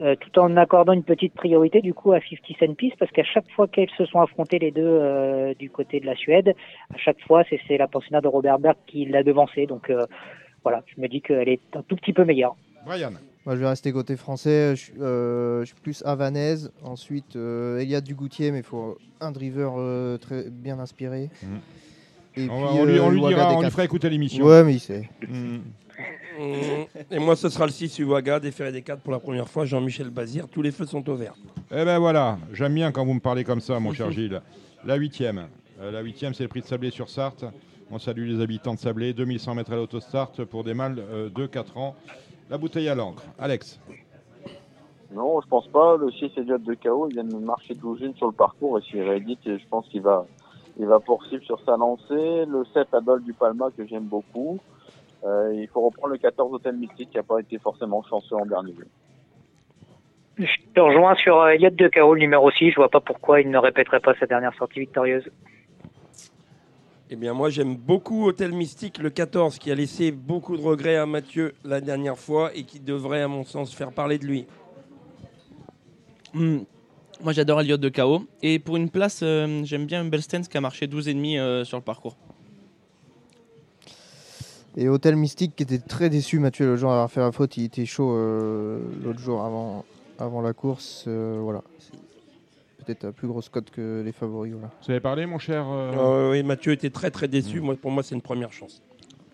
euh, 0.00 0.16
tout 0.16 0.36
en 0.40 0.56
accordant 0.56 0.92
une 0.92 1.04
petite 1.04 1.34
priorité 1.34 1.80
du 1.80 1.94
coup 1.94 2.12
à 2.12 2.18
50 2.20 2.56
Cent 2.58 2.74
Piece, 2.74 2.94
parce 2.98 3.12
qu'à 3.12 3.22
chaque 3.22 3.48
fois 3.52 3.68
qu'elles 3.68 3.90
se 3.96 4.04
sont 4.06 4.20
affrontées 4.20 4.58
les 4.58 4.72
deux 4.72 4.82
euh, 4.84 5.54
du 5.54 5.70
côté 5.70 6.00
de 6.00 6.06
la 6.06 6.16
Suède, 6.16 6.52
à 6.92 6.98
chaque 6.98 7.20
fois 7.20 7.44
c'est 7.68 7.76
la 7.78 7.86
pensionnat 7.86 8.20
de 8.20 8.26
Robert 8.28 8.58
Berg 8.58 8.76
qui 8.88 9.04
l'a 9.04 9.22
devancée. 9.22 9.66
Donc 9.66 9.88
euh, 9.88 10.06
voilà, 10.64 10.82
je 10.96 11.00
me 11.00 11.06
dis 11.06 11.20
qu'elle 11.20 11.48
est 11.48 11.60
un 11.76 11.82
tout 11.82 11.94
petit 11.94 12.12
peu 12.12 12.24
meilleure. 12.24 12.56
Brian. 12.84 13.12
Moi, 13.46 13.54
je 13.56 13.60
vais 13.60 13.68
rester 13.68 13.92
côté 13.92 14.16
français. 14.16 14.76
Je, 14.76 14.80
suis- 14.82 14.92
euh, 15.00 15.60
je 15.60 15.66
suis 15.66 15.74
plus 15.82 16.02
havanaise. 16.04 16.70
Ensuite, 16.82 17.36
euh, 17.36 17.78
Eliade 17.78 18.04
Dugoutier, 18.04 18.50
mais 18.50 18.58
il 18.58 18.64
faut 18.64 18.98
un 19.20 19.30
driver 19.32 19.74
euh, 19.78 20.18
très 20.18 20.50
bien 20.50 20.78
inspiré. 20.78 21.30
Et 22.36 22.42
On 22.42 22.46
puis, 22.46 22.46
va- 22.48 22.54
on 22.82 22.84
lui- 22.84 23.00
on 23.00 23.10
lui 23.10 23.20
Iwaga 23.20 23.36
dira, 23.36 23.56
on 23.56 23.62
lui 23.62 23.70
fera 23.70 23.84
écouter 23.84 24.10
l'émission. 24.10 24.44
Ouais, 24.44 24.62
mais 24.64 24.74
il 24.74 24.80
sait. 24.80 25.08
Mm. 25.26 25.56
Mmh. 26.38 26.84
Et 27.10 27.18
moi, 27.18 27.34
ce 27.34 27.48
sera 27.48 27.66
le 27.66 27.72
6 27.72 27.98
Uwaga, 27.98 28.38
déféré 28.38 28.70
des 28.70 28.82
4 28.82 29.00
pour 29.00 29.12
la 29.12 29.18
première 29.18 29.48
fois. 29.48 29.64
Jean-Michel 29.64 30.10
Bazir, 30.10 30.46
tous 30.46 30.62
les 30.62 30.70
feux 30.70 30.86
sont 30.86 31.08
au 31.08 31.16
vert. 31.16 31.34
Eh 31.72 31.84
ben 31.84 31.98
voilà, 31.98 32.38
j'aime 32.52 32.74
bien 32.74 32.92
quand 32.92 33.04
vous 33.04 33.14
me 33.14 33.18
parlez 33.20 33.42
comme 33.42 33.60
ça, 33.60 33.80
mon 33.80 33.92
cher 33.92 34.12
Gilles. 34.12 34.40
La 34.84 34.94
huitième. 34.94 35.48
Euh, 35.80 35.90
la 35.90 36.00
huitième, 36.00 36.34
c'est 36.34 36.44
le 36.44 36.48
prix 36.48 36.60
de 36.60 36.66
Sablé 36.66 36.90
sur 36.90 37.08
Sarthe. 37.10 37.44
On 37.90 37.98
salue 37.98 38.28
les 38.28 38.40
habitants 38.40 38.74
de 38.74 38.78
Sablé. 38.78 39.12
2100 39.12 39.56
mètres 39.56 39.72
à 39.72 39.76
l'autostart 39.76 40.30
pour 40.48 40.62
des 40.62 40.74
mâles 40.74 40.98
euh, 41.10 41.28
de 41.34 41.46
4 41.46 41.76
ans. 41.78 41.96
La 42.50 42.58
bouteille 42.58 42.88
à 42.88 42.94
l'encre. 42.94 43.22
Alex. 43.38 43.80
Non, 45.12 45.40
je 45.40 45.48
pense 45.48 45.66
pas. 45.68 45.96
Le 45.96 46.10
6 46.10 46.32
Elliott 46.36 46.62
de 46.62 46.74
KO, 46.74 47.08
il 47.08 47.14
vient 47.14 47.24
de 47.24 47.36
marcher 47.36 47.74
12 47.74 48.02
unes 48.02 48.14
sur 48.14 48.26
le 48.26 48.32
parcours 48.32 48.78
et 48.78 48.82
s'il 48.82 49.02
réédite, 49.02 49.40
je 49.44 49.66
pense 49.68 49.86
qu'il 49.88 50.02
va, 50.02 50.26
il 50.78 50.86
va 50.86 51.00
poursuivre 51.00 51.44
sur 51.44 51.60
sa 51.64 51.76
lancée. 51.76 52.44
Le 52.46 52.64
7 52.72 52.92
Adol 52.94 53.22
du 53.22 53.32
Palma 53.32 53.68
que 53.76 53.86
j'aime 53.86 54.04
beaucoup. 54.04 54.58
Euh, 55.24 55.52
il 55.54 55.66
faut 55.68 55.80
reprendre 55.80 56.12
le 56.12 56.18
14 56.18 56.52
Hôtel 56.54 56.76
Mystique 56.76 57.10
qui 57.10 57.16
n'a 57.16 57.22
pas 57.22 57.40
été 57.40 57.58
forcément 57.58 58.02
chanceux 58.02 58.36
en 58.36 58.46
dernier 58.46 58.72
lieu. 58.72 58.86
Je 60.38 60.56
te 60.72 60.80
rejoins 60.80 61.16
sur 61.16 61.40
euh, 61.40 61.48
Elliott 61.48 61.74
de 61.74 61.88
Cao, 61.88 62.14
le 62.14 62.20
numéro 62.20 62.50
6. 62.50 62.70
Je 62.70 62.76
vois 62.76 62.88
pas 62.88 63.00
pourquoi 63.00 63.40
il 63.40 63.50
ne 63.50 63.58
répéterait 63.58 64.00
pas 64.00 64.14
sa 64.14 64.26
dernière 64.26 64.54
sortie 64.54 64.80
victorieuse. 64.80 65.28
Eh 67.10 67.16
bien, 67.16 67.32
moi, 67.32 67.48
j'aime 67.48 67.74
beaucoup 67.74 68.26
Hôtel 68.26 68.52
Mystique, 68.52 68.98
le 68.98 69.08
14, 69.08 69.58
qui 69.58 69.70
a 69.70 69.74
laissé 69.74 70.10
beaucoup 70.10 70.58
de 70.58 70.62
regrets 70.62 70.96
à 70.96 71.06
Mathieu 71.06 71.54
la 71.64 71.80
dernière 71.80 72.18
fois 72.18 72.54
et 72.54 72.64
qui 72.64 72.80
devrait, 72.80 73.22
à 73.22 73.28
mon 73.28 73.44
sens, 73.44 73.74
faire 73.74 73.92
parler 73.92 74.18
de 74.18 74.26
lui. 74.26 74.44
Hmm. 76.34 76.58
Moi, 77.22 77.32
j'adore 77.32 77.62
Elliott 77.62 77.80
de 77.80 77.88
KO. 77.88 78.26
Et 78.42 78.58
pour 78.58 78.76
une 78.76 78.90
place, 78.90 79.20
euh, 79.22 79.62
j'aime 79.64 79.86
bien 79.86 80.04
Belstens 80.04 80.42
qui 80.50 80.58
a 80.58 80.60
marché 80.60 80.86
12,5 80.86 81.38
euh, 81.38 81.64
sur 81.64 81.78
le 81.78 81.82
parcours. 81.82 82.16
Et 84.76 84.88
Hôtel 84.88 85.16
Mystique 85.16 85.56
qui 85.56 85.62
était 85.62 85.78
très 85.78 86.10
déçu, 86.10 86.38
Mathieu 86.38 86.66
le 86.66 86.76
jour 86.76 86.90
d'avoir 86.90 87.10
fait 87.10 87.20
la 87.20 87.32
faute, 87.32 87.56
il 87.56 87.64
était 87.64 87.86
chaud 87.86 88.12
euh, 88.12 88.80
l'autre 89.02 89.18
jour 89.18 89.42
avant, 89.42 89.84
avant 90.18 90.42
la 90.42 90.52
course. 90.52 91.06
euh, 91.08 91.40
voilà. 91.42 91.62
Peut-être 92.88 93.04
la 93.04 93.12
plus 93.12 93.28
grosse 93.28 93.50
cote 93.50 93.68
que 93.70 94.00
les 94.02 94.12
favoris. 94.12 94.52
Voilà. 94.54 94.70
Vous 94.82 94.90
avez 94.90 95.00
parlé, 95.00 95.26
mon 95.26 95.38
cher 95.38 95.66
euh, 95.68 95.92
Euh, 95.92 96.30
oui, 96.30 96.42
Mathieu 96.42 96.72
était 96.72 96.88
très 96.88 97.10
très 97.10 97.28
déçu. 97.28 97.60
Moi, 97.60 97.76
pour 97.76 97.90
moi, 97.90 98.02
c'est 98.02 98.14
une 98.14 98.22
première 98.22 98.50
chance. 98.50 98.82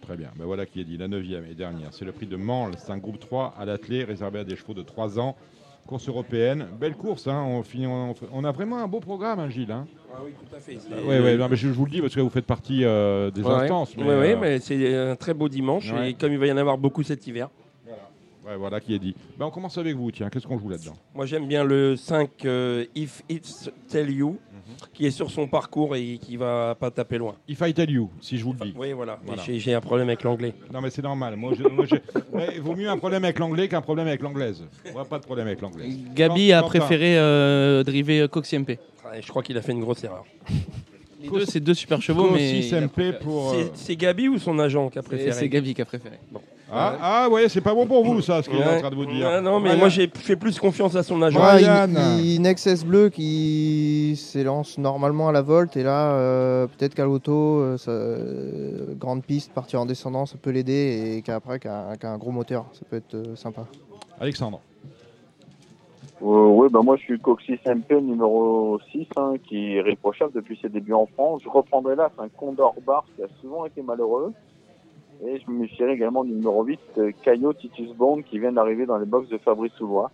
Très 0.01 0.16
bien, 0.16 0.31
ben 0.36 0.44
voilà 0.44 0.66
qui 0.66 0.81
est 0.81 0.85
dit. 0.85 0.97
La 0.97 1.06
neuvième 1.06 1.44
et 1.48 1.55
dernière, 1.55 1.90
c'est 1.93 2.05
le 2.05 2.10
prix 2.10 2.26
de 2.26 2.35
Mansle. 2.35 2.72
C'est 2.78 2.90
un 2.90 2.98
groupe 2.98 3.20
3 3.20 3.55
à 3.56 3.64
l'atelier 3.64 4.02
réservé 4.02 4.40
à 4.40 4.44
des 4.44 4.56
chevaux 4.56 4.74
de 4.74 4.82
3 4.82 5.20
ans. 5.20 5.36
Course 5.86 6.09
européenne. 6.09 6.66
Belle 6.81 6.97
course, 6.97 7.28
hein. 7.28 7.44
on, 7.47 7.62
finit, 7.62 7.86
on, 7.86 8.12
on 8.32 8.43
a 8.43 8.51
vraiment 8.51 8.78
un 8.78 8.89
beau 8.89 8.98
programme, 8.98 9.39
hein, 9.39 9.48
Gilles. 9.48 9.70
Hein. 9.70 9.86
Ah 10.12 10.18
oui, 10.24 10.32
tout 10.32 10.56
à 10.56 10.59
fait. 10.59 10.76
Oui, 11.06 11.18
ouais, 11.20 11.36
non, 11.36 11.48
mais 11.48 11.55
je, 11.55 11.68
je 11.68 11.72
vous 11.74 11.85
le 11.85 11.90
dis 11.93 12.01
parce 12.01 12.14
que 12.16 12.20
vous 12.20 12.31
faites 12.31 12.47
partie 12.47 12.85
euh, 12.85 13.31
des 13.31 13.43
Ouais, 13.43 13.52
instances. 13.52 13.94
ouais, 13.97 14.02
mais, 14.05 14.32
euh, 14.35 14.36
mais 14.40 14.59
c'est 14.59 14.97
un 14.97 15.14
très 15.14 15.32
beau 15.35 15.48
dimanche. 15.48 15.93
Ouais. 15.93 16.10
Et 16.10 16.14
comme 16.14 16.32
il 16.32 16.39
va 16.39 16.47
y 16.48 16.52
en 16.52 16.56
avoir 16.56 16.76
beaucoup 16.76 17.05
cet 17.05 17.24
hiver, 17.28 17.51
ouais, 18.46 18.56
voilà 18.56 18.80
qui 18.80 18.94
est 18.94 18.98
dit. 18.98 19.14
Ben, 19.38 19.46
on 19.46 19.50
commence 19.50 19.76
avec 19.78 19.96
vous, 19.96 20.10
tiens. 20.10 20.28
Qu'est-ce 20.30 20.46
qu'on 20.46 20.58
joue 20.58 20.68
là-dedans? 20.68 20.94
Moi 21.14 21.26
j'aime 21.26 21.46
bien 21.46 21.64
le 21.64 21.96
5 21.96 22.30
euh, 22.44 22.84
If 22.94 23.22
It's 23.28 23.70
Tell 23.88 24.10
You, 24.10 24.38
Mhm. 24.66 24.76
qui 24.94 25.04
est 25.06 25.10
sur 25.10 25.30
son 25.30 25.46
parcours 25.46 25.94
et 25.94 26.16
qui 26.18 26.36
va 26.38 26.74
pas 26.78 26.90
taper 26.90 27.18
loin. 27.18 27.34
If 27.48 27.60
I 27.60 27.74
tell 27.74 27.90
you, 27.90 28.08
si 28.20 28.38
je 28.38 28.44
vous 28.44 28.54
le 28.54 28.60
dis. 28.60 28.74
Oui, 28.76 28.92
voilà. 28.92 29.18
J'ai- 29.44 29.58
J'ai 29.58 29.74
un 29.74 29.80
problème 29.80 30.08
avec 30.08 30.22
l'anglais. 30.22 30.54
Non, 30.72 30.80
mais 30.80 30.88
c'est 30.90 31.02
normal. 31.02 31.36
Moi, 31.36 31.52
je- 31.58 31.64
moi, 31.68 31.84
j'ai- 31.84 32.00
Ouais, 32.32 32.48
il 32.54 32.60
vaut 32.62 32.74
mieux 32.74 32.88
un 32.88 32.96
problème 32.96 33.24
avec 33.24 33.38
l'anglais 33.38 33.68
qu'un 33.68 33.82
problème 33.82 34.06
avec 34.06 34.22
l'anglaise. 34.22 34.64
Moi, 34.92 35.04
pas 35.04 35.18
de 35.18 35.24
problème 35.24 35.46
avec 35.48 35.60
l'anglaise. 35.60 35.94
Gabi 36.14 36.52
a 36.52 36.62
préféré 36.62 37.18
euh, 37.18 37.82
driver 37.82 38.28
Coxy 38.30 38.56
MP. 38.58 38.78
Ouais, 39.04 39.20
je 39.20 39.28
crois 39.28 39.42
qu'il 39.42 39.56
a 39.58 39.62
fait 39.62 39.72
une 39.72 39.80
grosse 39.80 40.02
erreur. 40.02 40.24
Les 41.20 41.28
deux, 41.28 41.44
c'est 41.46 41.60
deux 41.60 41.74
super 41.74 42.00
chevaux, 42.02 42.30
mais. 42.30 42.60
MP 42.70 43.12
pour. 43.20 43.50
euh, 43.52 43.64
C'est- 43.64 43.70
C'est 43.74 43.96
Gabi 43.96 44.28
ou 44.28 44.38
son 44.38 44.58
agent 44.58 44.88
qui 44.90 44.98
a 44.98 45.02
C'est 45.02 45.08
préféré? 45.08 45.32
c'est 45.32 45.48
Gabi 45.48 45.74
qui 45.74 45.82
a 45.82 45.84
préféré. 45.84 46.16
Ah, 46.76 46.96
ah, 47.01 47.28
ouais, 47.30 47.48
c'est 47.48 47.60
pas 47.60 47.72
bon 47.74 47.86
pour 47.86 48.05
vous, 48.05 48.20
ça, 48.20 48.42
ce 48.42 48.48
qu'il 48.51 48.59
est 48.59 48.64
en 48.76 48.78
train 48.80 48.90
de 48.90 48.94
vous 48.96 49.06
dire. 49.06 49.26
Ouais, 49.26 49.40
non, 49.40 49.60
mais 49.60 49.76
moi 49.76 49.88
j'ai 49.88 50.09
fait 50.12 50.36
plus 50.36 50.59
confiance 50.59 50.96
à 50.96 51.02
son 51.02 51.20
agent. 51.22 51.38
Une, 51.60 51.96
une 52.46 52.52
XS 52.55 52.84
bleue 52.84 53.09
qui 53.10 54.14
s'élance 54.16 54.76
normalement 54.78 55.28
à 55.28 55.32
la 55.32 55.42
volte 55.42 55.76
et 55.76 55.82
là 55.82 56.12
euh, 56.14 56.66
peut-être 56.66 56.94
qu'à 56.94 57.05
l'auto, 57.05 57.32
euh, 57.60 57.76
ça- 57.78 57.90
euh, 57.90 58.94
grande 58.98 59.22
piste, 59.22 59.52
partir 59.52 59.80
en 59.80 59.86
descendant, 59.86 60.26
ça 60.26 60.36
peut 60.40 60.51
l'aider 60.51 61.14
et 61.16 61.22
qu'après 61.22 61.59
qu'un 61.59 61.96
qu'un 62.01 62.18
gros 62.18 62.30
moteur, 62.32 62.64
ça 62.72 62.80
peut 62.90 62.96
être 62.96 63.14
euh, 63.14 63.36
sympa. 63.36 63.64
Alexandre. 64.20 64.60
Euh, 66.22 66.46
oui, 66.46 66.68
bah 66.70 66.80
moi 66.82 66.96
je 66.96 67.02
suis 67.02 67.18
Coxis 67.20 67.59
MP 67.66 67.92
numéro 68.01 68.78
6, 68.92 69.06
hein, 69.16 69.34
qui 69.46 69.76
est 69.76 69.80
réprochable 69.80 70.32
depuis 70.32 70.59
ses 70.62 70.68
débuts 70.68 70.92
en 70.94 71.06
France. 71.06 71.42
Je 71.44 71.48
reprendrai 71.48 71.96
là, 71.96 72.10
c'est 72.16 72.22
un 72.24 72.28
Condor 72.28 72.74
Bar 72.86 73.05
qui 73.16 73.22
a 73.22 73.26
souvent 73.40 73.66
été 73.66 73.82
malheureux. 73.82 74.32
Et 75.26 75.40
je 75.40 75.50
me 75.50 75.66
fierai 75.66 75.92
également 75.92 76.24
du 76.24 76.32
numéro 76.32 76.64
8, 76.64 76.80
euh, 76.98 77.10
Caillot 77.22 77.52
Titus 77.54 77.92
Bond, 77.94 78.22
qui 78.22 78.38
vient 78.38 78.52
d'arriver 78.52 78.86
dans 78.86 78.98
les 78.98 79.06
box 79.06 79.28
de 79.28 79.38
Fabrice 79.38 79.72
Soulois. 79.74 80.10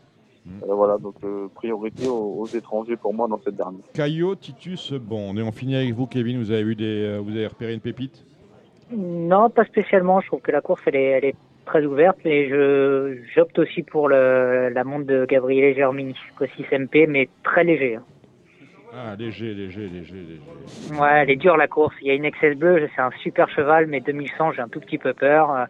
Euh, 0.46 0.74
voilà, 0.74 0.96
donc 0.98 1.16
euh, 1.22 1.48
priorité 1.54 2.08
aux, 2.08 2.38
aux 2.40 2.46
étrangers 2.46 2.96
pour 2.96 3.12
moi 3.12 3.28
dans 3.28 3.38
cette 3.44 3.56
dernière. 3.56 3.82
Caillot, 3.92 4.34
Titus, 4.36 4.92
Bond. 4.92 5.36
Et 5.36 5.42
on 5.42 5.52
finit 5.52 5.76
avec 5.76 5.92
vous, 5.94 6.06
Kevin. 6.06 6.38
Vous 6.38 6.50
avez, 6.50 6.64
vu 6.64 6.74
des, 6.74 7.04
euh, 7.04 7.18
vous 7.22 7.30
avez 7.30 7.46
repéré 7.46 7.74
une 7.74 7.80
pépite? 7.80 8.24
Non, 8.90 9.50
pas 9.50 9.64
spécialement. 9.64 10.20
Je 10.20 10.26
trouve 10.28 10.40
que 10.40 10.50
la 10.50 10.60
course, 10.60 10.80
elle 10.86 10.96
est, 10.96 11.04
elle 11.04 11.24
est 11.26 11.34
très 11.66 11.84
ouverte. 11.84 12.18
Et 12.24 12.48
je 12.48 13.18
j'opte 13.34 13.58
aussi 13.58 13.82
pour 13.82 14.08
le, 14.08 14.70
la 14.70 14.82
montre 14.84 15.06
de 15.06 15.26
Gabriele 15.26 15.76
Germini, 15.76 16.14
aussi 16.40 16.62
MP, 16.72 17.06
mais 17.06 17.28
très 17.44 17.62
léger. 17.64 17.96
hein. 17.96 18.02
Ah, 18.92 19.14
léger, 19.18 19.54
léger, 19.54 19.88
léger, 19.88 20.14
léger. 20.14 20.98
Ouais, 21.00 21.22
elle 21.22 21.30
est 21.30 21.36
dure 21.36 21.56
la 21.56 21.68
course. 21.68 21.94
Il 22.00 22.08
y 22.08 22.10
a 22.10 22.14
une 22.14 22.28
XS 22.30 22.56
bleue, 22.56 22.88
c'est 22.94 23.00
un 23.02 23.10
super 23.22 23.48
cheval, 23.50 23.86
mais 23.86 24.00
2100, 24.00 24.52
j'ai 24.52 24.60
un 24.62 24.68
tout 24.68 24.80
petit 24.80 24.98
peu 24.98 25.12
peur. 25.14 25.50
Euh, 25.52 25.64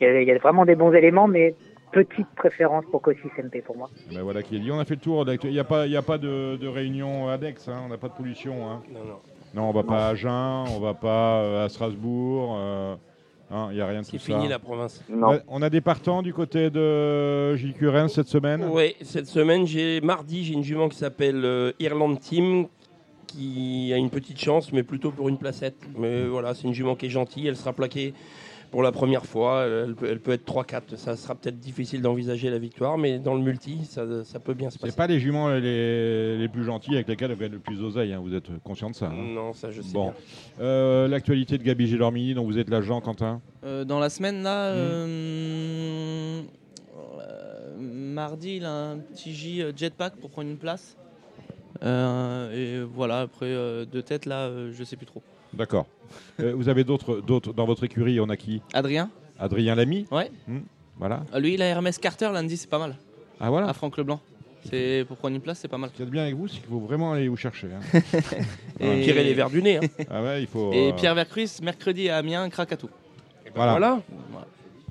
Il 0.00 0.04
y, 0.04 0.06
a, 0.10 0.20
il 0.22 0.28
y 0.28 0.30
a 0.32 0.38
vraiment 0.38 0.64
des 0.64 0.74
bons 0.76 0.92
éléments, 0.92 1.26
mais 1.28 1.54
petite 1.92 2.28
préférence 2.36 2.84
pour 2.90 3.02
Cossis 3.02 3.28
MP 3.38 3.62
pour 3.64 3.76
moi. 3.76 3.90
Ben 4.12 4.22
voilà 4.22 4.42
qui 4.42 4.56
est 4.56 4.60
dit. 4.60 4.70
On 4.70 4.78
a 4.78 4.84
fait 4.84 4.94
le 4.94 5.00
tour. 5.00 5.26
Il 5.44 5.50
n'y 5.50 5.58
a 5.58 5.64
pas, 5.64 5.86
il 5.86 5.92
y 5.92 5.96
a 5.96 6.02
pas 6.02 6.18
de, 6.18 6.56
de 6.56 6.66
réunion 6.68 7.28
annexe. 7.28 7.68
hein. 7.68 7.82
On 7.84 7.88
n'a 7.88 7.98
pas 7.98 8.08
de 8.08 8.14
pollution. 8.14 8.68
hein. 8.70 8.82
Non, 8.92 9.04
non. 9.04 9.18
Non, 9.54 9.68
on 9.68 9.72
va 9.72 9.82
pas 9.82 10.06
à 10.06 10.10
Agen, 10.12 10.64
on 10.74 10.80
va 10.80 10.94
pas 10.94 11.42
euh, 11.42 11.66
à 11.66 11.68
Strasbourg. 11.68 12.56
euh, 12.58 12.94
hein, 13.52 13.68
Il 13.70 13.76
n'y 13.76 13.80
a 13.80 13.86
rien 13.86 14.00
de 14.00 14.04
tout 14.04 14.12
C'est 14.12 14.18
fini 14.18 14.48
la 14.48 14.58
province. 14.58 15.02
On 15.12 15.22
a, 15.32 15.38
on 15.48 15.62
a 15.62 15.70
des 15.70 15.80
partants 15.80 16.22
du 16.22 16.32
côté 16.32 16.70
de 16.70 17.54
Gilles 17.56 17.74
Curens 17.74 18.12
cette 18.12 18.28
semaine? 18.28 18.64
Oui, 18.70 18.96
cette 19.02 19.26
semaine, 19.26 19.66
j'ai 19.66 20.00
mardi, 20.00 20.44
j'ai 20.44 20.54
une 20.54 20.64
jument 20.64 20.88
qui 20.88 20.96
s'appelle 20.96 21.44
euh, 21.44 21.72
Irland 21.78 22.16
Team 22.16 22.66
qui 23.26 23.90
a 23.94 23.96
une 23.96 24.10
petite 24.10 24.38
chance, 24.38 24.72
mais 24.72 24.82
plutôt 24.82 25.10
pour 25.10 25.28
une 25.28 25.38
placette. 25.38 25.76
Mais 25.96 26.24
voilà, 26.24 26.54
c'est 26.54 26.66
une 26.66 26.74
jument 26.74 26.96
qui 26.96 27.06
est 27.06 27.10
gentille, 27.10 27.46
elle 27.46 27.56
sera 27.56 27.72
plaquée 27.72 28.12
pour 28.72 28.82
la 28.82 28.90
première 28.90 29.24
fois. 29.26 29.64
Elle 29.66 29.94
peut, 29.94 30.08
elle 30.10 30.18
peut 30.18 30.32
être 30.32 30.44
3-4. 30.44 30.96
Ça 30.96 31.14
sera 31.16 31.36
peut-être 31.36 31.60
difficile 31.60 32.02
d'envisager 32.02 32.50
la 32.50 32.58
victoire, 32.58 32.98
mais 32.98 33.20
dans 33.20 33.34
le 33.34 33.40
multi, 33.42 33.84
ça, 33.84 34.04
ça 34.24 34.40
peut 34.40 34.54
bien 34.54 34.70
se 34.70 34.78
passer. 34.78 34.90
C'est 34.90 34.96
pas 34.96 35.06
les 35.06 35.20
juments 35.20 35.50
les, 35.50 36.36
les 36.38 36.48
plus 36.48 36.64
gentils 36.64 36.94
avec 36.94 37.06
lesquels 37.06 37.28
vous 37.32 37.40
avez 37.42 37.48
le 37.50 37.60
plus 37.60 37.78
d'oseille, 37.78 38.12
hein, 38.12 38.20
vous 38.20 38.34
êtes 38.34 38.48
conscient 38.64 38.90
de 38.90 38.96
ça 38.96 39.06
hein 39.06 39.14
Non, 39.14 39.52
ça 39.52 39.70
je 39.70 39.80
sais 39.82 39.92
Bon. 39.92 40.12
Euh, 40.60 41.06
L'actualité 41.06 41.58
de 41.58 41.62
Gabi 41.62 41.86
Gélormini, 41.86 42.34
dont 42.34 42.44
vous 42.44 42.58
êtes 42.58 42.68
l'agent, 42.70 43.00
Quentin? 43.00 43.40
Euh, 43.64 43.84
dans 43.84 44.00
la 44.00 44.10
semaine, 44.10 44.42
là, 44.42 44.72
Hmm. 44.72 44.76
euh, 44.76 46.42
mardi, 47.78 48.56
il 48.56 48.64
a 48.64 48.72
un 48.90 48.98
petit 48.98 49.32
J 49.32 49.62
jetpack 49.76 50.16
pour 50.16 50.30
prendre 50.30 50.48
une 50.48 50.56
place. 50.56 50.96
Euh, 51.82 52.52
et 52.82 52.84
voilà, 52.94 53.20
après, 53.20 53.46
euh, 53.46 53.84
de 53.84 54.00
tête, 54.00 54.26
là, 54.26 54.46
euh, 54.46 54.70
je 54.72 54.84
sais 54.84 54.96
plus 54.96 55.06
trop. 55.06 55.22
D'accord. 55.54 55.86
Euh, 56.40 56.52
vous 56.54 56.68
avez 56.68 56.84
d'autres, 56.84 57.20
d'autres 57.20 57.52
dans 57.52 57.64
votre 57.64 57.84
écurie, 57.84 58.20
on 58.20 58.28
a 58.28 58.36
qui? 58.36 58.62
Adrien 58.72 59.10
Adrien 59.38 59.74
Lamy? 59.74 60.06
Ouais. 60.10 60.30
Hmm, 60.46 60.60
Voilà. 60.98 61.24
Euh, 61.34 61.38
Lui, 61.40 61.54
il 61.54 61.62
a 61.62 61.66
Hermès 61.66 61.98
Carter 61.98 62.30
lundi, 62.32 62.56
c'est 62.56 62.68
pas 62.70 62.78
mal. 62.78 62.96
Ah 63.40 63.50
voilà. 63.50 63.68
À 63.68 63.72
Franck 63.72 63.96
Leblanc. 63.96 64.20
C'est 64.70 65.04
pour 65.08 65.16
prendre 65.16 65.34
une 65.34 65.40
place, 65.42 65.58
c'est 65.58 65.68
pas 65.68 65.78
mal. 65.78 65.90
Ce 65.90 65.96
qui 65.96 66.02
est 66.02 66.06
bien 66.06 66.22
avec 66.22 66.36
vous, 66.36 66.46
c'est 66.46 66.58
qu'il 66.58 66.68
faut 66.68 66.78
vraiment 66.78 67.12
aller 67.12 67.26
vous 67.28 67.36
chercher. 67.36 67.66
hein. 67.72 67.98
Et- 68.80 69.02
Tirer 69.02 69.24
les 69.24 69.34
verres 69.34 69.50
du 69.50 69.60
nez. 69.62 69.78
hein. 69.78 70.04
Ah 70.08 70.22
ouais, 70.22 70.42
il 70.42 70.46
faut. 70.46 70.72
Et 70.72 70.90
euh, 70.90 70.92
Pierre 70.92 71.14
Vercruis, 71.16 71.50
mercredi 71.62 72.08
à 72.08 72.18
Amiens, 72.18 72.48
craque 72.48 72.72
à 72.72 72.76
tout. 72.76 72.90
Voilà. 73.54 73.72
Voilà. 73.72 74.00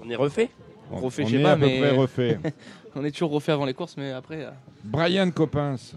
On 0.04 0.10
est 0.10 0.16
refait. 0.16 0.50
On- 0.92 0.98
refait, 0.98 1.24
on 1.24 1.28
je 1.28 1.32
sais 1.36 1.40
est 1.40 1.44
pas, 1.44 1.52
à 1.54 1.56
peu 1.56 1.66
mais 1.68 1.80
près 1.80 1.90
refait. 1.92 2.40
on 2.96 3.06
est 3.06 3.12
toujours 3.12 3.32
refait 3.32 3.54
avant 3.54 3.66
les 3.66 3.74
courses, 3.74 3.96
mais 3.96 4.12
après. 4.12 4.44
euh, 4.44 4.50
Brian 4.84 5.32
Coppens. 5.32 5.94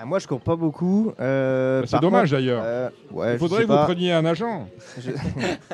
Ah, 0.00 0.04
moi, 0.04 0.18
je 0.20 0.28
cours 0.28 0.40
pas 0.40 0.54
beaucoup. 0.54 1.12
euh, 1.18 1.80
Bah, 1.80 1.86
c'est 1.90 2.00
dommage, 2.00 2.30
contre, 2.30 2.40
d'ailleurs. 2.40 2.62
euh, 2.64 2.88
ouais, 3.10 3.32
Il 3.32 3.38
faudrait 3.38 3.64
que 3.64 3.68
vous 3.68 3.76
preniez 3.84 4.12
un 4.12 4.24
agent. 4.24 4.68
Je- 5.00 5.10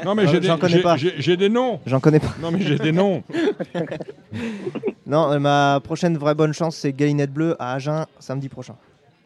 Non, 0.05 0.15
mais 0.15 0.27
j'ai 0.29 0.41
des, 0.41 0.47
J'en 0.47 0.57
connais 0.59 0.75
j'ai- 0.77 0.83
pas. 0.83 0.97
j'ai- 0.97 1.15
j'ai 1.19 1.37
des 1.37 1.49
noms. 1.51 1.81
J'en 1.85 2.01
connais 2.01 2.21
pas. 2.21 2.35
Non, 2.41 2.51
mais 2.51 2.61
j'ai 2.61 2.79
des 2.79 2.93
noms. 2.93 3.23
Non, 5.07 5.31
euh, 5.33 5.39
ma 5.39 5.81
prochaine 5.85 6.17
vraie 6.17 6.35
bonne 6.35 6.55
chance, 6.55 6.77
c'est 6.77 6.93
Galinette 6.93 7.33
Bleue 7.33 7.55
à 7.59 7.75
Agen 7.75 8.07
samedi 8.19 8.49
prochain. 8.49 8.75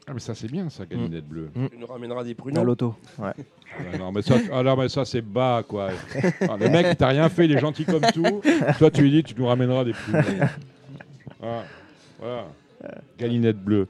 Ah, 0.09 0.13
mais 0.15 0.21
ça, 0.21 0.35
c'est 0.35 0.51
bien, 0.51 0.69
ça, 0.71 0.85
Galinette 0.87 1.27
Bleue. 1.29 1.51
Tu 1.71 1.79
nous 1.79 1.87
ramèneras 1.87 2.25
des 2.25 2.35
pruneaux. 2.35 2.61
À 2.61 2.65
l'auto. 2.65 2.95
Ouais. 3.19 3.31
Ah, 3.79 3.97
non, 3.99 4.11
mais 4.11 4.23
ça, 4.23 4.35
ah, 4.53 4.63
non, 4.65 4.77
mais 4.77 4.89
ça 4.89 5.05
c'est 5.05 5.21
bas, 5.21 5.63
quoi. 5.67 5.91
Ah, 6.41 6.57
le 6.59 6.69
mec, 6.69 6.99
t'as 6.99 7.09
rien 7.09 7.29
fait, 7.29 7.45
il 7.45 7.53
est 7.53 7.61
gentil 7.61 7.85
comme 7.85 8.01
tout. 8.13 8.41
Toi, 8.79 8.91
tu 8.91 9.03
lui 9.03 9.11
dis, 9.13 9.23
tu 9.23 9.35
nous 9.39 9.47
ramèneras 9.47 9.85
des 9.85 9.93
plumes. 9.93 10.21
Voilà. 11.41 11.65
voilà. 12.19 12.45
Galinette 13.19 13.59
bleue. 13.63 13.87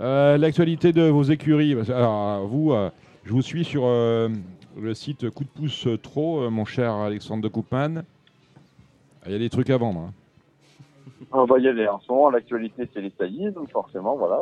Euh, 0.00 0.36
L'actualité 0.36 0.92
de 0.92 1.02
vos 1.08 1.22
écuries. 1.22 1.74
Alors, 1.90 2.46
vous, 2.46 2.72
euh, 2.72 2.90
je 3.24 3.32
vous 3.32 3.42
suis 3.42 3.64
sur 3.64 3.82
euh, 3.84 4.28
le 4.80 4.94
site 4.94 5.30
Coup 5.30 5.44
de 5.44 5.48
pouce 5.48 5.88
trop, 6.02 6.40
euh, 6.42 6.50
mon 6.50 6.64
cher 6.64 6.92
Alexandre 6.92 7.42
de 7.42 7.48
Koopman. 7.48 8.02
Il 9.26 9.32
y 9.32 9.34
a 9.34 9.38
des 9.38 9.50
trucs 9.50 9.70
à 9.70 9.76
vendre. 9.76 10.00
hein. 10.00 10.12
On 11.32 11.44
va 11.44 11.58
y 11.58 11.66
aller 11.66 11.88
en 11.88 11.98
ce 11.98 12.12
moment. 12.12 12.30
L'actualité, 12.30 12.88
c'est 12.92 13.00
les 13.00 13.12
saillies, 13.18 13.50
donc 13.50 13.70
forcément, 13.70 14.16
voilà. 14.16 14.40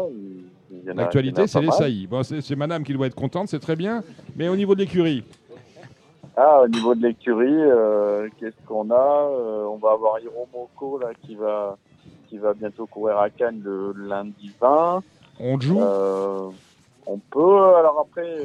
L'actualité, 0.95 1.47
c'est 1.47 1.61
les 1.61 1.71
saillies. 1.71 2.07
Bon, 2.07 2.23
c'est 2.23 2.57
madame 2.57 2.83
qui 2.83 2.93
doit 2.93 3.07
être 3.07 3.15
contente, 3.15 3.49
c'est 3.49 3.61
très 3.61 3.77
bien. 3.77 4.03
Mais 4.37 4.49
au 4.49 4.57
niveau 4.57 4.75
de 4.75 4.81
l'écurie, 4.81 5.23
Ah, 6.37 6.63
au 6.65 6.69
niveau 6.69 6.95
de 6.97 7.03
l'écurie, 7.07 7.47
euh, 7.49 8.29
qu'est-ce 8.41 8.57
qu'on 8.67 8.91
a 8.91 9.29
Euh, 9.31 9.67
On 9.71 9.77
va 9.77 9.93
avoir 9.93 10.19
Hiromoko 10.21 10.99
là 10.99 11.11
qui 11.23 11.37
va 11.37 11.79
qui 12.29 12.39
va 12.39 12.53
bientôt 12.55 12.87
courir 12.87 13.19
à 13.19 13.31
Cannes 13.31 13.61
le 13.63 13.93
lundi 13.97 14.51
20. 14.61 15.03
On 15.41 15.61
joue. 15.61 15.81
Euh, 15.81 16.49
on 17.07 17.19
peut. 17.19 17.75
Alors 17.77 18.01
après, 18.01 18.37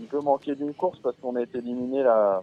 il 0.00 0.06
peut 0.06 0.20
manquer 0.20 0.54
d'une 0.54 0.74
course 0.74 0.98
parce 1.02 1.16
qu'on 1.20 1.36
a 1.36 1.42
été 1.42 1.58
éliminé 1.58 2.02
là 2.02 2.42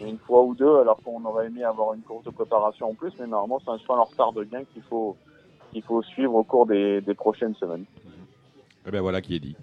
une 0.00 0.18
fois 0.18 0.42
ou 0.42 0.54
deux, 0.54 0.78
alors 0.80 0.98
qu'on 1.02 1.24
aurait 1.24 1.46
aimé 1.46 1.64
avoir 1.64 1.94
une 1.94 2.02
course 2.02 2.24
de 2.24 2.30
préparation 2.30 2.90
en 2.90 2.94
plus. 2.94 3.12
Mais 3.18 3.26
normalement, 3.26 3.60
c'est 3.64 3.70
un 3.70 3.78
cheval 3.78 3.98
en 4.00 4.04
retard 4.04 4.32
de 4.32 4.44
gain 4.44 4.62
qu'il 4.72 4.82
faut 4.82 5.16
qu'il 5.72 5.82
faut 5.82 6.02
suivre 6.02 6.34
au 6.34 6.44
cours 6.44 6.66
des, 6.66 7.00
des 7.00 7.14
prochaines 7.14 7.54
semaines. 7.56 7.84
Eh 8.86 8.90
ben 8.90 9.00
voilà 9.00 9.20
qui 9.20 9.34
est 9.36 9.40
dit. 9.40 9.56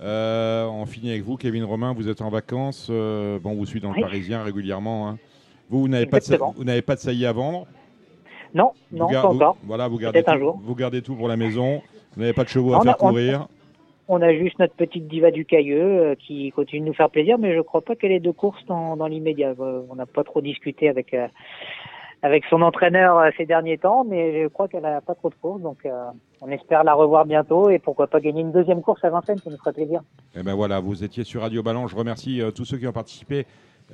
Euh, 0.00 0.66
on 0.66 0.84
finit 0.86 1.10
avec 1.10 1.22
vous, 1.22 1.36
Kevin 1.36 1.64
Romain. 1.64 1.94
Vous 1.94 2.08
êtes 2.08 2.20
en 2.20 2.28
vacances. 2.28 2.88
euh, 2.90 3.38
bon, 3.38 3.54
vous 3.54 3.64
suivez 3.64 3.80
dans 3.80 3.90
le 3.90 3.96
Oui. 3.96 4.02
Parisien 4.02 4.42
régulièrement. 4.42 5.08
hein. 5.08 5.18
Vous, 5.70 5.80
vous 5.80 5.88
n'avez 5.88 6.06
pas, 6.06 6.18
de 6.18 6.24
sa- 6.24 6.34
Exactement. 6.34 6.54
vous 6.56 6.64
n'avez 6.64 6.82
pas 6.82 6.94
de 6.96 7.00
saillie 7.00 7.24
à 7.26 7.32
vendre? 7.32 7.66
Non, 8.54 8.72
Vous 8.92 8.98
non, 8.98 9.06
gar- 9.08 9.22
pas 9.22 9.28
vous- 9.28 9.34
encore. 9.36 9.56
Voilà, 9.64 9.88
vous 9.88 9.98
gardez, 9.98 10.22
un 10.26 10.32
tout, 10.34 10.38
jour. 10.38 10.60
vous 10.62 10.74
gardez 10.74 11.02
tout 11.02 11.14
pour 11.16 11.28
la 11.28 11.36
maison. 11.36 11.82
Vous 12.16 12.22
n'avez 12.22 12.32
pas 12.32 12.44
de 12.44 12.48
chevaux 12.48 12.74
à 12.74 12.78
on 12.78 12.82
faire 12.82 12.92
a- 12.92 12.96
courir. 12.96 13.46
On 14.08 14.22
a 14.22 14.32
juste 14.32 14.58
notre 14.60 14.74
petite 14.74 15.08
diva 15.08 15.32
du 15.32 15.44
Cailleux 15.44 15.82
euh, 15.82 16.14
qui 16.14 16.50
continue 16.52 16.80
de 16.82 16.86
nous 16.86 16.94
faire 16.94 17.10
plaisir, 17.10 17.38
mais 17.38 17.56
je 17.56 17.60
crois 17.60 17.80
pas 17.82 17.96
qu'elle 17.96 18.12
ait 18.12 18.20
de 18.20 18.30
course 18.30 18.64
dans, 18.66 18.96
dans 18.96 19.08
l'immédiat. 19.08 19.54
Euh, 19.58 19.82
on 19.90 19.96
n'a 19.96 20.06
pas 20.06 20.22
trop 20.22 20.40
discuté 20.40 20.88
avec 20.88 21.12
euh, 21.12 21.26
avec 22.22 22.44
son 22.48 22.62
entraîneur 22.62 23.18
euh, 23.18 23.30
ces 23.36 23.46
derniers 23.46 23.78
temps, 23.78 24.04
mais 24.04 24.42
je 24.44 24.46
crois 24.48 24.68
qu'elle 24.68 24.84
a 24.86 25.00
pas 25.00 25.16
trop 25.16 25.28
de 25.28 25.34
courses, 25.34 25.60
donc 25.60 25.86
on 26.40 26.48
espère 26.50 26.84
la 26.84 26.94
revoir 26.94 27.24
bientôt 27.26 27.68
et 27.68 27.78
pourquoi 27.80 28.06
pas 28.06 28.20
gagner 28.20 28.42
une 28.42 28.52
deuxième 28.52 28.80
course 28.80 29.04
à 29.04 29.10
Vincennes, 29.10 29.38
ça 29.38 29.50
nous 29.50 29.58
ferait 29.58 29.72
plaisir. 29.72 30.00
Eh 30.38 30.42
ben 30.44 30.54
voilà, 30.54 30.78
vous 30.78 31.02
étiez 31.02 31.24
sur 31.24 31.40
Radio 31.42 31.62
Ballon. 31.64 31.88
Je 31.88 31.96
remercie 31.96 32.40
tous 32.54 32.64
ceux 32.64 32.78
qui 32.78 32.86
ont 32.86 32.92
participé 32.92 33.44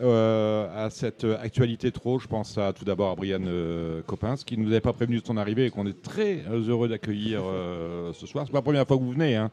euh, 0.01 0.87
à 0.87 0.89
cette 0.91 1.27
actualité 1.43 1.91
trop. 1.93 2.19
Je 2.19 2.27
pense 2.27 2.57
à 2.57 2.73
tout 2.73 2.85
d'abord 2.85 3.11
à 3.11 3.15
Brian 3.15 3.41
euh, 3.47 4.01
Coppens 4.07 4.37
qui 4.47 4.57
ne 4.57 4.63
nous 4.65 4.71
avait 4.71 4.81
pas 4.81 4.93
prévenu 4.93 5.21
de 5.21 5.27
son 5.27 5.37
arrivée 5.37 5.67
et 5.67 5.71
qu'on 5.71 5.87
est 5.87 6.01
très 6.01 6.39
heureux 6.67 6.89
d'accueillir 6.89 7.43
euh, 7.45 8.13
ce 8.15 8.27
soir. 8.27 8.45
C'est 8.47 8.53
pas 8.53 8.59
la 8.59 8.63
première 8.63 8.87
fois 8.87 8.97
que 8.97 9.03
vous 9.03 9.13
venez, 9.13 9.37
hein. 9.37 9.51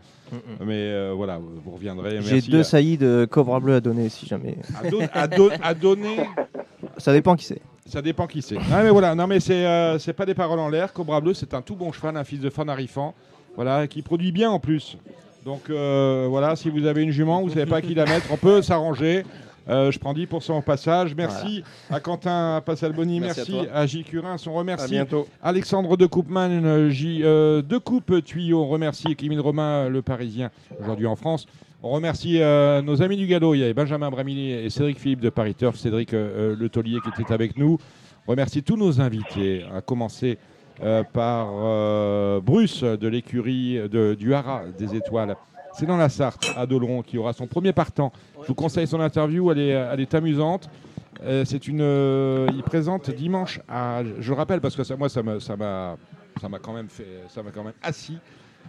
mais 0.62 0.76
euh, 0.76 1.14
voilà, 1.16 1.40
vous 1.40 1.72
reviendrez. 1.72 2.20
J'ai 2.22 2.42
deux 2.42 2.60
à- 2.62 2.64
saillies 2.64 2.98
de 2.98 3.28
Cobra 3.30 3.60
Bleu 3.60 3.76
à 3.76 3.82
donner 3.82 4.08
si 4.10 4.26
jamais. 4.26 4.58
à, 4.82 4.90
don- 4.90 5.08
à 5.14 5.28
don- 5.28 5.50
à 5.62 5.74
donner. 5.74 6.18
Ça 6.98 7.12
dépend 7.14 7.36
qui 7.36 7.46
c'est. 7.46 7.62
Ça 7.86 8.02
dépend 8.02 8.28
qui 8.28 8.42
c'est. 8.42 8.56
Non 8.56 8.84
mais 8.84 8.90
voilà, 8.90 9.16
non 9.16 9.26
mais 9.28 9.40
c'est 9.40 9.66
euh, 9.66 9.98
c'est 10.00 10.14
pas 10.14 10.26
des 10.26 10.34
paroles 10.36 10.60
en 10.60 10.70
l'air. 10.70 10.94
Cobra 10.94 11.20
Bleu, 11.22 11.34
c'est 11.34 11.54
un 11.54 11.62
tout 11.62 11.76
bon 11.76 11.92
cheval, 11.92 12.16
un 12.16 12.24
fils 12.24 12.40
de 12.40 12.50
fan 12.50 12.70
Arifan, 12.70 13.14
voilà, 13.56 13.88
qui 13.88 14.02
produit 14.02 14.32
bien 14.32 14.50
en 14.50 14.60
plus. 14.60 14.98
Donc 15.44 15.70
euh, 15.70 16.28
voilà, 16.30 16.56
si 16.56 16.70
vous 16.70 16.86
avez 16.86 17.02
une 17.04 17.12
jument, 17.12 17.42
vous 17.42 17.50
savez 17.50 17.66
pas 17.66 17.82
qui 17.82 17.96
la 17.96 18.06
mettre, 18.06 18.28
on 18.32 18.38
peut 18.38 18.62
s'arranger. 18.62 19.24
Euh, 19.70 19.92
je 19.92 20.00
prends 20.00 20.14
10% 20.14 20.58
au 20.58 20.62
passage. 20.62 21.16
Merci 21.16 21.64
à 21.90 22.00
Quentin 22.00 22.62
Passalboni, 22.66 23.20
Merci 23.20 23.52
merci, 23.52 23.68
à. 23.72 23.86
J. 23.86 24.04
Curin, 24.04 24.36
on 24.48 24.54
remercie 24.54 24.86
À 24.86 24.88
bientôt. 24.88 25.28
Alexandre 25.42 25.96
de 25.96 26.06
Coupman, 26.06 26.90
J. 26.90 27.22
euh, 27.24 27.62
de 27.62 27.78
Coupe 27.78 28.24
Tuyau, 28.24 28.64
on 28.64 28.68
remercie 28.68 29.16
Romain, 29.38 29.88
le 29.90 30.02
Parisien, 30.02 30.50
aujourd'hui 30.80 31.06
en 31.06 31.16
France. 31.16 31.46
On 31.82 31.92
remercie 31.92 32.42
euh, 32.42 32.82
nos 32.82 33.02
amis 33.02 33.16
du 33.16 33.26
galop. 33.26 33.56
Il 33.56 33.62
y 33.62 33.64
avait 33.64 33.74
Benjamin 33.74 34.10
Bramilly 34.10 34.52
et 34.52 34.70
Cédric 34.70 35.00
Philippe 35.00 35.22
de 35.22 35.30
Paris 35.30 35.56
Turf, 35.56 35.78
Cédric 35.78 36.14
euh, 36.14 36.54
Le 36.60 36.68
Taulier 36.68 36.98
qui 37.02 37.22
était 37.22 37.34
avec 37.34 37.58
nous. 37.58 37.78
On 38.28 38.32
remercie 38.32 38.64
tous 38.64 38.76
nos 38.76 39.00
invités, 39.00 39.64
à 39.74 39.80
commencer 39.80 40.38
euh, 40.84 41.04
par 41.04 42.42
Bruce 42.42 42.84
de 42.84 43.08
l'écurie 43.08 43.80
du 43.90 44.34
Haras 44.34 44.64
des 44.78 44.94
Étoiles. 44.94 45.38
C'est 45.80 45.86
dans 45.86 45.96
la 45.96 46.10
Sarthe, 46.10 46.52
à 46.58 46.66
Doloron, 46.66 47.04
qui 47.04 47.18
aura 47.18 47.32
son 47.32 47.48
premier 47.48 47.72
partant. 47.72 48.12
Je 48.42 48.48
vous 48.48 48.54
conseille 48.54 48.86
son 48.86 49.00
interview, 49.00 49.50
elle 49.50 49.60
est, 49.60 49.70
elle 49.70 50.02
est 50.02 50.14
amusante. 50.14 50.70
Euh, 51.24 51.46
c'est 51.46 51.70
une, 51.70 51.80
euh, 51.80 52.50
il 52.54 52.64
présente 52.64 53.10
dimanche 53.10 53.62
à, 53.70 54.02
je 54.20 54.30
le 54.30 54.36
rappelle 54.36 54.60
parce 54.60 54.76
que 54.76 54.84
ça, 54.84 54.98
moi 54.98 55.08
ça 55.08 55.24
m'a, 55.24 55.40
ça 55.40 55.56
m'a, 55.56 55.96
quand 56.62 56.74
même 56.74 56.90
fait, 56.90 57.24
ça 57.30 57.44
m'a 57.44 57.52
quand 57.52 57.64
même 57.64 57.76
assis. 57.82 58.18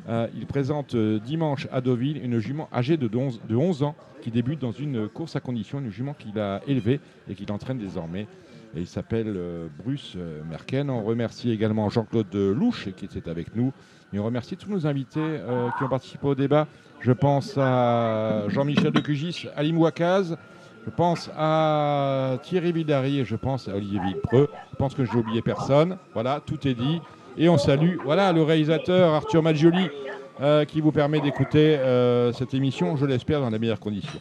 Euh, 0.09 0.29
il 0.37 0.47
présente 0.47 0.95
dimanche 0.95 1.67
à 1.73 1.81
Deauville 1.81 2.23
une 2.23 2.39
jument 2.39 2.69
âgée 2.73 2.97
de 2.97 3.11
11, 3.13 3.41
de 3.49 3.57
11 3.57 3.83
ans 3.83 3.97
qui 4.23 4.31
débute 4.31 4.61
dans 4.61 4.71
une 4.71 5.09
course 5.09 5.35
à 5.35 5.41
condition, 5.41 5.81
une 5.81 5.91
jument 5.91 6.15
qu'il 6.15 6.39
a 6.39 6.61
élevée 6.69 7.01
et 7.29 7.35
qu'il 7.35 7.51
entraîne 7.51 7.79
désormais. 7.79 8.29
Et 8.77 8.83
il 8.83 8.87
s'appelle 8.87 9.37
Bruce 9.83 10.17
Merken. 10.49 10.91
On 10.91 11.03
remercie 11.03 11.51
également 11.51 11.91
Jean-Claude 11.91 12.33
Louche 12.33 12.89
qui 12.97 13.05
était 13.05 13.29
avec 13.29 13.57
nous. 13.57 13.73
Et 14.13 14.21
on 14.21 14.25
remercie 14.25 14.57
tous 14.57 14.71
nos 14.71 14.87
invités 14.87 15.41
qui 15.77 15.83
ont 15.83 15.89
participé 15.89 16.25
au 16.29 16.37
débat. 16.37 16.69
Je 17.01 17.13
pense 17.13 17.57
à 17.57 18.45
Jean-Michel 18.49 18.91
de 18.93 19.01
Cugis, 19.01 19.47
Alim 19.57 19.79
Ouakaz, 19.79 20.37
je 20.85 20.91
pense 20.91 21.31
à 21.37 22.39
Thierry 22.43 22.73
Vidary 22.73 23.21
et 23.21 23.25
je 23.25 23.37
pense 23.37 23.69
à 23.69 23.75
Olivier 23.75 24.01
Villepreux. 24.01 24.49
Je 24.73 24.77
pense 24.77 24.95
que 24.95 25.05
je 25.05 25.13
n'ai 25.13 25.19
oublié 25.19 25.43
personne. 25.43 25.97
Voilà, 26.15 26.41
tout 26.45 26.67
est 26.67 26.75
dit. 26.75 27.01
Et 27.39 27.49
on 27.49 27.59
salue 27.59 27.97
voilà, 28.05 28.33
le 28.33 28.43
réalisateur 28.43 29.15
Arthur 29.15 29.43
Maggioli 29.43 29.89
euh, 30.41 30.65
qui 30.65 30.81
vous 30.81 30.93
permet 30.93 31.21
d'écouter 31.21 31.77
euh, 31.79 32.33
cette 32.33 32.55
émission, 32.55 32.97
je 32.97 33.07
l'espère, 33.07 33.41
dans 33.41 33.51
les 33.51 33.59
meilleures 33.59 33.81
conditions. 33.81 34.21